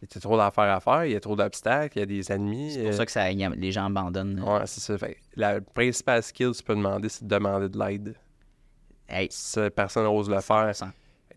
Il 0.02 0.08
y 0.14 0.18
a 0.18 0.20
trop 0.20 0.36
d'affaires 0.36 0.64
à 0.76 0.78
faire, 0.80 1.06
il 1.06 1.12
y 1.12 1.16
a 1.16 1.20
trop 1.20 1.34
d'obstacles, 1.34 1.96
il 1.96 2.00
y 2.00 2.02
a 2.02 2.06
des 2.06 2.30
ennemis. 2.30 2.72
C'est 2.72 2.80
pour 2.82 2.88
euh, 2.90 2.92
ça 2.92 3.06
que 3.06 3.12
ça, 3.12 3.30
les 3.32 3.72
gens 3.72 3.86
abandonnent. 3.86 4.38
Ouais, 4.40 4.66
c'est 4.66 4.80
ça. 4.80 4.98
Fait 4.98 5.16
la 5.34 5.60
principale 5.62 6.22
skill 6.22 6.52
que 6.52 6.56
tu 6.58 6.62
peux 6.62 6.74
demander, 6.76 7.08
c'est 7.08 7.24
de 7.24 7.28
demander 7.34 7.68
de 7.70 7.78
l'aide. 7.78 8.14
Hey, 9.08 9.28
Ça, 9.30 9.70
personne 9.70 10.04
n'ose 10.04 10.28
le 10.28 10.40
faire. 10.40 10.70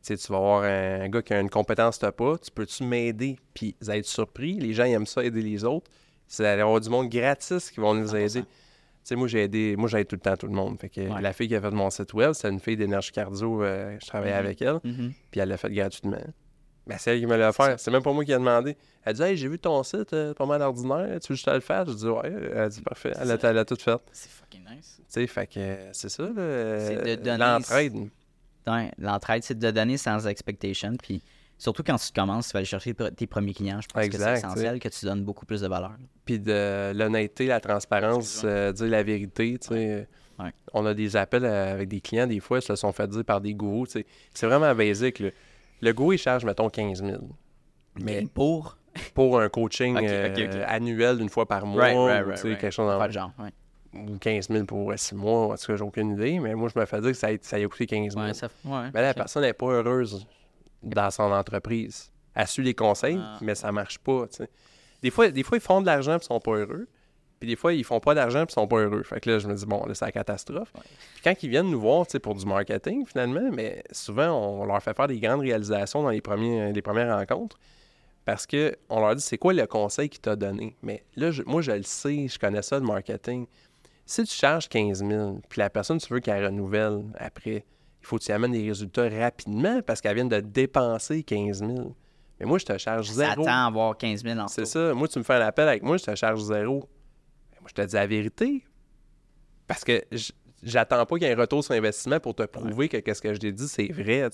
100%. 0.03 0.05
Tu 0.05 0.17
tu 0.17 0.31
vas 0.31 0.37
avoir 0.37 0.63
un, 0.63 1.09
gars 1.09 1.21
qui 1.21 1.33
a 1.33 1.39
une 1.39 1.49
compétence 1.49 1.97
que 1.97 2.01
t'as 2.01 2.11
pas, 2.11 2.37
tu 2.37 2.51
peux-tu 2.51 2.83
m'aider? 2.83 3.37
Puis 3.53 3.75
allez 3.87 3.99
être 3.99 4.05
surpris, 4.05 4.53
les 4.59 4.73
gens 4.73 4.85
ils 4.85 4.93
aiment 4.93 5.05
ça 5.05 5.23
aider 5.23 5.41
les 5.41 5.63
autres. 5.63 5.89
C'est 6.27 6.45
avoir 6.45 6.79
du 6.79 6.89
monde 6.89 7.09
gratis 7.09 7.71
qui 7.71 7.79
vont 7.79 7.93
nous 7.93 8.07
100%. 8.13 8.17
aider. 8.17 8.41
Tu 8.41 8.47
sais, 9.03 9.15
moi 9.15 9.27
j'ai 9.27 9.43
aidé, 9.43 9.75
moi 9.77 9.89
j'aide 9.89 10.07
tout 10.07 10.15
le 10.15 10.21
temps 10.21 10.35
tout 10.37 10.45
le 10.47 10.53
monde. 10.53 10.79
Fait 10.79 10.89
que 10.89 11.01
Ouais. 11.01 11.21
la 11.21 11.33
fille 11.33 11.47
qui 11.47 11.55
a 11.55 11.61
fait 11.61 11.71
mon 11.71 11.89
site 11.89 12.13
web, 12.13 12.33
c'est 12.33 12.49
une 12.49 12.59
fille 12.59 12.77
d'énergie 12.77 13.11
cardio, 13.11 13.63
euh, 13.63 13.97
je 14.01 14.05
travaillais 14.07 14.33
Mhm. 14.33 14.39
avec 14.45 14.61
elle, 14.61 14.79
Mhm. 14.83 15.13
puis 15.31 15.39
elle 15.39 15.49
l'a 15.49 15.57
fait 15.57 15.71
gratuitement. 15.71 16.21
Ben, 16.85 16.97
c'est 16.99 17.13
elle 17.13 17.19
qui 17.19 17.25
me 17.27 17.35
l'a 17.37 17.51
ça. 17.51 17.65
fait. 17.65 17.79
C'est 17.79 17.91
même 17.91 18.01
pas 18.03 18.11
moi 18.13 18.25
qui 18.25 18.31
ai 18.31 18.35
demandé. 18.35 18.75
Elle 19.05 19.13
dit 19.15 19.21
Hey, 19.21 19.37
j'ai 19.37 19.47
vu 19.47 19.59
ton 19.59 19.81
site, 19.83 20.11
euh, 20.13 20.33
pas 20.33 20.45
mal 20.45 20.61
ordinaire, 20.61 21.19
tu 21.19 21.31
veux 21.31 21.35
que 21.35 21.39
je 21.39 21.43
te 21.45 21.49
le 21.51 21.59
fasse? 21.59 21.87
Je 21.89 21.93
dis 21.93 22.07
Ouais, 22.07 22.31
elle 22.55 22.69
dit 22.69 22.81
parfait. 22.81 23.13
Elle 23.19 23.31
a, 23.31 23.39
ça. 23.39 23.49
elle 23.51 23.57
a 23.59 23.65
tout 23.65 23.75
fait. 23.75 23.95
Tu 23.97 24.03
C'est 24.11 24.29
fucking 24.31 24.61
nice. 24.75 24.99
sais, 25.07 25.27
fait 25.27 25.47
que 25.47 25.75
c'est 25.93 26.09
ça, 26.09 26.23
là, 26.23 26.79
C'est 26.79 27.15
de 27.17 27.23
donner- 27.23 27.37
l'entraide. 27.37 28.09
L'entraide, 28.97 29.43
c'est 29.43 29.57
de 29.57 29.71
donner 29.71 29.97
sans 29.97 30.27
expectation. 30.27 30.95
Puis 31.01 31.21
surtout 31.57 31.83
quand 31.83 31.97
tu 31.97 32.11
commences, 32.13 32.47
tu 32.47 32.53
vas 32.53 32.59
aller 32.59 32.65
chercher 32.65 32.93
tes 32.93 33.27
premiers 33.27 33.53
clients. 33.53 33.81
Je 33.81 33.87
pense 33.87 34.07
que 34.07 34.17
c'est 34.17 34.33
essentiel 34.33 34.79
que 34.79 34.89
tu 34.89 35.05
donnes 35.05 35.23
beaucoup 35.23 35.45
plus 35.45 35.61
de 35.61 35.67
valeur. 35.67 35.93
Puis 36.25 36.39
de 36.39 36.91
l'honnêteté, 36.93 37.47
la 37.47 37.59
transparence, 37.59 38.41
euh, 38.45 38.71
dire 38.71 38.87
la 38.87 39.03
vérité, 39.03 39.57
tu 39.59 39.67
sais. 39.69 40.07
Ouais. 40.39 40.53
On 40.73 40.85
a 40.85 40.93
des 40.93 41.17
appels 41.17 41.43
euh, 41.43 41.73
avec 41.73 41.89
des 41.89 41.99
clients, 41.99 42.25
des 42.25 42.39
fois, 42.39 42.59
ils 42.59 42.61
se 42.61 42.71
le 42.71 42.77
sont 42.77 42.93
fait 42.93 43.07
dire 43.09 43.25
par 43.25 43.41
des 43.41 43.53
gourous, 43.53 43.87
tu 43.87 43.93
sais. 43.93 44.05
C'est 44.33 44.47
vraiment 44.47 44.73
basique, 44.73 45.19
là. 45.19 45.29
Le 45.81 45.93
gourou, 45.93 46.13
il 46.13 46.17
charge, 46.17 46.45
mettons, 46.45 46.69
15 46.69 47.03
000. 47.03 47.17
Mais 48.01 48.25
pour? 48.33 48.77
pour 49.13 49.39
un 49.39 49.49
coaching 49.49 49.97
euh, 50.01 50.63
annuel 50.67 51.21
une 51.21 51.29
fois 51.29 51.45
par 51.45 51.65
mois, 51.65 51.83
Right, 51.83 51.97
right, 51.97 52.23
ou, 52.23 52.27
right, 52.27 52.35
tu 52.35 52.41
sais, 52.41 52.47
right. 52.49 52.61
quelque 52.61 52.73
chose 52.73 52.87
dans 52.87 53.05
le 53.05 53.11
genre. 53.11 53.31
Ouais, 53.39 53.49
ou 53.93 54.17
15 54.19 54.49
000 54.49 54.65
pour 54.65 54.93
6 54.95 55.15
mois, 55.15 55.47
en 55.53 55.55
tout 55.55 55.65
cas, 55.67 55.75
j'ai 55.75 55.83
aucune 55.83 56.11
idée. 56.13 56.39
Mais 56.39 56.53
moi, 56.55 56.69
je 56.73 56.79
me 56.79 56.85
fais 56.85 57.01
dire 57.01 57.11
que 57.11 57.17
ça 57.17 57.27
a, 57.27 57.31
ça 57.41 57.55
a 57.57 57.65
coûté 57.67 57.85
15 57.87 58.13
000. 58.13 58.25
ouais, 58.25 58.33
ça, 58.33 58.47
ouais, 58.65 58.89
Mais 58.93 59.01
là, 59.01 59.07
la 59.07 59.13
personne 59.13 59.41
n'est 59.43 59.53
pas 59.53 59.67
heureuse 59.67 60.25
dans 60.83 61.11
son 61.11 61.31
entreprise. 61.31 62.11
Elle 62.35 62.47
suit 62.47 62.63
les 62.63 62.73
conseils, 62.75 63.19
Ah. 63.21 63.37
mais 63.41 63.55
ça 63.55 63.71
marche 63.71 63.97
pas. 63.99 64.25
Des 65.01 65.09
fois, 65.11 65.29
des 65.29 65.43
fois, 65.43 65.57
ils 65.57 65.61
font 65.61 65.81
de 65.81 65.85
l'argent 65.87 66.13
et 66.13 66.17
ils 66.21 66.23
sont 66.23 66.39
pas 66.39 66.51
heureux. 66.55 66.87
Puis 67.39 67.47
des 67.47 67.55
fois, 67.55 67.73
ils 67.73 67.85
font 67.85 68.01
pas 68.01 68.13
d'argent 68.13 68.41
et 68.41 68.45
ils 68.47 68.51
sont 68.51 68.67
pas 68.67 68.77
heureux. 68.79 69.01
Fait 69.03 69.21
que 69.21 69.29
là, 69.29 69.39
je 69.39 69.47
me 69.47 69.55
dis, 69.55 69.65
bon, 69.65 69.85
là, 69.85 69.93
c'est 69.95 70.03
la 70.05 70.11
catastrophe. 70.11 70.71
Puis 70.73 71.21
quand 71.23 71.33
ils 71.41 71.49
viennent 71.49 71.69
nous 71.71 71.79
voir 71.79 72.05
tu 72.05 72.11
sais, 72.11 72.19
pour 72.19 72.35
du 72.35 72.45
marketing, 72.45 73.05
finalement, 73.05 73.49
mais 73.53 73.81
souvent, 73.91 74.27
on 74.31 74.65
leur 74.65 74.83
fait 74.83 74.93
faire 74.95 75.07
des 75.07 75.19
grandes 75.21 75.39
réalisations 75.41 76.03
dans 76.03 76.09
les, 76.09 76.19
premiers, 76.21 76.73
les 76.73 76.81
premières 76.81 77.17
rencontres. 77.17 77.57
Parce 78.25 78.45
que 78.45 78.75
on 78.89 78.99
leur 78.99 79.15
dit, 79.15 79.21
c'est 79.23 79.37
quoi 79.37 79.53
le 79.53 79.65
conseil 79.67 80.09
qu'il 80.09 80.19
t'a 80.19 80.35
donné? 80.35 80.75
Mais 80.83 81.03
là, 81.15 81.31
je- 81.31 81.43
moi, 81.43 81.61
je 81.61 81.71
le 81.71 81.83
sais, 81.83 82.27
je 82.27 82.37
connais 82.37 82.61
ça, 82.61 82.77
le 82.77 82.85
marketing. 82.85 83.47
Si 84.09 84.23
tu 84.23 84.33
charges 84.33 84.67
15 84.69 85.05
000, 85.07 85.39
puis 85.47 85.59
la 85.59 85.69
personne, 85.69 85.99
tu 85.99 86.11
veux 86.11 86.19
qu'elle 86.19 86.43
renouvelle 86.43 87.03
après, 87.19 87.63
il 88.01 88.07
faut 88.07 88.17
que 88.17 88.23
tu 88.23 88.31
amènes 88.31 88.53
des 88.53 88.67
résultats 88.67 89.07
rapidement 89.07 89.83
parce 89.83 90.01
qu'elle 90.01 90.15
vient 90.15 90.25
de 90.25 90.39
dépenser 90.39 91.21
15 91.21 91.59
000. 91.59 91.95
Mais 92.39 92.47
moi, 92.47 92.57
je 92.57 92.65
te 92.65 92.75
charge 92.79 93.07
zéro. 93.07 93.43
attend 93.43 93.45
à 93.45 93.67
avoir 93.67 93.95
15 93.95 94.23
000 94.23 94.39
en 94.39 94.47
C'est 94.47 94.65
ça. 94.65 94.95
Moi, 94.95 95.07
tu 95.07 95.19
me 95.19 95.23
fais 95.23 95.35
un 95.35 95.41
appel 95.41 95.67
avec 95.67 95.83
moi, 95.83 95.97
je 95.97 96.05
te 96.05 96.15
charge 96.15 96.41
zéro. 96.41 96.89
Mais 97.51 97.59
moi, 97.61 97.69
je 97.69 97.75
te 97.75 97.85
dis 97.85 97.93
la 97.93 98.07
vérité. 98.07 98.65
Parce 99.67 99.83
que 99.83 100.03
j'attends 100.63 101.05
pas 101.05 101.15
qu'il 101.17 101.27
y 101.27 101.29
ait 101.29 101.35
un 101.35 101.39
retour 101.39 101.63
sur 101.63 101.75
investissement 101.75 102.19
pour 102.19 102.33
te 102.33 102.41
prouver 102.47 102.89
que 102.89 102.97
qu'est-ce 102.97 103.21
que 103.21 103.31
je 103.31 103.39
t'ai 103.39 103.51
dit, 103.51 103.67
c'est 103.67 103.91
vrai. 103.91 104.27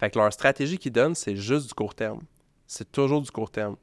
Fait 0.00 0.10
que 0.10 0.18
leur 0.18 0.32
stratégie 0.32 0.76
qu'ils 0.76 0.90
donnent, 0.90 1.14
c'est 1.14 1.36
juste 1.36 1.68
du 1.68 1.74
court 1.74 1.94
terme. 1.94 2.22
C'est 2.66 2.90
toujours 2.90 3.22
du 3.22 3.30
court 3.30 3.52
terme. 3.52 3.76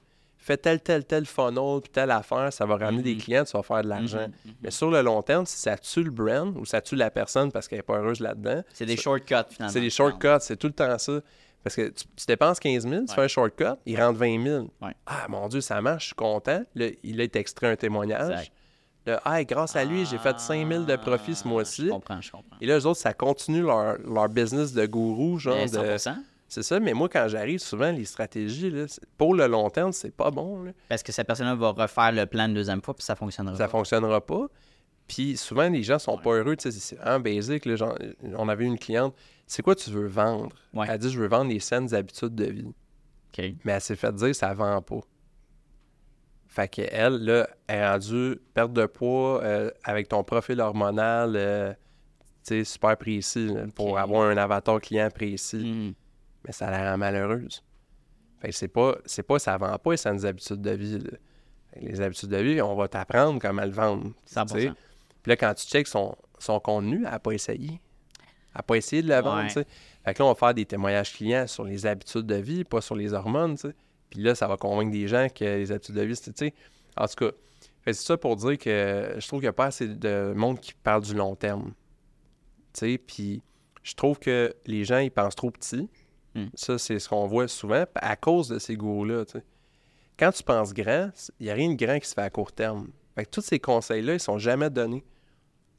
Fais 0.45 0.57
tel, 0.57 0.79
tel, 0.79 1.03
tel 1.05 1.25
funnel, 1.25 1.81
puis 1.81 1.91
telle 1.91 2.11
affaire, 2.11 2.53
ça 2.53 2.67
va 2.67 2.75
ramener 2.77 3.01
des 3.01 3.15
Mhm. 3.15 3.19
clients, 3.21 3.43
tu 3.45 3.57
vas 3.57 3.63
faire 3.63 3.81
de 3.81 3.87
l'argent. 3.89 4.27
Mhm, 4.27 4.33
mhm. 4.45 4.53
Mais 4.61 4.69
sur 4.69 4.91
le 4.91 5.01
long 5.01 5.23
terme, 5.23 5.43
si 5.47 5.57
ça 5.57 5.75
tue 5.75 6.03
le 6.03 6.11
brand 6.11 6.55
ou 6.55 6.65
ça 6.65 6.81
tue 6.81 6.95
la 6.95 7.09
personne 7.09 7.51
parce 7.51 7.67
qu'elle 7.67 7.79
n'est 7.79 7.83
pas 7.83 7.97
heureuse 7.97 8.19
là-dedans, 8.19 8.61
C'est 8.71 8.85
des 8.85 8.95
ça- 8.95 9.01
shortcuts 9.01 9.33
finalement. 9.49 9.73
c'est 9.73 9.81
des 9.81 9.89
shortcuts, 9.89 10.27
c'est 10.41 10.55
tout 10.57 10.67
le 10.67 10.73
temps 10.73 10.97
ça. 10.99 11.13
Parce 11.63 11.75
que 11.75 11.87
tu, 11.89 12.03
tu 12.15 12.25
dépenses 12.27 12.59
15 12.59 12.83
000, 12.87 12.93
tu 13.05 13.09
Ouais. 13.09 13.15
fais 13.15 13.21
un 13.23 13.27
shortcut, 13.27 13.73
il 13.87 13.99
rentre 13.99 14.19
20 14.19 14.39
000. 14.43 14.67
Ouais. 14.83 14.91
Ah, 15.07 15.25
mon 15.29 15.47
Dieu, 15.47 15.61
ça 15.61 15.81
marche, 15.81 16.03
je 16.03 16.07
suis 16.09 16.15
content. 16.15 16.61
Là, 16.75 16.85
il 17.03 17.19
a 17.19 17.23
été 17.23 17.39
extrait 17.39 17.71
un 17.71 17.75
témoignage. 17.75 18.29
Exact. 18.29 18.51
Là, 19.07 19.21
ah, 19.25 19.43
grâce 19.43 19.75
à 19.75 19.83
lui, 19.83 20.05
j'ai 20.05 20.19
fait 20.19 20.39
5 20.39 20.67
000 20.67 20.83
de 20.83 20.95
profit 20.95 21.33
ce 21.33 21.41
Ah, 21.43 21.47
mois-ci. 21.49 21.85
Je 21.87 21.89
comprends, 21.91 22.21
je 22.21 22.31
comprends. 22.31 22.55
Et 22.61 22.67
là, 22.67 22.77
eux 22.77 22.85
autres, 22.85 22.99
ça 22.99 23.13
continue 23.15 23.61
leur, 23.63 23.97
leur 23.97 24.29
business 24.29 24.73
de 24.73 24.85
gourou, 24.85 25.39
genre 25.39 25.55
Mais 25.55 25.65
de... 25.69 25.97
100%. 26.47 26.49
C'est 26.49 26.63
ça, 26.63 26.79
mais 26.79 26.93
moi, 26.93 27.09
quand 27.09 27.27
j'arrive, 27.27 27.59
souvent, 27.59 27.91
les 27.91 28.05
stratégies, 28.05 28.69
là, 28.69 28.85
pour 29.17 29.33
le 29.33 29.47
long 29.47 29.69
terme, 29.69 29.91
c'est 29.91 30.15
pas 30.15 30.31
bon. 30.31 30.63
là. 30.63 30.71
Parce 30.89 31.03
que 31.03 31.11
cette 31.11 31.27
personne-là 31.27 31.55
va 31.55 31.71
refaire 31.71 32.11
le 32.11 32.25
plan 32.25 32.45
une 32.45 32.53
deuxième 32.53 32.81
fois, 32.81 32.93
puis 32.93 33.03
ça 33.03 33.15
fonctionnera. 33.15 33.55
Ça 33.55 33.65
pas. 33.65 33.71
fonctionnera 33.71 34.25
pas. 34.25 34.47
Puis 35.07 35.37
souvent, 35.37 35.69
les 35.69 35.83
gens 35.83 35.99
sont 35.99 36.17
pas 36.17 36.31
heureux. 36.31 36.55
tu 36.55 36.71
sais, 36.71 36.79
C'est 36.79 36.99
un 37.01 37.19
basic. 37.19 37.65
là, 37.65 37.75
genre, 37.75 37.97
on 38.37 38.49
avait 38.49 38.65
une 38.65 38.79
cliente. 38.79 39.13
C'est 39.47 39.61
quoi 39.61 39.75
tu 39.75 39.89
veux 39.91 40.07
vendre? 40.07 40.55
Ouais. 40.73 40.87
Elle 40.89 40.97
dit 40.97 41.09
Je 41.11 41.19
veux 41.19 41.27
vendre 41.27 41.51
les 41.51 41.59
saines 41.59 41.93
habitudes 41.93 42.33
de 42.35 42.45
vie. 42.45 42.73
Mais 43.37 43.73
elle 43.73 43.81
s'est 43.81 43.95
fait 43.95 44.13
dire 44.13 44.33
ça 44.33 44.53
vend 44.53 44.81
pas. 44.81 45.01
Fait 46.47 46.69
qu'elle, 46.69 47.17
là, 47.25 47.49
est 47.67 47.85
rendue 47.85 48.39
perte 48.53 48.71
de 48.71 48.85
poids 48.85 49.43
euh, 49.43 49.69
avec 49.83 50.07
ton 50.07 50.23
profil 50.23 50.61
hormonal 50.61 51.33
euh, 51.35 51.73
tu 52.47 52.59
sais, 52.59 52.63
super 52.63 52.95
précis 52.95 53.47
là, 53.47 53.65
pour 53.75 53.99
avoir 53.99 54.29
un 54.29 54.37
avatar 54.37 54.79
client 54.79 55.09
précis. 55.13 55.57
Hmm. 55.57 55.93
Mais 56.45 56.51
ça 56.51 56.69
la 56.69 56.91
rend 56.91 56.97
malheureuse. 56.97 57.63
Fait 58.39 58.49
que 58.49 58.55
c'est 58.55 58.67
pas, 58.67 58.95
c'est 59.05 59.23
pas, 59.23 59.39
ça 59.39 59.57
vend 59.57 59.77
pas 59.77 59.91
les 59.91 59.97
saines 59.97 60.25
habitudes 60.25 60.61
de 60.61 60.71
vie. 60.71 60.99
là. 60.99 61.17
Les 61.81 61.99
habitudes 61.99 62.29
de 62.29 62.37
vie, 62.37 62.61
on 62.61 62.75
va 62.75 62.87
t'apprendre 62.87 63.41
comment 63.41 63.65
le 63.65 63.71
vendre. 63.71 64.03
tu 64.25 64.33
sais. 64.33 64.39
100%. 64.39 64.73
Puis 65.23 65.29
là, 65.29 65.35
quand 65.35 65.53
tu 65.55 65.65
checks 65.65 65.87
son, 65.87 66.15
son 66.39 66.59
contenu, 66.59 66.97
elle 66.97 67.11
n'a 67.11 67.19
pas 67.19 67.31
essayé. 67.31 67.71
Elle 67.71 68.57
n'a 68.57 68.63
pas 68.63 68.75
essayé 68.75 69.01
de 69.01 69.09
le 69.09 69.15
vendre, 69.15 69.43
Ouais. 69.55 69.65
Fait 70.05 70.13
que 70.13 70.19
là, 70.21 70.25
on 70.25 70.29
va 70.29 70.35
faire 70.35 70.53
des 70.53 70.65
témoignages 70.65 71.13
clients 71.13 71.47
sur 71.47 71.63
les 71.63 71.85
habitudes 71.85 72.27
de 72.27 72.35
vie, 72.35 72.63
pas 72.63 72.79
sur 72.79 72.95
les 72.95 73.11
hormones, 73.13 73.55
tu 73.55 73.67
sais. 73.69 73.75
Puis 74.09 74.21
là, 74.21 74.35
ça 74.35 74.47
va 74.47 74.55
convaincre 74.55 74.91
des 74.91 75.07
gens 75.07 75.27
que 75.33 75.43
les 75.43 75.71
habitudes 75.71 75.95
de 75.95 76.01
vie, 76.03 76.15
c'est. 76.15 76.53
En 76.95 77.07
tout 77.07 77.15
cas, 77.15 77.31
fait 77.81 77.93
c'est 77.93 78.05
ça 78.05 78.17
pour 78.17 78.35
dire 78.35 78.57
que 78.57 79.15
je 79.17 79.27
trouve 79.27 79.39
qu'il 79.39 79.47
n'y 79.47 79.49
a 79.49 79.53
pas 79.53 79.65
assez 79.65 79.87
de 79.87 80.33
monde 80.35 80.59
qui 80.59 80.73
parle 80.73 81.01
du 81.03 81.13
long 81.13 81.35
terme. 81.35 81.73
Puis 83.07 83.41
je 83.83 83.93
trouve 83.95 84.19
que 84.19 84.55
les 84.65 84.85
gens, 84.85 84.99
ils 84.99 85.11
pensent 85.11 85.35
trop 85.35 85.51
petit. 85.51 85.89
Hmm. 86.35 86.47
Ça, 86.53 86.77
c'est 86.77 86.99
ce 86.99 87.07
qu'on 87.09 87.27
voit 87.27 87.47
souvent 87.47 87.85
à 87.95 88.15
cause 88.15 88.49
de 88.49 88.59
ces 88.59 88.75
sais. 88.75 89.43
Quand 90.17 90.31
tu 90.31 90.43
penses 90.43 90.73
grand, 90.73 91.09
il 91.39 91.45
n'y 91.45 91.49
a 91.49 91.53
rien 91.53 91.69
de 91.73 91.75
grand 91.75 91.99
qui 91.99 92.07
se 92.07 92.13
fait 92.13 92.21
à 92.21 92.29
court 92.29 92.51
terme. 92.51 92.87
Fait 93.15 93.25
que 93.25 93.29
tous 93.29 93.41
ces 93.41 93.59
conseils-là, 93.59 94.13
ils 94.13 94.19
sont 94.19 94.37
jamais 94.37 94.69
donnés. 94.69 95.03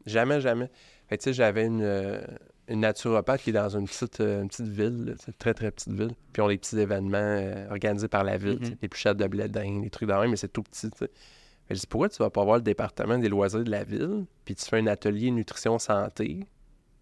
Jamais, 0.07 0.40
jamais. 0.40 0.70
Fait 1.09 1.18
que, 1.18 1.22
tu 1.22 1.30
sais, 1.30 1.34
j'avais 1.34 1.66
une, 1.66 1.82
euh, 1.82 2.20
une 2.68 2.80
naturopathe 2.80 3.42
qui 3.42 3.50
est 3.50 3.52
dans 3.54 3.76
une 3.76 3.86
petite, 3.86 4.20
euh, 4.20 4.42
une 4.42 4.48
petite 4.48 4.68
ville, 4.68 5.04
là, 5.04 5.32
très, 5.38 5.52
très 5.54 5.70
petite 5.70 5.92
ville. 5.92 6.12
Puis 6.32 6.42
on 6.42 6.46
a 6.46 6.48
des 6.50 6.59
petits 6.59 6.78
événements 6.78 7.16
euh, 7.18 7.68
organisés 7.70 8.09
par 8.09 8.24
la 8.24 8.36
ville, 8.38 8.59
Mhm. 8.61 8.76
des 8.80 8.88
pluchettes 8.88 9.16
de 9.16 9.26
blé 9.26 9.48
d'Inde, 9.48 9.82
des 9.82 9.90
trucs 9.90 10.09
de 10.09 10.14
même, 10.14 10.30
mais 10.30 10.36
c'est 10.36 10.52
tout 10.52 10.62
petit. 10.62 10.88
Fait 10.96 11.07
que 11.09 11.74
je 11.74 11.80
dis, 11.80 11.86
pourquoi 11.86 12.09
tu 12.09 12.18
vas 12.18 12.30
pas 12.30 12.44
voir 12.44 12.57
le 12.57 12.62
département 12.62 13.18
des 13.18 13.28
loisirs 13.28 13.64
de 13.64 13.70
la 13.70 13.84
ville, 13.84 14.24
puis 14.44 14.54
tu 14.54 14.64
fais 14.64 14.78
un 14.78 14.86
atelier 14.86 15.30
nutrition 15.30 15.78
santé, 15.78 16.40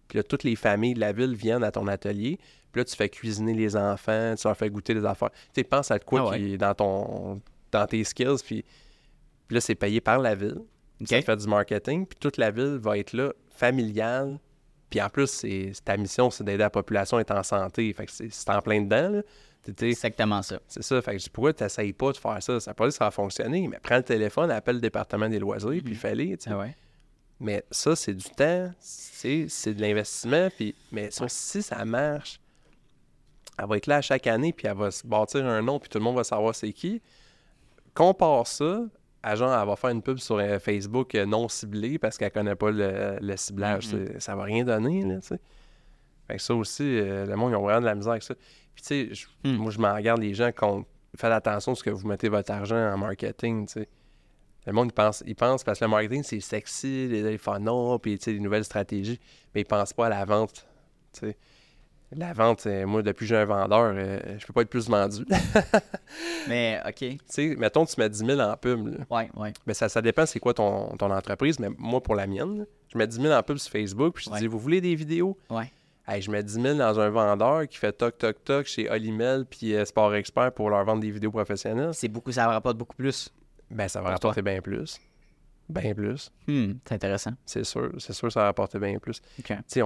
puis 0.07 0.17
là, 0.17 0.23
toutes 0.23 0.43
les 0.43 0.55
familles 0.55 0.93
de 0.95 0.99
la 0.99 1.13
ville 1.13 1.35
viennent 1.35 1.63
à 1.63 1.71
ton 1.71 1.87
atelier, 1.87 2.39
puis 2.75 2.81
là, 2.81 2.85
tu 2.85 2.93
fais 2.97 3.07
cuisiner 3.07 3.53
les 3.53 3.77
enfants, 3.77 4.35
tu 4.37 4.45
leur 4.45 4.57
fais 4.57 4.69
goûter 4.69 4.93
des 4.93 5.05
affaires. 5.05 5.31
Tu 5.31 5.37
sais, 5.55 5.63
pense 5.63 5.91
à 5.91 5.97
de 5.97 6.03
quoi 6.03 6.19
Ah 6.25 6.29
ouais. 6.31 6.39
qui 6.39 6.53
est 6.55 6.57
dans, 6.57 6.73
ton, 6.75 7.41
dans 7.71 7.85
tes 7.87 8.03
skills, 8.03 8.35
puis, 8.43 8.65
puis 9.47 9.55
là, 9.55 9.61
c'est 9.61 9.75
payé 9.75 10.01
par 10.01 10.19
la 10.19 10.35
ville. 10.35 10.57
OK. 10.99 11.07
Tu 11.07 11.21
fais 11.21 11.37
du 11.37 11.47
marketing, 11.47 12.05
puis 12.05 12.17
toute 12.19 12.35
la 12.35 12.51
ville 12.51 12.77
va 12.81 12.97
être 12.97 13.13
là, 13.13 13.31
familiale. 13.49 14.39
Puis 14.89 15.01
en 15.01 15.09
plus, 15.09 15.27
c'est 15.27 15.71
ta 15.85 15.95
mission, 15.95 16.29
c'est 16.29 16.43
d'aider 16.43 16.57
la 16.57 16.69
population 16.69 17.15
à 17.15 17.21
être 17.21 17.31
en 17.31 17.43
santé. 17.43 17.93
Fait 17.93 18.05
que 18.07 18.11
c'est 18.11 18.29
c'est 18.29 18.49
en 18.49 18.61
plein 18.61 18.81
dedans, 18.81 19.09
là. 19.09 19.21
T'es- 19.75 19.87
Exactement 19.89 20.41
ça. 20.43 20.59
C'est 20.67 20.83
ça. 20.83 21.01
Fait 21.01 21.13
que 21.13 21.17
je 21.19 21.23
dis, 21.23 21.29
pourquoi 21.29 21.53
tu 21.53 21.63
n'essayes 21.63 21.93
pas 21.93 22.11
de 22.11 22.17
faire 22.17 22.43
ça? 22.43 22.59
Ça 22.59 22.73
peut 22.73 22.83
pas 22.83 22.85
dire 22.85 22.93
que 22.93 22.97
ça 22.97 23.05
va 23.05 23.11
fonctionner, 23.11 23.67
mais 23.67 23.79
prends 23.81 23.97
le 23.97 24.03
téléphone, 24.03 24.51
appelle 24.51 24.75
le 24.75 24.81
département 24.81 25.27
des 25.29 25.39
loisirs, 25.39 25.81
puis 25.83 25.95
fais-les, 25.95 26.37
tu 26.37 26.43
sais. 26.43 26.49
Ah 26.53 26.59
ouais. 26.59 26.75
Mais 27.39 27.63
ça, 27.71 27.95
c'est 27.95 28.13
du 28.13 28.29
temps, 28.29 28.71
c'est 28.79 29.47
c'est 29.49 29.73
de 29.73 29.81
l'investissement. 29.81 30.49
Puis, 30.55 30.75
mais 30.91 31.09
ça, 31.11 31.25
si 31.27 31.61
ça 31.63 31.83
marche, 31.83 32.39
elle 33.57 33.67
va 33.67 33.77
être 33.77 33.87
là 33.87 33.97
à 33.97 34.01
chaque 34.01 34.27
année, 34.27 34.53
puis 34.53 34.67
elle 34.67 34.75
va 34.77 34.91
se 34.91 35.05
bâtir 35.05 35.45
un 35.45 35.61
nom, 35.61 35.79
puis 35.79 35.89
tout 35.89 35.97
le 35.97 36.03
monde 36.03 36.15
va 36.15 36.23
savoir 36.23 36.53
c'est 36.55 36.73
qui. 36.73 37.01
Compare 37.93 38.45
ça 38.47 38.81
à 39.23 39.35
genre, 39.35 39.57
elle 39.59 39.67
va 39.67 39.75
faire 39.75 39.89
une 39.89 40.01
pub 40.01 40.17
sur 40.19 40.35
euh, 40.37 40.59
Facebook 40.59 41.15
euh, 41.15 41.25
non 41.25 41.47
ciblée 41.47 41.97
parce 41.97 42.17
qu'elle 42.17 42.31
connaît 42.31 42.55
pas 42.55 42.69
le, 42.71 43.17
le 43.21 43.37
ciblage. 43.37 43.87
Mhm. 43.91 44.07
c'est- 44.07 44.19
Ça 44.19 44.35
va 44.35 44.43
rien 44.43 44.63
donner, 44.63 45.03
là, 45.03 45.15
tu 45.19 45.27
sais. 45.27 45.39
Fait 46.27 46.35
que 46.35 46.41
ça 46.41 46.53
aussi, 46.55 46.83
euh, 46.83 47.25
le 47.25 47.35
monde, 47.35 47.51
ils 47.51 47.55
ont 47.55 47.61
vraiment 47.61 47.81
de 47.81 47.85
la 47.85 47.95
misère 47.95 48.11
avec 48.11 48.23
ça. 48.23 48.35
Puis, 48.75 48.83
tu 48.83 49.15
sais, 49.15 49.27
Hmm. 49.43 49.55
moi, 49.55 49.71
je 49.71 49.79
m'en 49.79 49.93
regarde 49.95 50.21
les 50.21 50.33
gens 50.33 50.51
qui 50.51 50.65
Faites 51.17 51.31
attention 51.31 51.71
à 51.71 51.75
ce 51.75 51.83
que 51.83 51.89
vous 51.91 52.05
mettez 52.05 52.27
votre 52.27 52.51
argent 52.51 52.75
en 52.75 52.97
marketing, 52.97 53.67
tu 53.67 53.73
sais. 53.73 53.87
Le 54.67 54.73
monde, 54.73 54.87
il 54.89 54.93
pense, 54.93 55.23
il 55.25 55.35
pense 55.35 55.63
parce 55.63 55.79
que 55.79 55.85
le 55.85 55.89
marketing, 55.91 56.23
c'est 56.23 56.41
sexy, 56.41 57.07
les, 57.07 57.21
les 57.23 57.37
funnels, 57.37 57.99
puis 58.01 58.17
tu 58.17 58.25
sais, 58.25 58.33
les 58.33 58.39
nouvelles 58.41 58.65
stratégies, 58.65 59.19
mais 59.53 59.61
ils 59.61 59.65
pensent 59.65 59.93
pas 59.93 60.07
à 60.07 60.09
la 60.09 60.25
vente, 60.25 60.67
tu 61.13 61.19
sais. 61.21 61.37
La 62.17 62.33
vente, 62.33 62.65
euh, 62.67 62.85
moi, 62.85 63.01
depuis 63.01 63.25
que 63.25 63.29
j'ai 63.29 63.37
un 63.37 63.45
vendeur, 63.45 63.93
euh, 63.95 64.19
je 64.37 64.45
peux 64.45 64.53
pas 64.53 64.61
être 64.61 64.69
plus 64.69 64.87
vendu. 64.89 65.25
Mais, 66.47 66.79
OK. 66.87 66.95
tu 66.97 67.17
sais, 67.27 67.55
mettons, 67.57 67.85
tu 67.85 67.95
mets 67.99 68.09
10 68.09 68.25
000 68.25 68.39
en 68.39 68.55
pub, 68.57 68.87
là. 68.87 68.97
Ouais, 69.09 69.29
ouais. 69.35 69.53
Mais 69.65 69.73
ça, 69.73 69.89
ça 69.89 70.01
dépend 70.01 70.25
c'est 70.25 70.39
quoi 70.39 70.53
ton, 70.53 70.95
ton 70.97 71.11
entreprise. 71.11 71.59
Mais 71.59 71.69
moi, 71.77 72.01
pour 72.01 72.15
la 72.15 72.27
mienne, 72.27 72.65
je 72.91 72.97
mets 72.97 73.07
10 73.07 73.21
000 73.21 73.33
en 73.33 73.43
pub 73.43 73.57
sur 73.57 73.71
Facebook, 73.71 74.15
puis 74.15 74.25
je 74.25 74.29
Ouais. 74.31 74.39
dis, 74.39 74.47
vous 74.47 74.59
voulez 74.59 74.81
des 74.81 74.95
vidéos? 74.95 75.37
Ouais. 75.49 75.71
Hey, 76.07 76.21
je 76.21 76.29
mets 76.29 76.43
10 76.43 76.61
000 76.61 76.77
dans 76.77 76.99
un 76.99 77.09
vendeur 77.09 77.67
qui 77.67 77.77
fait 77.77 77.91
toc 77.91 78.17
toc 78.19 78.43
toc 78.43 78.65
chez 78.67 78.89
Olimel 78.91 79.43
puis 79.49 79.73
euh, 79.75 79.85
Sport 79.85 80.13
Expert 80.13 80.51
pour 80.51 80.69
leur 80.69 80.85
vendre 80.85 81.01
des 81.01 81.09
vidéos 81.09 81.31
professionnelles. 81.31 81.91
C'est 81.93 82.07
beaucoup, 82.07 82.31
ça 82.31 82.47
rapporte 82.47 82.77
beaucoup 82.77 82.95
plus. 82.95 83.29
Ben, 83.71 83.87
ça 83.87 84.01
va 84.01 84.11
rapporter 84.11 84.43
bien 84.43 84.61
plus. 84.61 84.99
Bien 85.67 85.95
plus. 85.95 86.31
Hmm, 86.47 86.73
c'est 86.87 86.95
intéressant. 86.95 87.31
C'est 87.45 87.63
sûr. 87.63 87.91
C'est 87.97 88.13
sûr 88.13 88.31
ça 88.31 88.41
va 88.41 88.45
rapporter 88.47 88.77
bien 88.77 88.97
plus. 88.99 89.19
Tu 89.43 89.53
sais, 89.67 89.81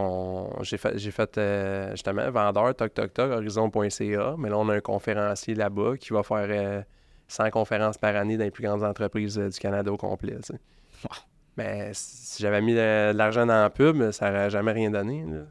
j'ai 0.61 0.77
fait, 0.77 0.97
j'ai 0.97 1.11
fait 1.11 1.37
euh, 1.37 1.91
justement 1.91 2.29
vendeur, 2.31 2.75
toc 2.75 2.93
toc 2.93 3.13
toc, 3.13 3.31
horizon.ca, 3.31 4.35
mais 4.37 4.49
là, 4.49 4.57
on 4.57 4.67
a 4.69 4.75
un 4.75 4.81
conférencier 4.81 5.55
là-bas 5.55 5.95
qui 5.97 6.11
va 6.11 6.23
faire 6.23 6.47
euh, 6.49 6.81
100 7.27 7.49
conférences 7.51 7.97
par 7.97 8.15
année 8.15 8.37
dans 8.37 8.43
les 8.43 8.51
plus 8.51 8.63
grandes 8.63 8.83
entreprises 8.83 9.37
euh, 9.39 9.49
du 9.49 9.57
Canada 9.57 9.91
au 9.91 9.97
complet. 9.97 10.37
Wow. 11.03 11.09
Mais 11.55 11.91
si 11.93 12.41
j'avais 12.43 12.61
mis 12.61 12.73
de, 12.73 13.13
de 13.13 13.17
l'argent 13.17 13.45
dans 13.45 13.61
la 13.61 13.69
pub, 13.69 14.11
ça 14.11 14.29
n'aurait 14.31 14.49
jamais 14.49 14.71
rien 14.73 14.91
donné. 14.91 15.23
là. 15.25 15.43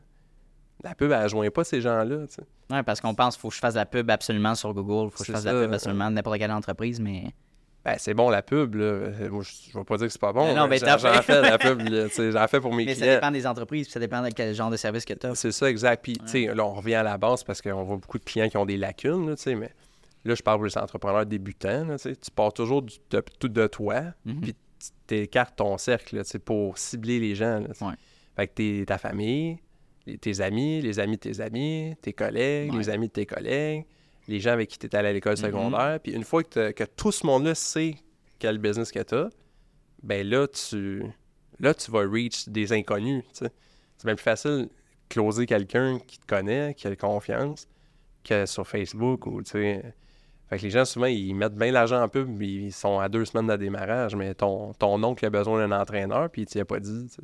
La 0.85 0.95
pub, 0.95 1.11
elle 1.11 1.23
ne 1.25 1.29
joint 1.29 1.51
pas 1.51 1.65
ces 1.65 1.81
gens-là. 1.81 2.27
Ouais, 2.71 2.83
parce 2.83 3.01
qu'on 3.01 3.15
pense 3.15 3.35
qu'il 3.35 3.41
faut 3.41 3.49
que 3.49 3.55
je 3.55 3.61
fasse 3.61 3.75
de 3.75 3.79
la 3.81 3.87
pub 3.87 4.09
absolument 4.11 4.55
sur 4.55 4.73
Google, 4.75 5.11
faut 5.11 5.19
que 5.19 5.25
je 5.25 5.33
fasse 5.33 5.45
de 5.45 5.51
la 5.51 5.63
pub 5.65 5.73
absolument 5.73 6.09
de 6.11 6.15
n'importe 6.15 6.39
quelle 6.39 6.53
entreprise, 6.53 7.01
mais. 7.01 7.33
Ben, 7.93 7.97
c'est 7.99 8.15
bon 8.15 8.29
la 8.29 8.43
pub, 8.43 8.75
là. 8.75 8.85
Euh, 8.85 9.31
Moi, 9.31 9.43
je 9.45 9.71
ne 9.77 9.81
vais 9.81 9.85
pas 9.85 9.97
dire 9.97 10.07
que 10.07 10.13
c'est 10.13 10.21
pas 10.21 10.33
bon. 10.33 10.45
Mais 10.47 10.55
non, 10.55 10.65
mais 10.65 10.71
mais 10.71 10.79
j'en, 10.79 10.87
t'as 10.87 10.99
j'en 10.99 11.23
fait. 11.23 11.23
fais 11.23 11.41
la 11.43 11.59
pub, 11.59 11.81
J'en 12.33 12.49
fais 12.49 12.61
pour 12.61 12.75
mes 12.75 12.85
Mais 12.85 12.95
ça 12.95 13.01
clients. 13.03 13.15
dépend 13.15 13.31
des 13.31 13.47
entreprises, 13.47 13.87
puis 13.87 13.93
ça 13.93 14.01
dépend 14.01 14.23
de 14.23 14.29
quel 14.31 14.55
genre 14.55 14.71
de 14.71 14.77
service 14.77 15.05
que 15.05 15.15
tu 15.15 15.27
as. 15.27 15.35
C'est 15.35 15.53
ça, 15.53 15.71
exact. 15.71 16.03
Puis, 16.03 16.15
tu 16.15 16.27
sais, 16.27 16.55
là, 16.55 16.65
on 16.67 16.75
revient 16.75 16.97
à 16.97 17.03
la 17.03 17.17
base 17.19 17.45
parce 17.45 17.63
qu'on 17.63 17.83
voit 17.85 17.97
beaucoup 17.97 18.19
de 18.19 18.25
clients 18.25 18.49
qui 18.49 18.57
ont 18.57 18.67
des 18.67 18.77
lacunes, 18.77 19.29
là, 19.31 19.37
tu 19.37 19.43
sais, 19.43 19.55
mais 19.55 19.71
là, 20.25 20.35
je 20.35 20.43
parle 20.43 20.59
pour 20.59 20.67
les 20.67 20.77
entrepreneurs 20.77 21.25
débutants, 21.25 21.85
là, 21.87 21.97
tu 21.99 22.13
pars 22.35 22.53
toujours 22.53 22.83
du- 22.83 22.97
de, 23.11 23.23
tout 23.39 23.49
de 23.49 23.67
toi, 23.67 24.03
Mhm. 24.27 24.41
puis 24.43 24.53
tu 24.55 24.89
t'écartes 25.07 25.57
ton 25.57 25.79
cercle, 25.79 26.17
là, 26.17 26.23
pour 26.45 26.77
cibler 26.79 27.19
les 27.21 27.35
gens, 27.35 27.61
là. 27.61 27.69
Ouais. 27.81 27.95
Fait 28.37 28.47
que 28.49 28.53
t'es- 28.53 28.85
ta 28.87 28.99
famille, 28.99 29.59
tes 30.21 30.41
amis, 30.41 30.81
les 30.83 31.01
amis 31.01 31.17
de 31.17 31.21
tes 31.21 31.41
amis, 31.41 31.95
tes 32.03 32.13
collègues, 32.13 32.73
Ouais. 32.73 32.79
les 32.79 32.91
amis 32.91 33.09
de 33.09 33.13
tes 33.13 33.27
collègues, 33.27 33.85
les 34.29 34.41
gens 34.41 34.53
avec 34.53 34.69
qui 34.69 34.79
tu 34.79 34.87
étais 34.87 34.97
allé 34.97 35.09
à 35.09 35.13
l'école 35.13 35.33
Mhm. 35.39 35.45
secondaire. 35.45 35.99
Puis 36.03 36.13
une 36.13 36.25
fois 36.25 36.43
que, 36.45 36.85
tout 36.97 37.11
ce 37.13 37.27
monde-là 37.27 37.55
sait 37.55 37.97
quel 38.39 38.59
business 38.59 38.93
que 38.93 39.01
tu 39.03 39.15
as, 39.15 39.29
ben 40.03 40.27
là, 40.29 40.47
tu 40.47 41.03
là, 41.61 41.75
tu 41.75 41.91
vas 41.91 42.01
reach 42.09 42.49
des 42.49 42.73
inconnus. 42.73 43.25
tu. 43.37 43.45
C'est 43.97 44.05
bien 44.07 44.15
plus 44.15 44.23
facile 44.23 44.51
de 44.51 44.69
closer 45.09 45.45
quelqu'un 45.47 45.99
qui 46.07 46.19
te 46.21 46.27
connaît, 46.27 46.75
qui 46.75 46.87
a 46.87 46.95
confiance, 46.95 47.67
que 48.23 48.47
sur 48.47 48.67
Facebook 48.69 49.27
ou 49.27 49.43
tu 49.43 49.51
sais. 49.51 49.95
Fait 50.49 50.57
que 50.59 50.63
les 50.63 50.71
gens, 50.71 50.85
souvent, 50.85 51.07
ils 51.07 51.35
mettent 51.35 51.57
bien 51.57 51.73
l'argent 51.73 52.01
en 52.03 52.09
pub, 52.09 52.41
ils 52.41 52.73
sont 52.73 53.01
à 53.01 53.09
deux 53.09 53.25
semaines 53.25 53.49
de 53.49 53.57
démarrage, 53.57 54.15
mais 54.15 54.35
ton, 54.35 54.73
ton 54.75 55.03
oncle 55.03 55.27
a 55.27 55.31
besoin 55.31 55.67
d'un 55.67 55.79
entraîneur, 55.79 56.31
puis 56.31 56.43
il 56.43 56.47
t'y 56.47 56.61
a 56.61 56.65
pas 56.65 56.79
dit, 56.81 57.07
tu 57.09 57.17
sais, 57.17 57.23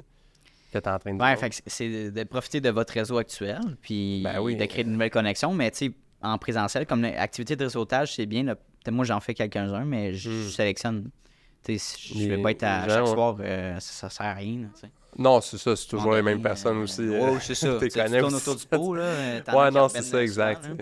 que 0.73 0.79
t'es 0.79 0.89
en 0.91 0.99
train 0.99 1.15
de 1.15 1.23
Ouais, 1.23 1.51
c'est 1.67 1.89
de 1.89 2.11
de 2.11 2.25
profiter 2.25 2.61
de 2.61 2.69
votre 2.71 2.93
réseau 2.93 3.17
actuel, 3.19 3.61
puis 3.81 4.23
Ben 4.25 4.41
oui. 4.41 4.57
de 4.57 4.65
créer 4.67 4.85
de 4.85 4.91
nouvelles 4.91 5.11
connexions, 5.11 5.55
mais 5.55 5.71
tu 5.71 5.77
sais, 5.87 5.93
en 6.25 6.39
présentiel, 6.39 6.87
comme 6.87 7.03
l'activité 7.03 7.55
de 7.57 7.65
réseautage, 7.65 8.15
c'est 8.15 8.27
bien. 8.27 8.43
là. 8.43 8.57
Moi, 8.91 9.05
j'en 9.05 9.21
fais 9.21 9.35
quelques-uns, 9.35 9.85
mais 9.85 10.13
je 10.15 10.31
je 10.31 10.49
sélectionne. 10.51 11.11
Tu 11.63 11.79
sais, 11.79 11.97
si 11.97 12.23
je 12.25 12.29
vais 12.29 12.39
pas 12.43 12.51
être 12.51 12.63
à 12.65 12.89
gens, 12.89 13.07
chaque 13.07 13.15
soir, 13.15 13.37
euh, 13.41 13.81
ça, 13.81 14.09
ça 14.09 14.11
sert 14.11 14.27
à 14.27 14.35
rien. 14.35 14.69
Non, 15.17 15.41
c'est 15.41 15.57
ça, 15.57 15.75
c'est 15.77 15.87
toujours 15.87 16.15
les 16.15 16.23
mêmes 16.23 16.43
personnes 16.43 16.79
euh, 16.79 16.83
aussi. 16.83 17.01
euh, 17.03 17.39
c'est 17.41 17.55
ça. 17.55 17.79
Tu 17.81 17.89
tournes 17.89 18.35
autour 18.35 18.57
du 18.57 18.67
pot, 18.67 18.95
là. 18.95 19.41
Ouais, 19.55 19.71
non, 19.71 19.89
c'est 19.89 20.03
ça, 20.03 20.23
exact. 20.23 20.65
souvent. 20.65 20.77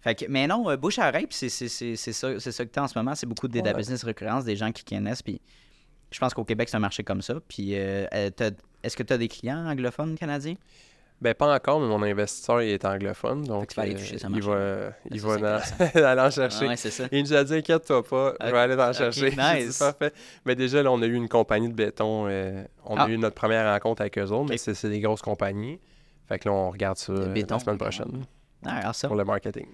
Fait 0.00 0.14
que, 0.14 0.24
mais 0.28 0.46
non, 0.46 0.68
euh, 0.70 0.76
bouche 0.76 0.98
à 0.98 1.08
oreille, 1.08 1.26
puis 1.26 1.36
c'est, 1.36 1.48
ça, 1.48 2.40
c'est 2.40 2.52
ça 2.52 2.64
que 2.64 2.70
tu 2.72 2.78
as 2.78 2.82
en 2.84 2.88
ce 2.88 2.98
moment. 2.98 3.14
C'est 3.14 3.26
beaucoup 3.26 3.48
de, 3.48 3.60
Ouais. 3.60 3.74
business 3.74 4.02
récurrence, 4.04 4.44
des 4.44 4.56
gens 4.56 4.72
qui 4.72 4.84
connaissent. 4.84 5.22
Puis 5.22 5.40
je 6.10 6.18
pense 6.18 6.32
qu'au 6.34 6.44
Québec, 6.44 6.68
c'est 6.68 6.76
un 6.76 6.80
marché 6.80 7.04
comme 7.04 7.22
ça. 7.22 7.34
Puis 7.46 7.72
est-ce 7.74 8.96
que 8.96 9.02
tu 9.02 9.12
as 9.12 9.18
des 9.18 9.28
clients 9.28 9.66
anglophones 9.68 10.16
canadiens? 10.16 10.54
Ben, 11.20 11.32
pas 11.32 11.54
encore, 11.54 11.80
mais 11.80 11.86
mon 11.86 12.02
investisseur, 12.02 12.60
il 12.60 12.70
est 12.70 12.84
anglophone, 12.84 13.42
donc 13.44 13.68
tu 13.68 13.74
vas 13.76 13.84
aller 13.84 13.94
euh, 13.94 13.98
toucher 13.98 14.18
ce 14.18 14.26
il 14.26 14.40
va, 14.42 14.92
il 15.10 15.18
Ça, 15.20 15.26
va 15.28 15.38
dans- 15.38 16.04
aller 16.06 16.20
en 16.20 16.30
chercher. 16.30 16.64
Ah 16.66 16.68
ouais, 16.68 16.76
ça. 16.76 17.04
Il 17.10 17.22
nous 17.22 17.32
a 17.32 17.42
dit, 17.42 17.54
inquiète-toi 17.54 18.02
pas, 18.04 18.34
je 18.38 18.46
Ok, 18.46 18.52
vais 18.52 18.58
aller 18.58 18.74
en 18.74 18.92
chercher. 18.92 19.30
Nice. 19.36 19.78
parfait. 19.78 20.12
Mais 20.44 20.54
déjà, 20.54 20.82
là, 20.82 20.92
on 20.92 21.00
a 21.00 21.06
eu 21.06 21.14
une 21.14 21.28
compagnie 21.28 21.68
de 21.70 21.74
béton. 21.74 22.26
euh, 22.28 22.62
on 22.84 22.96
Ah. 22.98 23.04
a 23.04 23.08
eu 23.08 23.16
notre 23.16 23.34
première 23.34 23.72
rencontre 23.72 24.02
avec 24.02 24.18
eux 24.18 24.24
autres, 24.30 24.50
mais 24.50 24.58
c'est 24.58 24.88
des 24.90 25.00
grosses 25.00 25.22
compagnies. 25.22 25.80
Fait 26.28 26.38
que 26.38 26.48
là, 26.50 26.54
on 26.54 26.70
regarde 26.70 26.98
ça 26.98 27.12
euh, 27.12 27.32
béton. 27.32 27.54
la 27.54 27.60
semaine 27.60 27.78
prochaine 27.78 28.24
Ah, 28.66 28.92
pour 29.06 29.16
le 29.16 29.24
marketing. 29.24 29.66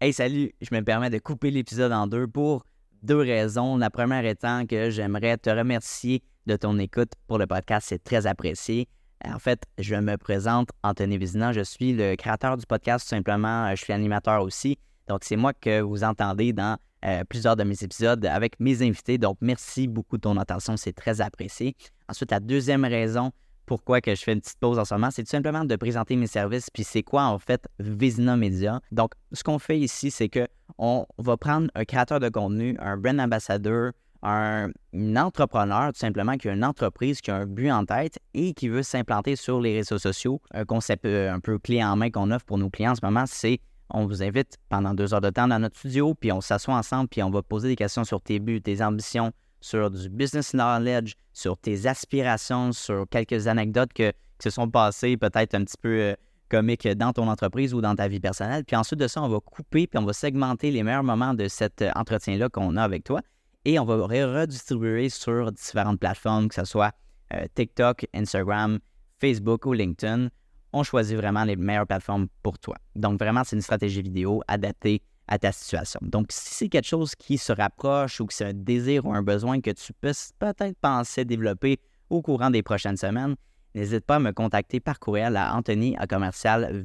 Hey, 0.00 0.12
salut! 0.12 0.52
Je 0.60 0.72
me 0.74 0.80
permets 0.82 1.10
de 1.10 1.18
couper 1.18 1.50
l'épisode 1.50 1.90
en 1.92 2.06
deux 2.06 2.28
pour 2.28 2.64
deux 3.02 3.18
raisons. 3.18 3.76
La 3.78 3.90
première 3.90 4.24
étant 4.26 4.64
que 4.66 4.90
j'aimerais 4.90 5.38
te 5.38 5.50
remercier 5.50 6.22
de 6.46 6.54
ton 6.56 6.78
écoute 6.78 7.12
pour 7.26 7.38
le 7.38 7.46
podcast. 7.48 7.86
C'est 7.88 8.04
très 8.04 8.26
apprécié. 8.26 8.86
En 9.26 9.38
fait, 9.38 9.62
je 9.78 9.94
me 9.94 10.16
présente, 10.16 10.68
Anthony 10.82 11.18
Vézina. 11.18 11.52
Je 11.52 11.62
suis 11.62 11.92
le 11.92 12.14
créateur 12.16 12.56
du 12.56 12.66
podcast, 12.66 13.04
tout 13.04 13.10
simplement. 13.16 13.66
Euh, 13.66 13.70
Je 13.74 13.82
suis 13.82 13.92
animateur 13.92 14.42
aussi. 14.42 14.78
Donc, 15.08 15.20
c'est 15.22 15.36
moi 15.36 15.52
que 15.52 15.80
vous 15.80 16.04
entendez 16.04 16.52
dans 16.52 16.76
euh, 17.04 17.24
plusieurs 17.28 17.56
de 17.56 17.64
mes 17.64 17.82
épisodes 17.82 18.24
avec 18.26 18.58
mes 18.60 18.82
invités. 18.82 19.18
Donc, 19.18 19.38
merci 19.40 19.88
beaucoup 19.88 20.16
de 20.16 20.22
ton 20.22 20.36
attention, 20.36 20.76
c'est 20.76 20.92
très 20.92 21.20
apprécié. 21.20 21.74
Ensuite, 22.08 22.30
la 22.30 22.40
deuxième 22.40 22.84
raison 22.84 23.32
pourquoi 23.66 23.98
je 24.04 24.14
fais 24.14 24.32
une 24.34 24.40
petite 24.40 24.58
pause 24.58 24.78
en 24.78 24.84
ce 24.84 24.94
moment, 24.94 25.10
c'est 25.10 25.22
tout 25.22 25.30
simplement 25.30 25.64
de 25.64 25.76
présenter 25.76 26.16
mes 26.16 26.26
services. 26.26 26.68
Puis 26.70 26.84
c'est 26.84 27.02
quoi 27.02 27.24
en 27.24 27.38
fait 27.38 27.66
Vizina 27.78 28.36
Media? 28.36 28.80
Donc, 28.92 29.12
ce 29.32 29.42
qu'on 29.42 29.58
fait 29.58 29.78
ici, 29.78 30.10
c'est 30.10 30.28
que 30.28 30.46
on 30.76 31.06
va 31.18 31.36
prendre 31.36 31.68
un 31.74 31.84
créateur 31.84 32.20
de 32.20 32.28
contenu, 32.28 32.76
un 32.78 32.96
brand 32.96 33.18
ambassadeur, 33.20 33.92
un, 34.24 34.70
entrepreneur 35.16 35.92
tout 35.92 35.98
simplement 35.98 36.36
qui 36.36 36.48
a 36.48 36.52
une 36.52 36.64
entreprise, 36.64 37.20
qui 37.20 37.30
a 37.30 37.36
un 37.36 37.46
but 37.46 37.70
en 37.70 37.84
tête 37.84 38.18
et 38.32 38.54
qui 38.54 38.68
veut 38.68 38.82
s'implanter 38.82 39.36
sur 39.36 39.60
les 39.60 39.76
réseaux 39.76 39.98
sociaux. 39.98 40.40
Un 40.52 40.64
concept 40.64 41.04
euh, 41.04 41.32
un 41.32 41.40
peu 41.40 41.58
clé 41.58 41.84
en 41.84 41.96
main 41.96 42.10
qu'on 42.10 42.30
offre 42.30 42.44
pour 42.44 42.58
nos 42.58 42.70
clients 42.70 42.92
en 42.92 42.94
ce 42.94 43.04
moment, 43.04 43.24
c'est 43.26 43.60
on 43.90 44.06
vous 44.06 44.22
invite 44.22 44.56
pendant 44.70 44.94
deux 44.94 45.12
heures 45.12 45.20
de 45.20 45.30
temps 45.30 45.46
dans 45.46 45.58
notre 45.58 45.76
studio, 45.76 46.14
puis 46.14 46.32
on 46.32 46.40
s'assoit 46.40 46.74
ensemble, 46.74 47.08
puis 47.08 47.22
on 47.22 47.30
va 47.30 47.42
poser 47.42 47.68
des 47.68 47.76
questions 47.76 48.04
sur 48.04 48.20
tes 48.20 48.38
buts, 48.38 48.62
tes 48.62 48.82
ambitions, 48.82 49.30
sur 49.60 49.90
du 49.90 50.08
business 50.08 50.52
knowledge, 50.52 51.14
sur 51.32 51.58
tes 51.58 51.86
aspirations, 51.86 52.72
sur 52.72 53.06
quelques 53.08 53.46
anecdotes 53.46 53.92
que, 53.92 54.10
qui 54.10 54.44
se 54.44 54.50
sont 54.50 54.68
passées 54.68 55.16
peut-être 55.16 55.54
un 55.54 55.64
petit 55.64 55.76
peu 55.80 56.00
euh, 56.00 56.14
comiques 56.48 56.88
dans 56.88 57.12
ton 57.12 57.28
entreprise 57.28 57.74
ou 57.74 57.82
dans 57.82 57.94
ta 57.94 58.08
vie 58.08 58.20
personnelle. 58.20 58.64
Puis 58.64 58.74
ensuite 58.74 59.00
de 59.00 59.06
ça, 59.06 59.22
on 59.22 59.28
va 59.28 59.38
couper, 59.40 59.86
puis 59.86 59.98
on 59.98 60.04
va 60.04 60.12
segmenter 60.12 60.70
les 60.70 60.82
meilleurs 60.82 61.04
moments 61.04 61.34
de 61.34 61.46
cet 61.48 61.82
euh, 61.82 61.90
entretien-là 61.94 62.48
qu'on 62.48 62.76
a 62.76 62.82
avec 62.82 63.04
toi 63.04 63.20
et 63.64 63.78
on 63.78 63.84
va 63.84 63.96
redistribuer 63.96 65.08
sur 65.08 65.50
différentes 65.52 66.00
plateformes, 66.00 66.48
que 66.48 66.54
ce 66.54 66.64
soit 66.64 66.92
euh, 67.32 67.44
TikTok, 67.54 68.06
Instagram, 68.14 68.78
Facebook 69.20 69.66
ou 69.66 69.72
LinkedIn. 69.72 70.28
On 70.72 70.82
choisit 70.82 71.16
vraiment 71.16 71.44
les 71.44 71.56
meilleures 71.56 71.86
plateformes 71.86 72.26
pour 72.42 72.58
toi. 72.58 72.76
Donc, 72.96 73.18
vraiment, 73.18 73.42
c'est 73.44 73.56
une 73.56 73.62
stratégie 73.62 74.02
vidéo 74.02 74.42
adaptée 74.48 75.02
à 75.28 75.38
ta 75.38 75.52
situation. 75.52 76.00
Donc, 76.02 76.26
si 76.30 76.54
c'est 76.54 76.68
quelque 76.68 76.86
chose 76.86 77.14
qui 77.14 77.38
se 77.38 77.52
rapproche 77.52 78.20
ou 78.20 78.26
que 78.26 78.34
c'est 78.34 78.46
un 78.46 78.52
désir 78.52 79.06
ou 79.06 79.14
un 79.14 79.22
besoin 79.22 79.60
que 79.60 79.70
tu 79.70 79.92
peux 79.94 80.12
peut-être 80.38 80.76
penser 80.80 81.24
développer 81.24 81.78
au 82.10 82.20
courant 82.20 82.50
des 82.50 82.62
prochaines 82.62 82.96
semaines, 82.96 83.34
n'hésite 83.74 84.04
pas 84.04 84.16
à 84.16 84.18
me 84.18 84.32
contacter 84.32 84.80
par 84.80 84.98
courriel 84.98 85.36
à 85.36 85.54
Anthony 85.54 85.96
à 85.96 86.06
commercial 86.06 86.84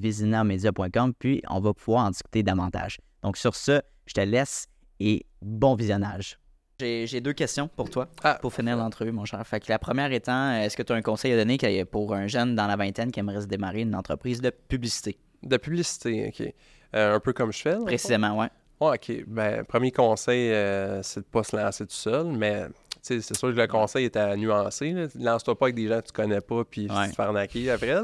puis 1.19 1.41
on 1.49 1.59
va 1.59 1.73
pouvoir 1.73 2.05
en 2.05 2.09
discuter 2.11 2.43
davantage. 2.43 2.99
Donc, 3.23 3.35
sur 3.35 3.55
ce, 3.55 3.81
je 4.05 4.13
te 4.13 4.21
laisse 4.21 4.67
et 4.99 5.25
bon 5.41 5.75
visionnage. 5.75 6.39
J'ai 6.79 7.19
deux 7.19 7.33
questions 7.33 7.67
pour 7.67 7.89
toi, 7.89 8.07
ah. 8.23 8.37
pour 8.41 8.53
finir 8.53 8.77
l'entrevue, 8.77 9.11
mon 9.11 9.25
cher. 9.25 9.45
Fait 9.45 9.59
que 9.59 9.65
la 9.69 9.79
première 9.79 10.11
étant, 10.13 10.53
est-ce 10.53 10.77
que 10.77 10.83
tu 10.83 10.93
as 10.93 10.95
un 10.95 11.01
conseil 11.01 11.33
à 11.33 11.37
donner 11.37 11.57
pour 11.85 12.13
un 12.13 12.27
jeune 12.27 12.55
dans 12.55 12.67
la 12.67 12.77
vingtaine 12.77 13.11
qui 13.11 13.19
aimerait 13.19 13.41
se 13.41 13.47
démarrer 13.47 13.81
une 13.81 13.95
entreprise 13.95 14.39
de 14.39 14.49
publicité? 14.49 15.17
De 15.43 15.57
publicité, 15.57 16.27
OK. 16.27 16.53
Euh, 16.95 17.15
un 17.15 17.19
peu 17.19 17.33
comme 17.33 17.51
je 17.51 17.59
fais. 17.59 17.77
Précisément, 17.85 18.39
oui. 18.39 18.45
Ouais, 18.79 18.95
OK. 18.95 19.25
Ben, 19.27 19.65
premier 19.65 19.91
conseil, 19.91 20.51
euh, 20.51 21.03
c'est 21.03 21.19
de 21.19 21.25
ne 21.25 21.31
pas 21.31 21.43
se 21.43 21.55
lancer 21.55 21.85
tout 21.85 21.93
seul, 21.93 22.27
mais 22.27 22.67
c'est 23.01 23.21
sûr 23.21 23.53
que 23.53 23.59
le 23.59 23.67
conseil 23.67 24.05
est 24.05 24.15
à 24.15 24.35
nuancer. 24.37 25.07
Lance-toi 25.15 25.57
pas 25.57 25.65
avec 25.65 25.75
des 25.75 25.87
gens 25.87 25.99
que 25.99 26.07
tu 26.07 26.13
connais 26.13 26.41
pas 26.41 26.63
puis 26.63 26.89
ouais. 26.89 27.09
te 27.09 27.15
faire 27.15 27.33
naquer 27.33 27.71
après. 27.71 27.95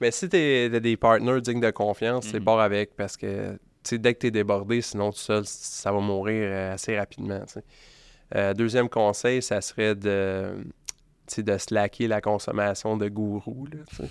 mais 0.00 0.12
si 0.12 0.28
tu 0.28 0.36
as 0.36 0.80
des 0.80 0.96
partenaires 0.96 1.42
dignes 1.42 1.60
de 1.60 1.70
confiance, 1.70 2.26
c'est 2.30 2.40
bon 2.40 2.56
mm-hmm. 2.56 2.64
avec 2.64 2.96
parce 2.96 3.16
que 3.16 3.58
dès 3.92 4.14
que 4.14 4.20
tu 4.20 4.26
es 4.26 4.30
débordé, 4.30 4.80
sinon 4.82 5.10
tout 5.10 5.18
seul, 5.18 5.44
ça 5.46 5.92
va 5.92 6.00
mourir 6.00 6.48
euh, 6.50 6.74
assez 6.74 6.98
rapidement. 6.98 7.40
Euh, 8.34 8.54
deuxième 8.54 8.88
conseil, 8.88 9.42
ça 9.42 9.60
serait 9.60 9.94
de, 9.94 10.56
de 11.36 11.58
slacker 11.58 12.08
la 12.08 12.20
consommation 12.20 12.96
de 12.96 13.08
gourou. 13.08 13.66
Là, 13.72 14.06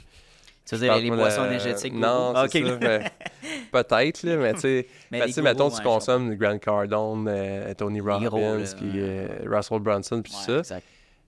tu 0.65 0.75
veux 0.75 0.81
dire 0.81 0.97
les 0.97 1.11
boissons 1.11 1.45
énergétiques? 1.45 1.93
Non, 1.93 2.33
c'est 2.49 2.63
ça, 2.63 2.77
peut-être, 3.71 4.23
mais 4.23 4.53
tu 4.53 4.59
sais, 4.59 4.87
mais 5.11 5.19
ben, 5.19 5.43
mettons, 5.43 5.69
tu 5.69 5.81
consommes 5.81 6.35
Grant 6.35 6.57
Cardone, 6.57 7.27
euh, 7.29 7.73
Tony 7.75 8.01
Robbins, 8.01 8.63
puis 8.77 9.01
Russell 9.45 9.79
Brunson, 9.79 10.21
puis 10.21 10.33
ça. 10.33 10.61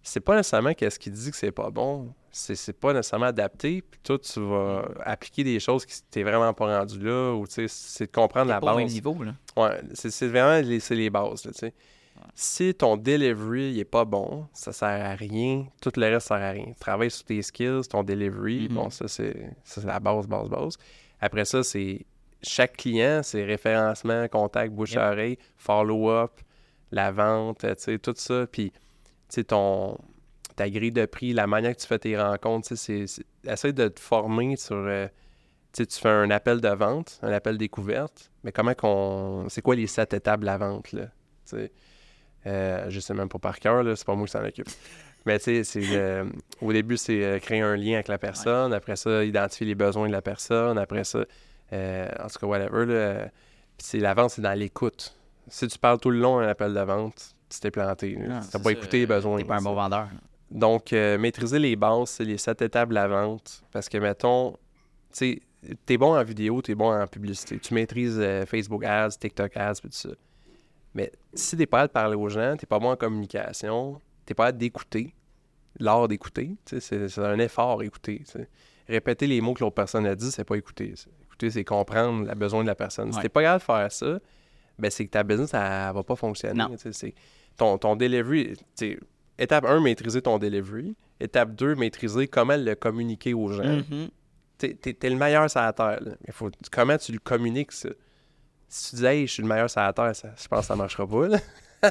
C'est 0.09 0.19
pas 0.19 0.35
nécessairement 0.35 0.73
qu'est-ce 0.73 0.97
qui 0.97 1.11
dit 1.11 1.29
que 1.29 1.37
c'est 1.37 1.51
pas 1.51 1.69
bon 1.69 2.13
c'est 2.31 2.73
pas 2.73 2.93
nécessairement 2.93 3.27
adapté. 3.27 3.81
Puis 3.81 3.99
toi, 4.03 4.19
tu 4.19 4.39
vas 4.39 4.87
appliquer 5.03 5.43
des 5.43 5.59
choses 5.59 5.85
qui 5.85 5.95
t'es 6.09 6.23
vraiment 6.23 6.53
pas 6.53 6.79
rendu 6.79 6.99
là. 6.99 7.33
Ou 7.33 7.45
c'est 7.47 8.05
de 8.05 8.11
comprendre 8.11 8.49
la 8.49 8.59
base. 8.59 8.75
Au 8.75 8.81
niveau, 8.81 9.17
là. 9.23 9.33
Ouais, 9.57 9.81
c'est 9.93 10.27
vraiment 10.27 10.61
les, 10.61 10.79
les 10.89 11.09
bases. 11.09 11.45
Là, 11.45 11.51
sais. 11.53 11.73
Si 12.35 12.73
ton 12.75 12.97
delivery 12.97 13.75
n'est 13.77 13.85
pas 13.85 14.05
bon, 14.05 14.45
ça 14.53 14.73
sert 14.73 15.05
à 15.05 15.15
rien. 15.15 15.65
Tout 15.81 15.91
le 15.95 16.05
reste 16.05 16.27
sert 16.27 16.37
à 16.37 16.51
rien. 16.51 16.73
Travaille 16.79 17.09
sur 17.09 17.25
tes 17.25 17.41
skills, 17.41 17.87
ton 17.89 18.03
delivery. 18.03 18.67
Mm-hmm. 18.67 18.73
Bon, 18.73 18.89
ça, 18.89 19.07
c'est 19.07 19.35
la 19.83 19.99
base, 19.99 20.27
base, 20.27 20.49
base. 20.49 20.77
Après 21.21 21.45
ça, 21.45 21.63
c'est 21.63 22.05
chaque 22.41 22.77
client, 22.77 23.21
c'est 23.23 23.43
référencement, 23.43 24.27
contact, 24.27 24.73
bouche-oreille, 24.73 25.37
follow-up, 25.57 26.31
la 26.91 27.11
vente, 27.11 27.59
tu 27.59 27.67
sais, 27.77 27.99
tout 27.99 28.13
ça. 28.15 28.45
Puis, 28.51 28.71
tu 28.71 28.77
sais, 28.77 28.88
ton 29.47 29.97
ta 30.55 30.69
grille 30.69 30.91
de 30.91 31.05
prix, 31.05 31.31
la 31.31 31.47
manière 31.47 31.73
que 31.73 31.81
tu 31.81 31.87
fais 31.87 31.99
tes 31.99 32.17
rencontres, 32.19 32.75
c'est, 32.75 33.05
essaye 33.45 33.73
de 33.73 33.87
te 33.87 33.99
former 33.99 34.57
sur. 34.57 34.75
Euh, 34.75 35.07
tu 35.71 35.85
fais 35.89 36.09
un 36.09 36.31
appel 36.31 36.59
de 36.59 36.69
vente, 36.69 37.19
un 37.21 37.31
appel 37.31 37.57
découverte, 37.57 38.31
mais 38.43 38.51
comment 38.51 38.73
qu'on. 38.73 39.45
C'est 39.49 39.61
quoi 39.61 39.75
les 39.75 39.87
sept 39.87 40.13
étapes 40.13 40.41
de 40.41 40.45
la 40.45 40.57
vente, 40.57 40.91
là? 40.91 41.07
Euh, 42.45 42.85
je 42.89 42.99
sais 42.99 43.13
même 43.13 43.29
pas 43.29 43.39
par 43.39 43.59
cœur, 43.59 43.85
c'est 43.95 44.05
pas 44.05 44.15
moi 44.15 44.25
qui 44.25 44.31
s'en 44.31 44.43
occupe. 44.43 44.69
Mais 45.25 45.37
tu 45.39 45.63
sais, 45.63 45.63
c'est 45.63 46.23
au 46.61 46.71
début, 46.71 46.97
c'est 46.97 47.23
euh, 47.23 47.39
créer 47.39 47.61
un 47.61 47.75
lien 47.75 47.95
avec 47.95 48.07
la 48.07 48.17
personne. 48.17 48.73
Après 48.73 48.95
ça, 48.95 49.23
identifier 49.23 49.67
les 49.67 49.75
besoins 49.75 50.07
de 50.07 50.13
la 50.13 50.21
personne. 50.21 50.77
Après 50.77 51.03
ça, 51.03 51.25
euh, 51.73 52.09
en 52.19 52.27
tout 52.27 52.39
cas, 52.39 52.47
whatever. 52.47 52.85
Là, 52.85 53.29
puis 53.77 53.99
la 53.99 54.13
vente, 54.13 54.31
c'est 54.31 54.41
dans 54.41 54.57
l'écoute. 54.57 55.15
Si 55.47 55.67
tu 55.67 55.77
parles 55.77 55.99
tout 55.99 56.09
le 56.09 56.19
long 56.19 56.39
un 56.39 56.47
appel 56.47 56.73
de 56.73 56.79
vente, 56.79 57.35
tu 57.49 57.59
t'es 57.59 57.71
planté. 57.71 58.13
tu 58.13 58.27
n'as 58.27 58.63
pas 58.63 58.71
écouté 58.71 58.99
les 58.99 59.07
besoins. 59.07 59.39
Tu 59.39 59.45
pas 59.45 59.57
un 59.57 59.61
bon 59.61 59.73
vendeur. 59.73 60.07
Donc, 60.51 60.93
euh, 60.93 61.17
maîtriser 61.17 61.59
les 61.59 61.75
bases, 61.75 62.09
c'est 62.09 62.25
les 62.25 62.37
sept 62.37 62.61
étapes 62.61 62.89
de 62.89 62.95
la 62.95 63.07
vente. 63.07 63.63
Parce 63.71 63.87
que, 63.87 63.97
mettons, 63.97 64.51
tu 64.51 64.57
sais, 65.11 65.41
t'es 65.85 65.97
bon 65.97 66.17
en 66.17 66.23
vidéo, 66.23 66.61
t'es 66.61 66.75
bon 66.75 66.91
en 66.91 67.07
publicité. 67.07 67.59
Tu 67.59 67.73
maîtrises 67.73 68.17
euh, 68.19 68.45
Facebook 68.45 68.83
Ads, 68.83 69.11
TikTok 69.19 69.55
Ads, 69.55 69.75
tout 69.81 69.89
ça. 69.91 70.09
Mais 70.95 71.11
si 71.33 71.55
t'es 71.55 71.67
pas 71.67 71.81
à 71.81 71.87
parler 71.87 72.15
aux 72.15 72.29
gens, 72.29 72.55
t'es 72.57 72.65
pas 72.65 72.79
bon 72.79 72.91
en 72.91 72.95
communication, 72.95 74.01
t'es 74.25 74.33
pas 74.33 74.47
à 74.47 74.51
d'écouter, 74.51 75.13
l'art 75.79 76.07
d'écouter, 76.07 76.55
c'est 76.65 77.19
un 77.19 77.39
effort 77.39 77.83
écouter. 77.83 78.23
Répéter 78.87 79.27
les 79.27 79.39
mots 79.39 79.53
que 79.53 79.63
l'autre 79.63 79.75
personne 79.75 80.07
a 80.07 80.15
dit, 80.15 80.31
c'est 80.31 80.43
pas 80.43 80.55
écouter. 80.55 80.95
Écouter, 81.25 81.51
c'est 81.51 81.63
comprendre 81.63 82.27
le 82.27 82.33
besoin 82.33 82.63
de 82.63 82.67
la 82.67 82.75
personne. 82.75 83.13
Si 83.13 83.19
t'es 83.19 83.29
pas 83.29 83.43
capable 83.43 83.59
de 83.59 83.65
faire 83.65 83.91
ça, 83.91 84.19
ben 84.79 84.89
c'est 84.89 85.05
que 85.05 85.11
ta 85.11 85.23
business, 85.23 85.53
elle, 85.53 85.93
va 85.93 86.03
pas 86.03 86.15
fonctionner. 86.15 86.63
Ton, 87.59 87.77
ton 87.77 87.95
delivery, 87.97 88.53
étape 89.37 89.65
1, 89.65 89.81
maîtriser 89.81 90.21
ton 90.21 90.39
delivery. 90.39 90.95
Étape 91.19 91.53
2, 91.55 91.75
maîtriser 91.75 92.27
comment 92.27 92.55
le 92.55 92.73
communiquer 92.73 93.33
aux 93.33 93.51
gens. 93.51 93.63
Mm-hmm. 93.63 94.09
T'es 94.57 94.77
es, 95.01 95.09
le 95.09 95.17
meilleur 95.17 95.49
sur 95.49 95.59
la 95.59 95.73
terre. 95.73 95.99
Mais 96.25 96.31
faut, 96.31 96.49
comment 96.71 96.97
tu 96.97 97.11
le 97.11 97.19
communiques, 97.19 97.73
ça? 97.73 97.89
Si 98.69 98.91
tu 98.91 98.95
dis, 98.95 99.05
hey, 99.05 99.27
je 99.27 99.33
suis 99.33 99.43
le 99.43 99.49
meilleur 99.49 99.69
sur 99.69 99.81
la 99.81 99.91
terre, 99.91 100.15
ça, 100.15 100.29
je 100.41 100.47
pense 100.47 100.61
que 100.61 100.65
ça 100.67 100.75
marchera 100.77 101.05
pas. 101.05 101.27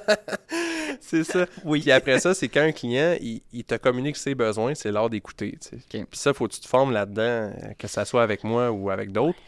c'est 1.01 1.25
ça. 1.25 1.47
Oui. 1.65 1.83
Puis 1.83 1.93
après 1.93 2.19
ça, 2.19 2.33
c'est 2.33 2.49
quand 2.49 2.63
un 2.63 2.73
client, 2.73 3.17
il, 3.21 3.65
te 3.65 3.75
communique 3.75 4.17
ses 4.17 4.35
besoins, 4.35 4.75
c'est 4.75 4.91
l'art 4.91 5.11
d'écouter. 5.11 5.59
Puis 5.91 6.07
ça, 6.13 6.33
faut 6.33 6.49
que 6.49 6.55
tu 6.55 6.61
te 6.61 6.69
formes 6.69 6.93
là-dedans, 6.93 7.53
que 7.79 7.89
ça 7.89 8.07
soit 8.07 8.23
avec 8.23 8.43
moi 8.43 8.71
ou 8.71 8.89
avec 8.91 9.13
d'autres. 9.13 9.39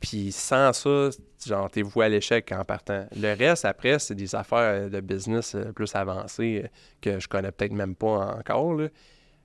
Puis 0.00 0.32
sans 0.32 0.72
ça, 0.72 1.10
genre, 1.46 1.70
t'es 1.70 1.82
voué 1.82 2.06
à 2.06 2.08
l'échec 2.08 2.50
en 2.52 2.64
partant. 2.64 3.06
Le 3.14 3.34
reste, 3.34 3.66
après, 3.66 3.98
c'est 3.98 4.14
des 4.14 4.34
affaires 4.34 4.88
de 4.88 5.00
business 5.00 5.54
euh, 5.54 5.72
plus 5.72 5.94
avancées 5.94 6.62
euh, 6.64 6.68
que 7.02 7.20
je 7.20 7.28
connais 7.28 7.52
peut-être 7.52 7.72
même 7.72 7.94
pas 7.94 8.34
encore. 8.38 8.80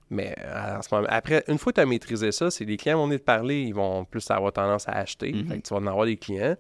Mais 0.10 0.34
euh, 0.40 0.78
en 0.78 0.82
ce 0.82 0.96
moment, 0.96 1.08
après, 1.10 1.44
une 1.50 1.58
fois 1.58 1.74
que 1.74 1.76
tu 1.76 1.82
as 1.82 1.86
maîtrisé 1.86 2.32
ça, 2.32 2.50
c'est 2.50 2.64
les 2.64 2.78
clients 2.78 2.98
vont 2.98 3.06
venir 3.06 3.20
te 3.20 3.26
parler, 3.26 3.64
ils 3.64 3.76
vont 3.76 4.06
plus 4.06 4.30
avoir 4.32 4.54
tendance 4.54 4.88
à 4.88 4.94
acheter. 4.94 5.34
Mm-hmm. 5.34 5.48
Fait 5.48 5.58
que 5.58 5.68
tu 5.68 5.74
vas 5.74 5.80
en 5.82 5.88
avoir 5.88 6.06
des 6.06 6.16
clients. 6.16 6.56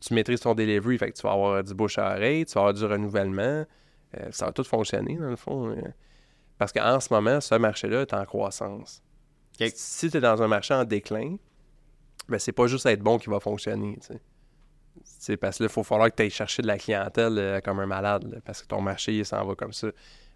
Tu 0.00 0.14
maîtrises 0.14 0.40
ton 0.40 0.54
delivery, 0.54 0.98
fait 0.98 1.10
que 1.10 1.16
tu 1.16 1.22
vas 1.22 1.32
avoir 1.32 1.64
du 1.64 1.74
bouche 1.74 1.98
à 1.98 2.14
oreille, 2.14 2.44
tu 2.44 2.54
vas 2.54 2.60
avoir 2.60 2.74
du 2.74 2.84
renouvellement. 2.84 3.64
ça 4.30 4.46
va 4.46 4.52
tout 4.52 4.62
fonctionner, 4.62 5.16
dans 5.16 5.30
le 5.30 5.36
fond. 5.36 5.74
parce 6.58 6.72
qu'en 6.72 7.00
ce 7.00 7.12
moment, 7.12 7.40
ce 7.40 7.54
marché-là 7.54 8.02
est 8.02 8.12
en 8.12 8.24
croissance. 8.26 9.02
Si 9.74 10.10
tu 10.10 10.18
es 10.18 10.20
dans 10.20 10.42
un 10.42 10.48
marché 10.48 10.74
en 10.74 10.84
déclin, 10.84 11.36
ben, 12.28 12.38
c'est 12.38 12.52
pas 12.52 12.66
juste 12.66 12.86
être 12.86 13.02
bon 13.02 13.18
qui 13.18 13.28
va 13.28 13.40
fonctionner. 13.40 13.98
Parce 15.40 15.56
qu'il 15.56 15.68
faut 15.68 15.82
falloir 15.82 16.10
que 16.10 16.16
tu 16.16 16.22
ailles 16.22 16.30
chercher 16.30 16.62
de 16.62 16.66
la 16.66 16.78
clientèle 16.78 17.38
euh, 17.38 17.60
comme 17.60 17.80
un 17.80 17.86
malade, 17.86 18.40
parce 18.44 18.62
que 18.62 18.66
ton 18.66 18.80
marché, 18.80 19.16
il 19.16 19.24
s'en 19.24 19.44
va 19.44 19.54
comme 19.54 19.72
ça. 19.72 19.88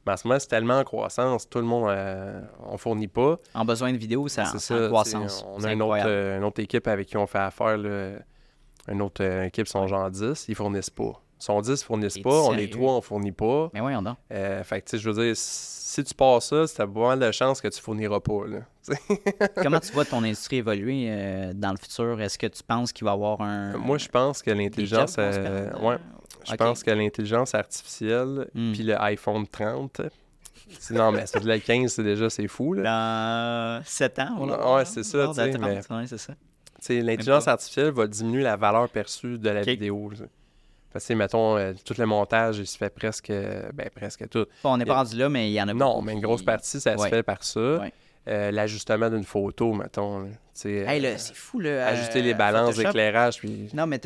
Mais 0.07 0.13
en 0.13 0.17
ce 0.17 0.27
moment, 0.27 0.41
c'est 0.41 0.49
tellement 0.49 0.79
en 0.79 0.85
croissance, 0.85 1.49
tout 1.49 1.59
le 1.59 1.65
monde, 1.65 1.91
euh, 1.91 2.41
on 2.65 2.79
fournit 2.79 3.09
pas. 3.09 3.39
En 3.55 3.65
besoin 3.65 3.93
de 3.93 3.99
vidéo, 3.99 4.29
c'est 4.29 4.43
en, 4.43 4.89
croissance. 4.89 5.45
On 5.47 5.63
a 5.65 5.73
une 5.73 5.83
autre, 5.83 6.03
euh, 6.07 6.39
une 6.39 6.45
autre, 6.45 6.61
équipe 6.61 6.87
avec 6.87 7.09
qui 7.09 7.17
on 7.17 7.27
fait 7.27 7.39
affaire, 7.39 7.77
une 8.89 9.03
autre 9.03 9.23
équipe, 9.45 9.69
sont 9.69 9.87
genre 9.87 10.11
10, 10.11 10.47
ils 10.49 10.55
fournissent 10.55 10.91
pas. 10.91 11.21
Sont 11.39 11.61
10, 11.61 11.85
fournissent 11.85 12.15
T'es 12.15 12.23
pas. 12.23 12.43
On 12.43 12.55
est? 12.55 12.71
3, 12.71 12.95
on 12.95 13.01
fournit 13.01 13.33
pas. 13.33 13.71
Mais 13.73 13.81
voyons 13.81 14.03
donc. 14.03 14.17
Euh, 14.33 14.63
fait 14.65 14.81
que, 14.81 14.87
tu 14.87 14.91
sais, 14.97 14.99
je 15.03 15.09
veux 15.09 15.25
dire, 15.25 15.35
si 15.89 16.05
tu 16.05 16.15
passes 16.15 16.49
ça, 16.51 16.67
c'est 16.67 16.87
mal 16.87 17.19
de 17.19 17.31
chances 17.33 17.63
que 17.63 17.69
tu 17.69 17.81
fourniras 17.81 18.21
pas, 18.21 18.47
là. 18.47 18.59
Comment 19.63 19.81
tu 19.81 19.91
vois 19.93 20.05
ton 20.05 20.23
industrie 20.23 20.57
évoluer 20.57 21.07
euh, 21.09 21.53
dans 21.55 21.71
le 21.71 21.79
futur? 21.79 22.21
Est-ce 22.21 22.37
que 22.37 22.47
tu 22.47 22.63
penses 22.63 22.93
qu'il 22.93 23.07
va 23.07 23.13
y 23.13 23.15
avoir 23.15 23.41
un. 23.41 23.73
Moi, 23.79 23.97
je 23.97 24.09
pense 24.09 24.43
que 24.43 24.51
l'intelligence... 24.51 25.15
on 25.17 25.23
euh, 25.23 25.71
ouais. 25.81 25.95
euh, 25.95 25.99
Je 26.47 26.55
pense 26.57 26.83
que 26.83 26.91
l'intelligence 26.91 27.55
artificielle, 27.55 28.49
Hmm. 28.55 28.73
puis 28.73 28.83
le 28.83 29.01
iPhone 29.01 29.47
30... 29.47 30.03
c'est- 30.79 30.93
Non, 30.95 31.11
mais 31.11 31.27
c'est 31.27 31.43
le 31.43 31.59
15, 31.59 31.91
c'est 31.91 32.03
déjà, 32.03 32.29
c'est 32.29 32.49
fou, 32.49 32.75
là. 32.75 33.79
Dans 33.79 33.85
7 33.87 34.19
ans, 34.19 34.35
voilà. 34.37 34.75
Ouais, 34.75 34.85
c'est 34.85 35.03
ça, 35.05 35.33
l'intelligence 36.91 37.49
artificielle 37.49 37.91
va 37.93 38.07
diminuer 38.07 38.43
la 38.43 38.57
valeur 38.57 38.91
perçue 38.91 39.39
de 39.39 39.49
la 39.51 39.63
vidéo. 39.63 40.11
Parce 40.93 41.07
que, 41.07 41.13
mettons, 41.15 41.57
euh, 41.57 41.73
tout 41.85 41.95
le 41.99 42.07
montage, 42.07 42.59
il 42.59 42.67
se 42.67 42.77
fait 42.79 42.89
presque... 42.91 43.31
euh, 43.31 43.69
Ben, 43.75 43.89
presque 43.95 44.29
tout. 44.29 44.47
Bon, 44.63 44.73
on 44.73 44.77
n'est 44.79 44.87
pas 44.87 44.97
rendu 44.97 45.17
là, 45.17 45.29
mais 45.29 45.51
il 45.51 45.53
y 45.53 45.61
en 45.61 45.69
a 45.69 45.75
Non, 45.75 45.95
beaucoup 45.95 46.01
mais 46.07 46.13
une 46.13 46.19
qui- 46.19 46.23
grosse 46.25 46.43
partie, 46.43 46.81
ça 46.81 46.97
se 46.97 47.03
Ouais. 47.03 47.11
fait 47.11 47.23
par 47.23 47.45
ça. 47.45 47.61
Ouais. 47.79 47.93
Euh, 48.29 48.51
L'ajustement 48.51 49.09
d'une 49.11 49.25
photo, 49.25 49.73
mettons. 49.73 50.29
Hey, 50.65 51.07
euh, 51.07 51.15
c'est 51.19 51.37
fou, 51.37 51.61
là. 51.61 51.87
ajuster 51.87 52.19
euh, 52.19 52.23
les 52.23 52.35
balances 52.35 52.75
d'éclairage, 52.77 53.39
puis... 53.39 53.69
Non, 53.73 53.87
mais 53.87 54.01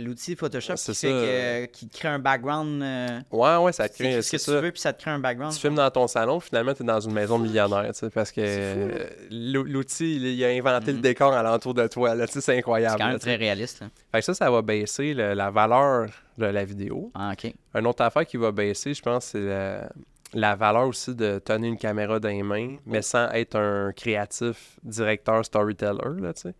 l'outil 0.00 0.34
Photoshop 0.34 0.74
C'est 0.76 0.92
qui, 0.92 0.98
fait 0.98 1.08
que- 1.08 1.66
qui 1.66 1.88
crée 1.88 2.08
un 2.08 2.18
background. 2.18 2.82
euh, 2.82 3.20
Ouais, 3.30 3.54
ouais, 3.58 3.70
ça 3.72 3.88
tu 3.88 4.02
crée... 4.02 4.14
ce 4.16 4.22
C'est 4.22 4.36
que 4.38 4.42
ça. 4.42 4.56
tu 4.56 4.60
veux, 4.62 4.72
puis 4.72 4.80
ça 4.80 4.92
te 4.92 5.00
crée 5.00 5.12
un 5.12 5.20
background. 5.20 5.54
Tu 5.54 5.60
filmes 5.60 5.76
dans 5.76 5.88
ton 5.92 6.08
salon, 6.08 6.40
finalement, 6.40 6.74
tu 6.74 6.82
es 6.82 6.86
dans 6.86 6.98
une 6.98 7.12
maison 7.12 7.38
millionnaire, 7.38 7.86
tu 7.92 8.00
sais, 8.00 8.10
parce 8.10 8.32
que 8.32 9.06
l'ou- 9.30 9.62
l'outil, 9.62 10.16
il 10.16 10.26
il 10.26 10.44
a 10.44 10.48
inventé 10.48 10.90
le 10.90 10.96
Mhm. 10.96 11.02
décor 11.02 11.32
alentour 11.32 11.72
de 11.72 11.86
toi, 11.86 12.16
là, 12.16 12.26
c'est 12.26 12.40
C'est 12.40 12.58
incroyable. 12.58 12.96
quand 12.98 13.04
là, 13.04 13.10
même 13.12 13.20
très 13.20 13.36
réaliste. 13.36 13.80
là. 13.80 13.86
Fait 14.10 14.18
que 14.18 14.24
ça, 14.24 14.34
ça 14.34 14.50
va 14.50 14.62
baisser 14.62 15.14
le- 15.14 15.34
la 15.34 15.50
valeur 15.50 16.08
de 16.36 16.46
la 16.46 16.64
vidéo. 16.64 17.12
Ah, 17.14 17.30
OK. 17.32 17.52
Une 17.76 17.86
autre 17.86 18.02
affaire 18.02 18.26
qui 18.26 18.36
va 18.38 18.50
baisser, 18.50 18.92
je 18.92 19.02
pense, 19.02 19.26
c'est 19.26 19.40
la, 19.40 19.88
la 20.34 20.54
valeur 20.56 20.86
aussi 20.88 21.14
de 21.14 21.38
tenir 21.38 21.70
une 21.70 21.78
caméra 21.78 22.18
dans 22.20 22.28
les 22.28 22.42
mains, 22.42 22.76
mais 22.86 23.02
sans 23.02 23.30
être 23.30 23.56
un 23.56 23.92
créatif 23.92 24.78
directeur 24.82 25.44
storyteller, 25.44 26.20
là, 26.20 26.32
tu 26.32 26.42
sais. 26.42 26.54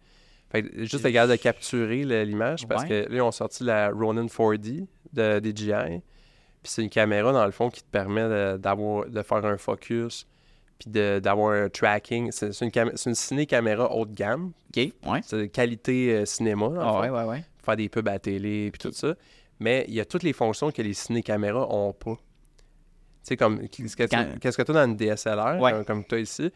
Fait 0.48 0.62
que 0.62 0.84
juste 0.84 1.02
capable 1.12 1.32
de 1.32 1.36
capturer 1.36 2.04
le- 2.04 2.22
l'image, 2.22 2.66
parce 2.68 2.82
Ouais. 2.84 2.88
que 2.88 2.94
là, 3.10 3.16
ils 3.16 3.20
ont 3.20 3.32
sorti 3.32 3.64
la 3.64 3.90
Ronin 3.90 4.26
4D 4.28 4.86
de 5.12 5.40
DJI. 5.40 6.00
Puis 6.62 6.72
c'est 6.72 6.82
une 6.82 6.88
caméra, 6.90 7.32
dans 7.32 7.44
le 7.44 7.50
fond, 7.50 7.68
qui 7.68 7.82
te 7.82 7.90
permet 7.90 8.22
de, 8.28 8.56
d'avoir, 8.56 9.06
de 9.06 9.22
faire 9.22 9.44
un 9.44 9.56
focus, 9.58 10.26
puis 10.78 10.90
d'avoir 11.20 11.52
un 11.52 11.68
tracking. 11.68 12.30
C'est, 12.30 12.50
une, 12.60 12.70
une 13.06 13.14
ciné-caméra 13.14 13.90
haut 13.92 14.06
de 14.06 14.14
gamme. 14.14 14.52
OK, 14.76 14.76
ouais. 15.06 15.20
C'est 15.24 15.36
de 15.38 15.44
qualité 15.46 16.14
euh, 16.14 16.24
cinéma, 16.26 16.66
dans 16.68 16.72
le 16.74 16.80
Ah, 16.80 16.92
fond 16.92 17.00
ouais, 17.00 17.10
ouais, 17.10 17.24
ouais. 17.24 17.44
faire 17.64 17.76
des 17.76 17.88
pubs 17.88 18.06
à 18.08 18.12
la 18.12 18.18
télé 18.20 18.70
puis 18.70 18.78
tout 18.78 18.92
ça. 18.94 19.14
Mais 19.58 19.84
il 19.88 19.94
y 19.94 20.00
a 20.00 20.04
toutes 20.04 20.22
les 20.22 20.32
fonctions 20.32 20.70
que 20.70 20.82
les 20.82 20.92
ciné-caméras 20.94 21.66
ont 21.74 21.92
pas. 21.92 22.16
Tu 23.26 23.30
sais, 23.30 23.36
comme 23.36 23.66
qu'est-ce 23.68 23.96
que 23.96 24.62
tu 24.62 24.70
as 24.70 24.74
dans 24.74 24.84
une 24.84 24.96
DSLR, 24.96 25.60
Ouais. 25.60 25.84
comme, 25.84 26.04
tu 26.04 26.14
as 26.14 26.18
ici. 26.18 26.52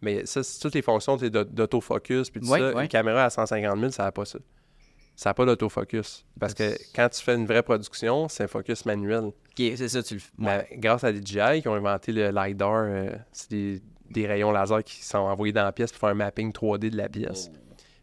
Mais 0.00 0.24
ça, 0.24 0.42
c'est 0.42 0.58
toutes 0.58 0.74
les 0.74 0.80
fonctions 0.82 1.16
d'autofocus 1.16 2.30
puis 2.30 2.40
tout 2.40 2.48
Ouais, 2.48 2.58
ça. 2.60 2.72
ouais. 2.74 2.82
Une 2.84 2.88
caméra 2.88 3.24
à 3.24 3.30
150 3.30 3.78
000, 3.78 3.90
ça 3.90 4.04
n'a 4.04 4.12
pas 4.12 4.24
ça. 4.24 4.38
Ça 5.16 5.30
n'a 5.30 5.34
pas 5.34 5.44
d'autofocus. 5.46 6.24
Parce 6.40 6.54
que 6.54 6.74
quand 6.94 7.08
tu 7.10 7.22
fais 7.22 7.34
une 7.34 7.46
vraie 7.46 7.62
production, 7.62 8.28
c'est 8.28 8.44
un 8.44 8.48
focus 8.48 8.84
manuel. 8.86 9.24
OK, 9.26 9.34
c'est 9.58 9.88
ça, 9.88 10.02
tu 10.02 10.14
le 10.14 10.20
fais. 10.20 10.30
Mais 10.38 10.66
grâce 10.78 11.04
à 11.04 11.12
DJI, 11.12 11.60
qui 11.62 11.68
ont 11.68 11.74
inventé 11.74 12.10
le 12.10 12.30
LiDAR, 12.30 12.84
euh, 12.86 13.10
c'est 13.30 13.50
des, 13.50 13.82
des 14.10 14.26
rayons 14.26 14.50
laser 14.50 14.82
qui 14.82 15.04
sont 15.04 15.18
envoyés 15.18 15.52
dans 15.52 15.62
la 15.64 15.72
pièce 15.72 15.92
pour 15.92 16.00
faire 16.00 16.08
un 16.10 16.14
mapping 16.14 16.52
3D 16.52 16.90
de 16.90 16.96
la 16.96 17.08
pièce. 17.08 17.50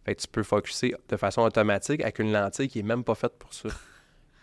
Fait 0.06 0.16
que 0.16 0.22
tu 0.22 0.28
peux 0.28 0.44
focuser 0.44 0.96
de 1.10 1.18
façon 1.18 1.42
automatique 1.42 2.02
avec 2.02 2.20
une 2.20 2.32
lentille 2.32 2.70
qui 2.70 2.80
est 2.80 2.84
même 2.84 3.04
pas 3.04 3.16
faite 3.16 3.34
pour 3.40 3.54
ça. 3.54 3.70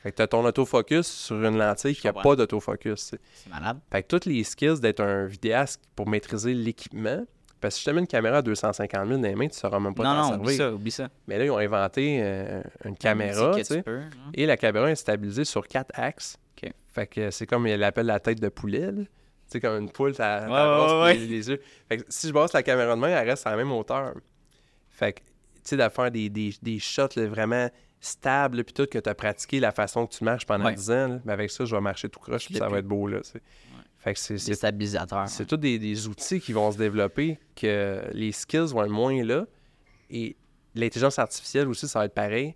Fait 0.03 0.13
que 0.13 0.17
tu 0.17 0.23
as 0.23 0.29
ton 0.29 0.45
autofocus 0.45 1.07
sur 1.07 1.37
une 1.45 1.59
lentille 1.59 1.97
qui 1.97 2.07
n'a 2.07 2.13
pas 2.13 2.37
d'autofocus. 2.37 3.15
C'est 3.35 3.51
malade. 3.51 3.79
Fait 3.91 4.03
que 4.03 4.09
toutes 4.09 4.27
les 4.27 4.45
skills 4.45 4.81
d'être 4.81 5.01
un 5.01 5.27
vidéaste 5.27 5.83
pour 5.97 6.09
maîtriser 6.09 6.55
l'équipement, 6.55 7.25
parce 7.61 7.75
que 7.75 7.79
si 7.79 7.85
je 7.85 7.91
te 7.91 7.95
mets 7.95 8.01
une 8.03 8.07
caméra 8.07 8.37
à 8.39 8.43
250 8.43 9.09
000 9.09 9.21
dans 9.21 9.27
les 9.27 9.35
mains, 9.35 9.49
tu 9.49 9.55
ne 9.55 9.59
sauras 9.59 9.81
même 9.81 9.95
pas 9.95 10.05
non, 10.05 10.11
t'en 10.11 10.17
non, 10.17 10.29
servir. 10.29 10.41
oublie 10.45 10.57
ça, 10.57 10.73
oublie 10.73 10.91
ça. 10.93 11.09
Mais 11.27 11.39
là, 11.39 11.45
ils 11.47 11.51
ont 11.51 11.59
inventé 11.59 12.21
euh, 12.23 12.63
une 12.85 12.97
caméra, 12.97 13.55
tu 13.57 13.65
sais, 13.65 13.83
peux, 13.83 13.99
hein. 13.99 14.11
et 14.35 14.47
la 14.47 14.57
caméra 14.57 14.89
est 14.89 14.95
stabilisée 14.95 15.45
sur 15.45 15.67
quatre 15.67 15.91
axes. 15.95 16.37
OK. 16.57 16.71
Fait 16.93 17.07
que 17.09 17.31
c'est 17.33 17.47
comme 17.47 17.67
il 17.67 17.83
appelle 17.83 18.07
la 18.07 18.21
tête 18.21 18.41
de 18.41 18.49
poulet. 18.49 18.93
Tu 18.93 19.05
sais, 19.49 19.61
comme 19.61 19.83
une 19.83 19.91
poule, 19.91 20.15
ça 20.15 20.47
Ouais, 20.47 20.53
ouais, 20.53 21.03
ouais. 21.03 21.15
les, 21.15 21.49
yeux. 21.49 21.61
Fait 21.89 21.97
que 21.99 22.05
si 22.09 22.29
je 22.29 22.33
brosse 22.33 22.53
la 22.53 22.63
caméra 22.63 22.95
de 22.95 23.01
main, 23.01 23.09
elle 23.09 23.29
reste 23.29 23.47
à 23.47 23.51
la 23.51 23.57
même 23.57 23.73
hauteur. 23.73 24.15
Fait 24.91 25.15
que, 25.15 25.21
tu 25.21 25.25
sais, 25.65 25.77
de 25.77 25.89
faire 25.89 26.11
des, 26.13 26.29
des, 26.29 26.55
des 26.63 26.79
shots 26.79 27.09
là, 27.17 27.27
vraiment 27.27 27.69
stables, 28.01 28.63
puis 28.65 28.73
tout, 28.73 28.87
que 28.87 28.99
tu 28.99 29.09
as 29.09 29.15
pratiqué 29.15 29.61
la 29.61 29.73
façon 29.73 30.07
que 30.07 30.15
tu 30.15 30.25
marches 30.25 30.47
pendant 30.47 30.67
Ouais. 30.67 30.75
10 30.75 30.91
ans, 30.91 31.09
là, 31.09 31.21
mais 31.25 31.33
avec 31.33 31.51
ça, 31.51 31.65
je 31.65 31.75
vais 31.75 31.81
marcher 31.81 32.09
tout 32.09 32.21
croche, 32.21 32.47
puis 32.47 32.55
ça 32.57 32.69
va 32.69 32.79
être 32.79 32.87
beau, 32.87 33.07
là. 33.09 33.21
Fait 33.99 34.15
que 34.15 34.21
c'est... 34.21 34.35
Des 34.35 34.39
c'est 34.39 34.55
stabilisateurs. 34.55 35.29
c'est 35.29 35.45
tous 35.45 35.57
des, 35.57 35.79
des 35.79 36.07
outils 36.07 36.41
qui 36.41 36.53
vont 36.53 36.71
se 36.71 36.79
développer, 36.79 37.39
que 37.57 38.03
les 38.13 38.31
skills 38.33 38.69
vont 38.73 38.85
être 38.85 38.91
moins 38.93 39.25
là. 39.25 39.45
Et 40.11 40.37
l'intelligence 40.75 41.19
artificielle 41.19 41.67
aussi, 41.69 41.89
ça 41.89 41.99
va 41.99 42.05
être 42.05 42.15
pareil. 42.15 42.55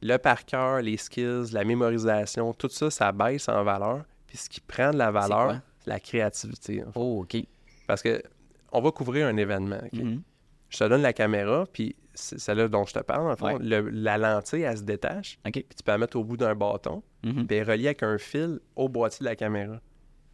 Le 0.00 0.16
par 0.18 0.44
cœur, 0.44 0.80
les 0.82 0.96
skills, 0.96 1.46
la 1.52 1.64
mémorisation, 1.64 2.52
tout 2.54 2.68
ça, 2.68 2.90
ça 2.90 3.10
baisse 3.10 3.48
en 3.48 3.64
valeur. 3.64 4.04
Puis 4.28 4.36
ce 4.38 4.48
qui 4.48 4.60
prend 4.60 4.92
de 4.92 4.98
la 4.98 5.10
valeur, 5.10 5.60
c'est 5.80 5.90
la 5.90 5.98
créativité. 5.98 6.82
en 6.82 6.86
fait. 6.86 6.98
Oh, 7.00 7.22
OK. 7.22 7.36
Parce 7.86 8.02
que 8.02 8.22
on 8.70 8.80
va 8.80 8.90
couvrir 8.92 9.26
un 9.26 9.36
événement. 9.36 9.80
Mhm. 9.92 10.22
Je 10.68 10.78
te 10.78 10.84
donne 10.84 11.02
la 11.02 11.12
caméra, 11.12 11.64
puis 11.72 11.96
celle-là 12.14 12.68
dont 12.68 12.84
je 12.84 12.94
te 12.94 13.00
parle, 13.00 13.28
le 13.30 13.36
fond. 13.36 13.46
Ouais. 13.46 13.58
Le- 13.60 13.88
la 13.90 14.16
lentille, 14.18 14.62
elle 14.62 14.78
se 14.78 14.82
détache, 14.82 15.38
OK. 15.46 15.52
puis 15.52 15.66
tu 15.76 15.82
peux 15.84 15.92
la 15.92 15.98
mettre 15.98 16.16
au 16.16 16.24
bout 16.24 16.36
d'un 16.36 16.54
bâton, 16.54 17.02
Mhm. 17.24 17.46
puis 17.46 17.56
elle 17.56 17.68
est 17.68 17.70
reliée 17.72 17.86
avec 17.88 18.02
un 18.02 18.18
fil 18.18 18.60
au 18.76 18.88
boîtier 18.88 19.24
de 19.24 19.28
la 19.30 19.36
caméra. 19.36 19.76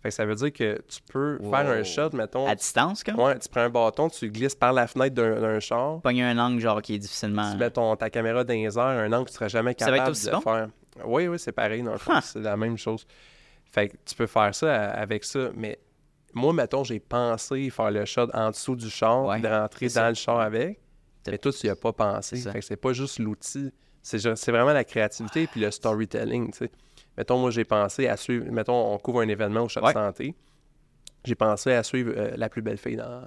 Fait 0.02 0.08
que 0.08 0.14
ça 0.14 0.24
veut 0.24 0.34
dire 0.34 0.52
que 0.52 0.80
tu 0.88 1.00
peux 1.12 1.36
Wow. 1.42 1.50
faire 1.50 1.68
un 1.70 1.82
shot, 1.82 2.10
mettons, 2.14 2.46
À 2.46 2.54
distance, 2.54 3.04
comme? 3.04 3.18
Ouais, 3.18 3.38
tu 3.38 3.48
prends 3.50 3.60
un 3.60 3.68
bâton, 3.68 4.08
tu 4.08 4.30
glisses 4.30 4.54
par 4.54 4.72
la 4.72 4.86
fenêtre 4.86 5.14
d'un 5.14 5.60
char, 5.60 6.00
Pogner 6.00 6.24
un 6.24 6.38
angle, 6.38 6.58
genre, 6.60 6.80
qui 6.80 6.94
est 6.94 6.98
difficilement. 6.98 7.50
tu 7.52 7.58
mets 7.58 7.70
ton, 7.70 7.94
ta 7.96 8.08
caméra 8.08 8.42
dans 8.42 8.54
les 8.54 8.78
airs, 8.78 8.84
un 8.84 9.12
angle 9.12 9.26
que 9.26 9.30
tu 9.30 9.36
serais 9.36 9.50
jamais 9.50 9.74
Ça 9.78 9.86
va 9.86 9.90
être 9.92 9.96
capable 9.98 10.10
aussi 10.12 10.26
de 10.26 10.30
bon? 10.32 10.40
faire. 10.40 10.68
Oui, 11.04 11.28
oui, 11.28 11.38
c'est 11.38 11.52
pareil, 11.52 11.82
dans 11.82 11.92
le 11.92 11.98
fond, 11.98 12.18
c'est 12.22 12.40
la 12.40 12.56
même 12.56 12.78
chose. 12.78 13.06
Fait 13.70 13.88
que 13.90 13.96
tu 14.04 14.14
peux 14.14 14.26
faire 14.26 14.54
ça 14.54 14.74
à- 14.74 15.00
avec 15.02 15.22
ça, 15.22 15.50
mais 15.54 15.78
moi, 16.32 16.52
mettons, 16.54 16.82
j'ai 16.82 16.98
pensé 16.98 17.68
faire 17.70 17.90
le 17.90 18.04
shot 18.06 18.28
en 18.32 18.50
dessous 18.50 18.76
du 18.76 18.88
char, 18.88 19.24
Ouais, 19.26 19.38
de 19.40 19.48
rentrer 19.48 19.88
dans 19.88 20.08
le 20.08 20.14
char 20.14 20.40
avec, 20.40 20.80
mais 21.26 21.38
toi, 21.38 21.52
tu 21.52 21.66
n'y 21.66 21.70
as 21.70 21.76
pas 21.76 21.92
pensé. 21.92 22.36
C'est 22.36 22.42
ça. 22.42 22.52
Fait 22.52 22.60
que 22.60 22.64
c'est 22.64 22.76
pas 22.76 22.92
juste 22.92 23.18
l'outil, 23.18 23.72
c'est 24.02 24.18
vraiment 24.50 24.72
la 24.72 24.84
créativité 24.84 25.46
puis 25.46 25.60
le 25.60 25.70
storytelling, 25.70 26.52
tu 26.52 26.58
sais. 26.58 26.70
Mettons, 27.18 27.38
moi, 27.38 27.50
j'ai 27.50 27.64
pensé 27.64 28.06
à 28.08 28.16
suivre, 28.16 28.46
mettons, 28.50 28.92
on 28.94 28.98
couvre 28.98 29.20
un 29.20 29.28
événement 29.28 29.62
au 29.62 29.68
chat 29.68 29.82
Ouais. 29.82 29.92
de 29.92 29.98
santé, 29.98 30.34
j'ai 31.24 31.34
pensé 31.34 31.72
à 31.72 31.82
suivre 31.82 32.12
euh, 32.16 32.30
la 32.36 32.48
plus 32.48 32.62
belle 32.62 32.78
fille 32.78 32.96
dans, 32.96 33.22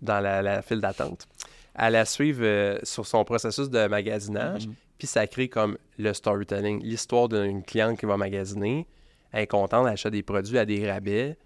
dans 0.00 0.20
la, 0.20 0.40
la 0.42 0.62
file 0.62 0.80
d'attente. 0.80 1.26
À 1.74 1.90
la 1.90 2.04
suivre 2.04 2.40
euh, 2.42 2.78
sur 2.82 3.06
son 3.06 3.24
processus 3.24 3.68
de 3.68 3.86
magasinage, 3.88 4.66
Mhm. 4.68 4.74
puis 4.96 5.06
ça 5.06 5.26
crée 5.26 5.48
comme 5.48 5.76
le 5.98 6.14
storytelling, 6.14 6.82
l'histoire 6.82 7.28
d'une 7.28 7.62
cliente 7.62 7.98
qui 7.98 8.06
va 8.06 8.16
magasiner, 8.16 8.86
elle 9.32 9.42
est 9.42 9.46
contente, 9.46 9.86
elle 9.86 9.92
achète 9.92 10.12
des 10.12 10.22
produits 10.22 10.58
à 10.58 10.64
des 10.64 10.90
rabais, 10.90 11.36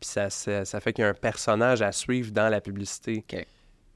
puis 0.00 0.08
ça, 0.08 0.30
ça, 0.30 0.64
ça 0.64 0.80
fait 0.80 0.92
qu'il 0.92 1.02
y 1.02 1.06
a 1.06 1.10
un 1.10 1.14
personnage 1.14 1.82
à 1.82 1.92
suivre 1.92 2.30
dans 2.32 2.48
la 2.48 2.60
publicité. 2.60 3.24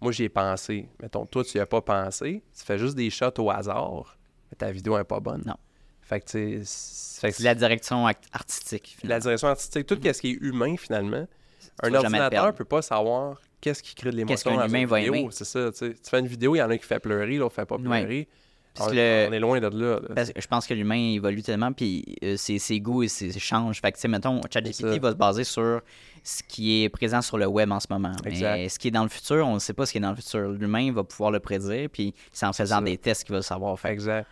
Moi, 0.02 0.12
j'y 0.12 0.24
ai 0.24 0.28
pensé. 0.28 0.88
Mettons, 1.00 1.24
toi, 1.26 1.44
tu 1.44 1.56
n'y 1.56 1.60
as 1.62 1.66
pas 1.66 1.80
pensé, 1.80 2.42
tu 2.56 2.64
fais 2.64 2.76
juste 2.78 2.96
des 2.96 3.08
shots 3.08 3.38
au 3.38 3.50
hasard, 3.50 4.16
mais 4.50 4.56
ta 4.56 4.70
vidéo 4.72 4.98
n'est 4.98 5.04
pas 5.04 5.20
bonne. 5.20 5.42
Non. 5.46 5.54
Fait 6.02 6.20
que, 6.20 6.26
tu 6.26 6.60
c'est- 6.64 7.38
la 7.40 7.54
direction 7.54 8.06
artistique. 8.32 8.96
la 8.96 9.00
finalement. 9.00 9.22
direction 9.22 9.48
artistique, 9.48 9.86
tout 9.86 9.98
ce 10.02 10.20
qui 10.20 10.30
est 10.32 10.38
humain, 10.40 10.76
finalement. 10.76 11.26
Tu 11.60 11.88
Un 11.88 11.94
ordinateur 11.94 12.30
perdre. 12.30 12.54
peut 12.58 12.64
pas 12.64 12.82
savoir 12.82 13.40
qu'est-ce 13.60 13.82
qui 13.82 13.94
crée 13.94 14.10
de 14.10 14.16
Qu'est-ce 14.16 14.26
l'émotion 14.26 14.50
qu'un 14.50 14.56
dans 14.56 14.66
humain 14.66 14.80
une 14.80 14.86
va 14.86 14.98
vidéo. 14.98 15.14
aimer. 15.14 15.28
C'est 15.30 15.44
ça, 15.44 15.70
tu 15.72 15.94
fais 16.02 16.18
une 16.18 16.26
vidéo, 16.26 16.54
il 16.54 16.58
y 16.58 16.62
en 16.62 16.68
a 16.70 16.76
qui 16.76 16.84
fait 16.84 16.98
pleurer, 16.98 17.36
l'autre 17.36 17.54
fait 17.54 17.64
pas 17.64 17.76
Ouais. 17.76 18.28
Parce 18.74 18.88
on, 18.90 18.92
le- 18.94 19.26
on 19.28 19.32
est 19.32 19.38
loin 19.40 19.60
de 19.60 19.66
là. 19.68 20.00
là. 20.00 20.14
Parce 20.14 20.32
que 20.32 20.40
je 20.40 20.46
pense 20.46 20.66
que 20.66 20.72
l'humain 20.74 21.12
évolue 21.14 21.42
tellement, 21.42 21.72
puis 21.72 22.16
euh, 22.24 22.36
ses, 22.36 22.58
ses 22.58 22.80
goûts 22.80 23.02
et 23.02 23.08
ses 23.08 23.30
changent. 23.38 23.80
Fait 23.80 23.92
que, 23.92 23.96
tu 23.96 24.02
sais, 24.02 24.08
mettons, 24.08 24.40
ChatGPT 24.50 24.98
va 25.00 25.10
se 25.10 25.16
baser 25.16 25.44
sur 25.44 25.82
ce 26.24 26.42
qui 26.42 26.82
est 26.82 26.88
présent 26.88 27.20
sur 27.20 27.36
le 27.36 27.46
web 27.46 27.70
en 27.70 27.80
ce 27.80 27.86
moment. 27.90 28.12
Mais 28.24 28.68
ce 28.68 28.78
qui 28.78 28.88
est 28.88 28.92
dans 28.92 29.02
le 29.02 29.08
futur, 29.10 29.46
on 29.46 29.54
ne 29.54 29.58
sait 29.58 29.74
pas 29.74 29.84
ce 29.86 29.92
qui 29.92 29.98
est 29.98 30.00
dans 30.00 30.10
le 30.10 30.16
futur. 30.16 30.48
L'humain 30.52 30.90
va 30.92 31.04
pouvoir 31.04 31.30
le 31.30 31.40
prédire, 31.40 31.88
puis 31.92 32.14
c'est 32.32 32.46
en 32.46 32.52
faisant 32.52 32.80
des 32.80 32.96
tests 32.96 33.24
qu'il 33.24 33.32
va 33.32 33.38
le 33.38 33.42
savoir. 33.42 33.78
Fait 33.78 33.90
Exact. 33.92 34.26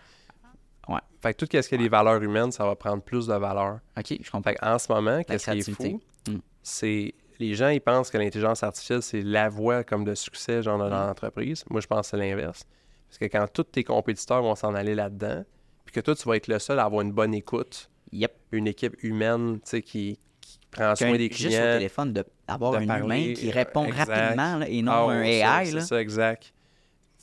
Ouais. 0.89 1.01
Fait 1.23 1.35
que 1.35 1.45
tout 1.45 1.49
ce 1.53 1.69
qui 1.69 1.75
est 1.75 1.79
des 1.79 1.89
valeurs 1.89 2.23
humaines, 2.23 2.51
ça 2.51 2.65
va 2.65 2.75
prendre 2.75 3.03
plus 3.03 3.27
de 3.27 3.35
valeur. 3.35 3.79
OK, 3.99 4.07
je 4.23 4.31
comprends. 4.31 4.51
Fait 4.51 4.57
qu'en 4.57 4.79
ce 4.79 4.91
moment, 4.93 5.23
qu'est-ce 5.23 5.51
qui 5.51 5.59
est 5.59 5.71
fou, 5.71 6.01
Mm. 6.29 6.37
c'est 6.63 7.15
les 7.39 7.55
gens, 7.55 7.69
ils 7.69 7.81
pensent 7.81 8.11
que 8.11 8.19
l'intelligence 8.19 8.63
artificielle, 8.63 9.03
c'est 9.03 9.23
la 9.23 9.49
voie 9.49 9.85
comme 9.85 10.05
de 10.05 10.15
succès, 10.15 10.63
genre, 10.63 10.77
Mm. 10.79 10.91
dans 10.91 11.07
l'entreprise. 11.07 11.65
Moi, 11.71 11.81
je 11.81 11.87
pense 11.87 12.01
que 12.03 12.07
c'est 12.11 12.17
l'inverse. 12.19 12.65
Parce 13.11 13.19
que 13.19 13.25
quand 13.27 13.47
tous 13.53 13.65
tes 13.65 13.83
compétiteurs 13.85 14.41
vont 14.43 14.55
s'en 14.55 14.73
aller 14.75 14.95
là-dedans, 14.95 15.45
puis 15.85 15.93
que 15.93 16.01
toi, 16.01 16.15
tu 16.15 16.27
vas 16.29 16.37
être 16.37 16.47
le 16.49 16.59
seul 16.61 16.79
à 16.79 16.85
avoir 16.85 17.03
une 17.03 17.13
bonne 17.13 17.35
écoute, 17.35 17.91
Yep. 18.13 18.33
une 18.53 18.67
équipe 18.69 18.97
humaine, 19.03 19.57
tu 19.57 19.61
sais, 19.65 19.83
qui, 19.83 20.19
qui 20.41 20.59
prend 20.71 20.95
soin 20.97 21.17
des 21.17 21.29
Juste 21.31 21.45
au 21.45 21.49
clients. 21.49 21.61
téléphone, 21.79 22.13
de- 22.13 22.25
d'avoir 22.49 22.73
de 22.73 22.77
un 22.79 22.87
parler, 22.87 23.05
humain 23.27 23.35
qui 23.35 23.51
répond 23.51 23.85
exact. 23.85 24.09
rapidement 24.09 24.57
là, 24.59 24.69
et 24.69 24.83
non 24.83 24.93
Ah, 24.93 25.13
un 25.13 25.21
ouais, 25.21 25.39
AI. 25.41 25.67
C'est 25.67 25.81
ça, 25.81 26.01
exact. 26.01 26.53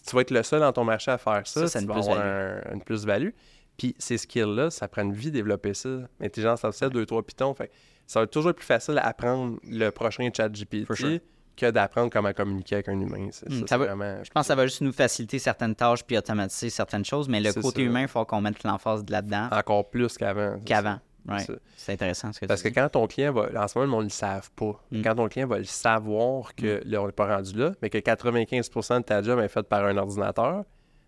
Tu 0.07 0.15
vas 0.15 0.21
être 0.21 0.31
le 0.31 0.43
seul 0.43 0.59
dans 0.61 0.71
ton 0.73 0.83
marché 0.85 1.11
à 1.11 1.17
faire 1.17 1.45
ça. 1.47 1.61
Ça, 1.61 1.67
c'est 1.67 1.79
une 1.85 1.87
plus-value. 1.91 2.17
un- 2.19 2.73
une 2.73 2.81
plus-value. 2.81 3.29
Puis 3.77 3.95
ces 3.99 4.17
skills-là, 4.17 4.69
ça 4.69 4.87
prend 4.87 5.03
une 5.03 5.13
vie 5.13 5.31
développer 5.31 5.73
ça. 5.73 5.89
Intelligence 6.21 6.63
artificielle, 6.65 6.91
2-3 6.91 7.23
Python. 7.23 7.53
Fait 7.53 7.69
ça 8.05 8.19
va 8.19 8.23
être 8.23 8.31
toujours 8.31 8.53
plus 8.53 8.65
facile 8.65 8.97
à 8.97 9.05
apprendre 9.07 9.59
le 9.63 9.89
prochain 9.89 10.29
chat 10.35 10.49
GPT. 10.49 11.21
Que 11.57 11.69
d'apprendre 11.71 12.09
comment 12.09 12.31
communiquer 12.31 12.75
avec 12.75 12.87
un 12.89 12.99
humain. 12.99 13.27
Hmm, 13.27 13.31
ça, 13.31 13.45
ça 13.49 13.55
c'est 13.67 13.77
va- 13.77 13.85
vraiment- 13.87 14.23
Je 14.23 14.29
pense 14.29 14.43
que 14.43 14.47
ça 14.47 14.55
va 14.55 14.65
juste 14.67 14.81
nous 14.81 14.93
faciliter 14.93 15.39
certaines 15.39 15.75
tâches 15.75 16.03
puis 16.03 16.17
automatiser 16.17 16.69
certaines 16.69 17.03
choses, 17.03 17.27
mais 17.27 17.39
le 17.41 17.51
côté 17.51 17.81
ça. 17.81 17.87
humain, 17.87 18.01
il 18.03 18.07
faut 18.07 18.23
qu'on 18.25 18.39
mette 18.41 18.63
l'emphase 18.63 19.03
de 19.03 19.11
là-dedans 19.11 19.49
Encore 19.51 19.89
plus 19.89 20.17
qu'avant. 20.17 20.55
c'est 20.59 20.63
qu'avant. 20.65 20.99
Ouais. 21.27 21.45
C'est 21.75 21.91
intéressant 21.91 22.31
ce 22.31 22.39
que 22.39 22.45
Parce 22.45 22.61
que 22.61 22.69
tu 22.69 22.73
dis. 22.73 22.79
quand 22.79 22.87
ton 22.87 23.05
client 23.05 23.33
va. 23.33 23.49
En 23.61 23.67
ce 23.67 23.77
moment, 23.77 23.85
le 23.85 23.91
monde 23.91 24.03
ne 24.03 24.09
le 24.09 24.13
savent 24.13 24.49
pas. 24.55 24.81
Mm. 24.91 25.01
Quand 25.01 25.15
ton 25.15 25.27
client 25.27 25.47
va 25.47 25.57
le 25.57 25.65
savoir 25.65 26.55
que 26.55 26.81
là, 26.85 27.01
on 27.01 27.07
n'est 27.07 27.11
pas 27.11 27.35
rendu 27.35 27.57
là, 27.57 27.73
mais 27.81 27.89
que 27.89 27.97
95% 27.97 28.99
de 28.99 29.03
ta 29.03 29.21
job 29.21 29.37
est 29.41 29.49
faite 29.49 29.67
par 29.67 29.83
un 29.83 29.97
ordinateur, 29.97 30.63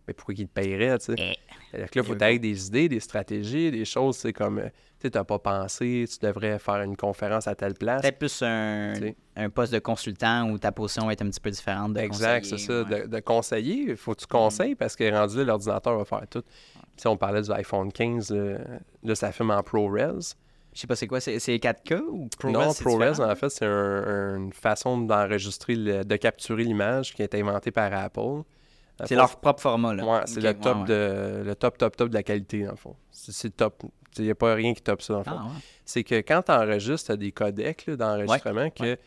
mais 0.07 0.13
pourquoi 0.13 0.35
qu'il 0.35 0.47
te 0.49 0.53
paierait, 0.59 0.97
tu 0.99 1.05
sais? 1.05 1.15
Eh. 1.17 1.33
C'est-à-dire 1.71 1.89
que 1.89 1.99
là, 1.99 2.03
il 2.03 2.07
faut 2.07 2.15
Eh, 2.15 2.17
t'aider 2.17 2.39
des 2.39 2.67
idées, 2.67 2.89
des 2.89 2.99
stratégies, 2.99 3.71
des 3.71 3.85
choses, 3.85 4.17
c'est 4.17 4.33
comme, 4.33 4.59
euh, 4.59 4.69
tu 5.01 5.11
t'as 5.11 5.23
pas 5.23 5.39
pensé, 5.39 6.05
tu 6.09 6.25
devrais 6.25 6.59
faire 6.59 6.81
une 6.81 6.95
conférence 6.97 7.47
à 7.47 7.55
telle 7.55 7.73
place. 7.73 8.01
Peut-être 8.01 8.17
plus 8.19 8.41
un, 8.43 8.93
un 9.35 9.49
poste 9.49 9.71
de 9.73 9.79
consultant 9.79 10.49
où 10.49 10.57
ta 10.57 10.71
position 10.71 11.09
être 11.09 11.21
un 11.21 11.29
petit 11.29 11.39
peu 11.39 11.49
différente 11.51 11.93
de 11.93 11.99
Exact, 11.99 12.45
c'est 12.45 12.57
ça. 12.57 12.83
ouais. 12.83 13.03
De, 13.03 13.07
de 13.07 13.19
conseiller, 13.19 13.85
il 13.91 13.97
faut 13.97 14.13
que 14.13 14.19
tu 14.21 14.27
conseilles 14.27 14.75
parce 14.75 14.95
que 14.95 15.09
rendu 15.11 15.37
là, 15.37 15.43
l'ordinateur 15.45 15.97
va 15.97 16.05
faire 16.05 16.27
tout. 16.29 16.43
Sais, 16.97 17.07
on 17.07 17.15
parlait 17.17 17.41
du 17.41 17.51
iPhone 17.51 17.91
15, 17.91 18.31
là, 18.31 18.57
là, 19.03 19.15
ça 19.15 19.31
filme 19.31 19.51
en 19.51 19.63
ProRes. 19.63 20.35
Je 20.73 20.81
sais 20.81 20.85
pas 20.87 20.95
c'est 20.95 21.07
quoi, 21.07 21.19
c'est 21.19 21.39
c'est 21.39 21.55
4K 21.55 21.99
ou 22.09 22.27
ProRes? 22.37 22.51
non, 22.53 22.73
ProRes, 22.73 23.19
en 23.21 23.35
fait, 23.35 23.49
c'est 23.49 23.65
un- 23.65 24.35
une 24.37 24.53
façon 24.53 24.99
d'enregistrer, 24.99 25.75
de 26.03 26.15
capturer 26.17 26.63
l'image 26.63 27.13
qui 27.15 27.21
a 27.21 27.25
été 27.25 27.39
inventée 27.41 27.71
par 27.71 27.91
Apple. 27.93 28.43
C'est 29.07 29.15
fond, 29.15 29.21
leur 29.21 29.39
propre 29.39 29.61
format, 29.61 29.93
là. 29.93 30.05
Ouais, 30.05 30.21
c'est 30.25 30.41
le 30.41 30.53
top 30.53 30.75
ouais, 30.75 30.81
ouais. 30.81 30.87
de 30.87 31.43
le 31.45 31.55
top 31.55 31.77
top 31.77 31.95
top 31.97 32.09
de 32.09 32.13
la 32.13 32.23
qualité 32.23 32.63
dans 32.63 32.71
le 32.71 32.77
fond. 32.77 32.95
C'est 33.11 33.55
top. 33.55 33.83
Il 34.17 34.23
n'y 34.25 34.31
a 34.31 34.35
pas 34.35 34.53
rien 34.55 34.73
qui 34.73 34.81
top 34.81 35.01
ça 35.01 35.13
dans 35.13 35.19
le 35.19 35.25
fond. 35.25 35.31
Ah, 35.37 35.43
ouais. 35.45 35.61
C'est 35.85 36.03
que 36.03 36.15
quand 36.15 36.41
tu 36.43 36.51
enregistres, 36.51 37.05
tu 37.07 37.11
as 37.11 37.17
des 37.17 37.31
codecs 37.31 37.85
là, 37.87 37.95
d'enregistrement 37.95 38.69
que 38.69 38.97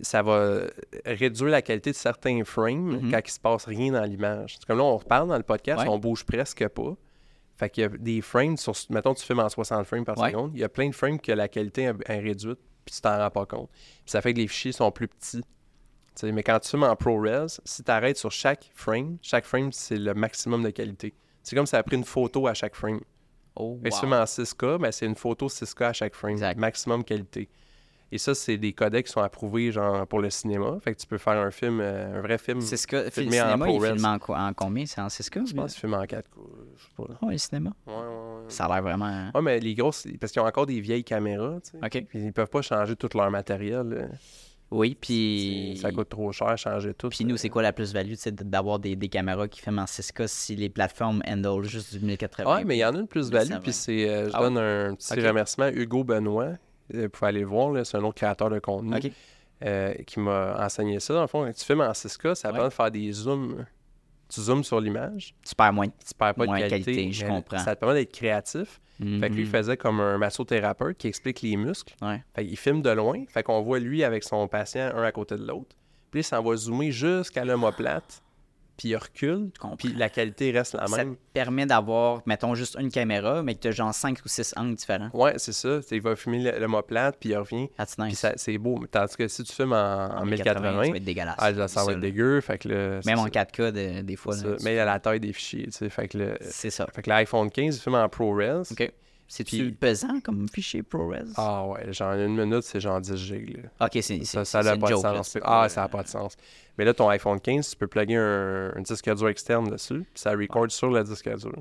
ça 0.00 0.22
va 0.22 0.60
réduire 1.06 1.50
la 1.50 1.62
qualité 1.62 1.90
de 1.90 1.96
certains 1.96 2.42
frames 2.44 2.96
Mhm. 3.00 3.10
quand 3.10 3.20
il 3.24 3.30
se 3.30 3.38
passe 3.40 3.64
rien 3.64 3.92
dans 3.92 4.02
l'image. 4.04 4.56
C'est 4.58 4.66
Comme 4.66 4.78
là, 4.78 4.84
on 4.84 4.96
reparle 4.96 5.28
dans 5.28 5.36
le 5.36 5.42
podcast, 5.44 5.82
Ouais. 5.82 5.88
on 5.88 5.98
bouge 5.98 6.24
presque 6.24 6.66
pas. 6.68 6.94
Fait 7.56 7.70
qu'il 7.70 7.82
y 7.82 7.86
a 7.86 7.88
des 7.88 8.20
frames 8.20 8.56
sur. 8.56 8.74
Mettons, 8.90 9.14
tu 9.14 9.24
filmes 9.24 9.38
en 9.40 9.48
60 9.48 9.86
frames 9.86 10.04
par 10.04 10.18
Ouais. 10.18 10.30
seconde. 10.30 10.50
Il 10.54 10.60
y 10.60 10.64
a 10.64 10.68
plein 10.68 10.88
de 10.88 10.94
frames 10.94 11.20
que 11.20 11.30
la 11.32 11.46
qualité 11.48 11.82
est 11.84 11.94
est 12.10 12.18
réduite, 12.18 12.58
puis 12.84 12.94
tu 12.94 13.00
t'en 13.00 13.16
rends 13.16 13.30
pas 13.30 13.46
compte. 13.46 13.70
Puis 13.70 14.02
ça 14.06 14.20
fait 14.20 14.34
que 14.34 14.38
les 14.40 14.48
fichiers 14.48 14.72
sont 14.72 14.90
plus 14.90 15.06
petits. 15.08 15.42
Tu 16.18 16.32
mais 16.32 16.42
quand 16.42 16.58
tu 16.60 16.70
filmes 16.70 16.84
en 16.84 16.94
ProRes, 16.96 17.48
si 17.64 17.82
tu 17.82 17.90
arrêtes 17.90 18.16
sur 18.18 18.30
chaque 18.30 18.70
frame, 18.74 19.18
chaque 19.20 19.44
frame, 19.44 19.72
c'est 19.72 19.96
le 19.98 20.14
maximum 20.14 20.62
de 20.62 20.70
qualité. 20.70 21.14
C'est 21.42 21.56
comme 21.56 21.66
si 21.66 21.70
ça 21.72 21.78
a 21.78 21.82
pris 21.82 21.96
une 21.96 22.04
photo 22.04 22.46
à 22.46 22.54
chaque 22.54 22.74
frame. 22.76 23.00
Oh, 23.56 23.78
wow. 23.82 23.90
Si 23.90 23.90
tu 23.90 23.98
filmes 24.00 24.12
en 24.14 24.24
6K, 24.24 24.78
ben, 24.78 24.92
c'est 24.92 25.06
une 25.06 25.14
photo 25.16 25.48
6K 25.48 25.84
à 25.84 25.92
chaque 25.92 26.14
frame. 26.14 26.32
Exact. 26.32 26.58
Maximum 26.58 27.04
qualité. 27.04 27.48
Et 28.12 28.18
ça, 28.18 28.32
c'est 28.34 28.56
des 28.58 28.72
codecs 28.72 29.06
qui 29.06 29.12
sont 29.12 29.22
approuvés 29.22 29.72
genre 29.72 30.06
pour 30.06 30.20
le 30.20 30.30
cinéma. 30.30 30.78
Fait 30.80 30.94
que 30.94 31.00
tu 31.00 31.06
peux 31.06 31.18
faire 31.18 31.32
un 31.36 31.50
film, 31.50 31.80
euh, 31.80 32.18
un 32.18 32.20
vrai 32.20 32.38
film. 32.38 32.60
C'est 32.60 32.76
ce 32.76 32.86
que. 32.86 32.96
Le 32.96 33.10
filmé 33.10 33.40
en 33.40 33.46
cinéma, 33.46 33.68
il 33.70 33.76
ProRes. 33.78 33.92
filme 33.96 34.04
en, 34.04 34.18
quoi- 34.20 34.38
en 34.38 34.52
combien? 34.52 34.86
C'est 34.86 35.00
en 35.00 35.08
6K 35.08 35.46
Je 35.48 35.54
pense 35.54 35.72
qu'il 35.72 35.80
filme 35.80 35.94
en 35.94 36.04
4K. 36.04 36.22
Je 36.76 36.82
sais 36.84 36.88
pas. 36.96 37.04
Oh, 37.22 37.28
le 37.30 37.38
cinéma? 37.38 37.72
Ouais, 37.88 37.92
ouais, 37.92 38.00
ouais. 38.00 38.44
Ça 38.48 38.66
a 38.66 38.68
l'air 38.74 38.82
vraiment. 38.82 39.06
hein? 39.06 39.32
Ouais, 39.34 39.42
mais 39.42 39.58
les 39.58 39.74
grosses, 39.74 40.06
parce 40.20 40.30
qu'ils 40.32 40.42
ont 40.42 40.46
encore 40.46 40.66
des 40.66 40.80
vieilles 40.80 41.02
caméras, 41.02 41.58
tu 41.64 41.72
sais. 41.72 41.78
OK. 41.84 42.06
Puis 42.08 42.18
ils 42.20 42.32
peuvent 42.32 42.48
pas 42.50 42.62
changer 42.62 42.94
tout 42.94 43.08
leur 43.14 43.30
matériel. 43.32 43.88
là. 43.88 44.06
Oui, 44.76 44.96
puis. 45.00 45.78
Ça 45.80 45.92
coûte 45.92 46.08
trop 46.08 46.32
cher 46.32 46.56
changer 46.58 46.94
tout. 46.94 47.08
Puis 47.08 47.24
nous, 47.24 47.36
c'est 47.36 47.48
quoi 47.48 47.62
la 47.62 47.72
plus-value 47.72 48.14
d'avoir 48.42 48.78
des, 48.78 48.96
des 48.96 49.08
caméras 49.08 49.46
qui 49.48 49.60
filment 49.60 49.78
en 49.80 49.84
6K 49.84 50.26
si 50.26 50.56
les 50.56 50.68
plateformes 50.68 51.22
handle 51.28 51.62
juste 51.64 51.96
du 51.96 52.04
1080 52.04 52.52
Ouais, 52.56 52.64
mais 52.64 52.76
il 52.76 52.80
y 52.80 52.84
en 52.84 52.94
a 52.94 52.98
une 52.98 53.06
plus-value. 53.06 53.54
Puis 53.62 53.72
c'est, 53.72 54.08
euh, 54.08 54.26
je 54.28 54.30
Ah 54.34 54.40
donne 54.40 54.58
un 54.58 54.94
petit 54.94 55.20
remerciement 55.20 55.66
à 55.66 55.70
Hugo 55.72 56.02
Benoît. 56.04 56.44
Euh, 56.94 57.04
Vous 57.04 57.08
pouvez 57.08 57.28
aller 57.28 57.40
le 57.40 57.46
voir, 57.46 57.86
c'est 57.86 57.96
un 57.96 58.02
autre 58.02 58.16
créateur 58.16 58.50
de 58.50 58.58
contenu 58.58 58.96
euh, 59.64 59.94
qui 60.06 60.18
m'a 60.20 60.56
enseigné 60.64 60.98
ça. 61.00 61.14
Dans 61.14 61.22
le 61.22 61.26
fond, 61.28 61.44
quand 61.46 61.52
tu 61.52 61.64
filmes 61.64 61.80
en 61.80 61.92
6K, 61.92 62.34
ça 62.34 62.48
Ouais. 62.48 62.54
permet 62.54 62.68
de 62.68 62.74
faire 62.74 62.90
des 62.90 63.12
zooms. 63.12 63.64
Tu 64.28 64.40
zoomes 64.40 64.64
sur 64.64 64.80
l'image, 64.80 65.34
Tu 65.46 65.54
perds 65.54 65.72
moins. 65.72 65.86
tu 65.88 66.14
perds 66.18 66.34
pas 66.34 66.46
Moins 66.46 66.56
de 66.60 66.68
qualité. 66.68 66.92
qualité, 66.94 67.12
je 67.12 67.26
comprends. 67.26 67.58
Ça 67.58 67.74
te 67.76 67.80
permet 67.80 67.94
d'être 67.96 68.12
créatif. 68.12 68.80
Fait 68.98 69.04
que 69.28 69.34
lui, 69.34 69.42
il 69.42 69.46
Mhm. 69.46 69.52
faisait 69.52 69.76
comme 69.76 70.00
un 70.00 70.18
massothérapeute 70.18 70.96
qui 70.96 71.08
explique 71.08 71.42
les 71.42 71.56
muscles. 71.56 71.94
Ouais. 72.00 72.22
Fait 72.34 72.46
qu'il 72.46 72.56
filme 72.56 72.80
de 72.80 72.90
loin. 72.90 73.24
Fait 73.28 73.42
qu'on 73.42 73.60
voit 73.60 73.80
lui 73.80 74.02
avec 74.04 74.22
son 74.24 74.46
patient 74.48 74.92
un 74.94 75.02
à 75.02 75.12
côté 75.12 75.36
de 75.36 75.44
l'autre. 75.46 75.74
Puis 76.10 76.22
ça 76.22 76.40
va 76.40 76.54
zoomer 76.56 76.90
jusqu'à 76.92 77.44
l'omoplate. 77.44 78.22
Puis 78.76 78.88
il 78.88 78.96
recule. 78.96 79.50
Puis 79.78 79.92
la 79.94 80.08
qualité 80.08 80.50
reste 80.50 80.74
la 80.74 80.88
Ça 80.88 80.96
même. 80.96 81.14
te 81.14 81.20
permet 81.32 81.64
d'avoir, 81.64 82.22
mettons, 82.26 82.56
juste 82.56 82.76
une 82.80 82.90
caméra, 82.90 83.40
mais 83.42 83.54
que 83.54 83.60
tu 83.60 83.68
as 83.68 83.70
genre 83.70 83.94
5 83.94 84.18
ou 84.24 84.28
6 84.28 84.52
angles 84.56 84.74
différents. 84.74 85.10
Ouais, 85.14 85.34
c'est 85.36 85.52
ça. 85.52 85.78
Il 85.92 86.00
va 86.00 86.16
filmer 86.16 86.40
le- 86.40 86.58
l'omoplate, 86.58 87.16
puis 87.20 87.28
il 87.30 87.36
revient. 87.36 87.68
Puis 87.76 87.86
nice. 88.04 88.18
ça- 88.18 88.32
c'est 88.36 88.58
beau. 88.58 88.84
Tandis 88.90 89.14
que 89.16 89.28
si 89.28 89.44
tu 89.44 89.52
filmes 89.52 89.74
en, 89.74 90.06
en 90.20 90.24
1080, 90.24 90.84
ça 90.84 90.90
va 90.90 90.96
être 90.96 91.04
dégueulasse. 91.04 91.36
ah, 91.38 91.52
ça 91.54 91.60
va 91.60 91.68
Ça, 91.68 91.92
être 91.92 92.00
dégueu. 92.00 92.40
Fait 92.40 92.58
que 92.58 93.00
Même 93.06 93.18
en 93.20 93.24
ça. 93.24 93.30
4K, 93.30 93.70
de- 93.70 94.00
des 94.02 94.16
fois. 94.16 94.34
Là, 94.34 94.42
ça. 94.42 94.64
Mais 94.64 94.72
il 94.72 94.76
y 94.76 94.80
a 94.80 94.84
la 94.84 94.98
taille 94.98 95.20
des 95.20 95.32
fichiers. 95.32 95.66
tu 95.66 95.72
sais. 95.72 95.88
Fait 95.88 96.08
que 96.08 96.18
le- 96.18 96.36
C'est 96.40 96.70
ça. 96.70 96.88
fait 96.92 97.02
que 97.02 97.10
l'iPhone 97.10 97.50
15, 97.50 97.76
il 97.76 97.80
filme 97.80 97.94
en 97.94 98.08
ProRes. 98.08 98.62
OK. 98.72 98.92
C'est-tu 99.26 99.72
pesant 99.72 100.20
comme 100.20 100.48
fichier 100.48 100.82
ProRes? 100.82 101.32
Ah 101.36 101.66
ouais, 101.66 101.92
genre 101.92 102.12
une 102.12 102.36
minute, 102.36 102.62
c'est 102.62 102.80
genre 102.80 103.00
10 103.00 103.16
gigs. 103.16 103.56
là. 103.56 103.86
OK, 103.86 103.98
c'est 104.02 104.24
Ça, 104.24 104.44
ça 104.44 104.62
n'a 104.62 104.76
pas 104.76 104.86
de 104.88 104.92
joke, 104.92 105.02
sens. 105.02 105.38
Ah, 105.42 105.68
ça 105.68 105.82
n'a 105.82 105.86
euh, 105.86 105.88
pas 105.88 106.02
de 106.02 106.08
sens. 106.08 106.36
Mais 106.78 106.84
là, 106.84 106.92
ton 106.94 107.08
iPhone 107.08 107.40
15, 107.40 107.70
tu 107.70 107.76
peux 107.76 107.86
plugger 107.86 108.16
un, 108.16 108.72
un 108.76 108.80
disque 108.82 109.12
dur 109.14 109.28
externe 109.28 109.68
dessus, 109.68 110.00
puis 110.12 110.20
ça 110.20 110.32
record 110.32 110.70
sur 110.70 110.90
le 110.90 111.02
disque 111.02 111.28
dur. 111.36 111.52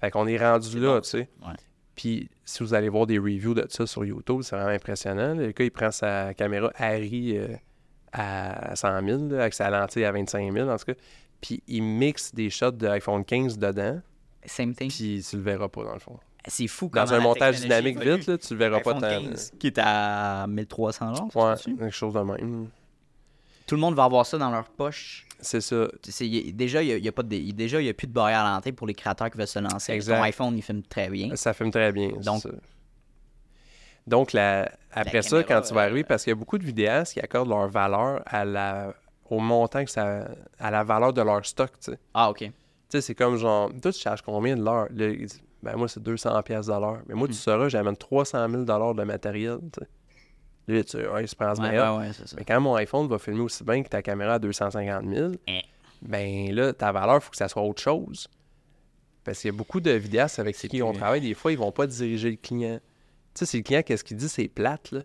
Fait 0.00 0.10
qu'on 0.10 0.26
est 0.26 0.36
rendu 0.36 0.78
là, 0.78 0.94
bon, 0.94 1.00
tu 1.00 1.10
sais. 1.10 1.28
Ouais. 1.40 1.54
Puis 1.94 2.28
si 2.44 2.62
vous 2.62 2.74
allez 2.74 2.88
voir 2.88 3.06
des 3.06 3.18
reviews 3.18 3.54
de 3.54 3.66
ça 3.68 3.86
sur 3.86 4.04
YouTube, 4.04 4.42
c'est 4.42 4.54
vraiment 4.54 4.70
impressionnant. 4.70 5.34
Le 5.34 5.52
gars, 5.52 5.64
il 5.64 5.70
prend 5.70 5.90
sa 5.90 6.34
caméra 6.34 6.70
Harry 6.76 7.38
euh, 7.38 7.48
à 8.12 8.76
100 8.76 9.06
000, 9.06 9.28
là, 9.28 9.40
avec 9.40 9.54
sa 9.54 9.70
lentille 9.70 10.04
à 10.04 10.12
25 10.12 10.52
000, 10.52 10.68
en 10.68 10.76
tout 10.76 10.84
cas. 10.84 10.94
Puis 11.40 11.62
il 11.66 11.82
mixe 11.82 12.34
des 12.34 12.50
shots 12.50 12.72
de 12.72 12.86
iPhone 12.86 13.24
15 13.24 13.58
dedans, 13.58 14.00
Same 14.46 14.74
thing. 14.74 14.88
puis 14.90 15.24
tu 15.28 15.36
le 15.36 15.42
verras 15.42 15.68
pas, 15.68 15.84
dans 15.84 15.92
le 15.94 15.98
fond. 15.98 16.18
C'est 16.48 16.68
fou 16.68 16.88
Dans 16.92 17.04
comment 17.04 17.16
un 17.16 17.20
montage 17.20 17.60
dynamique 17.60 17.98
vite, 17.98 18.26
là, 18.28 18.38
tu 18.38 18.54
le 18.54 18.58
verras 18.58 18.80
pas 18.80 18.90
iPhone 18.94 19.02
tant. 19.02 19.28
15, 19.30 19.52
qui 19.58 19.66
est 19.66 19.78
à 19.78 20.46
1300 20.48 21.12
dollars, 21.12 21.36
Ouais, 21.36 21.54
quelque 21.64 21.90
chose 21.90 22.14
de 22.14 22.20
même. 22.20 22.68
Tout 23.66 23.74
le 23.74 23.80
monde 23.80 23.94
va 23.96 24.04
avoir 24.04 24.24
ça 24.24 24.38
dans 24.38 24.50
leur 24.50 24.68
poche. 24.68 25.26
C'est 25.40 25.60
ça. 25.60 25.88
Y- 26.20 26.52
déjà, 26.52 26.82
il 26.84 27.02
n'y 27.02 27.08
a, 27.08 27.12
pas 27.12 27.24
de, 27.24 27.34
y- 27.34 27.52
déjà, 27.52 27.80
il 27.80 27.86
y 27.86 27.88
a 27.88 27.94
plus 27.94 28.06
de 28.06 28.12
barrière 28.12 28.40
à 28.40 28.54
l'entrée 28.54 28.70
pour 28.70 28.86
les 28.86 28.94
créateurs 28.94 29.28
qui 29.28 29.36
veulent 29.36 29.46
se 29.48 29.58
lancer. 29.58 29.92
Exact. 29.92 30.18
Ton 30.18 30.22
iPhone, 30.22 30.56
il 30.56 30.62
filme 30.62 30.82
très 30.82 31.10
bien. 31.10 31.34
Ça 31.34 31.52
filme 31.52 31.72
très 31.72 31.90
bien. 31.90 32.10
Donc- 32.24 32.42
ça. 32.42 32.50
Donc, 34.06 34.32
la- 34.32 34.70
après 34.92 35.22
ça, 35.22 35.42
caméra, 35.42 35.60
quand 35.62 35.66
tu 35.68 35.74
vas 35.74 35.82
arriver, 35.82 36.02
euh, 36.02 36.06
parce 36.08 36.22
qu'il 36.22 36.30
y 36.30 36.32
a 36.32 36.36
beaucoup 36.36 36.58
de 36.58 36.64
vidéastes 36.64 37.14
qui 37.14 37.20
accordent 37.20 37.48
leur 37.48 37.68
valeur 37.68 38.22
à 38.24 38.44
la, 38.44 38.94
au 39.28 39.40
montant 39.40 39.84
que 39.84 39.90
ça. 39.90 40.28
à 40.60 40.70
la 40.70 40.84
valeur 40.84 41.12
de 41.12 41.22
leur 41.22 41.44
stock, 41.44 41.72
tu 41.80 41.90
sais. 41.90 41.98
Ah, 42.14 42.30
OK. 42.30 42.48
Tu 42.88 42.98
sais, 42.98 43.00
c'est 43.00 43.14
comme 43.14 43.36
genre, 43.36 43.70
toi, 43.82 43.92
tu 43.92 43.98
charges 43.98 44.22
combien 44.22 44.56
de 44.56 44.62
l'heure? 44.62 44.86
Là, 44.94 45.06
il 45.08 45.26
dit, 45.26 45.42
ben 45.62 45.76
moi, 45.76 45.88
c'est 45.88 46.02
200 46.02 46.40
pièces 46.42 46.66
de 46.66 46.72
l'heure. 46.72 47.00
Mais 47.08 47.14
Hmm. 47.14 47.18
moi, 47.18 47.26
tu 47.28 47.34
sauras, 47.34 47.68
j'amène 47.68 47.96
300 47.96 48.48
000 48.48 48.62
de 48.64 49.02
matériel, 49.04 49.58
tu 49.72 49.80
sais. 49.80 49.88
Là, 50.68 50.82
tu 50.84 50.96
ouais, 50.96 51.22
il 51.24 51.28
se 51.28 51.36
prend 51.36 51.54
ce 51.54 51.60
Ouais, 51.60 52.12
ça. 52.12 52.36
Mais 52.36 52.44
quand 52.44 52.60
mon 52.60 52.74
iPhone 52.74 53.06
va 53.08 53.18
filmer 53.18 53.40
aussi 53.40 53.62
bien 53.64 53.82
que 53.82 53.88
ta 53.88 54.02
caméra 54.02 54.34
à 54.34 54.38
250 54.38 55.04
000, 55.08 55.32
Eh. 55.46 55.60
ben 56.02 56.52
là, 56.54 56.72
ta 56.72 56.90
valeur, 56.92 57.16
il 57.16 57.20
faut 57.20 57.30
que 57.30 57.36
ça 57.36 57.48
soit 57.48 57.62
autre 57.62 57.80
chose. 57.82 58.28
Parce 59.24 59.40
qu'il 59.40 59.50
y 59.50 59.54
a 59.54 59.56
beaucoup 59.56 59.80
de 59.80 59.90
vidéastes 59.92 60.38
avec 60.38 60.56
qui 60.56 60.82
on 60.82 60.92
travaille, 60.92 61.20
des 61.20 61.34
fois, 61.34 61.50
ils 61.52 61.58
vont 61.58 61.72
pas 61.72 61.86
diriger 61.86 62.30
le 62.30 62.36
client. 62.36 62.78
Tu 63.34 63.40
sais, 63.40 63.46
c'est 63.46 63.56
le 63.58 63.62
client, 63.64 63.82
qu'est-ce 63.82 64.04
qu'il 64.04 64.16
dit, 64.16 64.28
c'est 64.28 64.48
plate, 64.48 64.90
là. 64.92 65.00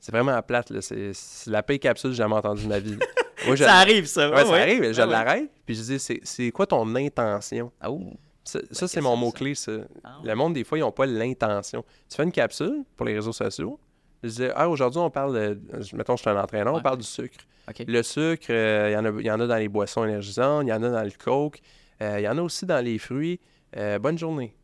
C'est 0.00 0.12
vraiment 0.12 0.40
plate, 0.42 0.70
là. 0.70 0.80
C'est 0.82 1.12
la 1.46 1.62
paix 1.62 1.78
capsule 1.78 2.10
que 2.10 2.14
j'ai 2.14 2.22
jamais 2.22 2.34
entendue 2.36 2.64
de 2.64 2.68
ma 2.68 2.78
vie. 2.80 2.98
Moi, 3.46 3.56
je- 3.56 3.64
Ça 3.64 3.74
arrive, 3.74 4.06
ça. 4.06 4.30
Ouais, 4.30 4.44
ça 4.44 4.54
arrive, 4.54 4.92
je 4.92 5.00
ouais. 5.02 5.06
l'arrête, 5.06 5.50
puis 5.66 5.74
je 5.74 5.82
dis, 5.82 5.98
c'est- 6.22 6.50
quoi 6.52 6.66
ton 6.66 6.94
intention? 6.96 7.70
Ah, 7.80 7.90
oh. 7.90 8.00
Ça, 8.46 8.58
ça, 8.70 8.86
c'est 8.86 9.00
mon 9.00 9.16
mot-clé, 9.16 9.54
ça. 9.54 9.72
Ah, 10.02 10.18
Le 10.22 10.34
monde, 10.34 10.52
des 10.54 10.64
fois, 10.64 10.76
ils 10.76 10.82
n'ont 10.82 10.92
pas 10.92 11.06
l'intention. 11.06 11.82
Tu 12.10 12.16
fais 12.16 12.24
une 12.24 12.32
capsule 12.32 12.84
pour 12.96 13.06
les 13.06 13.14
réseaux 13.14 13.32
sociaux. 13.32 13.78
Je 14.22 14.28
dis, 14.28 14.46
ah, 14.54 14.68
aujourd'hui, 14.68 15.00
on 15.00 15.08
parle 15.10 15.34
de. 15.34 15.60
Mettons, 15.94 16.16
je 16.16 16.20
suis 16.22 16.30
un 16.30 16.36
entraîneur, 16.40 16.74
on 16.74 16.80
parle 16.82 16.98
du 16.98 17.04
sucre. 17.06 17.38
Le 17.86 18.02
sucre, 18.02 18.46
euh, 18.50 18.88
il 18.90 18.92
y 18.92 18.96
en 18.96 19.04
a- 19.06 19.22
y, 19.22 19.30
en 19.30 19.40
a 19.40 19.46
dans 19.46 19.56
les 19.56 19.68
boissons 19.68 20.04
énergisantes, 20.04 20.64
il 20.66 20.68
y 20.68 20.72
en 20.74 20.82
a 20.82 20.90
dans 20.90 21.02
le 21.02 21.10
coke, 21.12 21.60
euh, 22.02 22.16
il 22.20 22.24
y 22.24 22.28
en 22.28 22.36
a 22.36 22.42
aussi 22.42 22.66
dans 22.66 22.84
les 22.84 22.98
fruits. 22.98 23.40
Euh, 23.78 23.98
bonne 23.98 24.18
journée. 24.18 24.54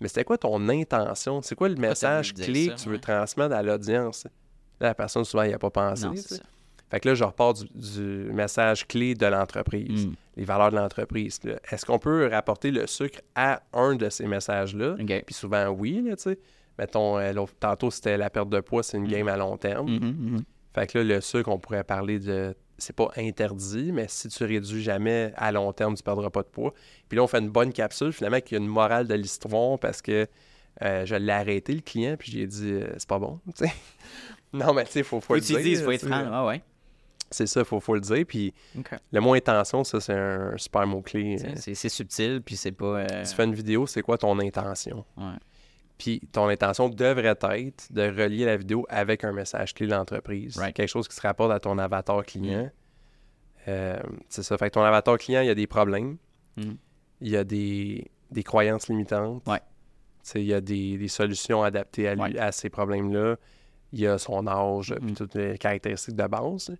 Mais 0.00 0.06
c'était 0.08 0.22
quoi 0.24 0.38
ton 0.38 0.68
intention? 0.68 1.42
C'est 1.42 1.54
quoi 1.56 1.68
le 1.68 1.74
t'as 1.74 1.80
message 1.80 2.34
clé 2.34 2.66
ça, 2.68 2.74
que 2.74 2.80
tu 2.80 2.88
veux 2.88 2.94
ouais. 2.94 3.00
transmettre 3.00 3.54
à 3.54 3.62
l'audience? 3.62 4.24
Là, 4.80 4.88
la 4.88 4.94
personne, 4.94 5.24
souvent, 5.24 5.42
il 5.42 5.48
n'y 5.48 5.54
a 5.54 5.58
pas 5.58 5.70
pensé. 5.70 6.06
Non, 6.06 6.14
Fait 6.94 7.00
que 7.00 7.08
là, 7.08 7.14
je 7.16 7.24
repars 7.24 7.54
du, 7.54 7.64
du 7.74 8.30
message 8.32 8.86
clé 8.86 9.14
de 9.16 9.26
l'entreprise, 9.26 10.06
Mm. 10.06 10.12
les 10.36 10.44
valeurs 10.44 10.70
de 10.70 10.76
l'entreprise. 10.76 11.40
Est-ce 11.72 11.84
qu'on 11.84 11.98
peut 11.98 12.28
rapporter 12.30 12.70
le 12.70 12.86
sucre 12.86 13.20
à 13.34 13.62
un 13.72 13.96
de 13.96 14.08
ces 14.10 14.26
messages-là? 14.28 14.94
Puis 15.26 15.34
souvent, 15.34 15.66
oui, 15.70 16.04
tu 16.10 16.14
sais. 16.18 16.38
Mettons, 16.78 17.18
euh, 17.18 17.32
tantôt, 17.58 17.90
c'était 17.90 18.16
la 18.16 18.30
perte 18.30 18.48
de 18.48 18.60
poids, 18.60 18.84
c'est 18.84 18.96
une 18.96 19.06
Mm. 19.06 19.08
game 19.08 19.26
à 19.28 19.36
long 19.36 19.56
terme. 19.56 19.90
Mhm. 19.90 20.44
Fait 20.72 20.86
que 20.86 20.98
là, 20.98 21.04
le 21.16 21.20
sucre, 21.20 21.48
on 21.48 21.58
pourrait 21.58 21.82
parler 21.82 22.20
de 22.20 22.54
c'est 22.78 22.94
pas 22.94 23.10
interdit, 23.16 23.90
mais 23.92 24.06
si 24.08 24.28
tu 24.28 24.44
réduis 24.44 24.82
jamais 24.82 25.32
à 25.36 25.50
long 25.50 25.72
terme, 25.72 25.96
tu 25.96 26.02
perdras 26.04 26.30
pas 26.30 26.42
de 26.42 26.48
poids. 26.48 26.74
Puis 27.08 27.16
là, 27.16 27.24
on 27.24 27.26
fait 27.28 27.38
une 27.38 27.50
bonne 27.50 27.72
capsule, 27.72 28.12
finalement, 28.12 28.40
qui 28.40 28.54
a 28.54 28.58
une 28.58 28.66
morale 28.68 29.08
de 29.08 29.14
l'histoire 29.14 29.78
parce 29.80 30.00
que 30.02 30.26
euh, 30.82 31.06
je 31.06 31.14
l'ai 31.16 31.32
arrêté, 31.32 31.72
le 31.74 31.80
client, 31.82 32.14
puis 32.16 32.30
j'ai 32.32 32.46
dit, 32.46 32.70
euh, 32.72 32.92
c'est 32.98 33.08
pas 33.08 33.18
bon, 33.20 33.40
tu 33.56 33.64
sais. 33.66 33.72
non, 34.52 34.72
mais 34.74 34.84
tu 34.84 34.92
sais, 34.92 34.98
il 35.00 35.04
faut, 35.04 35.20
faut 35.20 35.34
le 35.34 35.40
tu 35.40 35.76
faut 35.76 35.90
être 35.92 36.06
franc. 36.06 36.24
Ah 36.32 36.46
ouais. 36.46 36.62
C'est 37.34 37.46
ça, 37.46 37.60
il 37.60 37.66
faut, 37.66 37.80
faut 37.80 37.94
le 37.94 38.00
dire. 38.00 38.24
Puis 38.26 38.52
le 39.12 39.20
mot 39.20 39.34
intention, 39.34 39.82
ça, 39.84 40.00
c'est 40.00 40.12
un 40.14 40.56
super 40.56 40.86
mot-clé. 40.86 41.36
C'est- 41.56 41.70
Euh, 41.86 41.88
subtil, 41.88 42.40
puis 42.44 42.56
c'est 42.56 42.72
pas. 42.72 43.00
euh, 43.00 43.24
Tu 43.24 43.34
fais 43.34 43.44
une 43.44 43.54
vidéo, 43.54 43.86
c'est 43.86 44.02
quoi 44.02 44.16
ton 44.18 44.38
intention? 44.38 45.04
ouais. 45.16 45.34
Puis 45.96 46.20
ton 46.32 46.48
intention 46.48 46.88
devrait 46.88 47.36
être 47.40 47.92
de 47.92 48.02
relier 48.02 48.44
la 48.46 48.56
vidéo 48.56 48.84
avec 48.88 49.22
un 49.22 49.32
message 49.32 49.74
clé 49.74 49.86
de 49.86 49.92
l'entreprise. 49.92 50.56
Right. 50.56 50.74
Quelque 50.74 50.88
chose 50.88 51.06
qui 51.06 51.14
se 51.14 51.20
rapporte 51.20 51.52
à 51.52 51.60
ton 51.60 51.78
avatar 51.78 52.24
client. 52.24 52.68
Euh, 53.68 53.98
c'est 54.28 54.42
ça. 54.42 54.58
Fait 54.58 54.70
que 54.70 54.74
ton 54.74 54.82
avatar 54.82 55.16
client, 55.18 55.40
il 55.42 55.46
y 55.46 55.50
a 55.50 55.54
des 55.54 55.66
problèmes. 55.68 56.16
Mm. 56.56 56.72
Il 57.20 57.28
y 57.28 57.36
a 57.36 57.44
des, 57.44 58.10
des 58.30 58.42
croyances 58.42 58.88
limitantes. 58.88 59.46
Ouais. 59.46 59.60
Il 60.34 60.42
y 60.44 60.52
a 60.54 60.60
des, 60.60 60.98
des 60.98 61.08
solutions 61.08 61.62
adaptées 61.62 62.08
à, 62.08 62.14
lui, 62.14 62.22
Ouais. 62.22 62.38
à 62.38 62.50
ces 62.50 62.70
problèmes-là. 62.70 63.36
Il 63.92 64.00
y 64.00 64.06
a 64.08 64.18
son 64.18 64.46
âge, 64.48 64.94
puis 65.00 65.12
Mm. 65.12 65.14
toutes 65.14 65.34
les 65.36 65.56
caractéristiques 65.58 66.16
de 66.16 66.26
base. 66.26 66.74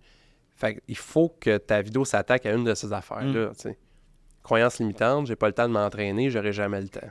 Fait 0.55 0.81
il 0.87 0.97
faut 0.97 1.29
que 1.39 1.57
ta 1.57 1.81
vidéo 1.81 2.05
s'attaque 2.05 2.45
à 2.45 2.53
une 2.53 2.63
de 2.63 2.73
ces 2.73 2.91
affaires-là. 2.93 3.49
Mm. 3.51 3.73
Croyances 4.43 4.79
limitantes, 4.79 5.27
j'ai 5.27 5.35
pas 5.35 5.47
le 5.47 5.53
temps 5.53 5.67
de 5.67 5.73
m'entraîner, 5.73 6.29
j'aurai 6.29 6.53
jamais 6.53 6.79
le 6.81 6.87
temps. 6.89 7.09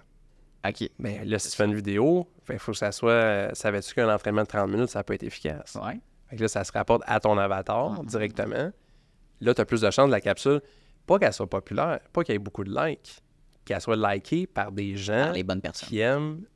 OK. 0.67 0.89
Ben 0.99 1.29
là, 1.29 1.39
si 1.39 1.51
tu 1.51 1.57
fais 1.57 1.65
une 1.67 1.75
vidéo, 1.75 2.27
il 2.51 2.59
faut 2.59 2.73
que 2.73 2.79
ça 2.79 2.91
soit. 2.93 3.11
euh, 3.11 3.51
Savais-tu 3.53 3.93
qu'un 3.95 4.13
entraînement 4.13 4.43
de 4.43 4.47
30 4.47 4.71
minutes, 4.71 4.89
ça 4.89 5.03
peut 5.05 5.13
être 5.15 5.25
efficace? 5.25 5.77
Ouais. 5.83 6.01
Fait 6.29 6.37
que 6.37 6.43
là, 6.43 6.49
ça 6.49 6.65
se 6.65 6.73
rapporte 6.73 7.03
à 7.07 7.21
ton 7.21 7.37
avatar 7.37 7.91
Mhm. 8.01 8.07
directement. 8.07 8.71
Là, 9.41 9.53
tu 9.55 9.61
as 9.61 9.65
plus 9.67 9.81
de 9.83 9.91
chances 9.91 10.07
de 10.07 10.13
la 10.13 10.21
capsule. 10.23 10.63
Pas 11.07 11.19
qu'elle 11.19 11.33
soit 11.35 11.51
populaire, 11.51 12.01
pas 12.15 12.23
qu'il 12.25 12.33
y 12.33 12.37
ait 12.37 12.39
beaucoup 12.39 12.65
de 12.65 12.75
likes, 12.75 13.21
qu'elle 13.67 13.81
soit 13.81 13.97
likée 13.97 14.47
par 14.47 14.73
des 14.73 14.97
gens 14.97 15.25
Par 15.25 15.33
les 15.33 15.43
bonnes 15.43 15.61
personnes. 15.61 15.89
qui 15.89 15.99
aiment 15.99 16.37
ben, 16.37 16.47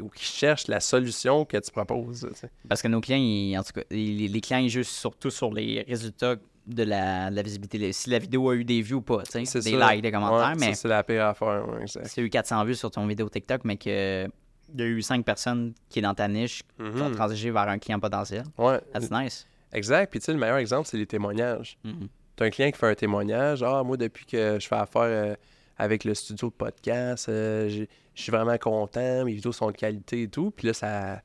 ou 0.00 0.08
qui 0.08 0.24
cherchent 0.24 0.68
la 0.68 0.80
solution 0.80 1.44
que 1.44 1.56
tu 1.56 1.70
proposes. 1.70 2.26
tu 2.32 2.38
sais. 2.38 2.50
Parce 2.68 2.82
que 2.82 2.88
nos 2.88 3.00
clients, 3.00 3.18
ils- 3.18 3.56
en 3.58 3.62
tout 3.62 3.72
cas, 3.72 3.82
ils- 3.90 4.30
les 4.30 4.40
clients, 4.40 4.60
ils 4.60 4.68
jugent 4.70 4.86
surtout 4.86 5.30
sur 5.30 5.52
les 5.52 5.82
résultats 5.88 6.36
de 6.66 6.82
la, 6.84 7.30
de 7.30 7.36
la 7.36 7.42
visibilité. 7.42 7.92
Si 7.92 8.10
la 8.10 8.18
vidéo 8.18 8.50
a 8.50 8.54
eu 8.54 8.64
des 8.64 8.82
vues 8.82 8.94
ou 8.94 9.00
pas, 9.02 9.22
des 9.34 9.44
ça. 9.46 9.58
likes, 9.92 10.02
des 10.02 10.12
commentaires, 10.12 10.50
Ouais, 10.50 10.54
mais 10.56 10.74
c'est 10.74 10.86
la 10.88 11.02
pire 11.02 11.24
affaire. 11.26 11.64
ouais, 11.68 11.86
si 11.86 12.14
tu 12.14 12.20
as 12.20 12.22
eu 12.22 12.30
400 12.30 12.64
vues 12.64 12.74
sur 12.76 12.90
ton 12.90 13.06
vidéo 13.06 13.28
TikTok, 13.28 13.62
mais 13.64 13.76
que 13.76 14.26
il 14.72 14.78
y 14.80 14.82
a 14.84 14.86
eu 14.86 15.02
5 15.02 15.24
personnes 15.24 15.72
qui 15.88 15.98
est 15.98 16.02
dans 16.02 16.14
ta 16.14 16.28
niche 16.28 16.62
qui 16.76 16.82
ont 17.02 17.08
Mhm. 17.08 17.14
transigé 17.16 17.50
vers 17.50 17.68
un 17.68 17.78
client 17.78 17.98
potentiel, 17.98 18.44
Ouais, 18.56 18.78
that's 18.92 19.10
nice. 19.10 19.46
exact. 19.72 20.10
Puis, 20.12 20.20
tu 20.20 20.26
sais, 20.26 20.32
le 20.32 20.38
meilleur 20.38 20.58
exemple, 20.58 20.86
c'est 20.86 20.96
les 20.98 21.06
témoignages. 21.06 21.76
Mhm. 21.82 22.06
Tu 22.36 22.42
as 22.44 22.46
un 22.46 22.50
client 22.50 22.70
qui 22.70 22.78
fait 22.78 22.86
un 22.86 22.94
témoignage. 22.94 23.62
Ah, 23.64 23.82
moi, 23.82 23.96
depuis 23.96 24.24
que 24.26 24.58
je 24.60 24.68
fais 24.68 24.76
affaire 24.76 25.02
euh, 25.02 25.34
avec 25.80 26.04
le 26.04 26.14
studio 26.14 26.48
de 26.48 26.54
podcast, 26.54 27.28
euh, 27.28 27.68
je 27.68 28.22
suis 28.22 28.30
vraiment 28.32 28.58
content. 28.58 29.24
Mes 29.24 29.32
vidéos 29.32 29.52
sont 29.52 29.70
de 29.70 29.76
qualité 29.76 30.22
et 30.22 30.28
tout. 30.28 30.50
Puis 30.50 30.66
là, 30.68 30.74
ça, 30.74 31.22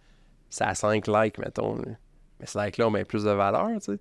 ça 0.49 0.67
a 0.67 0.75
5 0.75 1.07
likes, 1.07 1.37
mettons. 1.37 1.75
là. 1.75 1.91
Mais 2.39 2.45
ces 2.45 2.59
likes-là 2.59 2.87
ont 2.87 2.91
bien 2.91 3.03
plus 3.03 3.23
de 3.23 3.29
valeur, 3.31 3.69
tu 3.79 3.93
sais. 3.93 3.99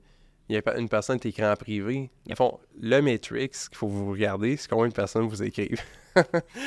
Il 0.48 0.54
y 0.54 0.58
a 0.58 0.62
pas- 0.62 0.76
une 0.78 0.90
personne 0.90 1.18
qui 1.18 1.28
écrit 1.28 1.44
en 1.46 1.56
privé. 1.56 2.10
Ils 2.26 2.36
font 2.36 2.58
le 2.78 3.00
Matrix 3.00 3.48
qu'il 3.48 3.76
faut 3.76 3.86
vous 3.88 4.10
regarder, 4.10 4.56
c'est 4.58 4.68
combien 4.68 4.88
de 4.88 4.92
personnes 4.92 5.26
vous 5.26 5.42
écrivent. 5.42 5.80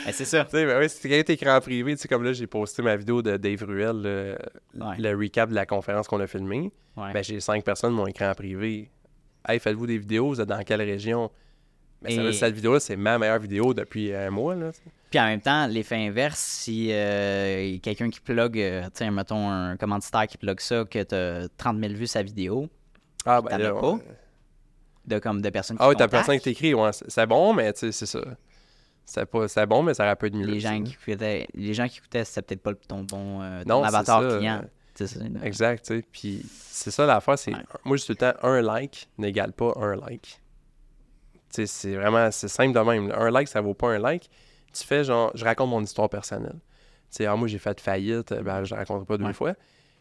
Eh, 0.05 0.11
c'est 0.11 0.25
ça. 0.25 0.43
Tu 0.43 0.51
sais, 0.51 0.65
ben 0.65 0.77
oui, 0.77 0.89
si 0.89 0.99
quelqu'un 1.07 1.23
t'écrit 1.23 1.49
en 1.49 1.61
privé, 1.61 1.95
tu 1.95 2.01
sais, 2.01 2.09
comme 2.09 2.21
là, 2.23 2.33
j'ai 2.33 2.47
posté 2.47 2.81
ma 2.81 2.97
vidéo 2.97 3.21
de 3.21 3.37
Dave 3.37 3.63
Ruel, 3.63 4.01
le, 4.01 4.37
Ouais. 4.75 4.97
le 4.99 5.15
recap 5.17 5.49
de 5.49 5.55
la 5.55 5.65
conférence 5.65 6.05
qu'on 6.09 6.19
a 6.19 6.27
filmée. 6.27 6.69
Ouais. 6.97 7.13
Ben, 7.13 7.23
j'ai 7.23 7.39
cinq 7.39 7.63
personnes 7.63 7.91
qui 7.91 7.95
m'ont 7.95 8.07
écrit 8.07 8.25
en 8.27 8.33
privé. 8.33 8.91
Hey, 9.47 9.59
faites-vous 9.59 9.87
des 9.87 9.99
vidéos, 9.99 10.27
vous 10.27 10.41
êtes 10.41 10.49
dans 10.49 10.61
quelle 10.63 10.81
région? 10.81 11.31
Et- 12.05 12.15
que 12.17 12.31
cette 12.31 12.53
vidéo-là, 12.53 12.79
c'est 12.79 12.95
ma 12.95 13.17
meilleure 13.17 13.39
vidéo 13.39 13.73
depuis 13.73 14.13
un 14.13 14.29
mois. 14.29 14.55
Là. 14.55 14.71
Puis 15.09 15.19
en 15.19 15.25
même 15.25 15.41
temps, 15.41 15.65
l'effet 15.67 15.95
inverse, 15.95 16.37
si 16.39 16.89
euh, 16.91 17.77
quelqu'un 17.81 18.09
qui 18.09 18.19
plug, 18.19 18.59
euh, 18.59 18.83
sais, 18.93 19.09
mettons 19.09 19.49
un 19.49 19.77
commanditaire 19.77 20.27
qui 20.27 20.37
plug 20.37 20.59
ça, 20.59 20.83
que 20.85 21.01
tu 21.03 21.15
as 21.15 21.47
30 21.57 21.79
000 21.79 21.93
vues 21.93 22.07
sa 22.07 22.21
vidéo, 22.21 22.67
Ah, 23.25 23.41
ben 23.41 23.57
là, 23.57 23.73
pas? 23.73 23.97
de 25.05 25.19
comme 25.19 25.41
de 25.41 25.49
personnes 25.49 25.77
qui 25.77 25.83
Ah 25.83 25.87
oui, 25.89 25.95
ta 25.95 26.03
contactent, 26.05 26.11
personne 26.25 26.37
qui 26.39 26.43
t'écrit, 26.43 26.73
ouais, 26.73 26.89
c'est 26.91 27.25
bon, 27.25 27.53
mais 27.53 27.71
tu 27.73 27.79
sais, 27.79 27.91
c'est 27.91 28.05
ça. 28.05 28.19
C'est 29.05 29.65
bon, 29.65 29.83
mais 29.83 29.93
ça 29.93 30.03
aurait 30.03 30.15
pu 30.17 30.25
être 30.27 30.35
mieux. 30.35 30.45
les 30.45 30.59
gens 30.59 30.83
qui 30.83 30.97
écoutaient, 31.01 31.47
les 31.53 31.73
gens 31.73 31.87
qui 31.87 31.99
écoutaient, 31.99 32.25
c'était 32.25 32.57
peut-être 32.57 32.61
pas 32.61 32.73
ton 32.87 33.03
bon 33.03 33.41
euh, 33.41 33.63
ton 33.63 33.69
Non, 33.79 33.83
avatar 33.83 34.21
ça, 34.21 34.37
client. 34.37 34.61
euh, 34.99 35.05
ça. 35.07 35.19
Exact, 35.43 35.85
tu 35.85 35.95
sais. 35.95 36.05
Puis 36.11 36.41
c'est 36.51 36.91
ça 36.91 37.05
l'affaire, 37.05 37.39
c'est. 37.39 37.53
Ouais. 37.53 37.61
Moi, 37.85 37.95
je 37.95 38.01
dis 38.01 38.07
tout 38.07 38.11
le 38.13 38.17
temps, 38.33 38.33
un 38.43 38.61
like 38.61 39.07
n'égale 39.17 39.53
pas 39.53 39.71
un 39.77 39.95
like. 39.95 40.41
C'est 41.65 41.95
vraiment. 41.95 42.29
C'est 42.31 42.47
simple 42.47 42.73
de 42.73 42.79
même. 42.79 43.11
Un 43.11 43.31
like, 43.31 43.47
ça 43.47 43.61
vaut 43.61 43.73
pas 43.73 43.89
un 43.93 43.99
like. 43.99 44.29
Tu 44.73 44.83
fais 44.85 45.03
genre, 45.03 45.31
je 45.33 45.43
raconte 45.43 45.69
mon 45.69 45.81
histoire 45.81 46.09
personnelle. 46.09 46.59
Tu 47.09 47.17
sais, 47.17 47.25
ah, 47.25 47.35
moi, 47.35 47.47
j'ai 47.47 47.57
fait 47.57 47.79
faillite, 47.79 48.33
ben, 48.33 48.63
je 48.63 48.73
la 48.75 48.81
raconterai 48.81 49.05
pas 49.05 49.17
deux 49.17 49.25
Ouais. 49.25 49.33
fois. 49.33 49.53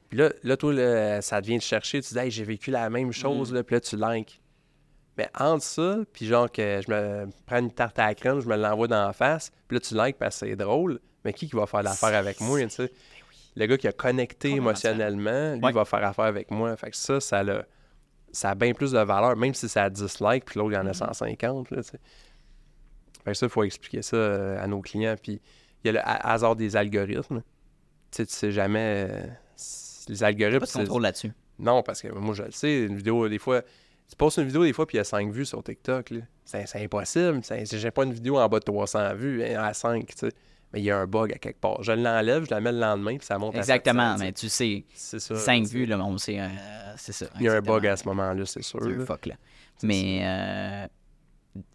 Puis 0.08 0.18
là, 0.18 0.30
là, 0.42 0.56
toi, 0.56 0.72
là, 0.72 1.22
ça 1.22 1.40
devient 1.40 1.58
te 1.58 1.64
chercher. 1.64 2.00
Tu 2.02 2.12
dis, 2.14 2.18
hey, 2.18 2.30
j'ai 2.30 2.44
vécu 2.44 2.70
la 2.70 2.90
même 2.90 3.12
chose, 3.12 3.52
Mm. 3.52 3.54
là, 3.56 3.62
puis 3.64 3.74
là, 3.76 3.80
tu 3.80 3.96
likes. 3.96 4.40
Mais 5.16 5.28
entre 5.38 5.64
ça, 5.64 5.98
puis 6.12 6.26
genre 6.26 6.50
que 6.52 6.80
je 6.86 6.90
me 6.92 7.28
prends 7.46 7.58
une 7.58 7.70
tarte 7.72 7.98
à 7.98 8.06
la 8.08 8.14
crème, 8.14 8.40
je 8.40 8.46
me 8.48 8.56
l'envoie 8.56 8.86
dans 8.88 9.06
la 9.06 9.12
face, 9.14 9.50
puis 9.66 9.76
là, 9.76 9.80
tu 9.80 9.94
likes 9.96 10.18
parce 10.18 10.38
que 10.40 10.46
c'est 10.46 10.56
drôle, 10.56 11.00
mais 11.24 11.32
qui 11.32 11.48
qui 11.48 11.56
va 11.56 11.66
faire 11.66 11.82
l'affaire 11.82 12.14
avec 12.14 12.40
moi, 12.40 12.60
tu 12.64 12.68
sais? 12.70 12.92
Le 13.56 13.64
gars 13.66 13.78
qui 13.78 13.88
a 13.88 13.92
connecté 13.92 14.50
émotionnellement, 14.50 15.54
lui, 15.54 15.64
Ouais. 15.64 15.72
va 15.72 15.84
faire 15.86 16.04
affaire 16.04 16.26
avec 16.26 16.50
moi. 16.50 16.76
Fait 16.76 16.90
que 16.90 16.96
ça, 16.96 17.18
ça 17.20 17.38
a, 17.40 17.62
ça 18.36 18.50
a 18.50 18.54
bien 18.54 18.72
plus 18.74 18.92
de 18.92 18.98
valeur, 18.98 19.36
même 19.36 19.54
si 19.54 19.68
c'est 19.68 19.80
à 19.80 19.90
10 19.90 20.20
likes, 20.20 20.44
puis 20.44 20.58
l'autre, 20.58 20.72
il 20.72 20.74
y 20.74 20.78
en 20.78 20.86
a 20.86 20.92
Mm-hmm. 20.92 21.14
150, 21.14 21.70
là, 21.70 21.82
tu 21.82 21.90
sais. 21.90 21.98
Fait 23.24 23.32
que 23.32 23.34
ça, 23.36 23.46
il 23.46 23.50
faut 23.50 23.64
expliquer 23.64 24.02
ça 24.02 24.16
euh, 24.16 24.62
à 24.62 24.66
nos 24.66 24.80
clients. 24.80 25.16
Puis 25.20 25.40
il 25.82 25.86
y 25.86 25.88
a 25.90 25.92
le 25.92 25.98
ha- 26.00 26.32
hasard 26.32 26.54
des 26.56 26.76
algorithmes. 26.76 27.40
Tu 28.10 28.16
sais, 28.18 28.26
tu 28.26 28.32
sais 28.34 28.52
jamais... 28.52 29.08
euh, 29.10 29.26
les 30.08 30.22
algorithmes, 30.22 30.60
Pas 30.60 30.66
de 30.66 30.72
contrôle 30.72 31.02
là-dessus. 31.02 31.32
non, 31.58 31.82
parce 31.82 32.00
que 32.02 32.08
moi, 32.08 32.34
je 32.34 32.44
le 32.44 32.52
sais, 32.52 32.84
une 32.84 32.96
vidéo, 32.96 33.28
des 33.28 33.38
fois, 33.40 33.62
tu 34.08 34.14
postes 34.16 34.38
une 34.38 34.44
vidéo, 34.46 34.62
des 34.62 34.72
fois, 34.72 34.86
puis 34.86 34.94
il 34.96 34.98
y 34.98 35.00
a 35.00 35.04
5 35.04 35.32
vues 35.32 35.44
sur 35.44 35.64
TikTok. 35.64 36.12
C'est 36.44 36.64
impossible. 36.76 37.40
J'ai 37.64 37.90
pas 37.90 38.04
une 38.04 38.12
vidéo 38.12 38.38
en 38.38 38.48
bas 38.48 38.60
de 38.60 38.64
300 38.64 39.14
vues, 39.16 39.42
hein, 39.44 39.60
à 39.64 39.74
5, 39.74 40.06
tu 40.06 40.14
sais. 40.16 40.32
Mais 40.72 40.80
il 40.80 40.84
y 40.84 40.90
a 40.90 40.98
un 40.98 41.06
bug 41.06 41.32
à 41.32 41.38
quelque 41.38 41.60
part. 41.60 41.82
Je 41.82 41.92
l'enlève, 41.92 42.44
je 42.44 42.50
la 42.50 42.60
mets 42.60 42.72
le 42.72 42.80
lendemain, 42.80 43.16
puis 43.16 43.26
ça 43.26 43.38
monte 43.38 43.54
Exactement, 43.56 44.02
à 44.02 44.18
700, 44.18 44.24
mais 44.24 44.32
tu 44.32 44.48
sais. 44.48 44.84
C'est 44.94 45.18
ça. 45.20 45.34
5 45.36 45.62
tu 45.62 45.68
sais. 45.68 45.74
vues, 45.76 45.86
là, 45.86 45.98
on 45.98 46.18
sait, 46.18 46.40
euh, 46.40 46.48
c'est 46.96 47.12
ça. 47.12 47.26
Il 47.36 47.42
y 47.44 47.48
a 47.48 47.54
un 47.54 47.60
bug 47.60 47.86
à 47.86 47.96
ce 47.96 48.06
moment-là, 48.08 48.44
c'est 48.46 48.62
sûr. 48.62 48.80
C'est 48.82 48.94
un 48.94 49.04
fuck, 49.06 49.26
là. 49.26 49.34
Mais, 49.82 50.20
euh, 50.24 50.86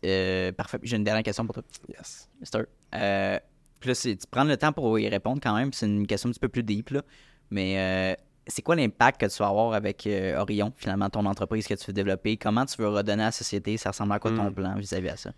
euh, 0.05 0.51
parfait. 0.51 0.79
J'ai 0.83 0.97
une 0.97 1.03
dernière 1.03 1.23
question 1.23 1.45
pour 1.45 1.53
toi, 1.55 1.63
Yes. 1.89 2.29
Mister. 2.39 2.63
Puis 2.91 3.87
là, 3.89 3.95
c'est- 3.95 4.15
tu 4.17 4.27
prends 4.29 4.43
le 4.43 4.57
temps 4.57 4.73
pour 4.73 4.99
y 4.99 5.07
répondre 5.09 5.39
quand 5.41 5.55
même. 5.55 5.71
C'est 5.73 5.87
une 5.87 6.05
question 6.05 6.29
un 6.29 6.33
petit 6.33 6.39
peu 6.39 6.49
plus 6.49 6.63
deep, 6.63 6.89
là. 6.91 7.01
Mais 7.49 8.15
c'est 8.47 8.61
quoi 8.61 8.75
l'impact 8.75 9.21
que 9.21 9.25
tu 9.27 9.37
vas 9.37 9.47
avoir 9.47 9.73
avec 9.73 10.05
euh, 10.07 10.37
Orion, 10.39 10.73
finalement, 10.75 11.09
ton 11.09 11.25
entreprise 11.25 11.67
que 11.67 11.73
tu 11.75 11.85
veux 11.87 11.93
développer? 11.93 12.37
Comment 12.37 12.65
tu 12.65 12.81
veux 12.81 12.89
redonner 12.89 13.23
à 13.23 13.27
la 13.27 13.31
société? 13.31 13.77
Ça 13.77 13.91
ressemble 13.91 14.11
à 14.13 14.19
quoi 14.19 14.31
ton 14.31 14.49
Hmm. 14.49 14.53
plan 14.53 14.75
vis-à-vis 14.75 15.09
à 15.09 15.17
ça? 15.17 15.31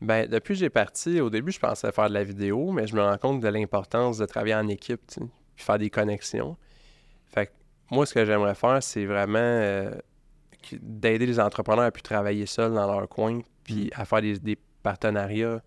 Ben, 0.00 0.28
depuis 0.28 0.54
que 0.54 0.60
j'ai 0.60 0.70
parti, 0.70 1.20
au 1.20 1.28
début, 1.28 1.50
je 1.50 1.58
pensais 1.58 1.90
faire 1.90 2.08
de 2.08 2.14
la 2.14 2.22
vidéo, 2.22 2.70
mais 2.70 2.86
je 2.86 2.94
me 2.94 3.02
rends 3.02 3.18
compte 3.18 3.40
de 3.40 3.48
l'importance 3.48 4.18
de 4.18 4.26
travailler 4.26 4.54
en 4.54 4.68
équipe, 4.68 5.00
puis 5.06 5.28
faire 5.56 5.78
des 5.78 5.90
connexions. 5.90 6.56
Fait 7.26 7.46
que 7.46 7.52
moi, 7.90 8.06
ce 8.06 8.14
que 8.14 8.24
j'aimerais 8.24 8.54
faire, 8.54 8.82
c'est 8.82 9.06
vraiment 9.06 9.38
euh, 9.38 9.90
d'aider 10.80 11.26
les 11.26 11.40
entrepreneurs 11.40 11.86
à 11.86 11.90
plus 11.90 12.02
travailler 12.02 12.46
seuls 12.46 12.74
dans 12.74 12.86
leur 12.86 13.08
coin, 13.08 13.40
puis 13.64 13.90
à 13.94 14.04
faire 14.04 14.22
des, 14.22 14.38
des 14.38 14.56
partenariats 14.82 15.62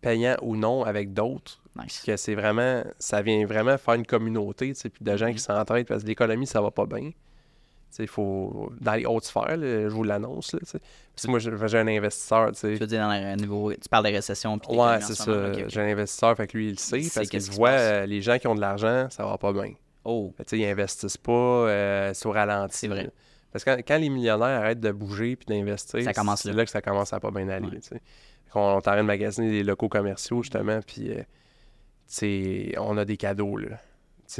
payants 0.00 0.36
ou 0.42 0.54
non 0.54 0.84
avec 0.84 1.12
d'autres. 1.12 1.60
Nice. 1.74 2.02
Que 2.06 2.16
c'est 2.16 2.34
vraiment, 2.34 2.84
ça 2.98 3.20
vient 3.20 3.44
vraiment 3.46 3.76
faire 3.76 3.94
une 3.94 4.06
communauté, 4.06 4.72
puis 4.74 5.04
de 5.04 5.16
gens 5.16 5.32
qui 5.32 5.40
s'entraident, 5.40 5.86
parce 5.86 6.04
que 6.04 6.08
l'économie, 6.08 6.46
ça 6.46 6.60
va 6.60 6.70
pas 6.70 6.86
bien. 6.86 7.10
Il 7.98 8.06
faut, 8.08 8.70
dans 8.80 8.94
les 8.94 9.06
hautes 9.06 9.24
sphères, 9.24 9.56
là, 9.56 9.82
je 9.84 9.88
vous 9.88 10.02
l'annonce, 10.02 10.54
que 10.54 11.28
moi, 11.28 11.38
j'ai 11.38 11.78
un 11.78 11.88
investisseur, 11.88 12.52
tu 12.52 12.58
sais. 12.58 12.72
Tu 12.74 12.78
veux 12.78 12.86
dire, 12.86 13.00
dans 13.00 13.12
le 13.12 13.36
niveau, 13.36 13.72
tu 13.72 13.88
parles 13.88 14.04
des 14.04 14.10
récessions. 14.10 14.58
puis 14.58 14.76
Ouais, 14.76 15.00
c'est 15.00 15.14
ce 15.14 15.24
ça. 15.24 15.52
J'ai 15.68 15.80
un 15.80 15.88
investisseur, 15.92 16.36
fait 16.36 16.46
que 16.46 16.56
lui, 16.58 16.66
il 16.66 16.72
le 16.72 16.76
sait, 16.76 17.00
Il 17.00 17.10
parce 17.10 17.28
qu'il 17.28 17.40
voit 17.52 17.70
euh, 17.70 18.06
les 18.06 18.20
gens 18.20 18.38
qui 18.38 18.46
ont 18.48 18.54
de 18.54 18.60
l'argent, 18.60 19.06
ça 19.10 19.24
va 19.24 19.38
pas 19.38 19.52
bien. 19.52 19.72
Oh, 20.04 20.32
Fait 20.36 20.56
ils 20.56 20.64
investissent 20.66 21.16
pas, 21.16 21.32
euh, 21.32 22.12
c'est 22.14 22.26
au 22.26 22.32
ralenti. 22.32 22.76
C'est 22.76 22.88
vrai. 22.88 23.04
là. 23.04 23.10
Parce 23.50 23.64
que 23.64 23.70
quand, 23.70 23.78
quand 23.78 23.98
les 23.98 24.10
millionnaires 24.10 24.60
arrêtent 24.60 24.80
de 24.80 24.92
bouger 24.92 25.34
puis 25.36 25.46
d'investir, 25.46 26.02
Ça 26.02 26.12
commence 26.12 26.42
c'est 26.42 26.50
là. 26.50 26.56
là 26.56 26.64
que 26.64 26.70
ça 26.70 26.82
commence 26.82 27.12
à 27.12 27.20
pas 27.20 27.30
bien 27.30 27.48
aller. 27.48 27.66
Ouais. 27.66 28.00
On, 28.54 28.60
en 28.60 28.80
train 28.80 28.96
de 28.98 29.02
magasiner 29.02 29.50
des 29.50 29.62
locaux 29.62 29.88
commerciaux, 29.88 30.42
justement, 30.42 30.80
puis 30.86 31.10
euh, 31.12 32.72
on 32.78 32.96
a 32.98 33.04
des 33.04 33.16
cadeaux, 33.16 33.56
là. 33.56 33.78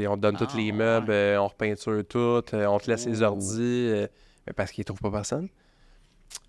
On 0.07 0.17
te 0.17 0.21
donne 0.21 0.37
tous 0.37 0.49
Ah, 0.53 0.57
les 0.57 0.73
meubles, 0.73 1.09
ouais. 1.11 1.15
euh, 1.15 1.41
on 1.41 1.49
repeinture 1.49 2.03
tout, 2.09 2.19
euh, 2.19 2.67
on 2.67 2.79
te 2.79 2.91
laisse 2.91 3.07
les 3.07 3.23
ordis, 3.23 3.57
euh, 3.91 4.07
mais 4.47 4.53
parce 4.53 4.71
qu'ils 4.73 4.85
trouvent 4.85 5.01
pas 5.01 5.11
personne. 5.11 5.49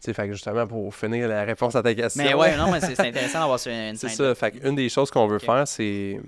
Fait 0.04 0.14
que 0.28 0.34
justement, 0.34 0.66
pour 0.66 0.94
finir 0.96 1.28
la 1.28 1.44
réponse 1.44 1.76
à 1.76 1.84
ta 1.84 1.94
question... 1.94 2.24
Mais 2.24 2.34
ouais, 2.34 2.56
non, 2.58 2.72
mais 2.72 2.80
c'est 2.80 3.00
intéressant 3.08 3.40
d'avoir 3.42 3.60
sur 3.60 3.72
une 3.72 3.96
C'est 3.96 4.10
ça. 4.10 4.34
Fait 4.36 4.56
une 4.64 4.76
des 4.76 4.90
choses 4.90 5.12
qu'on 5.12 5.28
veut 5.28 5.40
faire, 5.40 5.68
c'est 5.68 6.20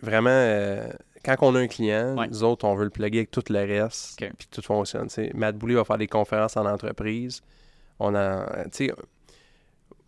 vraiment 0.00 0.30
euh, 0.30 0.88
quand 1.24 1.36
on 1.42 1.54
a 1.56 1.58
un 1.60 1.66
client, 1.66 2.16
Ouais. 2.16 2.28
nous 2.28 2.42
autres, 2.44 2.64
on 2.64 2.74
veut 2.74 2.84
le 2.84 2.90
plugger 2.90 3.18
avec 3.18 3.30
tout 3.30 3.42
le 3.50 3.58
reste, 3.58 4.16
puis 4.38 4.48
tout 4.50 4.62
fonctionne. 4.62 5.08
tu 5.08 5.14
sais. 5.14 5.30
Matt 5.34 5.56
Boulay 5.56 5.74
va 5.74 5.84
faire 5.84 5.98
des 5.98 6.06
conférences 6.06 6.56
en 6.56 6.64
entreprise. 6.66 7.42
On 7.98 8.14
a, 8.14 8.46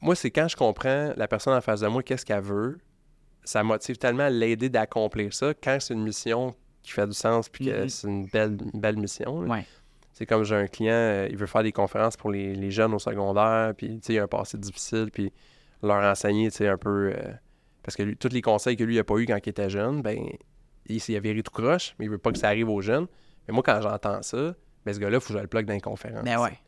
moi, 0.00 0.14
c'est 0.16 0.30
quand 0.30 0.48
je 0.48 0.56
comprends 0.56 1.12
la 1.16 1.28
personne 1.28 1.54
en 1.54 1.60
face 1.60 1.80
de 1.80 1.88
moi, 1.88 2.02
qu'est-ce 2.02 2.24
qu'elle 2.24 2.40
veut, 2.42 2.78
ça 3.44 3.62
motive 3.62 3.96
tellement 3.98 4.24
à 4.24 4.30
l'aider 4.30 4.68
d'accomplir 4.68 5.32
ça 5.34 5.52
quand 5.54 5.78
c'est 5.80 5.94
une 5.94 6.02
mission 6.04 6.54
qui 6.82 6.92
fait 6.92 7.06
du 7.06 7.12
sens 7.14 7.48
puis 7.48 7.66
que 7.66 7.82
Mhm. 7.82 7.88
c'est 7.88 8.08
une 8.08 8.26
belle, 8.26 8.56
une 8.72 8.80
belle 8.80 8.96
mission. 8.96 9.38
Ouais. 9.40 9.64
C'est 10.12 10.26
comme 10.26 10.44
j'ai 10.44 10.54
un 10.56 10.66
client, 10.66 10.92
euh, 10.92 11.26
il 11.30 11.36
veut 11.36 11.46
faire 11.46 11.62
des 11.62 11.72
conférences 11.72 12.16
pour 12.16 12.30
les, 12.30 12.54
les 12.54 12.70
jeunes 12.70 12.92
au 12.94 12.98
secondaire, 12.98 13.72
puis 13.76 14.00
il 14.08 14.18
a 14.18 14.24
un 14.24 14.28
passé 14.28 14.58
difficile, 14.58 15.08
puis 15.12 15.32
leur 15.82 16.02
enseigner, 16.02 16.48
un 16.60 16.76
peu. 16.76 17.12
euh, 17.16 17.32
parce 17.82 17.96
que 17.96 18.02
lui, 18.02 18.16
tous 18.16 18.28
les 18.28 18.42
conseils 18.42 18.76
que 18.76 18.84
lui 18.84 18.96
n'a 18.96 19.04
pas 19.04 19.16
eu 19.16 19.26
quand 19.26 19.38
il 19.44 19.48
était 19.48 19.70
jeune, 19.70 20.02
ben, 20.02 20.16
il, 20.86 21.02
il 21.08 21.16
a 21.16 21.20
viré 21.20 21.42
tout 21.42 21.50
croche, 21.50 21.94
mais 21.98 22.04
il 22.04 22.10
veut 22.10 22.18
pas 22.18 22.30
que 22.30 22.38
ça 22.38 22.48
arrive 22.48 22.68
aux 22.68 22.80
jeunes. 22.82 23.06
Mais 23.48 23.54
moi, 23.54 23.62
quand 23.64 23.80
j'entends 23.80 24.22
ça, 24.22 24.54
ben, 24.84 24.92
ce 24.94 25.00
gars-là, 25.00 25.16
il 25.16 25.20
faut 25.20 25.32
que 25.32 25.38
je 25.38 25.42
le 25.42 25.48
plug 25.48 25.64
dans 25.66 25.72
les 25.74 25.80
conférences. 25.80 26.24
Ben 26.24 26.38
ouais, 26.40 26.58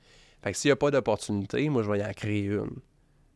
Fait 0.43 0.51
que 0.53 0.57
s'il 0.57 0.69
n'y 0.71 0.73
a 0.73 0.77
pas 0.77 0.91
d'opportunité, 0.91 1.69
moi, 1.69 1.83
je 1.83 1.91
vais 1.91 1.99
y 2.01 2.05
en 2.05 2.13
créer 2.13 2.47
une. 2.47 2.71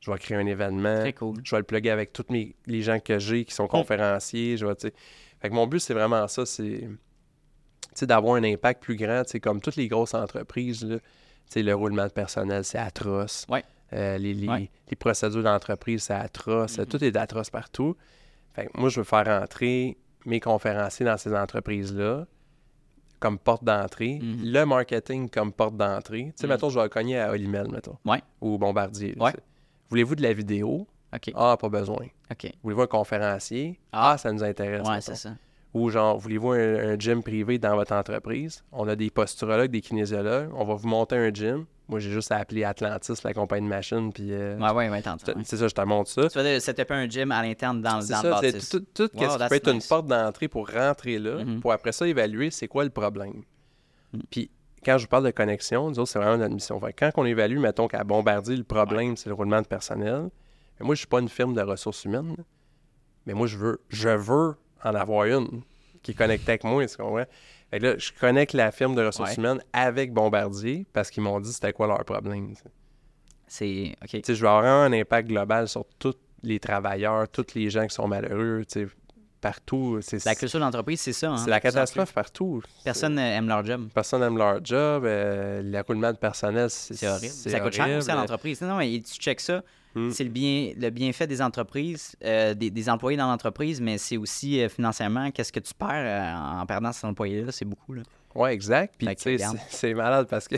Je 0.00 0.10
vais 0.10 0.18
créer 0.18 0.36
un 0.38 0.46
événement. 0.46 1.00
très 1.00 1.12
cool. 1.12 1.36
Je 1.44 1.50
vais 1.54 1.58
le 1.60 1.64
plugger 1.64 1.90
avec 1.90 2.12
tous 2.12 2.26
mes, 2.30 2.54
les 2.66 2.82
gens 2.82 3.00
que 3.00 3.18
j'ai 3.18 3.44
qui 3.44 3.52
sont 3.54 3.66
conférenciers. 3.66 4.56
Je 4.56 4.64
vais. 4.66 4.74
Fait 5.40 5.48
que 5.48 5.54
mon 5.54 5.66
but, 5.66 5.80
c'est 5.80 5.94
vraiment 5.94 6.26
ça, 6.28 6.44
c'est 6.46 6.88
d'avoir 8.02 8.36
un 8.36 8.44
impact 8.44 8.82
plus 8.82 8.96
grand. 8.96 9.22
Comme 9.42 9.60
toutes 9.60 9.76
les 9.76 9.88
grosses 9.88 10.14
entreprises, 10.14 10.84
là, 10.84 10.98
le 11.56 11.72
roulement 11.74 12.06
de 12.06 12.12
personnel, 12.12 12.64
c'est 12.64 12.78
atroce. 12.78 13.44
Ouais. 13.48 13.64
Euh, 13.92 14.18
les, 14.18 14.34
les- 14.34 14.48
Ouais. 14.48 14.70
les 14.90 14.96
procédures 14.96 15.42
d'entreprise, 15.42 16.02
c'est 16.04 16.12
atroce. 16.14 16.78
Mhm. 16.78 16.86
Tout 16.86 17.02
est 17.02 17.16
atroce 17.16 17.50
partout. 17.50 17.96
Fait 18.54 18.66
que 18.66 18.78
moi, 18.78 18.88
je 18.90 19.00
veux 19.00 19.04
faire 19.04 19.26
entrer 19.28 19.96
mes 20.26 20.40
conférenciers 20.40 21.06
dans 21.06 21.16
ces 21.16 21.34
entreprises-là 21.34 22.26
comme 23.20 23.38
porte 23.38 23.64
d'entrée, 23.64 24.20
Mhm. 24.22 24.38
le 24.44 24.64
marketing 24.64 25.28
comme 25.28 25.52
porte 25.52 25.76
d'entrée. 25.76 26.26
Tu 26.26 26.32
sais, 26.42 26.46
Mhm. 26.46 26.52
mettons, 26.52 26.68
je 26.70 26.78
vais 26.78 26.84
le 26.84 26.88
cogner 26.88 27.18
à 27.18 27.30
Olimel, 27.32 27.68
mettons. 27.68 27.96
Ouais. 28.04 28.22
Ou 28.40 28.58
Bombardier. 28.58 29.14
là, 29.16 29.24
Ouais. 29.24 29.32
tu 29.32 29.38
sais. 29.38 29.42
Voulez-vous 29.88 30.14
de 30.14 30.22
la 30.22 30.32
vidéo? 30.32 30.86
OK. 31.14 31.32
Ah, 31.34 31.56
pas 31.58 31.68
besoin. 31.68 32.06
OK. 32.30 32.52
Voulez-vous 32.62 32.82
un 32.82 32.86
conférencier? 32.86 33.78
Ah. 33.92 34.12
Ah, 34.12 34.18
ça 34.18 34.32
nous 34.32 34.44
intéresse. 34.44 34.82
Ouais, 34.86 34.94
mettons. 34.96 35.00
c'est 35.00 35.14
ça. 35.16 35.30
Ou 35.74 35.90
genre, 35.90 36.18
voulez-vous 36.18 36.52
un, 36.52 36.90
un 36.92 36.98
gym 36.98 37.22
privé 37.22 37.58
dans 37.58 37.74
votre 37.74 37.92
entreprise? 37.92 38.62
On 38.72 38.88
a 38.88 38.96
des 38.96 39.10
posturologues, 39.10 39.70
des 39.70 39.80
kinésiologues. 39.80 40.50
On 40.54 40.64
va 40.64 40.74
vous 40.74 40.88
monter 40.88 41.16
un 41.16 41.32
gym. 41.32 41.66
Moi, 41.88 42.00
j'ai 42.00 42.10
juste 42.10 42.30
à 42.32 42.36
appeler 42.36 42.64
Atlantis, 42.64 43.14
la 43.24 43.32
compagnie 43.32 43.64
de 43.66 43.70
machines, 43.70 44.12
puis... 44.12 44.28
euh, 44.32 44.58
Ouais, 44.58 44.70
ouais, 44.72 44.88
ouais, 44.90 45.00
t'entends. 45.00 45.32
c'est 45.44 45.56
ça, 45.56 45.68
je 45.68 45.74
te 45.74 45.80
montre 45.82 46.10
ça. 46.10 46.28
Tu 46.28 46.38
vas 46.38 46.60
setuper 46.60 46.92
un 46.94 47.08
gym 47.08 47.32
à 47.32 47.42
l'interne 47.42 47.80
dans, 47.80 47.94
dans 47.94 48.00
ça, 48.02 48.40
le 48.42 48.60
c'est 48.60 48.68
tout, 48.78 48.84
tout 48.92 49.10
Wow, 49.14 49.22
ce 49.24 49.32
qui 49.32 49.38
that's 49.38 49.48
peut 49.48 49.54
être 49.54 49.68
une 49.72 49.80
porte 49.80 50.06
d'entrée 50.06 50.48
pour 50.48 50.68
rentrer 50.70 51.18
là, 51.18 51.38
pour 51.62 51.72
après 51.72 51.92
ça 51.92 52.06
évaluer 52.06 52.50
c'est 52.50 52.68
quoi 52.68 52.84
le 52.84 52.90
problème. 52.90 53.42
Puis 54.30 54.50
quand 54.88 54.96
je 54.98 55.04
vous 55.04 55.08
parle 55.08 55.24
de 55.24 55.30
connexion, 55.30 55.88
nous 55.90 55.98
autres, 55.98 56.10
c'est 56.10 56.18
vraiment 56.18 56.38
notre 56.38 56.54
mission. 56.54 56.80
Fait 56.80 56.94
quand 56.94 57.10
on 57.16 57.24
évalue, 57.26 57.58
mettons 57.58 57.88
qu'à 57.88 58.04
Bombardier, 58.04 58.56
le 58.56 58.64
problème, 58.64 59.16
c'est 59.16 59.28
le 59.28 59.34
roulement 59.34 59.60
de 59.60 59.66
personnel, 59.66 60.30
mais 60.80 60.86
moi, 60.86 60.94
je 60.94 61.00
suis 61.00 61.06
pas 61.06 61.20
une 61.20 61.28
firme 61.28 61.52
de 61.54 61.60
ressources 61.60 62.04
humaines, 62.06 62.36
mais 63.26 63.34
moi, 63.34 63.46
je 63.46 63.58
veux, 63.58 63.80
je 63.90 64.08
veux 64.08 64.54
en 64.82 64.94
avoir 64.94 65.26
une 65.26 65.60
qui 66.02 66.12
est 66.12 66.14
connectée 66.14 66.52
avec 66.52 66.64
moi, 66.64 66.86
tu 66.86 66.96
comprends? 66.96 67.24
Fait 67.70 67.80
que 67.80 67.84
là, 67.84 67.98
je 67.98 68.12
connecte 68.18 68.54
la 68.54 68.70
firme 68.70 68.94
de 68.94 69.04
ressources 69.04 69.32
Ouais. 69.32 69.36
humaines 69.36 69.60
avec 69.74 70.14
Bombardier 70.14 70.86
parce 70.94 71.10
qu'ils 71.10 71.22
m'ont 71.22 71.38
dit 71.38 71.52
c'était 71.52 71.74
quoi 71.74 71.86
leur 71.86 72.02
problème. 72.04 72.54
C'est. 73.46 73.94
OK. 74.02 74.22
Je 74.26 74.32
vais 74.32 74.48
avoir 74.48 74.64
un 74.64 74.92
impact 74.92 75.28
global 75.28 75.68
sur 75.68 75.84
tous 75.98 76.16
les 76.42 76.60
travailleurs, 76.60 77.28
tous 77.28 77.54
les 77.54 77.68
gens 77.68 77.86
qui 77.86 77.94
sont 77.94 78.08
malheureux, 78.08 78.64
partout. 79.40 79.98
C'est 80.02 80.24
La 80.24 80.34
culture 80.34 80.60
d'entreprise, 80.60 81.00
c'est 81.00 81.12
ça. 81.12 81.30
hein, 81.30 81.36
c'est 81.36 81.50
la 81.50 81.60
catastrophe 81.60 82.12
partout. 82.12 82.62
Personne 82.84 83.14
n'aime 83.14 83.48
leur 83.48 83.64
job. 83.64 83.88
Personne 83.94 84.20
n'aime 84.20 84.36
leur 84.38 84.64
job. 84.64 85.04
euh, 85.04 85.62
de 86.12 86.16
personnel, 86.18 86.70
c'est 86.70 86.94
C'est 86.94 87.08
horrible. 87.08 87.32
c'est 87.32 87.50
Ça 87.50 87.60
coûte 87.60 87.72
cher 87.72 87.98
aussi 87.98 88.10
à 88.10 88.14
l'entreprise. 88.14 88.60
Non, 88.62 88.76
mais 88.76 88.90
tu 89.00 89.14
checkes 89.20 89.40
ça. 89.40 89.62
Hmm. 89.94 90.10
C'est 90.10 90.24
le, 90.24 90.30
bien, 90.30 90.72
le 90.76 90.90
bienfait 90.90 91.26
des 91.26 91.40
entreprises, 91.40 92.14
euh, 92.22 92.52
des, 92.52 92.70
des 92.70 92.88
employés 92.90 93.16
dans 93.16 93.26
l'entreprise, 93.26 93.80
mais 93.80 93.96
c'est 93.96 94.18
aussi 94.18 94.60
euh, 94.60 94.68
financièrement, 94.68 95.30
qu'est-ce 95.30 95.50
que 95.50 95.60
tu 95.60 95.72
perds 95.72 95.88
euh, 95.90 96.60
en 96.60 96.66
perdant 96.66 96.92
cet 96.92 97.04
employé-là, 97.06 97.50
c'est 97.52 97.64
beaucoup. 97.64 97.94
Là. 97.94 98.02
Ouais, 98.34 98.52
exact. 98.52 98.94
Puis, 98.98 99.06
tu 99.16 99.38
sais, 99.38 99.46
c'est 99.70 99.94
malade 99.94 100.26
parce 100.28 100.46
que. 100.46 100.56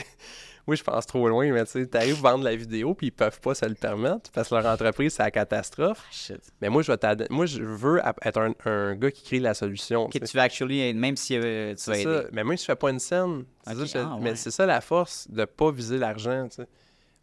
Oui, 0.66 0.76
je 0.76 0.84
pense 0.84 1.06
trop 1.06 1.28
loin, 1.28 1.50
mais 1.52 1.64
tu 1.64 1.72
sais, 1.72 1.86
t'arrives 1.86 2.24
à 2.24 2.32
vendre 2.32 2.44
la 2.44 2.54
vidéo, 2.54 2.94
puis 2.94 3.08
ils 3.08 3.12
peuvent 3.12 3.40
pas 3.40 3.54
se 3.54 3.64
le 3.64 3.74
permettre 3.74 4.30
parce 4.32 4.48
que 4.48 4.54
leur 4.54 4.66
entreprise, 4.66 5.14
c'est 5.14 5.22
la 5.22 5.30
catastrophe. 5.30 6.04
Shit. 6.10 6.40
Mais 6.60 6.68
moi, 6.68 6.82
je 6.82 6.92
vais 6.92 7.26
Moi, 7.30 7.46
je 7.46 7.62
veux 7.62 8.00
être 8.22 8.38
un, 8.38 8.52
un 8.66 8.94
gars 8.94 9.10
qui 9.10 9.24
crée 9.24 9.40
la 9.40 9.54
solution. 9.54 10.04
Ok, 10.04 10.20
tu 10.20 10.36
vas 10.36 10.42
actually, 10.42 10.92
même 10.94 11.16
si 11.16 11.36
euh, 11.36 11.74
tu 11.74 11.90
vas 11.90 11.98
aider. 11.98 12.04
ça. 12.04 12.24
Mais 12.32 12.44
même 12.44 12.56
si 12.56 12.62
je 12.62 12.66
fais 12.66 12.76
pas 12.76 12.90
une 12.90 12.98
scène, 12.98 13.44
ça, 13.64 13.72
ah, 14.12 14.18
mais 14.20 14.36
c'est 14.36 14.50
ça 14.50 14.66
la 14.66 14.80
force 14.80 15.30
de 15.30 15.44
pas 15.44 15.70
viser 15.70 15.98
l'argent. 15.98 16.46
tu 16.48 16.56
sais. 16.56 16.68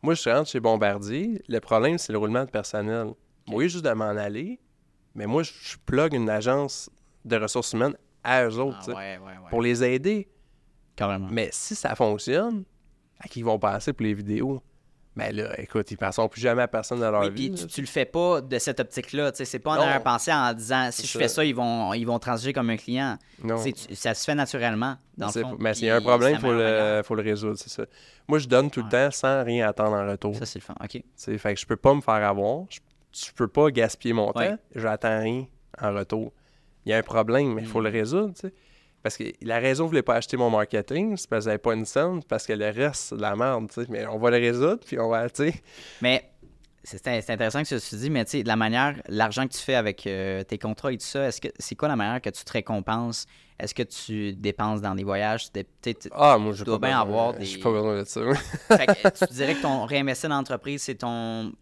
Moi, 0.02 0.14
je 0.14 0.30
rentre 0.30 0.50
chez 0.50 0.60
Bombardier, 0.60 1.42
le 1.48 1.60
problème, 1.60 1.98
c'est 1.98 2.12
le 2.14 2.20
roulement 2.20 2.46
de 2.46 2.50
personnel. 2.50 3.08
Oui, 3.50 3.70
juste 3.70 3.86
de 3.86 3.92
m'en 3.92 4.06
aller, 4.06 4.60
mais 5.16 5.26
moi, 5.26 5.44
je, 5.44 5.52
plug 5.86 6.14
une 6.14 6.30
agence 6.30 6.90
de 7.26 7.38
ressources 7.38 7.74
humaines 7.74 7.96
à 8.24 8.46
eux 8.46 8.60
autres, 8.60 8.90
Ah, 8.90 8.96
ouais. 8.96 9.20
pour 9.50 9.62
les 9.62 9.84
aider. 9.84 10.28
Carrément. 10.96 11.28
Mais 11.32 11.50
si 11.52 11.76
ça 11.76 11.96
fonctionne, 11.96 12.64
à 13.20 13.28
qui 13.28 13.40
ils 13.40 13.46
vont 13.46 13.60
passer 13.60 13.94
pour 13.94 14.06
les 14.06 14.14
vidéos? 14.14 14.62
Mais 15.16 15.32
là, 15.32 15.60
écoute, 15.60 15.90
ils 15.90 15.98
passeront 15.98 16.30
plus 16.30 16.42
jamais 16.42 16.62
à 16.62 16.68
personne 16.68 17.00
dans 17.00 17.10
leur 17.10 17.22
Oui, 17.22 17.32
vie. 17.32 17.50
puis 17.50 17.60
tu, 17.62 17.66
tu 17.66 17.82
le 17.82 17.88
fais 17.88 18.06
pas 18.06 18.40
de 18.40 18.60
cette 18.60 18.80
optique-là. 18.80 19.32
tu 19.32 19.38
sais, 19.38 19.46
C'est 19.46 19.58
pas 19.58 19.72
en 19.72 19.76
Non. 19.78 19.82
arrière-pensée 19.82 20.32
en 20.32 20.54
disant 20.54 20.90
si 20.92 21.08
je 21.08 21.12
ça. 21.14 21.18
fais 21.20 21.28
ça, 21.28 21.44
ils 21.44 21.56
vont, 21.56 21.92
ils 21.96 22.06
vont 22.06 22.20
transiger 22.20 22.54
comme 22.54 22.70
un 22.70 22.78
client. 22.78 23.18
Non. 23.44 23.56
Tu- 23.64 23.96
ça 23.96 24.14
se 24.14 24.24
fait 24.24 24.36
naturellement. 24.36 24.96
Dans 25.18 25.32
le 25.34 25.42
fond, 25.42 25.56
mais 25.60 25.74
s'il 25.74 25.88
y 25.88 25.90
a 25.90 25.96
un 25.96 26.02
problème, 26.02 26.34
il 26.36 26.40
faut 26.40 26.54
le, 26.54 27.02
faut 27.04 27.16
le 27.16 27.24
résoudre, 27.24 27.58
ça. 27.58 27.86
Moi, 28.28 28.38
je 28.38 28.48
donne 28.48 28.70
tout 28.70 28.82
Ouais. 28.82 28.86
le 28.86 28.92
temps 28.92 29.12
sans 29.12 29.44
rien 29.44 29.68
attendre 29.68 29.94
en 29.98 30.08
retour. 30.08 30.36
Ça, 30.36 30.46
c'est 30.46 30.60
le 30.60 30.64
fun. 30.64 30.76
OK. 30.84 30.90
Tu 30.92 31.04
sais, 31.16 31.36
fait 31.40 31.56
que 31.56 31.60
je 31.60 31.66
peux 31.66 31.78
pas 31.78 31.96
me 31.96 32.02
faire 32.02 32.14
avoir. 32.14 32.66
Je, 32.70 32.80
je 33.26 33.32
peux 33.32 33.48
pas 33.48 33.72
gaspiller 33.72 34.14
mon 34.14 34.32
Ouais. 34.38 34.50
temps. 34.52 34.58
J'attends 34.76 35.20
rien 35.20 35.46
en 35.82 35.94
retour. 35.96 36.32
Il 36.86 36.92
y 36.92 36.94
a 36.94 36.98
un 36.98 37.04
problème, 37.04 37.56
mais 37.56 37.64
il 37.64 37.68
faut 37.68 37.82
le 37.82 37.90
Mm. 37.90 37.94
résoudre. 37.94 38.34
tu 38.36 38.42
sais. 38.50 38.54
Parce 39.08 39.16
que 39.16 39.24
la 39.42 39.60
raison 39.60 39.84
que 39.84 39.86
vous 39.86 39.90
voulez 39.92 40.02
pas 40.02 40.16
acheter 40.16 40.36
mon 40.36 40.50
marketing, 40.50 41.16
c'est 41.16 41.30
parce 41.30 41.46
que 41.46 41.50
n'avez 41.50 41.60
pas 41.60 41.74
une 41.74 41.86
scène, 41.86 42.22
parce 42.28 42.46
que 42.46 42.52
le 42.52 42.66
reste, 42.66 43.06
c'est 43.10 43.16
de 43.16 43.22
la 43.22 43.38
merde. 43.38 43.70
tu 43.74 43.82
sais. 43.82 43.88
Mais 43.90 44.06
on 44.06 44.18
va 44.18 44.32
le 44.32 44.36
résoudre, 44.38 44.80
puis 44.86 45.00
on 45.00 45.08
va, 45.08 45.30
tu 45.30 45.50
sais. 45.50 45.54
Mais 46.02 46.30
c'est 46.84 47.08
intéressant 47.30 47.64
que 47.64 47.68
tu 47.90 47.96
dis, 47.96 48.10
mais 48.10 48.26
tu 48.26 48.32
sais, 48.32 48.44
la 48.44 48.58
manière, 48.58 48.96
l'argent 49.08 49.48
que 49.48 49.54
tu 49.54 49.60
fais 49.60 49.76
avec 49.76 50.06
euh, 50.08 50.44
tes 50.44 50.58
contrats 50.58 50.92
et 50.92 50.98
tout 50.98 51.06
ça, 51.06 51.26
est-ce 51.26 51.40
que 51.40 51.48
c'est 51.58 51.76
quoi 51.76 51.88
la 51.88 51.96
manière 51.96 52.20
que 52.22 52.30
tu 52.30 52.44
te 52.44 52.52
récompenses? 52.52 53.26
Est-ce 53.58 53.74
que 53.74 53.84
tu 53.84 54.34
dépenses 54.34 54.82
dans 54.82 54.94
des 54.94 55.06
voyages? 55.06 55.50
Tu 55.54 55.64
Ah, 56.12 56.38
moi, 56.38 56.52
je 56.52 56.66
dois 56.66 56.80
bien 56.80 57.00
avoir 57.00 57.34
des- 57.34 57.46
J'ai 57.46 57.60
pas 57.60 57.72
besoin 57.72 58.00
de 58.00 58.04
ça. 58.04 58.22
Fait 58.78 58.88
que 58.88 59.26
tu 59.26 59.34
dirais 59.34 59.56
que 59.56 59.62
ton 59.62 59.86
réinvestir 59.86 60.30
dans 60.30 60.36
l'entreprise, 60.36 60.84
c'est 60.84 60.96
ton 60.96 61.54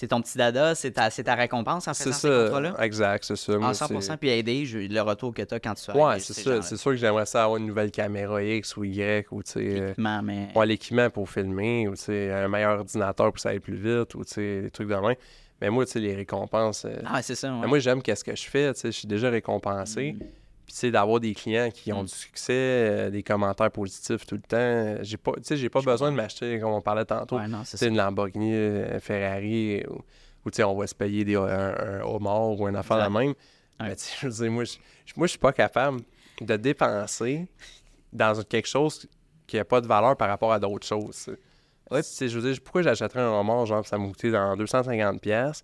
c'est 0.00 0.06
ton 0.06 0.20
petit 0.22 0.38
dada, 0.38 0.76
c'est 0.76 0.92
ta, 0.92 1.10
ta 1.10 1.34
récompense 1.34 1.88
en 1.88 1.92
c'est 1.92 2.04
faisant 2.04 2.16
ces 2.16 2.28
contrats-là? 2.28 2.74
Exact, 2.84 3.24
c'est 3.24 3.34
ça. 3.34 3.54
En 3.54 3.58
Moi, 3.58 3.74
100%, 3.74 4.00
c'est- 4.00 4.16
puis 4.16 4.28
aider 4.28 4.64
je- 4.64 4.78
le 4.78 5.00
retour 5.00 5.34
que 5.34 5.42
tu 5.42 5.52
as 5.52 5.58
quand 5.58 5.74
tu 5.74 5.84
fais 5.84 5.92
Ouais, 5.92 6.20
c'est 6.20 6.34
ces 6.34 6.42
ça. 6.44 6.62
C'est 6.62 6.76
sûr 6.76 6.92
que 6.92 6.96
j'aimerais 6.98 7.26
ça 7.26 7.42
avoir 7.42 7.56
une 7.58 7.66
nouvelle 7.66 7.90
caméra 7.90 8.40
X 8.40 8.76
ou 8.76 8.84
Y, 8.84 9.26
ou 9.32 9.42
tu 9.42 9.50
sais. 9.52 9.58
euh, 9.60 9.80
L'équipement, 9.88 10.22
mais... 10.22 10.48
Ouais, 10.54 10.66
l'équipement 10.66 11.10
pour 11.10 11.28
filmer, 11.28 11.88
ou 11.88 11.96
tu 11.96 12.02
sais, 12.02 12.30
un 12.32 12.46
meilleur 12.46 12.78
ordinateur 12.78 13.26
pour 13.26 13.34
que 13.34 13.40
ça 13.40 13.48
aille 13.48 13.58
plus 13.58 13.74
vite, 13.74 14.14
ou 14.14 14.24
tu 14.24 14.34
sais, 14.34 14.62
des 14.62 14.70
trucs 14.70 14.88
de 14.88 14.94
même. 14.94 15.16
Mais 15.60 15.70
moi, 15.70 15.84
tu 15.84 15.90
sais, 15.90 15.98
les 15.98 16.14
récompenses. 16.14 16.84
euh, 16.84 16.94
Ah, 17.04 17.20
c'est 17.20 17.34
ça, 17.34 17.52
ouais. 17.52 17.58
mais 17.62 17.66
moi, 17.66 17.80
j'aime 17.80 18.00
qu'est-ce 18.00 18.22
que 18.22 18.36
je 18.36 18.48
fais, 18.48 18.72
tu 18.74 18.80
sais, 18.80 18.92
je 18.92 18.98
suis 18.98 19.08
déjà 19.08 19.28
récompensé. 19.30 20.12
Mm. 20.12 20.18
Sais, 20.20 20.26
d'avoir 20.90 21.20
des 21.20 21.34
clients 21.34 21.70
qui 21.70 21.92
ont 21.92 22.02
Mm. 22.02 22.06
du 22.06 22.12
succès, 22.14 22.52
euh, 22.52 23.10
des 23.10 23.22
commentaires 23.22 23.70
positifs 23.70 24.24
tout 24.26 24.36
le 24.36 24.40
temps. 24.42 24.56
euh, 24.58 24.98
J'ai 25.02 25.16
pas, 25.16 25.32
tu 25.32 25.42
sais, 25.44 25.56
j'ai 25.56 25.68
pas 25.68 25.80
besoin 25.82 26.10
de 26.10 26.16
m'acheter, 26.16 26.58
comme 26.60 26.72
on 26.72 26.80
parlait 26.80 27.04
tantôt, 27.04 27.36
Ouais, 27.36 27.48
non, 27.48 27.62
une 27.82 27.96
Lamborghini, 27.96 28.52
euh, 28.54 29.00
Ferrari, 29.00 29.82
ou, 29.88 29.94
ou, 30.44 30.50
tu 30.50 30.56
sais, 30.56 30.64
on 30.64 30.76
va 30.76 30.86
se 30.86 30.94
payer 30.94 31.24
des, 31.24 31.36
un, 31.36 31.42
un 31.48 32.00
homard 32.02 32.58
ou 32.58 32.66
un 32.66 32.74
affaire 32.74 32.96
de 32.98 33.02
Exact. 33.02 33.18
même. 33.18 33.28
Ouais. 33.80 33.88
Mais 33.90 33.96
je 34.20 34.26
veux 34.28 34.32
dire, 34.44 34.50
moi, 34.52 34.64
je, 34.64 34.76
moi, 35.16 35.26
je 35.26 35.30
suis 35.30 35.38
pas 35.38 35.52
capable 35.52 36.00
de 36.40 36.56
dépenser 36.56 37.46
dans 38.12 38.40
quelque 38.44 38.68
chose 38.68 39.06
qui 39.46 39.56
n'a 39.56 39.64
pas 39.64 39.80
de 39.80 39.86
valeur 39.86 40.16
par 40.16 40.28
rapport 40.28 40.52
à 40.52 40.58
d'autres 40.58 40.86
choses. 40.86 41.28
Ouais. 41.90 42.02
Je 42.02 42.38
veux 42.38 42.50
dire, 42.52 42.60
pourquoi 42.62 42.82
j'achèterais 42.82 43.20
un 43.20 43.30
homard, 43.30 43.66
genre, 43.66 43.86
ça 43.86 43.96
m'a 43.98 44.06
coûté 44.08 44.30
dans 44.30 44.54
250$. 44.56 45.62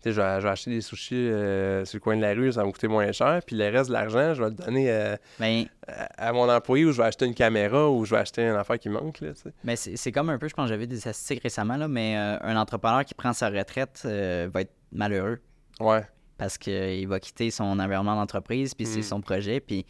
Pièces 0.00 0.02
Tu 0.02 0.08
sais, 0.10 0.12
je 0.12 0.20
vais, 0.20 0.40
je 0.40 0.46
vais 0.46 0.52
acheter 0.52 0.70
des 0.70 0.80
sushis 0.80 1.14
euh, 1.14 1.84
sur 1.84 1.96
le 1.96 2.00
coin 2.00 2.16
de 2.16 2.22
la 2.22 2.32
rue, 2.34 2.52
ça 2.52 2.60
va 2.60 2.66
me 2.66 2.72
coûter 2.72 2.88
moins 2.88 3.10
cher. 3.12 3.40
Puis 3.46 3.56
le 3.56 3.68
reste 3.68 3.88
de 3.88 3.92
l'argent, 3.94 4.34
je 4.34 4.42
vais 4.42 4.48
le 4.50 4.54
donner 4.54 4.90
euh, 4.90 5.16
Ben, 5.38 5.66
à, 5.86 6.28
à 6.28 6.32
mon 6.32 6.48
employé 6.48 6.84
ou 6.84 6.92
je 6.92 6.98
vais 6.98 7.06
acheter 7.08 7.26
une 7.26 7.34
caméra 7.34 7.88
ou 7.90 8.04
je 8.04 8.14
vais 8.14 8.20
acheter 8.20 8.42
une 8.42 8.56
affaire 8.56 8.78
qui 8.78 8.88
manque. 8.88 9.20
Là, 9.20 9.32
tu 9.34 9.42
sais. 9.42 9.52
mais 9.64 9.76
c'est 9.76 10.12
comme 10.12 10.30
un 10.30 10.38
peu, 10.38 10.48
je 10.48 10.54
pense 10.54 10.66
que 10.66 10.70
j'avais 10.70 10.86
des 10.86 10.98
statistiques 11.00 11.42
récemment, 11.42 11.76
là, 11.76 11.88
mais 11.88 12.16
euh, 12.16 12.38
un 12.42 12.56
entrepreneur 12.56 13.04
qui 13.04 13.14
prend 13.14 13.32
sa 13.32 13.48
retraite 13.50 14.00
va 14.04 14.60
être 14.62 14.72
malheureux 14.92 15.40
Ouais. 15.80 16.02
parce 16.38 16.58
qu'il 16.58 17.06
va 17.08 17.20
quitter 17.20 17.50
son 17.50 17.78
environnement 17.78 18.16
d'entreprise, 18.16 18.74
puis 18.74 18.86
c'est 18.86 19.00
Mm. 19.00 19.02
son 19.04 19.20
projet, 19.20 19.60
puis 19.60 19.86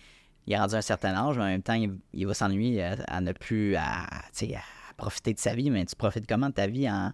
il 0.46 0.52
est 0.52 0.58
rendu 0.58 0.74
à 0.74 0.78
un 0.78 0.82
certain 0.82 1.14
âge, 1.14 1.36
mais 1.36 1.42
en 1.44 1.46
même 1.46 1.62
temps, 1.62 1.74
il, 1.74 1.96
il 2.12 2.26
va 2.26 2.34
s'ennuyer 2.34 2.82
à, 2.84 2.96
à 3.08 3.20
ne 3.20 3.32
plus 3.32 3.76
à, 3.76 3.82
à 4.04 4.94
profiter 4.96 5.32
de 5.34 5.38
sa 5.38 5.54
vie, 5.54 5.70
mais 5.70 5.84
tu 5.86 5.96
profites 5.96 6.26
comment 6.28 6.48
de 6.48 6.54
ta 6.54 6.66
vie 6.66 6.88
en, 6.90 7.12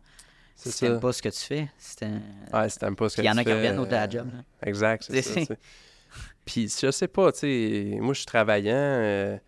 C'est 0.57 0.71
si 0.71 0.81
t'aimes 0.81 1.01
pas 1.01 1.13
ce 1.13 1.23
que 1.23 1.29
tu 1.29 1.39
fais? 1.41 1.69
Si 1.79 1.97
t'aimes- 1.97 2.23
Ouais, 2.53 2.69
si 2.69 2.79
t'aimes 2.79 2.97
pas 2.97 3.09
ce 3.09 3.17
que 3.17 3.21
Puis 3.21 3.27
il 3.27 3.29
y 3.29 3.31
en 3.31 3.35
tu 3.35 3.41
a 3.41 3.45
qui 3.45 3.51
fais, 3.51 3.57
reviennent 3.57 3.79
au 3.79 3.87
de 3.87 3.91
la 3.91 4.05
euh, 4.05 4.11
job. 4.11 4.29
là. 4.33 4.43
Exact, 4.69 5.05
c'est 5.09 5.23
ça. 5.23 5.47
tu. 5.47 5.55
Puis 6.47 6.69
je 6.81 6.91
sais 6.91 7.09
pas, 7.09 7.31
tu 7.33 7.41
sais, 7.41 7.99
moi 8.01 8.15
je 8.15 8.19
suis 8.21 8.27
travaillant. 8.27 8.73
euh, 8.75 9.39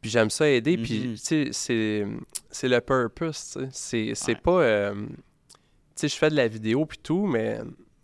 Puis 0.00 0.10
j'aime 0.10 0.30
ça 0.30 0.48
aider. 0.48 0.76
Puis, 0.78 1.00
Mhm. 1.08 1.12
tu 1.14 1.16
sais, 1.18 1.48
c'est, 1.52 2.06
c'est 2.50 2.68
le 2.68 2.80
purpose, 2.80 3.56
tu. 3.58 3.66
C'est, 3.72 4.12
c'est 4.14 4.32
Ouais. 4.34 4.40
pas... 4.40 4.60
euh, 4.62 4.94
tu 4.94 5.06
sais, 5.96 6.08
je 6.08 6.14
fais 6.16 6.30
de 6.30 6.36
la 6.36 6.46
vidéo 6.46 6.86
puis 6.86 6.98
tout, 6.98 7.26
mais 7.26 7.58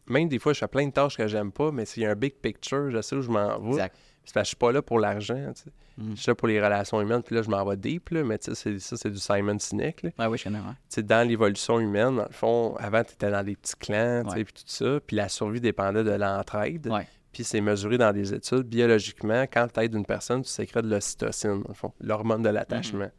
même 0.08 0.28
des 0.28 0.40
fois, 0.40 0.52
je 0.52 0.58
fais 0.58 0.66
plein 0.66 0.86
de 0.88 0.92
tâches 0.92 1.16
que 1.16 1.28
j'aime 1.28 1.52
pas, 1.52 1.70
mais 1.70 1.84
s'il 1.84 2.02
y 2.02 2.06
a 2.06 2.10
un 2.10 2.16
big 2.16 2.34
picture, 2.34 2.90
je 2.90 3.00
sais 3.00 3.14
où 3.14 3.22
je 3.22 3.30
m'en 3.30 3.60
vais. 3.60 3.68
Exact. 3.70 3.96
C'est 4.24 4.34
parce 4.34 4.42
que 4.42 4.46
je 4.46 4.48
suis 4.48 4.56
pas 4.56 4.72
là 4.72 4.82
pour 4.82 4.98
l'argent, 4.98 5.52
tu 5.54 5.62
sais. 5.62 5.70
Mm. 5.96 6.14
Je 6.16 6.20
suis 6.22 6.30
là 6.30 6.34
pour 6.34 6.48
les 6.48 6.60
relations 6.60 7.00
humaines, 7.00 7.22
puis 7.22 7.36
là, 7.36 7.42
je 7.42 7.48
m'en 7.50 7.64
vais 7.64 7.76
deep, 7.76 8.10
là, 8.10 8.24
mais 8.24 8.36
tu 8.38 8.52
sais, 8.52 8.54
c'est- 8.54 8.78
ça, 8.80 8.96
c'est 8.96 9.10
du 9.10 9.18
Simon 9.18 9.58
Sinek, 9.58 10.02
là. 10.02 10.10
Ouais, 10.18 10.26
oui, 10.26 10.38
je 10.38 10.44
connais, 10.44 10.58
ouais. 10.58 10.64
Tu 10.88 10.96
sais, 10.96 11.02
dans 11.02 11.26
l'évolution 11.26 11.78
humaine, 11.78 12.16
dans 12.16 12.24
le 12.24 12.32
fond, 12.32 12.74
avant, 12.76 13.04
tu 13.04 13.12
étais 13.12 13.30
dans 13.30 13.44
des 13.44 13.54
petits 13.56 13.76
clans, 13.76 14.22
puis 14.44 14.44
tout 14.44 14.62
ça, 14.66 14.98
puis 15.06 15.16
la 15.16 15.28
survie 15.28 15.60
dépendait 15.60 16.02
de 16.04 16.10
l'entraide. 16.10 16.86
Ouais. 16.88 17.06
Puis 17.32 17.44
c'est 17.44 17.60
mesuré 17.60 17.98
dans 17.98 18.12
des 18.12 18.32
études. 18.34 18.62
Biologiquement, 18.62 19.42
quand 19.42 19.66
tu 19.72 19.80
aides 19.80 19.94
une 19.94 20.04
personne, 20.06 20.42
tu 20.42 20.48
sécrètes 20.50 20.84
de 20.84 20.90
l'ocytocine, 20.90 21.62
dans 21.62 21.68
le 21.68 21.74
fond, 21.74 21.92
l'hormone 22.00 22.42
de 22.42 22.48
l'attachement. 22.48 23.10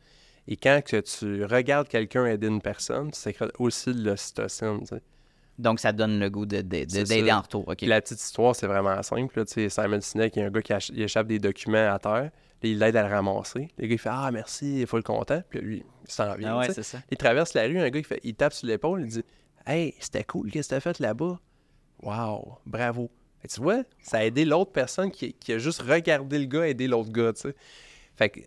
Et 0.47 0.57
quand 0.57 0.81
que 0.85 0.97
tu 1.01 1.43
regardes 1.45 1.87
quelqu'un 1.87 2.25
aider 2.25 2.47
une 2.47 2.61
personne, 2.61 3.11
tu 3.11 3.19
sécrètes 3.19 3.51
aussi 3.59 3.93
de 3.93 4.03
l'ocytocine. 4.09 4.81
Donc, 5.57 5.79
ça 5.79 5.91
donne 5.93 6.19
le 6.19 6.29
goût 6.29 6.45
de- 6.45 6.57
de- 6.57 6.61
de- 6.61 7.03
d'aider 7.03 7.31
en 7.31 7.41
retour. 7.41 7.67
OK. 7.67 7.77
Puis 7.77 7.87
la 7.87 8.01
petite 8.01 8.21
histoire, 8.21 8.55
c'est 8.55 8.67
vraiment 8.67 9.01
simple. 9.03 9.39
là, 9.39 9.45
tu 9.45 9.53
sais, 9.53 9.69
Simon 9.69 10.01
Sinek, 10.01 10.35
il 10.35 10.39
y 10.39 10.43
a 10.43 10.45
un 10.47 10.51
gars 10.51 10.61
qui 10.61 10.73
il 10.93 11.01
échappe 11.01 11.27
des 11.27 11.39
documents 11.39 11.93
à 11.93 11.97
terre. 11.99 12.29
Il 12.71 12.79
l'aide 12.79 12.95
à 12.95 13.07
le 13.07 13.13
ramasser. 13.13 13.69
Le 13.77 13.87
gars, 13.87 13.93
il 13.93 13.97
fait 13.99 14.09
Ah, 14.11 14.29
merci, 14.31 14.81
il 14.81 14.87
faut 14.87 14.97
le 14.97 15.03
content. 15.03 15.41
Puis 15.49 15.59
lui, 15.59 15.83
il 16.05 16.11
s'en 16.11 16.35
vient. 16.35 16.53
Ah 16.55 16.59
ouais, 16.59 16.73
tu 16.73 16.83
ça. 16.83 16.99
Il 17.11 17.17
traverse 17.17 17.53
la 17.53 17.63
rue, 17.63 17.79
un 17.79 17.89
gars, 17.89 17.99
il, 17.99 18.05
fait, 18.05 18.19
il 18.23 18.35
tape 18.35 18.53
sur 18.53 18.67
l'épaule, 18.67 19.01
il 19.01 19.07
dit 19.07 19.23
Hey, 19.65 19.93
c'était 19.99 20.23
cool, 20.23 20.51
qu'est-ce 20.51 20.69
que 20.69 20.75
t'as 20.75 20.79
fait 20.79 20.99
là-bas? 20.99 21.39
Wow, 22.03 22.59
bravo. 22.65 23.09
Et 23.43 23.47
tu 23.47 23.61
vois, 23.61 23.83
ça 24.01 24.17
a 24.17 24.23
aidé 24.25 24.43
l'autre 24.45 24.71
personne 24.71 25.11
qui, 25.11 25.33
qui 25.33 25.53
a 25.53 25.57
juste 25.57 25.81
regardé 25.81 26.39
le 26.39 26.45
gars 26.45 26.67
aider 26.67 26.87
l'autre 26.87 27.11
gars, 27.11 27.33
tu 27.33 27.41
sais. 27.41 27.55
Fait 28.15 28.29
que 28.29 28.39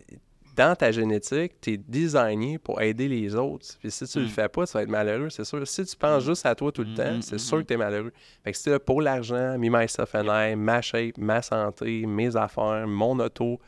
dans 0.55 0.75
ta 0.75 0.91
génétique, 0.91 1.53
tu 1.61 1.73
es 1.73 1.77
designé 1.77 2.57
pour 2.57 2.81
aider 2.81 3.07
les 3.07 3.33
autres. 3.35 3.65
Puis 3.79 3.91
si 3.91 4.05
tu 4.07 4.19
le 4.19 4.25
Mm. 4.25 4.29
fais 4.29 4.49
pas, 4.49 4.65
tu 4.67 4.73
vas 4.73 4.83
être 4.83 4.89
malheureux, 4.89 5.29
c'est 5.29 5.45
sûr. 5.45 5.65
Si 5.65 5.85
tu 5.85 5.95
penses 5.95 6.25
juste 6.25 6.45
à 6.45 6.53
toi 6.53 6.69
tout 6.71 6.83
le 6.83 6.89
Mm, 6.91 6.95
temps, 6.95 7.13
mm, 7.17 7.21
c'est 7.21 7.35
mm, 7.35 7.39
sûr 7.39 7.57
mm. 7.57 7.61
que 7.61 7.67
tu 7.67 7.73
es 7.73 7.77
malheureux. 7.77 8.11
Fait 8.43 8.51
que 8.51 8.57
c'est 8.57 8.69
là 8.71 8.79
pour 8.79 9.01
l'argent, 9.01 9.57
me, 9.57 9.69
myself 9.69 10.13
and 10.15 10.25
I, 10.27 10.55
ma 10.57 10.81
shape, 10.81 11.17
ma 11.17 11.41
santé, 11.41 12.05
mes 12.05 12.35
affaires, 12.35 12.85
mon 12.87 13.19
auto. 13.19 13.59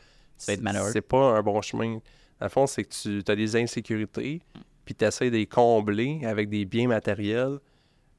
Tu 0.44 0.46
vas 0.48 0.52
être 0.54 0.62
malheureux. 0.62 0.90
C'est 0.92 1.00
pas 1.02 1.36
un 1.38 1.42
bon 1.42 1.60
chemin. 1.62 1.94
Dans 2.40 2.46
le 2.46 2.48
fond, 2.48 2.66
c'est 2.66 2.84
que 2.84 3.22
tu 3.22 3.30
as 3.30 3.36
des 3.36 3.56
insécurités, 3.56 4.40
puis 4.84 4.94
tu 4.94 5.04
essaies 5.04 5.30
de 5.30 5.36
les 5.36 5.46
combler 5.46 6.20
avec 6.24 6.48
des 6.48 6.64
biens 6.64 6.88
matériels 6.88 7.58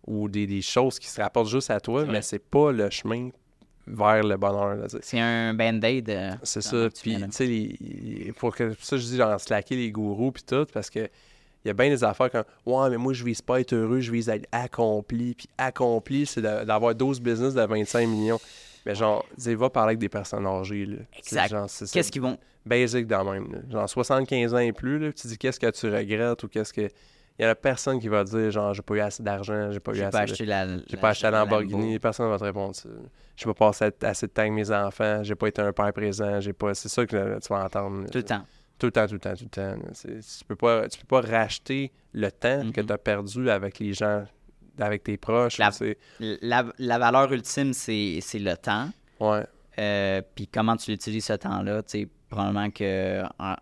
ou 0.07 0.27
des, 0.29 0.47
des 0.47 0.61
choses 0.61 0.99
qui 0.99 1.07
se 1.07 1.21
rapportent 1.21 1.49
juste 1.49 1.69
à 1.71 1.79
toi, 1.79 2.05
mais 2.05 2.21
c'est 2.21 2.39
pas 2.39 2.71
le 2.71 2.89
chemin 2.89 3.29
vers 3.85 4.23
le 4.23 4.37
bonheur. 4.37 4.87
C'est 5.01 5.19
un 5.19 5.53
band-aid. 5.53 6.09
euh, 6.09 6.31
C'est 6.43 6.61
ça. 6.61 6.89
Puis, 7.01 7.15
tu 7.17 7.31
sais, 7.31 7.45
les- 7.45 8.33
pour 8.37 8.55
que 8.55 8.73
ça, 8.79 8.95
je 8.97 9.03
dis, 9.03 9.17
genre, 9.17 9.39
slacker 9.39 9.75
les 9.75 9.91
gourous, 9.91 10.31
puis 10.31 10.43
tout, 10.43 10.65
parce 10.73 10.89
que 10.89 10.99
il 11.65 11.67
y 11.67 11.71
a 11.71 11.73
bien 11.73 11.89
des 11.89 12.03
affaires 12.03 12.29
comme 12.29 12.43
Ouais, 12.65 12.89
mais 12.89 12.97
moi, 12.97 13.13
je 13.13 13.23
vise 13.23 13.41
pas 13.41 13.59
être 13.61 13.73
heureux, 13.73 13.99
je 14.01 14.11
vise 14.11 14.27
être 14.29 14.45
accompli. 14.51 15.33
Puis, 15.33 15.47
accompli, 15.57 16.25
c'est 16.25 16.41
d'avoir 16.41 16.93
12 16.95 17.19
business 17.21 17.53
de 17.53 17.61
25 17.61 18.05
millions. 18.07 18.39
Mais, 18.85 18.95
genre, 18.95 19.25
sais, 19.37 19.55
va 19.55 19.69
parler 19.69 19.91
avec 19.91 19.99
des 19.99 20.09
personnes 20.09 20.45
âgées. 20.45 20.85
Là. 20.85 20.97
Exact. 21.17 21.53
Qu'est-ce 21.91 22.11
qu'ils 22.11 22.21
vont. 22.21 22.37
Basic 22.65 23.07
dans 23.07 23.23
même. 23.29 23.51
là. 23.51 23.59
Genre, 23.69 23.89
75 23.89 24.53
ans 24.53 24.57
et 24.59 24.71
plus, 24.73 24.99
là, 24.99 25.11
tu 25.13 25.27
dis 25.27 25.37
qu'est-ce 25.37 25.59
que 25.59 25.69
tu 25.71 25.89
regrettes 25.89 26.43
ou 26.43 26.47
qu'est-ce 26.47 26.73
que. 26.73 26.89
Il 27.39 27.41
y 27.41 27.45
a 27.45 27.55
personne 27.55 27.99
qui 27.99 28.07
va 28.09 28.23
dire, 28.23 28.51
genre, 28.51 28.75
j'ai 28.75 28.83
pas 28.83 28.93
eu 28.93 28.99
assez 28.99 29.23
d'argent, 29.23 29.71
j'ai 29.71 29.79
pas 29.79 29.91
eu 29.91 29.95
J'ai 29.95 30.03
assez 30.03 30.11
pas 30.11 30.25
de- 30.25 30.31
acheté 30.31 30.45
la. 30.45 30.67
j'ai 30.87 30.97
pas 30.97 31.09
acheté 31.09 31.23
la 31.31 31.39
Lamborghini, 31.39 31.97
personne 31.97 32.29
va 32.29 32.37
te 32.37 32.43
répondre 32.43 32.75
ça. 32.75 32.87
J'ai 33.35 33.45
pas 33.45 33.53
passé 33.55 33.89
assez 34.03 34.27
de 34.27 34.31
temps 34.31 34.43
avec 34.43 34.53
mes 34.53 34.69
enfants, 34.69 35.23
j'ai 35.23 35.33
pas 35.33 35.47
été 35.47 35.59
un 35.61 35.73
père 35.73 35.91
présent, 35.93 36.39
j'ai 36.39 36.53
pas. 36.53 36.75
C'est 36.75 36.89
ça 36.89 37.05
que 37.07 37.39
tu 37.39 37.47
vas 37.49 37.65
entendre. 37.65 38.05
Tout 38.11 38.19
le 38.19 38.23
temps. 38.23 38.45
Tout 38.77 38.85
le 38.85 38.91
temps, 38.91 39.07
tout 39.07 39.13
le 39.15 39.19
temps, 39.19 39.33
tout 39.35 39.45
le 39.45 39.49
temps. 39.49 39.75
Tu 40.03 40.45
peux 40.47 40.55
pas, 40.55 40.87
tu 40.87 40.99
peux 40.99 41.07
pas 41.07 41.21
racheter 41.21 41.91
le 42.13 42.29
temps 42.31 42.69
que 42.71 42.81
Mhm. 42.81 42.85
tu 42.87 42.93
as 42.93 42.97
perdu 42.99 43.49
avec 43.49 43.79
les 43.79 43.93
gens, 43.93 44.25
avec 44.79 45.03
tes 45.03 45.17
proches. 45.17 45.57
La- 46.19 46.97
valeur 46.97 47.31
ultime, 47.31 47.73
c'est 47.73 48.19
le 48.35 48.55
temps. 48.55 48.89
Ouais, 49.19 49.43
Euh, 49.79 50.21
Puis 50.35 50.47
comment 50.47 50.77
tu 50.77 50.91
utilises 50.91 51.25
ce 51.25 51.33
temps-là, 51.33 51.81
tu 51.81 52.01
sais, 52.01 52.07
probablement 52.29 52.69
que 52.69 53.23
en- 53.39 53.55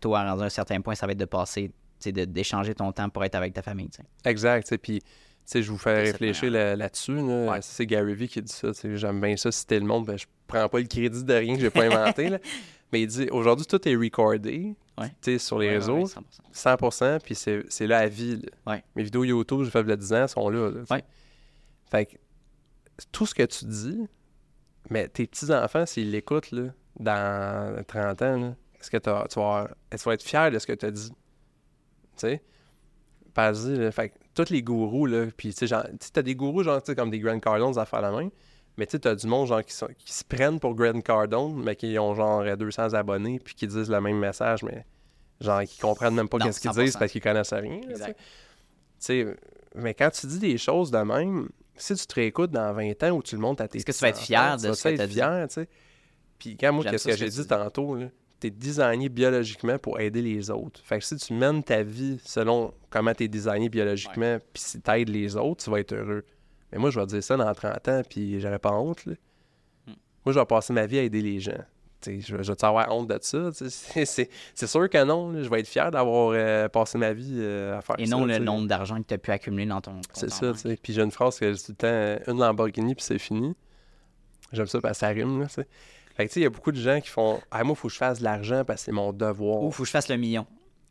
toi, 0.00 0.20
à 0.20 0.32
un 0.34 0.48
certain 0.48 0.80
point, 0.80 0.94
ça 0.94 1.06
va 1.06 1.12
être 1.12 1.18
de 1.18 1.24
passer, 1.24 1.68
tu 1.68 1.72
sais, 1.98 2.12
de- 2.12 2.24
d'échanger 2.24 2.72
ton 2.74 2.92
temps 2.92 3.08
pour 3.08 3.24
être 3.24 3.34
avec 3.34 3.52
ta 3.52 3.62
famille, 3.62 3.88
tu 3.88 3.96
sais. 3.96 4.30
exact. 4.30 4.76
Puis, 4.78 5.00
tu 5.00 5.06
sais, 5.44 5.62
je 5.62 5.70
vous 5.72 5.78
fais 5.78 6.02
réfléchir 6.02 6.50
là- 6.52 6.76
là-dessus. 6.76 7.16
là. 7.16 7.50
Ouais. 7.52 7.58
C'est 7.62 7.84
Gary 7.86 8.14
Vee 8.14 8.28
qui 8.28 8.42
dit 8.42 8.52
ça. 8.52 8.68
J'aime 8.94 9.20
bien 9.20 9.36
ça, 9.36 9.50
citer 9.50 9.80
le 9.80 9.86
monde. 9.86 10.06
Ben, 10.06 10.16
je 10.16 10.26
prends 10.46 10.68
pas 10.68 10.78
le 10.78 10.86
crédit 10.86 11.24
de 11.24 11.34
rien 11.34 11.54
que 11.56 11.60
j'ai 11.60 11.70
pas 11.70 11.84
inventé. 11.84 12.28
là. 12.28 12.38
Mais 12.92 13.00
il 13.02 13.06
dit 13.08 13.28
aujourd'hui, 13.32 13.66
tout 13.66 13.88
est 13.88 13.96
recordé 13.96 14.74
Ouais. 14.98 15.12
sur 15.38 15.58
les 15.58 15.68
Ouais, 15.68 15.74
réseaux. 15.74 15.98
ouais, 15.98 16.04
100%. 16.06 16.22
100%, 16.52 17.18
puis 17.20 17.34
c'est 17.34 17.86
là 17.86 17.98
à 17.98 18.06
vie. 18.06 18.42
là. 18.66 18.80
Mes 18.94 19.02
vidéos 19.02 19.24
YouTube, 19.24 19.62
j'ai 19.64 19.70
fait 19.70 19.84
a 19.92 19.96
10 19.96 20.12
ans, 20.14 20.26
sont 20.26 20.48
là. 20.48 20.70
Fait 21.90 22.06
que 22.06 22.16
tout 23.12 23.26
ce 23.26 23.34
que 23.34 23.42
tu 23.42 23.64
dis, 23.66 24.06
mais 24.90 25.08
tes 25.08 25.26
petits-enfants, 25.26 25.84
s'ils 25.86 26.10
l'écoutent 26.10 26.52
dans 26.98 27.84
30 27.86 28.22
ans, 28.22 28.56
est-ce 28.80 28.90
que 28.90 28.96
t'as- 28.96 29.26
tu 29.28 29.38
vas, 29.38 29.68
tu 29.90 29.96
vas 29.98 30.14
être 30.14 30.22
fier 30.22 30.50
de 30.50 30.58
ce 30.58 30.66
que 30.66 30.72
tu 30.72 30.86
as 30.86 30.90
dit? 30.90 31.10
Tu 31.10 31.14
sais? 32.16 32.42
Vas-y, 33.34 33.76
là, 33.76 33.90
fait 33.92 34.08
que 34.10 34.14
tous 34.34 34.48
les 34.50 34.62
gourous, 34.62 35.04
là, 35.04 35.26
puis 35.36 35.50
tu 35.50 35.58
sais, 35.58 35.66
genre, 35.66 35.84
tu 36.00 36.18
as 36.18 36.22
des 36.22 36.34
gourous, 36.34 36.62
genre, 36.62 36.80
comme 36.96 37.10
des 37.10 37.18
Grand 37.20 37.38
Cardone 37.38 37.76
à 37.78 37.84
faire 37.84 38.00
la 38.00 38.10
main, 38.10 38.30
mais 38.76 38.86
tu 38.86 38.92
sais, 38.92 38.98
t'as 38.98 39.14
du 39.14 39.26
monde, 39.26 39.46
genre, 39.46 39.64
qui, 39.64 39.74
sont, 39.74 39.88
qui 39.98 40.12
se 40.12 40.24
prennent 40.24 40.60
pour 40.60 40.74
Grand 40.74 41.00
Cardone, 41.00 41.62
mais 41.62 41.76
qui 41.76 41.98
ont, 41.98 42.14
genre, 42.14 42.44
200 42.56 42.94
abonnés, 42.94 43.38
puis 43.38 43.54
qui 43.54 43.66
disent 43.66 43.90
le 43.90 44.00
même 44.00 44.18
message, 44.18 44.62
mais 44.62 44.84
genre, 45.40 45.62
qui 45.62 45.78
comprennent 45.78 46.14
même 46.14 46.28
pas 46.28 46.38
qu'est-ce 46.38 46.60
qu'ils 46.60 46.70
100%. 46.70 46.84
disent 46.84 46.96
parce 46.96 47.12
qu'ils 47.12 47.22
connaissent 47.22 47.52
rien. 47.52 47.80
là, 47.80 47.80
tu 47.80 47.86
sais. 47.86 47.92
Exact. 47.92 48.18
Tu 48.18 48.24
sais, 48.98 49.36
mais 49.74 49.94
quand 49.94 50.10
tu 50.10 50.26
dis 50.26 50.38
des 50.38 50.58
choses 50.58 50.90
de 50.90 50.98
même, 50.98 51.48
si 51.76 51.94
tu 51.94 52.06
te 52.06 52.14
réécoutes 52.14 52.50
dans 52.50 52.72
20 52.72 53.02
ans 53.04 53.10
ou 53.10 53.22
tu 53.22 53.34
le 53.34 53.40
montres 53.40 53.62
à 53.62 53.68
tes 53.68 53.78
Est-ce 53.78 53.86
que 53.86 53.92
tu 53.92 53.98
vas 53.98 54.08
être 54.08 54.18
fier 54.18 54.56
de 54.56 54.62
tu 54.62 54.68
vas 54.68 54.74
ce 54.74 54.88
être 54.88 55.06
fier, 55.08 55.46
tu 55.48 55.54
sais. 55.54 55.68
Puis 56.38 56.56
quand 56.56 56.72
moi, 56.72 56.84
qu'est-ce 56.84 57.04
ça, 57.04 57.10
que 57.10 57.16
ce 57.16 57.20
que 57.20 57.26
j'ai 57.26 57.30
tu 57.30 57.42
dit 57.42 57.48
tantôt, 57.48 57.94
là, 57.96 58.06
t'es 58.40 58.50
designé 58.50 59.08
biologiquement 59.08 59.78
pour 59.78 60.00
aider 60.00 60.22
les 60.22 60.50
autres. 60.50 60.80
Fait 60.84 60.98
que 60.98 61.04
si 61.04 61.16
tu 61.16 61.32
mènes 61.32 61.62
ta 61.62 61.82
vie 61.82 62.18
selon 62.24 62.74
comment 62.90 63.14
t'es 63.14 63.28
designé 63.28 63.68
biologiquement, 63.68 64.38
puis 64.52 64.62
si 64.62 64.80
t'aides 64.80 65.08
les 65.08 65.36
autres, 65.36 65.64
tu 65.64 65.70
vas 65.70 65.80
être 65.80 65.92
heureux. 65.92 66.24
Mais 66.72 66.78
moi, 66.78 66.90
je 66.90 66.98
vais 67.00 67.06
dire 67.06 67.22
ça 67.22 67.36
dans 67.36 67.52
30 67.54 67.88
ans, 67.88 68.02
puis 68.08 68.40
j'aurais 68.40 68.58
pas 68.58 68.72
honte, 68.72 69.04
là. 69.06 69.14
Hmm. 69.86 69.92
Moi, 70.24 70.32
je 70.32 70.38
vais 70.38 70.46
passer 70.46 70.72
ma 70.72 70.86
vie 70.86 70.98
à 70.98 71.02
aider 71.02 71.22
les 71.22 71.38
gens. 71.40 71.52
Je 72.04 72.10
vais 72.36 72.44
je 72.44 72.52
vais 72.52 72.64
avoir 72.64 72.94
honte 72.94 73.08
de 73.08 73.18
ça. 73.20 73.50
C'est- 74.04 74.66
sûr 74.66 74.88
que 74.88 75.02
non. 75.04 75.30
là. 75.32 75.42
Je 75.42 75.48
vais 75.48 75.60
être 75.60 75.66
fier 75.68 75.90
d'avoir 75.90 76.30
euh, 76.34 76.68
passé 76.68 76.98
ma 76.98 77.12
vie 77.12 77.34
euh, 77.38 77.78
à 77.78 77.80
faire 77.80 77.96
Et 77.98 78.06
ça. 78.06 78.16
non 78.16 78.22
tu 78.22 78.28
le 78.28 78.38
nombre 78.38 78.68
d'argent 78.68 79.00
que 79.02 79.06
tu 79.08 79.14
as 79.14 79.18
pu 79.18 79.30
accumuler 79.32 79.66
dans 79.66 79.80
ton 79.80 79.92
compte 79.94 80.04
C'est 80.12 80.30
ça, 80.30 80.46
banque. 80.48 80.56
tu 80.56 80.62
sais. 80.68 80.78
Puis 80.80 80.92
j'ai 80.92 81.02
une 81.02 81.10
phrase 81.10 81.38
que 81.38 81.52
je 81.52 81.56
dis 81.56 81.64
tout 81.64 81.72
le 81.72 81.76
temps, 81.76 81.86
euh, 81.88 82.18
une 82.28 82.38
Lamborghini, 82.38 82.94
puis 82.94 83.02
c'est 83.04 83.18
fini. 83.18 83.54
J'aime 84.52 84.66
ça 84.66 84.80
parce 84.80 84.98
que 84.98 85.00
ça 85.00 85.08
rime, 85.08 85.40
là, 85.40 85.46
tu 85.46 85.54
sais. 85.54 85.66
Fait 86.16 86.24
que, 86.26 86.28
tu 86.30 86.34
sais, 86.34 86.40
il 86.40 86.42
y 86.44 86.46
a 86.46 86.50
beaucoup 86.50 86.70
de 86.72 86.78
gens 86.78 87.00
qui 87.00 87.08
font 87.08 87.40
«Ah, 87.50 87.64
moi, 87.64 87.74
il 87.76 87.76
faut 87.78 87.88
que 87.88 87.94
je 87.94 87.98
fasse 87.98 88.20
de 88.20 88.24
l'argent 88.24 88.62
parce 88.64 88.80
que 88.82 88.84
c'est 88.86 88.92
mon 88.92 89.12
devoir. 89.12 89.62
Ou 89.62 89.70
faut 89.72 89.82
que 89.82 89.86
je 89.88 89.90
fasse 89.92 90.08
le 90.08 90.16
million. 90.16 90.46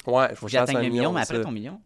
Ouais, 0.06 0.28
il 0.32 0.36
faut 0.36 0.46
que 0.48 0.52
je 0.52 0.58
fasse 0.58 0.74
le 0.74 0.82
million, 0.82 1.14
mais 1.14 1.22
après 1.22 1.38
ça. 1.38 1.44
ton 1.44 1.52
million. 1.52 1.80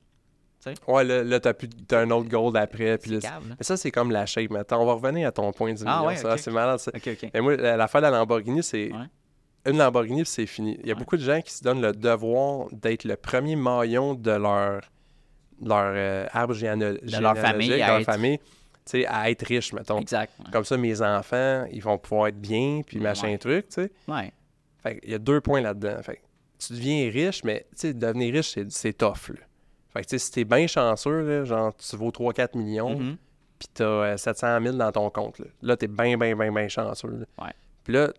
Ouais, 0.87 1.03
là, 1.03 1.23
là 1.23 1.39
t'as, 1.39 1.53
plus, 1.53 1.69
t'as 1.87 2.01
un 2.01 2.11
autre 2.11 2.27
goal 2.29 2.55
après. 2.57 2.97
Puis 2.97 3.11
là, 3.11 3.39
mais 3.47 3.55
ça, 3.61 3.77
c'est 3.77 3.91
comme 3.91 4.11
la 4.11 4.25
shape. 4.25 4.49
Maintenant, 4.49 4.81
on 4.81 4.85
va 4.85 4.93
revenir 4.93 5.27
à 5.27 5.31
ton 5.31 5.51
point 5.53 5.73
du 5.73 5.83
Ah 5.85 5.97
million. 5.97 6.07
ouais, 6.07 6.15
ça, 6.17 6.37
c'est 6.37 6.51
malade, 6.51 6.79
ça. 6.79 6.91
Ok, 6.95 7.07
ok. 7.13 7.29
Mais 7.33 7.41
moi, 7.41 7.55
la- 7.55 7.77
l'affaire 7.77 8.01
de 8.01 8.07
la 8.07 8.17
Lamborghini, 8.17 8.61
c'est... 8.63 8.91
Ouais. 8.91 9.05
Une 9.71 9.77
Lamborghini, 9.77 10.23
puis 10.23 10.31
c'est 10.31 10.45
fini. 10.45 10.77
Il 10.81 10.87
y 10.87 10.91
a 10.91 10.93
Ouais. 10.93 10.99
beaucoup 10.99 11.17
de 11.17 11.21
gens 11.21 11.41
qui 11.41 11.51
se 11.53 11.63
donnent 11.63 11.81
le 11.81 11.91
devoir 11.93 12.67
d'être 12.71 13.03
le 13.03 13.15
premier 13.17 13.55
maillon 13.57 14.13
de 14.15 14.31
leur, 14.31 14.81
leur 15.61 15.91
euh, 15.95 16.27
arbre 16.31 16.53
généalo- 16.53 16.97
leur 17.19 17.37
famille 17.37 17.67
généalogique, 17.67 17.81
à 17.81 17.85
de 17.85 17.91
leur 17.91 17.99
être- 17.99 18.05
famille, 18.11 18.37
tu 18.39 18.45
sais, 18.85 19.05
à 19.05 19.29
être 19.29 19.45
riche, 19.45 19.73
mettons. 19.73 19.99
Exact. 19.99 20.31
ouais. 20.39 20.45
Comme 20.51 20.63
ça, 20.63 20.77
mes 20.77 21.01
enfants, 21.01 21.65
ils 21.71 21.81
vont 21.83 21.97
pouvoir 21.97 22.27
être 22.27 22.39
bien, 22.39 22.81
puis 22.85 22.99
machin 22.99 23.27
Ouais. 23.29 23.37
truc, 23.37 23.67
tu 23.69 23.75
sais. 23.83 23.91
Ouais. 24.07 24.31
Fait 24.81 24.99
qu'il 24.99 25.09
y 25.11 25.13
a 25.13 25.19
deux 25.19 25.41
points 25.41 25.61
là-dedans. 25.61 26.01
Fait 26.03 26.21
tu 26.57 26.73
deviens 26.73 27.09
riche, 27.11 27.43
mais 27.43 27.65
tu 27.71 27.87
sais, 27.87 27.93
devenir 27.93 28.33
riche, 28.33 28.51
c'est, 28.53 28.71
c'est 28.71 28.93
tough, 28.93 29.29
là. 29.29 29.35
Fait 29.91 30.01
que 30.01 30.07
tu 30.07 30.19
sais, 30.19 30.25
si 30.25 30.31
t'es 30.31 30.43
bien 30.43 30.67
chanceux, 30.67 31.21
là, 31.27 31.45
genre, 31.45 31.75
tu 31.75 31.95
vaux 31.95 32.11
3-4 32.11 32.55
millions, 32.55 32.97
Mhm. 32.99 33.17
puis 33.57 33.67
t'as 33.73 33.83
euh, 33.85 34.17
700 34.17 34.61
000 34.61 34.75
dans 34.77 34.91
ton 34.91 35.09
compte, 35.09 35.39
là. 35.39 35.45
Là, 35.61 35.77
t'es 35.77 35.87
bien, 35.87 36.17
bien, 36.17 36.35
bien, 36.35 36.51
bien 36.51 36.67
chanceux. 36.67 37.25
Puis 37.83 37.93
là, 37.93 38.11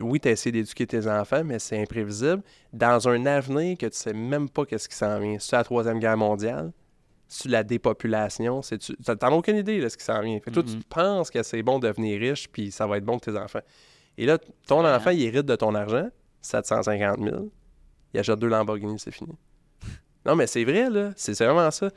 oui, 0.00 0.18
t'as 0.18 0.30
essayé 0.32 0.50
d'éduquer 0.50 0.86
tes 0.86 1.06
enfants, 1.06 1.44
mais 1.44 1.60
c'est 1.60 1.80
imprévisible. 1.80 2.42
Dans 2.72 3.08
un 3.08 3.24
avenir 3.26 3.78
que 3.78 3.86
tu 3.86 3.96
sais 3.96 4.12
même 4.12 4.48
pas 4.48 4.64
qu'est-ce 4.66 4.88
qui 4.88 4.96
s'en 4.96 5.20
vient. 5.20 5.38
C'est 5.38 5.54
la 5.54 5.62
Troisième 5.62 6.00
Guerre 6.00 6.16
mondiale, 6.16 6.72
c'est 7.28 7.48
la 7.48 7.62
dépopulation, 7.62 8.60
c'est 8.62 8.78
tu 8.78 8.96
t'en 8.96 9.14
as 9.14 9.30
aucune 9.30 9.56
idée 9.56 9.80
de 9.80 9.88
ce 9.88 9.96
qui 9.96 10.04
s'en 10.04 10.20
vient. 10.20 10.34
Fait 10.40 10.50
que 10.50 10.50
toi, 10.50 10.62
Mhm. 10.64 10.68
tu 10.68 10.78
penses 10.88 11.30
que 11.30 11.42
c'est 11.44 11.62
bon 11.62 11.78
de 11.78 11.86
devenir 11.86 12.18
riche, 12.20 12.48
puis 12.48 12.72
ça 12.72 12.86
va 12.88 12.96
être 12.98 13.04
bon 13.04 13.12
pour 13.18 13.32
tes 13.32 13.38
enfants. 13.38 13.62
Et 14.18 14.26
là, 14.26 14.38
ton 14.66 14.84
enfant, 14.84 15.10
il 15.10 15.22
hérite 15.22 15.46
de 15.46 15.54
ton 15.56 15.74
argent, 15.76 16.08
750 16.40 17.20
000. 17.22 17.48
Il 18.12 18.20
achète 18.20 18.38
deux 18.40 18.48
Lamborghini, 18.48 18.98
c'est 18.98 19.10
fini. 19.12 19.32
Non, 20.26 20.36
mais 20.36 20.46
c'est 20.46 20.64
vrai, 20.64 20.88
là. 20.90 21.10
C'est 21.16 21.34
vraiment 21.44 21.70
ça. 21.70 21.90
Tu 21.90 21.96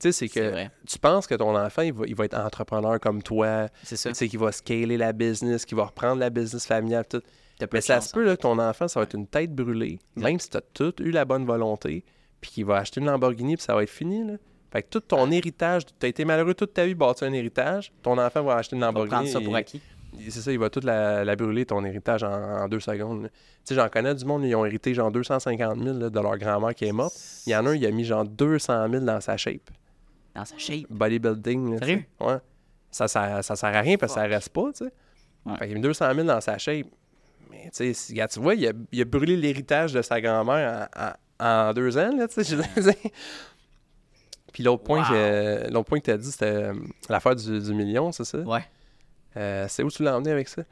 sais, 0.00 0.12
c'est 0.12 0.28
que 0.28 0.66
tu 0.86 0.98
penses 0.98 1.26
que 1.26 1.34
ton 1.34 1.56
enfant, 1.56 1.82
il 1.82 1.92
va, 1.92 2.06
il 2.06 2.14
va 2.14 2.24
être 2.24 2.38
entrepreneur 2.38 3.00
comme 3.00 3.22
toi, 3.22 3.68
C'est 3.82 3.96
ça. 3.96 4.10
tu 4.10 4.14
sais, 4.14 4.28
qu'il 4.28 4.38
va 4.38 4.52
scaler 4.52 4.96
la 4.96 5.12
business, 5.12 5.64
qu'il 5.64 5.76
va 5.76 5.86
reprendre 5.86 6.20
la 6.20 6.30
business 6.30 6.66
familiale, 6.66 7.04
tout. 7.08 7.22
Mais 7.72 7.80
ça 7.80 7.96
chance, 7.96 8.08
se 8.08 8.12
peut 8.12 8.24
là, 8.24 8.36
que 8.36 8.42
ton 8.42 8.58
enfant, 8.60 8.86
ça 8.86 9.00
va 9.00 9.04
être 9.04 9.14
une 9.14 9.26
tête 9.26 9.52
brûlée, 9.52 9.98
même 10.14 10.38
si 10.38 10.48
tu 10.50 10.56
as 10.56 10.60
tout 10.60 10.94
eu 11.00 11.10
la 11.10 11.24
bonne 11.24 11.44
volonté, 11.44 12.04
puis 12.40 12.52
qu'il 12.52 12.64
va 12.64 12.76
acheter 12.76 13.00
une 13.00 13.06
Lamborghini, 13.08 13.56
puis 13.56 13.64
ça 13.64 13.74
va 13.74 13.82
être 13.82 13.90
fini. 13.90 14.24
Là. 14.24 14.34
Fait 14.72 14.82
que 14.84 14.88
tout 14.88 15.00
ton 15.00 15.28
héritage, 15.32 15.84
tu 15.86 16.06
as 16.06 16.08
été 16.08 16.24
malheureux 16.24 16.54
toute 16.54 16.74
ta 16.74 16.86
vie, 16.86 16.94
bâtir 16.94 17.26
un 17.26 17.32
héritage, 17.32 17.92
ton 18.02 18.16
enfant 18.18 18.44
va 18.44 18.54
acheter 18.54 18.76
une 18.76 18.80
va 18.82 18.86
Lamborghini. 18.88 19.10
prendre 19.10 19.28
ça 19.28 19.40
pour 19.40 19.56
acquis. 19.56 19.78
et 19.78 19.80
C'est 20.28 20.40
ça, 20.40 20.52
il 20.52 20.58
va 20.58 20.68
tout 20.70 20.80
la, 20.82 21.24
la 21.24 21.36
brûler, 21.36 21.64
ton 21.66 21.84
héritage, 21.84 22.22
en, 22.22 22.32
en 22.32 22.68
deux 22.68 22.80
secondes. 22.80 23.24
Tu 23.24 23.30
sais, 23.64 23.74
j'en 23.74 23.88
connais 23.88 24.14
du 24.14 24.24
monde, 24.24 24.44
ils 24.44 24.54
ont 24.54 24.64
hérité 24.64 24.92
genre 24.94 25.10
250 25.10 25.78
000 25.82 25.98
là, 25.98 26.10
de 26.10 26.20
leur 26.20 26.36
grand-mère 26.38 26.74
qui 26.74 26.84
est 26.86 26.92
morte. 26.92 27.14
Il 27.46 27.50
y 27.52 27.56
en 27.56 27.64
a 27.66 27.70
un, 27.70 27.74
il 27.74 27.86
a 27.86 27.90
mis 27.90 28.04
genre 28.04 28.24
200 28.24 28.88
000 28.90 29.04
dans 29.04 29.20
sa 29.20 29.36
shape. 29.36 29.70
Dans 30.34 30.44
sa 30.44 30.56
shape. 30.58 30.86
Bodybuilding. 30.90 31.72
là. 31.72 31.78
Sérieux? 31.78 32.04
Ouais. 32.20 32.36
Ça, 32.90 33.06
ça, 33.08 33.42
ça 33.42 33.56
sert 33.56 33.74
à 33.74 33.80
rien 33.80 33.96
parce 33.96 34.14
que 34.14 34.20
ça 34.20 34.26
reste 34.26 34.48
pas, 34.50 34.72
tu 34.72 34.84
sais. 34.86 34.92
Ouais. 35.46 35.56
Fait 35.58 35.66
qu'il 35.66 35.72
a 35.74 35.76
mis 35.76 35.82
200 35.82 36.14
000 36.14 36.26
dans 36.26 36.40
sa 36.40 36.58
shape. 36.58 36.86
Mais 37.50 37.64
tu 37.64 37.68
sais, 37.72 37.92
si- 37.94 38.12
regarde, 38.12 38.30
tu 38.30 38.40
vois, 38.40 38.54
il 38.54 38.66
a, 38.66 38.72
il 38.92 39.00
a 39.00 39.04
brûlé 39.04 39.36
l'héritage 39.36 39.92
de 39.92 40.02
sa 40.02 40.20
grand-mère 40.20 40.88
en, 40.96 41.02
en- 41.04 41.68
en 41.68 41.72
deux 41.72 41.96
ans, 41.96 42.10
là, 42.16 42.26
tu 42.28 42.42
sais. 42.44 42.56
Puis 44.52 44.62
l'autre 44.62 44.82
point, 44.82 45.00
Wow. 45.02 45.08
que, 45.10 45.70
l'autre 45.72 45.84
point 45.88 46.00
que 46.00 46.04
tu 46.06 46.10
as 46.10 46.16
dit, 46.18 46.30
c'était 46.32 46.46
euh, 46.46 46.74
l'affaire 47.08 47.36
du, 47.36 47.60
du 47.60 47.74
million, 47.74 48.10
c'est 48.12 48.24
ça? 48.24 48.38
Ouais. 48.38 48.64
Euh, 49.36 49.66
c'est 49.68 49.82
où 49.82 49.90
tu 49.90 50.02
l'as 50.02 50.16
emmené 50.16 50.30
avec 50.30 50.48
ça? 50.48 50.62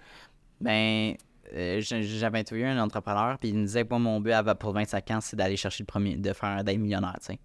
Ben, 0.60 1.14
euh, 1.54 1.80
j'avais 1.80 2.38
interviewé 2.38 2.68
un 2.68 2.82
entrepreneur, 2.82 3.38
puis 3.38 3.50
il 3.50 3.56
me 3.56 3.66
disait 3.66 3.84
que 3.84 3.90
moi, 3.90 3.98
mon 3.98 4.20
but 4.20 4.34
pour 4.58 4.72
25 4.72 5.10
ans, 5.12 5.20
c'est 5.20 5.36
d'aller 5.36 5.56
chercher 5.56 5.82
le 5.82 5.86
premier, 5.86 6.16
de 6.16 6.32
faire 6.32 6.64
d'être 6.64 6.78
millionnaire, 6.78 7.16
tu 7.20 7.32
sais. 7.32 7.38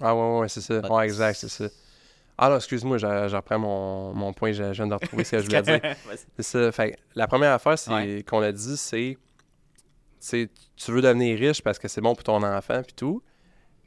Ah 0.00 0.14
ouais, 0.14 0.40
ouais, 0.40 0.48
c'est 0.48 0.60
ça. 0.60 0.80
Ouais, 0.92 1.04
exact, 1.04 1.36
c'est 1.36 1.48
ça. 1.48 1.68
Ah 2.38 2.50
non, 2.50 2.56
excuse-moi, 2.56 2.98
reprends 2.98 3.58
mon, 3.58 4.12
mon 4.12 4.32
point, 4.32 4.52
je, 4.52 4.62
viens 4.62 4.86
de 4.86 4.92
retrouver 4.94 5.24
ce 5.24 5.32
que 5.32 5.38
je 5.38 5.46
voulais 5.46 5.62
dire. 5.62 5.80
C'est 6.36 6.42
ça. 6.42 6.70
Fait 6.70 6.98
la 7.14 7.26
première 7.26 7.52
affaire 7.52 7.78
c'est 7.78 7.90
Ouais. 7.90 8.24
qu'on 8.28 8.42
a 8.42 8.52
dit, 8.52 8.76
c'est 8.76 9.16
c'est 10.18 10.50
tu 10.76 10.92
veux 10.92 11.00
devenir 11.00 11.38
riche 11.38 11.62
parce 11.62 11.78
que 11.78 11.88
c'est 11.88 12.02
bon 12.02 12.14
pour 12.14 12.24
ton 12.24 12.42
enfant 12.42 12.82
puis 12.82 12.92
tout. 12.94 13.22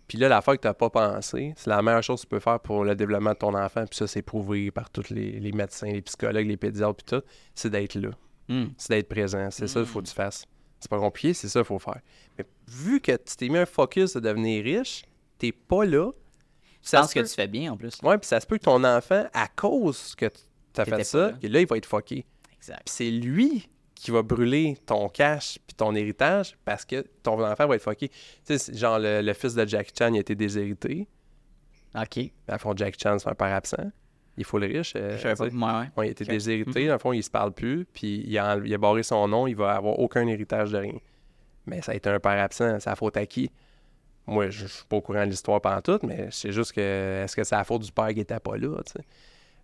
Puis 0.10 0.18
là, 0.18 0.28
l'affaire 0.28 0.56
que 0.56 0.62
tu 0.62 0.68
n'as 0.68 0.74
pas 0.74 0.90
pensé, 0.90 1.54
c'est 1.56 1.70
la 1.70 1.84
meilleure 1.84 2.02
chose 2.02 2.22
que 2.22 2.26
tu 2.26 2.30
peux 2.30 2.40
faire 2.40 2.60
pour 2.60 2.84
le 2.84 2.96
développement 2.96 3.34
de 3.34 3.38
ton 3.38 3.54
enfant. 3.54 3.86
Puis 3.86 3.96
ça, 3.96 4.08
c'est 4.08 4.24
prouvé 4.24 4.72
par 4.72 4.90
tous 4.90 5.12
les, 5.12 5.40
les 5.40 5.52
médecins, 5.52 5.92
les 5.92 6.02
psychologues, 6.02 6.48
les 6.48 6.58
pédiatres, 6.58 6.96
puis 6.96 7.18
tout. 7.18 7.24
C'est 7.54 7.70
d'être 7.70 7.94
là. 7.94 8.10
Hmm. 8.48 8.70
C'est 8.76 8.96
d'être 8.96 9.08
présent. 9.08 9.52
C'est 9.52 9.68
ça 9.68 9.82
qu'il 9.82 9.88
faut 9.88 10.02
que 10.02 10.08
tu 10.08 10.16
fasses. 10.16 10.48
C'est 10.80 10.90
pas 10.90 10.98
compliqué, 10.98 11.36
c'est 11.36 11.48
ça 11.48 11.60
qu'il 11.60 11.68
faut 11.68 11.78
faire. 11.78 12.02
Mais 12.40 12.46
vu 12.68 13.00
que 13.00 13.12
tu 13.12 13.36
t'es 13.38 13.50
mis 13.50 13.60
un 13.60 13.68
focus 13.68 14.14
de 14.16 14.20
devenir 14.20 14.64
riche, 14.64 15.04
t'es 15.38 15.52
pas 15.52 15.86
là. 15.86 16.12
Je 16.84 16.90
pense 16.90 17.14
que 17.14 17.20
tu 17.20 17.36
fais 17.36 17.48
bien, 17.48 17.72
en 17.74 17.78
plus. 17.78 17.94
Ouais, 18.02 18.18
puis 18.18 18.28
ça 18.28 18.40
se 18.40 18.48
peut 18.48 18.58
que 18.58 18.64
ton 18.64 18.84
enfant, 18.84 19.28
à 19.32 19.48
cause 19.48 20.16
que 20.16 20.26
tu 20.74 20.82
as 20.82 20.86
fait 20.86 21.04
ça, 21.04 21.32
là. 21.32 21.38
là, 21.44 21.60
il 21.62 21.68
va 21.68 21.78
être 21.78 21.86
fucké. 21.86 22.26
Exact. 22.58 22.82
Puis 22.86 22.96
c'est 22.96 23.12
lui 23.12 23.70
qui 24.00 24.12
va 24.12 24.22
brûler 24.22 24.78
ton 24.86 25.10
cash 25.10 25.60
puis 25.68 25.76
ton 25.76 25.94
héritage 25.94 26.56
parce 26.64 26.86
que 26.86 27.06
ton 27.22 27.44
enfant 27.44 27.68
va 27.68 27.76
être 27.76 27.84
fucké. 27.84 28.10
Tu 28.46 28.58
sais, 28.58 28.74
genre 28.74 28.98
le, 29.00 29.22
le 29.22 29.34
fils 29.34 29.54
de 29.56 29.66
Jackie 29.68 29.92
Chan, 29.98 30.14
il 30.14 30.18
a 30.18 30.20
été 30.22 30.36
déshérité. 30.36 31.08
OK. 31.96 32.20
À 32.48 32.58
fond, 32.58 32.74
Jackie 32.76 33.00
Chan, 33.02 33.18
c'est 33.20 33.30
un 33.30 33.36
père 33.36 33.54
absent. 33.56 33.92
Il 34.38 34.46
faut 34.46 34.58
le 34.58 34.68
riche. 34.68 34.94
euh, 34.96 35.18
Je 35.18 35.22
savais 35.24 35.36
pas. 35.36 35.50
sais. 35.50 35.56
Ouais, 35.98 36.06
il 36.06 36.10
a 36.10 36.12
été 36.12 36.24
déshérité. 36.24 36.88
Dans 36.88 36.94
le 36.94 37.00
fond, 37.00 37.12
il 37.12 37.24
se 37.24 37.30
parle 37.30 37.52
plus. 37.52 37.86
Puis 37.92 38.24
il 38.26 38.38
a, 38.38 38.56
enle- 38.56 38.66
il 38.66 38.74
a 38.74 38.78
barré 38.78 39.04
son 39.04 39.28
nom. 39.28 39.48
Il 39.48 39.56
va 39.56 39.74
avoir 39.76 40.00
aucun 40.00 40.26
héritage 40.28 40.72
de 40.72 40.78
rien. 40.78 40.96
Mais 41.66 41.82
ça 41.82 41.92
a 41.92 41.96
été 41.96 42.10
un 42.10 42.20
père 42.20 42.42
absent. 42.42 42.80
C'est 42.80 42.90
la 42.90 42.96
faute 42.96 43.18
à 43.18 43.26
qui? 43.26 43.52
Moi, 44.28 44.50
je 44.50 44.62
je 44.62 44.68
suis 44.68 44.86
pas 44.86 44.98
au 44.98 45.02
courant 45.02 45.26
de 45.26 45.32
l'histoire 45.32 45.60
pendant 45.60 45.82
tout, 45.82 46.00
mais 46.06 46.28
c'est 46.32 46.52
juste 46.52 46.72
que 46.72 47.24
est-ce 47.24 47.36
que 47.36 47.44
c'est 47.44 47.56
la 47.56 47.64
faute 47.64 47.82
du 47.82 47.92
père 47.92 48.14
qui 48.14 48.20
était 48.22 48.40
pas 48.40 48.56
là, 48.56 48.78
tu 48.86 48.94
sais? 48.94 49.06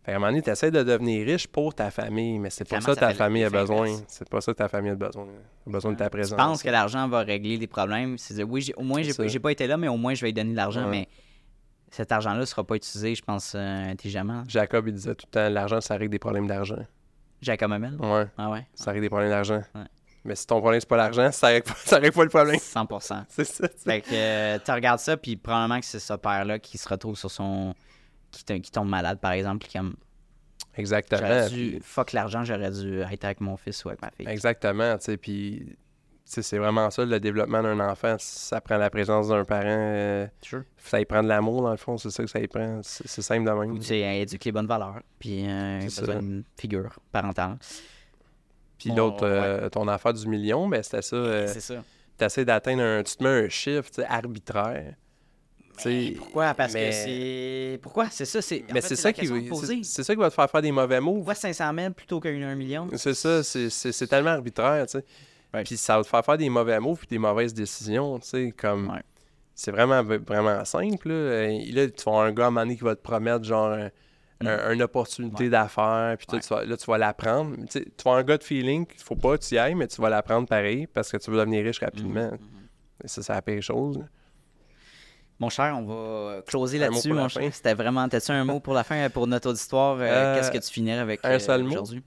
Fait 0.05 0.11
qu'à 0.11 0.17
un 0.17 0.19
moment 0.19 0.27
donné, 0.31 0.41
tu 0.43 0.49
essaies 0.51 0.69
de 0.71 0.83
devenir 0.83 1.25
riche 1.25 1.47
pour 1.47 1.73
ta 1.73 1.89
famille, 1.89 2.37
mais 2.37 2.49
c'est 2.51 2.63
pas 2.69 2.79
ça 2.79 2.93
que 2.93 2.99
ça 2.99 3.07
ta 3.07 3.13
famille 3.15 3.43
a 3.43 3.49
besoin. 3.49 3.87
C'est 4.07 4.29
pas 4.29 4.39
ça 4.41 4.51
que 4.53 4.57
ta 4.57 4.67
famille 4.67 4.91
a 4.91 4.95
besoin. 4.95 5.25
Elle 5.65 5.71
a 5.71 5.73
besoin 5.73 5.91
de 5.93 5.97
ta 5.97 6.05
Tu 6.05 6.11
présence. 6.11 6.37
penses 6.37 6.61
que 6.63 6.69
l'argent 6.69 7.07
va 7.07 7.21
régler 7.21 7.57
les 7.57 7.67
problèmes? 7.67 8.17
C'est 8.19 8.43
oui, 8.43 8.71
au 8.77 8.83
moins, 8.83 9.01
j'ai 9.01 9.39
pas 9.39 9.51
été 9.51 9.65
là, 9.67 9.77
mais 9.77 9.87
au 9.87 9.97
moins, 9.97 10.13
je 10.13 10.21
vais 10.21 10.27
lui 10.27 10.33
donner 10.33 10.51
de 10.51 10.55
l'argent. 10.55 10.83
Ouais. 10.85 10.91
Mais 10.91 11.07
cet 11.89 12.11
argent-là 12.11 12.39
ne 12.39 12.45
sera 12.45 12.63
pas 12.63 12.75
utilisé, 12.75 13.15
je 13.15 13.23
pense, 13.23 13.53
euh, 13.55 13.91
intelligemment. 13.91 14.43
Jacob, 14.47 14.87
il 14.87 14.93
disait 14.93 15.15
tout 15.15 15.25
le 15.27 15.31
temps 15.31 15.49
l'argent, 15.49 15.81
ça 15.81 15.95
règle 15.95 16.11
des 16.11 16.19
problèmes 16.19 16.45
d'argent. 16.47 16.85
Jacob 17.41 17.71
Hamel? 17.71 17.95
Ouais, 17.99 18.27
Ah 18.37 18.49
ouais? 18.51 18.65
ça 18.75 18.91
règle 18.91 19.01
des 19.03 19.09
problèmes 19.09 19.29
d'argent. 19.29 19.61
Ouais. 19.73 19.81
Mais 20.23 20.35
si 20.35 20.45
ton 20.47 20.59
problème, 20.59 20.79
c'est 20.79 20.89
pas 20.89 20.97
l'argent, 20.97 21.31
ça 21.31 21.47
règle 21.47 21.67
pas, 21.67 21.75
ça 21.85 21.97
règle 21.97 22.13
pas 22.15 22.23
le 22.23 22.29
problème. 22.29 22.55
100%. 22.57 23.23
C'est 23.29 23.43
ça. 23.43 23.67
Fait 23.83 24.01
que 24.01 24.07
euh, 24.13 24.57
tu 24.63 24.71
regardes 24.71 24.99
ça, 24.99 25.17
puis 25.17 25.35
probablement 25.35 25.79
que 25.79 25.85
c'est 25.85 25.99
ce 25.99 26.13
père-là 26.13 26.57
qui 26.59 26.77
se 26.77 26.87
retrouve 26.89 27.15
sur 27.17 27.29
son. 27.31 27.73
Qui, 28.43 28.61
qui 28.61 28.71
tombe 28.71 28.89
malade, 28.89 29.19
par 29.19 29.31
exemple, 29.31 29.65
puis 29.65 29.77
comme. 29.77 29.95
Exactement. 30.77 31.21
J'aurais 31.21 31.49
dû. 31.49 31.79
Fuck 31.81 32.11
l'argent, 32.11 32.43
j'aurais 32.43 32.71
dû 32.71 32.99
être 33.01 33.23
avec 33.25 33.39
mon 33.41 33.55
fils 33.57 33.83
ou 33.85 33.89
avec 33.89 34.01
ma 34.01 34.11
fille. 34.11 34.27
Exactement, 34.27 34.97
tu 34.97 35.05
sais, 35.05 35.17
puis 35.17 35.77
tu 36.31 36.41
c'est 36.41 36.57
vraiment 36.57 36.89
ça, 36.89 37.05
le 37.05 37.19
développement 37.19 37.61
d'un 37.61 37.79
enfant, 37.79 38.15
ça 38.17 38.59
prend 38.59 38.77
la 38.77 38.89
présence 38.89 39.27
d'un 39.27 39.45
parent, 39.45 39.63
euh, 39.67 40.27
Sure. 40.41 40.63
ça 40.77 40.99
y 40.99 41.05
prend 41.05 41.21
de 41.21 41.27
l'amour, 41.27 41.61
dans 41.61 41.69
le 41.71 41.77
fond, 41.77 41.97
c'est 41.97 42.09
ça 42.09 42.23
que 42.23 42.29
ça 42.29 42.39
y 42.39 42.47
prend, 42.47 42.79
c'est 42.83 43.07
c'est 43.07 43.21
simple 43.21 43.45
de 43.47 43.51
même. 43.51 43.77
Tu 43.77 43.85
sais, 43.85 43.99
éduquer 44.19 44.49
les 44.49 44.51
bonnes 44.51 44.65
valeurs, 44.67 45.01
puis 45.19 45.47
euh, 45.47 45.79
C'est 45.87 46.09
d'une 46.09 46.43
figure 46.57 46.99
parentale. 47.11 47.57
Puis 48.77 48.89
l'autre, 48.91 49.23
euh, 49.23 49.69
ton 49.69 49.87
affaire 49.87 50.13
du 50.13 50.27
million, 50.27 50.67
ben 50.67 50.81
c'était 50.83 51.01
ça, 51.01 51.15
euh, 51.15 51.47
c'est 51.47 51.61
ça. 51.61 51.83
t'essaies 52.17 52.43
d'atteindre 52.45 52.81
un, 52.81 53.03
tu 53.03 53.15
te 53.15 53.23
mets 53.23 53.45
un 53.45 53.49
chiffre, 53.49 53.89
tu 53.91 54.01
arbitraire. 54.03 54.95
Mais 55.85 56.11
pourquoi? 56.17 56.53
Parce 56.53 56.73
mais- 56.73 56.89
que 56.89 56.95
c'est. 56.95 57.79
Pourquoi? 57.81 58.07
C'est 58.09 58.25
ça, 58.25 58.41
c'est. 58.41 58.63
Mais 58.73 58.81
c'est 58.81 58.95
ça 58.95 59.11
qui 59.11 59.27
c'est 59.83 60.03
ça 60.03 60.13
qui 60.13 60.19
va 60.19 60.29
te 60.29 60.33
faire 60.35 60.49
faire 60.49 60.61
des 60.61 60.71
mauvais 60.71 60.99
moves. 61.01 61.15
Pourquoi 61.17 61.35
500 61.35 61.71
000 61.77 61.93
plutôt 61.93 62.19
qu'un 62.19 62.41
1 62.41 62.55
million? 62.55 62.87
C'est 62.95 63.13
ça, 63.13 63.43
c'est- 63.43 64.07
tellement 64.07 64.31
arbitraire, 64.31 64.85
tu 64.87 64.99
sais. 64.99 65.05
Ouais. 65.53 65.63
Puis 65.63 65.77
ça 65.77 65.97
va 65.97 66.03
te 66.03 66.07
faire 66.09 66.23
faire 66.25 66.37
des 66.37 66.49
mauvais 66.49 66.79
moves 66.79 66.99
puis 66.99 67.07
des 67.07 67.17
mauvaises 67.17 67.53
décisions, 67.53 68.19
tu 68.19 68.27
sais, 68.27 68.53
comme... 68.55 68.89
Ouais. 68.89 69.01
C'est 69.57 69.71
vraiment, 69.71 70.03
vraiment 70.03 70.65
simple, 70.65 71.07
là. 71.09 71.47
Là, 71.47 71.87
tu 71.89 72.03
vas 72.05 72.11
un 72.23 72.31
gars 72.33 72.43
à 72.43 72.47
un 72.47 72.49
moment 72.51 72.61
donné 72.65 72.75
qui 72.75 72.83
va 72.83 72.93
te 72.93 73.01
promettre, 73.01 73.45
genre, 73.45 73.69
un- 73.71 73.89
un- 74.45 74.73
une 74.73 74.81
opportunité 74.81 75.43
Mm. 75.43 75.45
Ouais. 75.45 75.49
d'affaires, 75.49 76.17
puis 76.17 76.27
tu 76.27 76.47
vas- 76.49 76.65
là, 76.65 76.75
tu 76.75 76.85
vas 76.87 76.97
l'apprendre. 76.97 77.55
Tu 77.55 77.63
sais, 77.69 77.85
tu 77.85 78.03
vas 78.03 78.11
un 78.15 78.23
gars 78.23 78.37
de 78.37 78.43
feeling 78.43 78.85
qu'il 78.85 78.99
faut 79.01 79.15
pas 79.15 79.37
que 79.37 79.45
tu 79.45 79.55
y 79.55 79.57
ailles, 79.57 79.75
mais 79.75 79.87
tu 79.87 80.01
vas 80.01 80.09
l'apprendre 80.09 80.45
pareil 80.45 80.87
parce 80.87 81.09
que 81.09 81.15
tu 81.15 81.31
veux 81.31 81.37
devenir 81.37 81.63
riche 81.63 81.79
rapidement. 81.79 82.27
Mm-hmm. 82.31 83.05
Et 83.05 83.07
ça, 83.07 83.23
c'est 83.23 83.31
la 83.33 83.41
pire 83.41 83.61
chose. 83.61 83.97
là. 83.99 84.05
Mon 85.39 85.49
cher, 85.49 85.75
on 85.77 85.83
va 85.83 86.41
closer 86.43 86.77
là-dessus, 86.77 87.11
mon 87.11 87.27
cher. 87.27 87.43
C'était 87.53 87.73
vraiment. 87.73 88.07
T'as-tu 88.07 88.31
un 88.31 88.45
mot 88.45 88.59
pour 88.61 88.73
la 88.73 88.83
fin, 88.83 89.09
pour 89.09 89.27
notre 89.27 89.49
auditoire? 89.49 89.97
euh, 89.99 90.03
Euh, 90.03 90.35
Qu'est-ce 90.37 90.51
que 90.51 90.57
tu 90.59 90.71
finirais 90.71 90.99
avec 90.99 91.19
un 91.23 91.31
euh, 91.31 91.39
seul 91.39 91.63
mot? 91.63 91.71
aujourd'hui? 91.73 92.01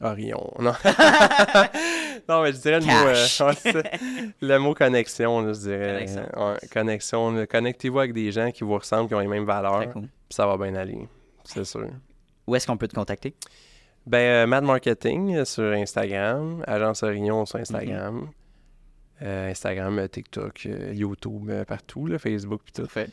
Orion. 0.00 0.52
Non. 0.58 0.72
non, 2.28 2.42
mais 2.42 2.52
je 2.52 2.58
dirais 2.58 2.80
le 2.80 2.86
mot, 2.86 2.92
euh, 3.76 3.82
le 4.40 4.58
mot 4.58 4.74
connexion, 4.74 5.40
là, 5.40 5.52
je 5.52 5.58
dirais. 5.60 5.92
Connexion. 6.06 6.22
Ouais, 6.36 6.58
connexion. 6.72 7.30
là. 7.32 7.46
Connectez-vous 7.46 7.98
avec 8.00 8.12
des 8.12 8.30
gens 8.32 8.50
qui 8.50 8.64
vous 8.64 8.74
ressemblent, 8.74 9.08
qui 9.08 9.14
ont 9.14 9.20
les 9.20 9.26
mêmes 9.28 9.46
valeurs, 9.46 9.76
Très 9.76 9.84
puis 9.86 9.92
cool. 10.00 10.08
ça 10.30 10.46
va 10.46 10.56
bien 10.56 10.74
aller. 10.74 11.08
C'est 11.44 11.64
sûr. 11.64 11.86
Où 12.46 12.54
est-ce 12.56 12.66
qu'on 12.66 12.76
peut 12.76 12.88
te 12.88 12.94
contacter? 12.94 13.34
Ben, 14.06 14.18
euh, 14.18 14.46
Mad 14.46 14.64
Marketing 14.64 15.34
euh, 15.36 15.44
sur 15.46 15.72
Instagram, 15.72 16.62
Agence 16.66 17.02
Orion 17.02 17.46
sur 17.46 17.58
Instagram, 17.60 18.14
Mhm. 18.16 18.28
Euh, 19.22 19.50
Instagram, 19.50 19.98
euh, 19.98 20.08
TikTok, 20.08 20.66
euh, 20.66 20.92
YouTube, 20.94 21.48
euh, 21.50 21.64
partout, 21.64 22.06
là, 22.06 22.18
Facebook 22.18 22.60
puis 22.64 22.72
tout. 22.72 22.82
Parfait. 22.82 23.08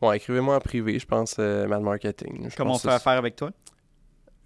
Bon, 0.00 0.12
écrivez-moi 0.12 0.56
en 0.56 0.60
privé, 0.60 0.98
je 0.98 1.06
pense, 1.06 1.36
euh, 1.38 1.66
Mad 1.66 1.82
Marketing. 1.82 2.48
Je 2.50 2.56
Comment 2.56 2.74
on 2.74 2.78
fait 2.78 2.88
affaire 2.90 3.14
avec 3.18 3.34
toi? 3.36 3.50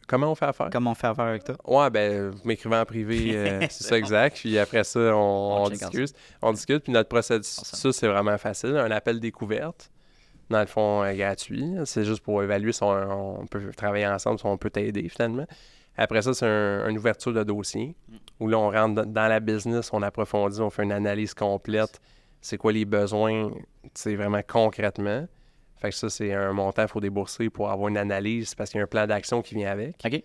Comment 0.08 0.32
on 0.32 0.34
fait 0.34 0.46
affaire? 0.46 0.68
Comment 0.72 0.90
on 0.92 0.94
fait 0.94 1.06
affaire 1.06 1.24
avec 1.26 1.44
toi? 1.44 1.56
Ouais, 1.64 1.90
ben, 1.90 2.30
vous 2.30 2.40
m'écrivez 2.44 2.76
en 2.76 2.84
privé, 2.84 3.36
euh, 3.36 3.60
c'est 3.70 3.84
ça 3.84 3.98
exact. 3.98 4.36
Puis 4.38 4.58
après 4.58 4.84
ça, 4.84 4.98
on, 4.98 5.14
On 5.14 5.62
on 5.62 5.66
check 5.70 5.78
discute. 5.78 6.14
On 6.42 6.52
discute, 6.52 6.82
puis 6.84 6.92
notre 6.92 7.20
ça, 7.20 7.38
c'est 7.92 8.08
vraiment 8.08 8.36
facile. 8.38 8.76
Un 8.76 8.90
appel 8.90 9.20
découverte, 9.20 9.90
dans 10.50 10.60
le 10.60 10.66
fond, 10.66 11.02
euh, 11.02 11.12
gratuit. 11.14 11.64
C'est 11.84 12.04
juste 12.04 12.22
pour 12.22 12.42
évaluer 12.42 12.72
si 12.72 12.82
on, 12.82 13.40
on 13.42 13.46
peut 13.46 13.70
travailler 13.76 14.06
ensemble, 14.06 14.38
si 14.38 14.46
on 14.46 14.56
peut 14.58 14.70
t'aider, 14.70 15.08
finalement. 15.08 15.46
Après 15.96 16.22
ça, 16.22 16.32
c'est 16.34 16.46
un- 16.46 16.88
une 16.88 16.96
ouverture 16.98 17.32
de 17.32 17.42
dossier 17.44 17.94
où 18.42 18.48
là, 18.48 18.58
on 18.58 18.70
rentre 18.70 19.04
dans- 19.06 19.28
la 19.28 19.40
business, 19.40 19.90
on 19.92 20.02
approfondit, 20.02 20.60
on 20.60 20.70
fait 20.70 20.82
une 20.82 20.92
analyse 20.92 21.32
complète. 21.34 22.00
C'est 22.40 22.56
quoi 22.58 22.72
les 22.72 22.84
besoins, 22.84 23.50
c'est 23.94 24.16
vraiment 24.16 24.40
concrètement. 24.46 25.26
Fait 25.76 25.90
que 25.90 25.94
ça, 25.94 26.10
c'est 26.10 26.32
un 26.32 26.52
montant 26.52 26.82
qu'il 26.82 26.90
faut 26.92 27.00
débourser 27.00 27.50
pour 27.50 27.70
avoir 27.70 27.88
une 27.88 27.96
analyse 27.96 28.54
parce 28.54 28.70
qu'il 28.70 28.78
y 28.78 28.80
a 28.80 28.84
un 28.84 28.88
plan 28.88 29.06
d'action 29.06 29.42
qui 29.42 29.54
vient 29.54 29.70
avec. 29.70 29.96
OK. 30.04 30.22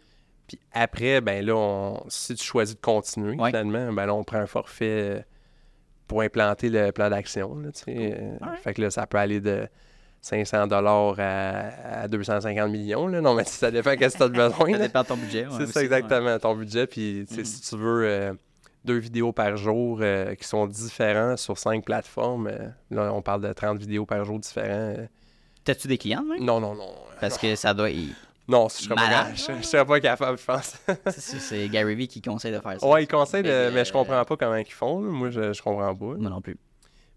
Puis 0.47 0.59
après, 0.71 1.19
ben 1.21 1.45
là, 1.45 1.55
on- 1.55 2.03
si 2.07 2.33
tu 2.35 2.43
choisis 2.43 2.75
de 2.75 2.81
continuer, 2.81 3.37
Ouais. 3.37 3.49
finalement, 3.49 3.91
ben 3.93 4.05
là, 4.05 4.13
on 4.15 4.23
prend 4.23 4.37
un 4.39 4.45
forfait 4.47 5.25
pour 6.07 6.21
implanter 6.21 6.69
le 6.69 6.91
plan 6.91 7.09
d'action. 7.09 7.55
Euh. 7.89 8.37
Fait 8.61 8.73
que 8.73 8.81
là, 8.81 8.89
ça 8.89 9.05
peut 9.07 9.17
aller 9.17 9.41
de 9.41 9.67
500 10.21 10.67
dollars 10.67 11.15
à, 11.19 12.01
à 12.03 12.07
250 12.07 12.69
millions. 12.71 13.07
Là. 13.07 13.21
Non, 13.21 13.33
mais 13.33 13.43
ça 13.45 13.71
dépend 13.71 13.95
qu'est-ce 13.95 14.17
que 14.17 14.23
tu 14.25 14.41
as 14.41 14.49
besoin. 14.49 14.71
Ça 14.73 14.77
dépend 14.79 15.01
de 15.03 15.07
ton 15.07 15.15
budget. 15.17 15.45
ouais, 15.47 15.53
C'est 15.59 15.67
ça 15.67 15.83
exactement, 15.83 16.37
ton 16.39 16.55
budget. 16.55 16.87
Puis 16.87 17.25
Mhm. 17.31 17.45
si 17.45 17.61
tu 17.61 17.77
veux 17.77 18.03
euh, 18.05 18.33
deux 18.83 18.97
vidéos 18.97 19.31
par 19.31 19.55
jour 19.57 19.99
euh, 20.01 20.35
qui 20.35 20.47
sont 20.47 20.67
différents 20.67 21.37
sur 21.37 21.57
cinq 21.57 21.85
plateformes, 21.85 22.47
euh, 22.47 22.67
là, 22.91 23.13
on 23.13 23.21
parle 23.21 23.41
de 23.41 23.53
30 23.53 23.77
vidéos 23.79 24.05
par 24.05 24.23
jour 24.25 24.39
différents. 24.39 24.67
euh, 24.97 25.05
T'as-tu 25.63 25.87
des 25.87 25.97
clients, 25.97 26.23
même? 26.23 26.43
Non, 26.43 26.59
non, 26.59 26.75
non. 26.75 26.89
Parce 27.19 27.37
que 27.37 27.55
ça 27.55 27.73
doit. 27.73 27.89
il- 27.89 28.13
Non, 28.47 28.69
je 28.69 28.83
serais 28.83 28.95
pas, 28.95 29.33
je, 29.35 29.51
je 29.61 29.67
serais 29.67 29.85
pas 29.85 29.99
capable, 29.99 30.37
je 30.37 30.45
pense. 30.45 30.77
C'est 31.17 31.67
Gary 31.67 31.95
Vee 31.95 32.07
qui 32.07 32.21
conseille 32.21 32.53
de 32.53 32.59
faire 32.61 32.79
ça. 32.79 32.87
ouais, 32.87 33.03
ils 33.03 33.07
conseillent, 33.07 33.43
de- 33.43 33.69
Mais, 33.73 33.83
je 33.83 33.91
comprends 33.91 34.23
pas 34.23 34.37
comment 34.37 34.55
ils 34.55 34.71
font. 34.71 35.01
là. 35.01 35.09
Moi, 35.09 35.29
je, 35.29 35.51
je 35.51 35.61
comprends 35.61 35.93
pas. 35.93 36.05
Moi 36.05 36.29
non 36.29 36.39
plus. 36.41 36.57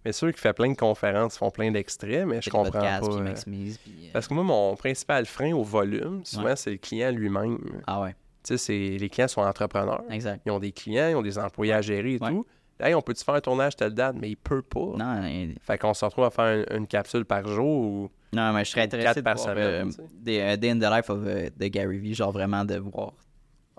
Mais 0.05 0.13
ceux 0.13 0.33
qui 0.33 0.41
font 0.41 0.53
plein 0.53 0.71
de 0.71 0.77
conférences 0.77 1.37
font 1.37 1.51
plein 1.51 1.71
d'extraits, 1.71 2.27
mais 2.27 2.37
je 2.37 2.45
Fait 2.45 2.51
comprends 2.51 2.71
pas. 2.81 3.01
puis 3.01 3.09
euh, 3.17 3.21
maximise, 3.21 3.79
puis, 3.79 3.93
euh, 4.07 4.11
Parce 4.13 4.27
que 4.29 4.35
moi, 4.35 4.43
mon 4.45 4.75
principal 4.77 5.27
frein 5.27 5.53
au 5.53 5.63
volume, 5.63 6.23
souvent, 6.25 6.45
Ouais. 6.47 6.57
c'est 6.57 6.71
le 6.71 6.79
client 6.79 7.11
lui-même. 7.11 7.59
Ah 7.87 8.01
ouais, 8.01 8.15
Tu 8.43 8.57
sais, 8.57 8.97
les 8.99 9.09
clients 9.11 9.29
sont 9.29 9.43
entrepreneurs. 9.43 10.03
exact. 10.11 10.43
Ils 10.47 10.53
ont 10.53 10.59
des 10.59 10.73
clients, 10.73 11.09
ils 11.11 11.15
ont 11.17 11.23
des 11.23 11.39
employés 11.39 11.75
à 11.75 11.83
gérer 11.83 12.15
et 12.15 12.19
Ouais. 12.23 12.31
tout. 12.31 12.47
Hey, 12.83 12.95
on 12.95 13.03
peut-tu 13.03 13.23
faire 13.23 13.35
un 13.35 13.41
tournage 13.43 13.77
telle 13.77 13.93
date? 13.93 14.17
Mais 14.19 14.31
il 14.31 14.37
peut 14.37 14.63
pas. 14.63 14.81
Non, 14.97 15.21
euh, 15.23 15.53
Fait 15.61 15.77
qu'on 15.77 15.93
se 15.93 16.03
retrouve 16.03 16.25
à 16.25 16.31
faire 16.31 16.65
une, 16.71 16.79
une 16.79 16.87
capsule 16.87 17.27
par 17.27 17.47
jour 17.47 17.67
ou... 17.83 18.11
non, 18.33 18.55
mais 18.55 18.65
je 18.65 18.71
serais 18.71 18.81
intéressé 18.85 19.17
de 19.21 19.21
par 19.25 19.35
voir 19.37 19.49
semaine, 19.51 19.91
euh, 19.99 20.05
des 20.19 20.39
euh, 20.41 20.57
Day 20.57 20.71
in 20.71 20.79
the 20.79 20.91
Life 20.91 21.11
of, 21.11 21.19
euh, 21.27 21.51
de 21.55 21.67
Gary 21.67 21.99
Vee, 21.99 22.15
genre 22.15 22.33
vraiment 22.33 22.65
de 22.65 22.77
voir. 22.79 23.13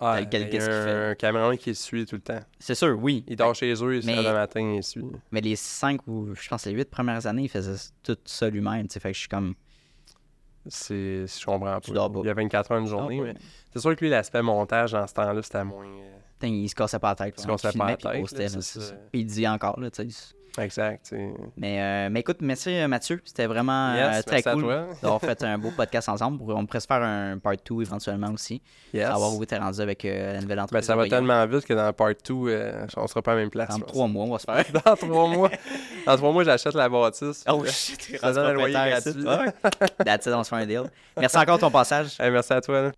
Ah, 0.04 0.16
Tel 0.18 0.30
quel, 0.30 0.42
il 0.42 0.44
y 0.46 0.48
a 0.48 0.50
qu'est-ce 0.52 0.66
qu'il 0.66 0.74
un, 0.74 0.84
fait? 0.84 1.10
un 1.12 1.16
caméraman 1.16 1.58
qui 1.58 1.76
suit 1.76 2.06
tout 2.08 2.16
le 2.16 2.22
temps. 2.22 2.40
C'est 2.60 2.74
sûr, 2.76 2.98
oui. 3.00 3.24
Il 3.28 3.36
dort 3.36 3.54
chez 3.56 3.72
eux, 3.72 3.96
il 3.96 4.02
se 4.02 4.08
Mais- 4.08 4.16
lève 4.16 4.26
le 4.26 4.34
matin, 4.34 4.74
il 4.78 4.84
suit. 4.84 5.06
Mais 5.32 5.42
les 5.42 5.56
cinq 5.56 6.02
ou 6.08 6.34
je 6.34 6.50
pense 6.50 6.66
les 6.66 6.72
huit 6.72 6.90
premières 6.90 7.26
années, 7.28 7.44
il 7.44 7.50
faisait 7.50 7.76
tout 8.04 8.18
ça 8.26 8.50
lui-même. 8.50 8.88
tu 8.88 8.94
sais, 8.94 9.00
Fait 9.00 9.10
que 9.12 9.16
je 9.16 9.20
suis 9.20 9.30
comme. 9.30 9.54
C'est... 10.68 11.26
Je 11.28 11.46
comprends 11.46 11.80
Tu 11.80 11.92
pas. 11.92 11.96
dors 11.96 12.12
pas. 12.12 12.20
Il 12.24 12.28
y 12.28 12.30
a 12.30 12.34
24 12.34 12.72
heures 12.72 12.78
une 12.80 12.88
journée, 12.88 13.20
mais 13.20 13.34
c'est 13.74 13.80
sûr 13.80 13.96
que 13.96 14.04
lui, 14.04 14.10
l'aspect 14.12 14.42
montage 14.44 14.92
dans 14.92 15.08
ce 15.08 15.14
temps-là, 15.14 15.42
c'était 15.42 15.64
moins... 15.64 15.86
euh, 15.88 16.18
Putain, 16.40 16.54
il 16.54 16.70
se 16.70 16.76
cassait 16.76 17.00
pas 17.00 17.10
la 17.10 17.16
tête. 17.16 17.36
Il 17.38 17.42
se 17.42 17.48
cassait 17.48 17.78
pas 17.78 17.88
la 17.92 17.98
tête, 17.98 18.32
là, 18.32 18.48
c'est 18.50 18.62
ça. 18.62 18.94
Puis 19.12 19.22
il 19.22 19.26
dit 19.26 19.48
encore, 19.48 19.80
là, 19.80 19.90
tu 19.92 20.10
sais. 20.10 20.34
Exact, 20.58 21.06
tu. 21.08 21.30
Mais, 21.56 21.82
euh, 21.82 22.10
mais 22.12 22.20
écoute, 22.22 22.38
merci 22.42 22.70
euh, 22.76 22.88
Mathieu. 22.88 23.22
C'était 23.24 23.46
vraiment 23.46 23.94
Yes, 23.96 24.18
euh, 24.20 24.22
très 24.24 24.44
cool 24.44 24.64
d'avoir 25.02 25.22
fait 25.22 25.42
un 25.44 25.58
beau 25.60 25.72
podcast 25.72 26.10
ensemble. 26.10 26.42
On 26.52 26.66
pourrait 26.66 26.80
se 26.82 26.88
faire 26.88 27.02
un 27.02 27.38
part 27.38 27.54
2 27.70 27.82
éventuellement 27.82 28.32
aussi. 28.32 28.62
Yes. 28.94 29.08
Savoir 29.08 29.34
où 29.36 29.46
t'es 29.46 29.58
rendu 29.58 29.80
avec 29.80 30.04
euh, 30.04 30.34
la 30.34 30.42
nouvelle 30.42 30.58
Ben, 30.58 30.64
entreprise. 30.64 30.86
ça 30.88 30.96
va 30.96 31.08
tellement 31.08 31.46
vite 31.48 31.66
que 31.66 31.74
dans 31.74 31.94
part 31.94 32.10
2, 32.10 32.16
euh, 32.34 32.86
on 32.98 33.08
sera 33.08 33.22
pas 33.22 33.32
à 33.32 33.36
la 33.36 33.42
même 33.42 33.50
place. 33.50 33.70
Dans 33.70 33.80
trois 33.86 34.08
mois, 34.08 34.26
on 34.26 34.32
va 34.32 34.40
se 34.40 34.46
faire. 34.46 34.66
Dans 34.86 34.96
trois 34.96 35.28
mois. 35.28 35.50
Dans 36.06 36.18
trois 36.18 36.32
mois, 36.34 36.44
j'achète 36.44 36.74
la 36.74 36.90
bâtisse. 36.90 37.44
Oh 37.48 37.64
shit, 37.66 38.18
Ça 38.20 38.34
donne 38.34 38.48
un 38.48 38.54
loyer 38.54 38.74
gratuit. 38.74 39.24
That's 40.06 40.26
it, 40.26 40.34
on 40.34 40.44
se 40.44 40.50
fait 40.50 40.56
un 40.56 40.66
deal. 40.66 40.84
Merci 41.18 41.38
encore 41.38 41.56
de 41.58 41.62
ton 41.62 41.72
passage. 41.72 42.18
Hey, 42.20 42.30
merci 42.32 42.52
à 42.54 42.60
toi. 42.62 42.82
là. 42.82 42.92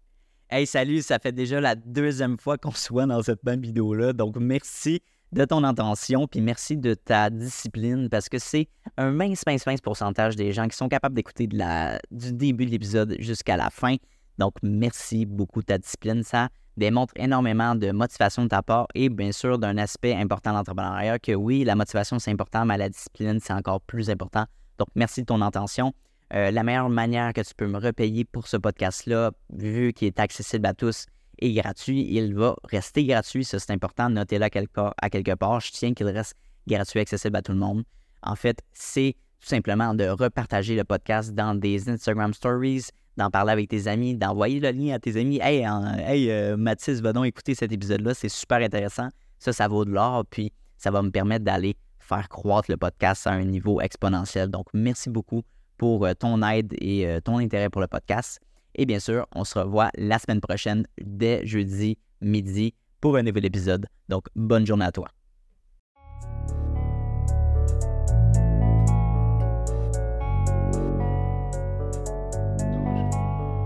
Hey, 0.50 0.68
salut, 0.68 1.02
ça 1.02 1.18
fait 1.20 1.32
déjà 1.32 1.60
la 1.60 1.74
deuxième 1.76 2.38
fois 2.38 2.58
qu'on 2.58 2.72
se 2.72 2.90
voit 2.90 3.06
dans 3.08 3.22
cette 3.24 3.44
même 3.44 3.62
vidéo-là. 3.62 4.14
Donc, 4.14 4.36
merci 4.38 5.02
de 5.34 5.46
ton 5.46 5.64
attention, 5.64 6.28
puis 6.28 6.42
merci 6.42 6.78
de 6.78 6.94
ta 6.94 7.30
discipline, 7.30 8.08
parce 8.10 8.30
que 8.30 8.38
c'est 8.38 8.68
un 8.98 9.12
mince, 9.12 9.44
mince, 9.48 9.66
mince 9.66 9.82
pourcentage 9.82 10.36
des 10.36 10.52
gens 10.52 10.68
qui 10.68 10.78
sont 10.78 10.88
capables 10.88 11.16
d'écouter 11.16 11.48
du 11.48 12.34
début 12.34 12.66
de 12.66 12.72
l'épisode 12.72 13.16
jusqu'à 13.20 13.58
la 13.58 13.70
fin. 13.70 13.96
Donc, 14.38 14.54
merci 14.62 15.26
beaucoup 15.26 15.62
de 15.62 15.66
ta 15.66 15.78
discipline. 15.78 16.24
Ça 16.24 16.50
démontre 16.78 17.14
énormément 17.18 17.76
de 17.76 17.92
motivation 17.92 18.44
de 18.44 18.48
ta 18.48 18.62
part 18.62 18.88
et 18.96 19.10
bien 19.10 19.32
sûr 19.32 19.60
d'un 19.60 19.78
aspect 19.78 20.16
important 20.16 20.52
de 20.52 20.58
l'entrepreneuriat 20.58 21.20
que 21.20 21.34
oui, 21.34 21.64
la 21.64 21.76
motivation 21.76 22.18
c'est 22.18 22.32
important, 22.32 22.66
mais 22.66 22.78
la 22.78 22.90
discipline 22.90 23.40
c'est 23.40 23.54
encore 23.54 23.82
plus 23.82 24.10
important. 24.10 24.46
Donc, 24.78 24.88
merci 24.96 25.22
de 25.22 25.26
ton 25.26 25.42
attention. 25.42 25.94
Euh, 26.34 26.50
la 26.50 26.64
meilleure 26.64 26.90
manière 26.90 27.32
que 27.34 27.42
tu 27.42 27.54
peux 27.56 27.68
me 27.68 27.80
repayer 27.80 28.26
pour 28.26 28.48
ce 28.48 28.58
podcast-là, 28.58 29.32
vu 29.52 29.94
qu'il 29.94 30.08
est 30.08 30.20
accessible 30.20 30.66
à 30.66 30.74
tous 30.74 31.06
gratuit, 31.52 32.08
il 32.16 32.34
va 32.34 32.56
rester 32.64 33.04
gratuit. 33.06 33.44
Ça, 33.44 33.60
c'est 33.60 33.72
important. 33.72 34.10
Notez-le 34.10 34.46
à 34.46 34.50
quelque, 34.50 34.72
part, 34.72 34.94
à 35.02 35.10
quelque 35.10 35.36
part. 35.36 35.60
Je 35.60 35.72
tiens 35.72 35.94
qu'il 35.94 36.08
reste 36.08 36.36
gratuit, 36.68 37.00
accessible 37.00 37.36
à 37.36 37.42
tout 37.42 37.52
le 37.52 37.58
monde. 37.58 37.84
En 38.22 38.36
fait, 38.36 38.60
c'est 38.72 39.16
tout 39.42 39.50
simplement 39.50 39.94
de 39.94 40.08
repartager 40.08 40.76
le 40.76 40.86
podcast 40.86 41.34
dans 41.34 41.54
des 41.56 41.90
Instagram 41.90 42.34
Stories, 42.34 42.86
d'en 43.18 43.30
parler 43.30 43.52
avec 43.52 43.70
tes 43.70 43.88
amis, 43.88 44.16
d'envoyer 44.16 44.60
le 44.60 44.72
lien 44.72 44.96
à 44.96 45.00
tes 45.00 45.20
amis. 45.20 45.40
Hey, 45.42 45.68
en- 45.68 45.98
hey 45.98 46.32
euh, 46.32 46.56
Mathis, 46.56 47.02
va 47.02 47.12
donc 47.12 47.26
écouter 47.26 47.54
cet 47.54 47.72
épisode-là. 47.72 48.14
C'est 48.14 48.30
super 48.30 48.60
intéressant. 48.60 49.10
Ça, 49.40 49.52
ça 49.52 49.68
vaut 49.68 49.84
de 49.84 49.92
l'or. 49.92 50.24
Puis, 50.30 50.54
ça 50.78 50.92
va 50.92 51.02
me 51.02 51.12
permettre 51.12 51.44
d'aller 51.44 51.76
faire 52.00 52.30
croître 52.30 52.72
le 52.72 52.78
podcast 52.78 53.28
à 53.28 53.32
un 53.32 53.44
niveau 53.44 53.82
exponentiel. 53.82 54.50
Donc, 54.50 54.68
merci 54.74 55.10
beaucoup 55.10 55.42
pour 55.78 56.06
euh, 56.06 56.14
ton 56.14 56.42
aide 56.44 56.74
et 56.80 57.08
euh, 57.08 57.20
ton 57.20 57.38
intérêt 57.40 57.70
pour 57.70 57.82
le 57.82 57.88
podcast. 57.88 58.40
Et 58.76 58.86
bien 58.86 59.00
sûr, 59.00 59.28
on 59.34 59.44
se 59.44 59.60
revoit 59.60 59.90
la 59.96 60.20
semaine 60.20 60.42
prochaine 60.42 60.86
dès 61.02 61.46
jeudi 61.46 61.98
midi 62.22 62.74
pour 63.02 63.18
un 63.18 63.24
nouvel 63.24 63.46
épisode. 63.46 63.86
Donc, 64.10 64.26
bonne 64.36 64.66
journée 64.66 64.86
à 64.86 64.92
toi. 64.92 65.08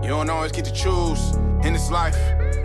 You 0.02 0.14
don't 0.14 0.30
always 0.30 0.52
get 0.52 0.64
to 0.64 0.72
choose 0.72 1.36
in 1.62 1.74
this 1.74 1.90
life, 1.90 2.16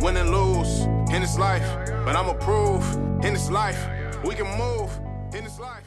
win 0.01 0.15
and 0.15 0.31
lose 0.31 0.85
in 1.13 1.21
this 1.21 1.37
life. 1.37 1.65
But 2.05 2.15
I'ma 2.15 2.33
prove 2.35 2.83
in 3.23 3.33
this 3.33 3.49
life, 3.49 3.85
we 4.23 4.33
can 4.33 4.47
move 4.57 4.89
in 5.35 5.43
this 5.43 5.59
life. 5.59 5.82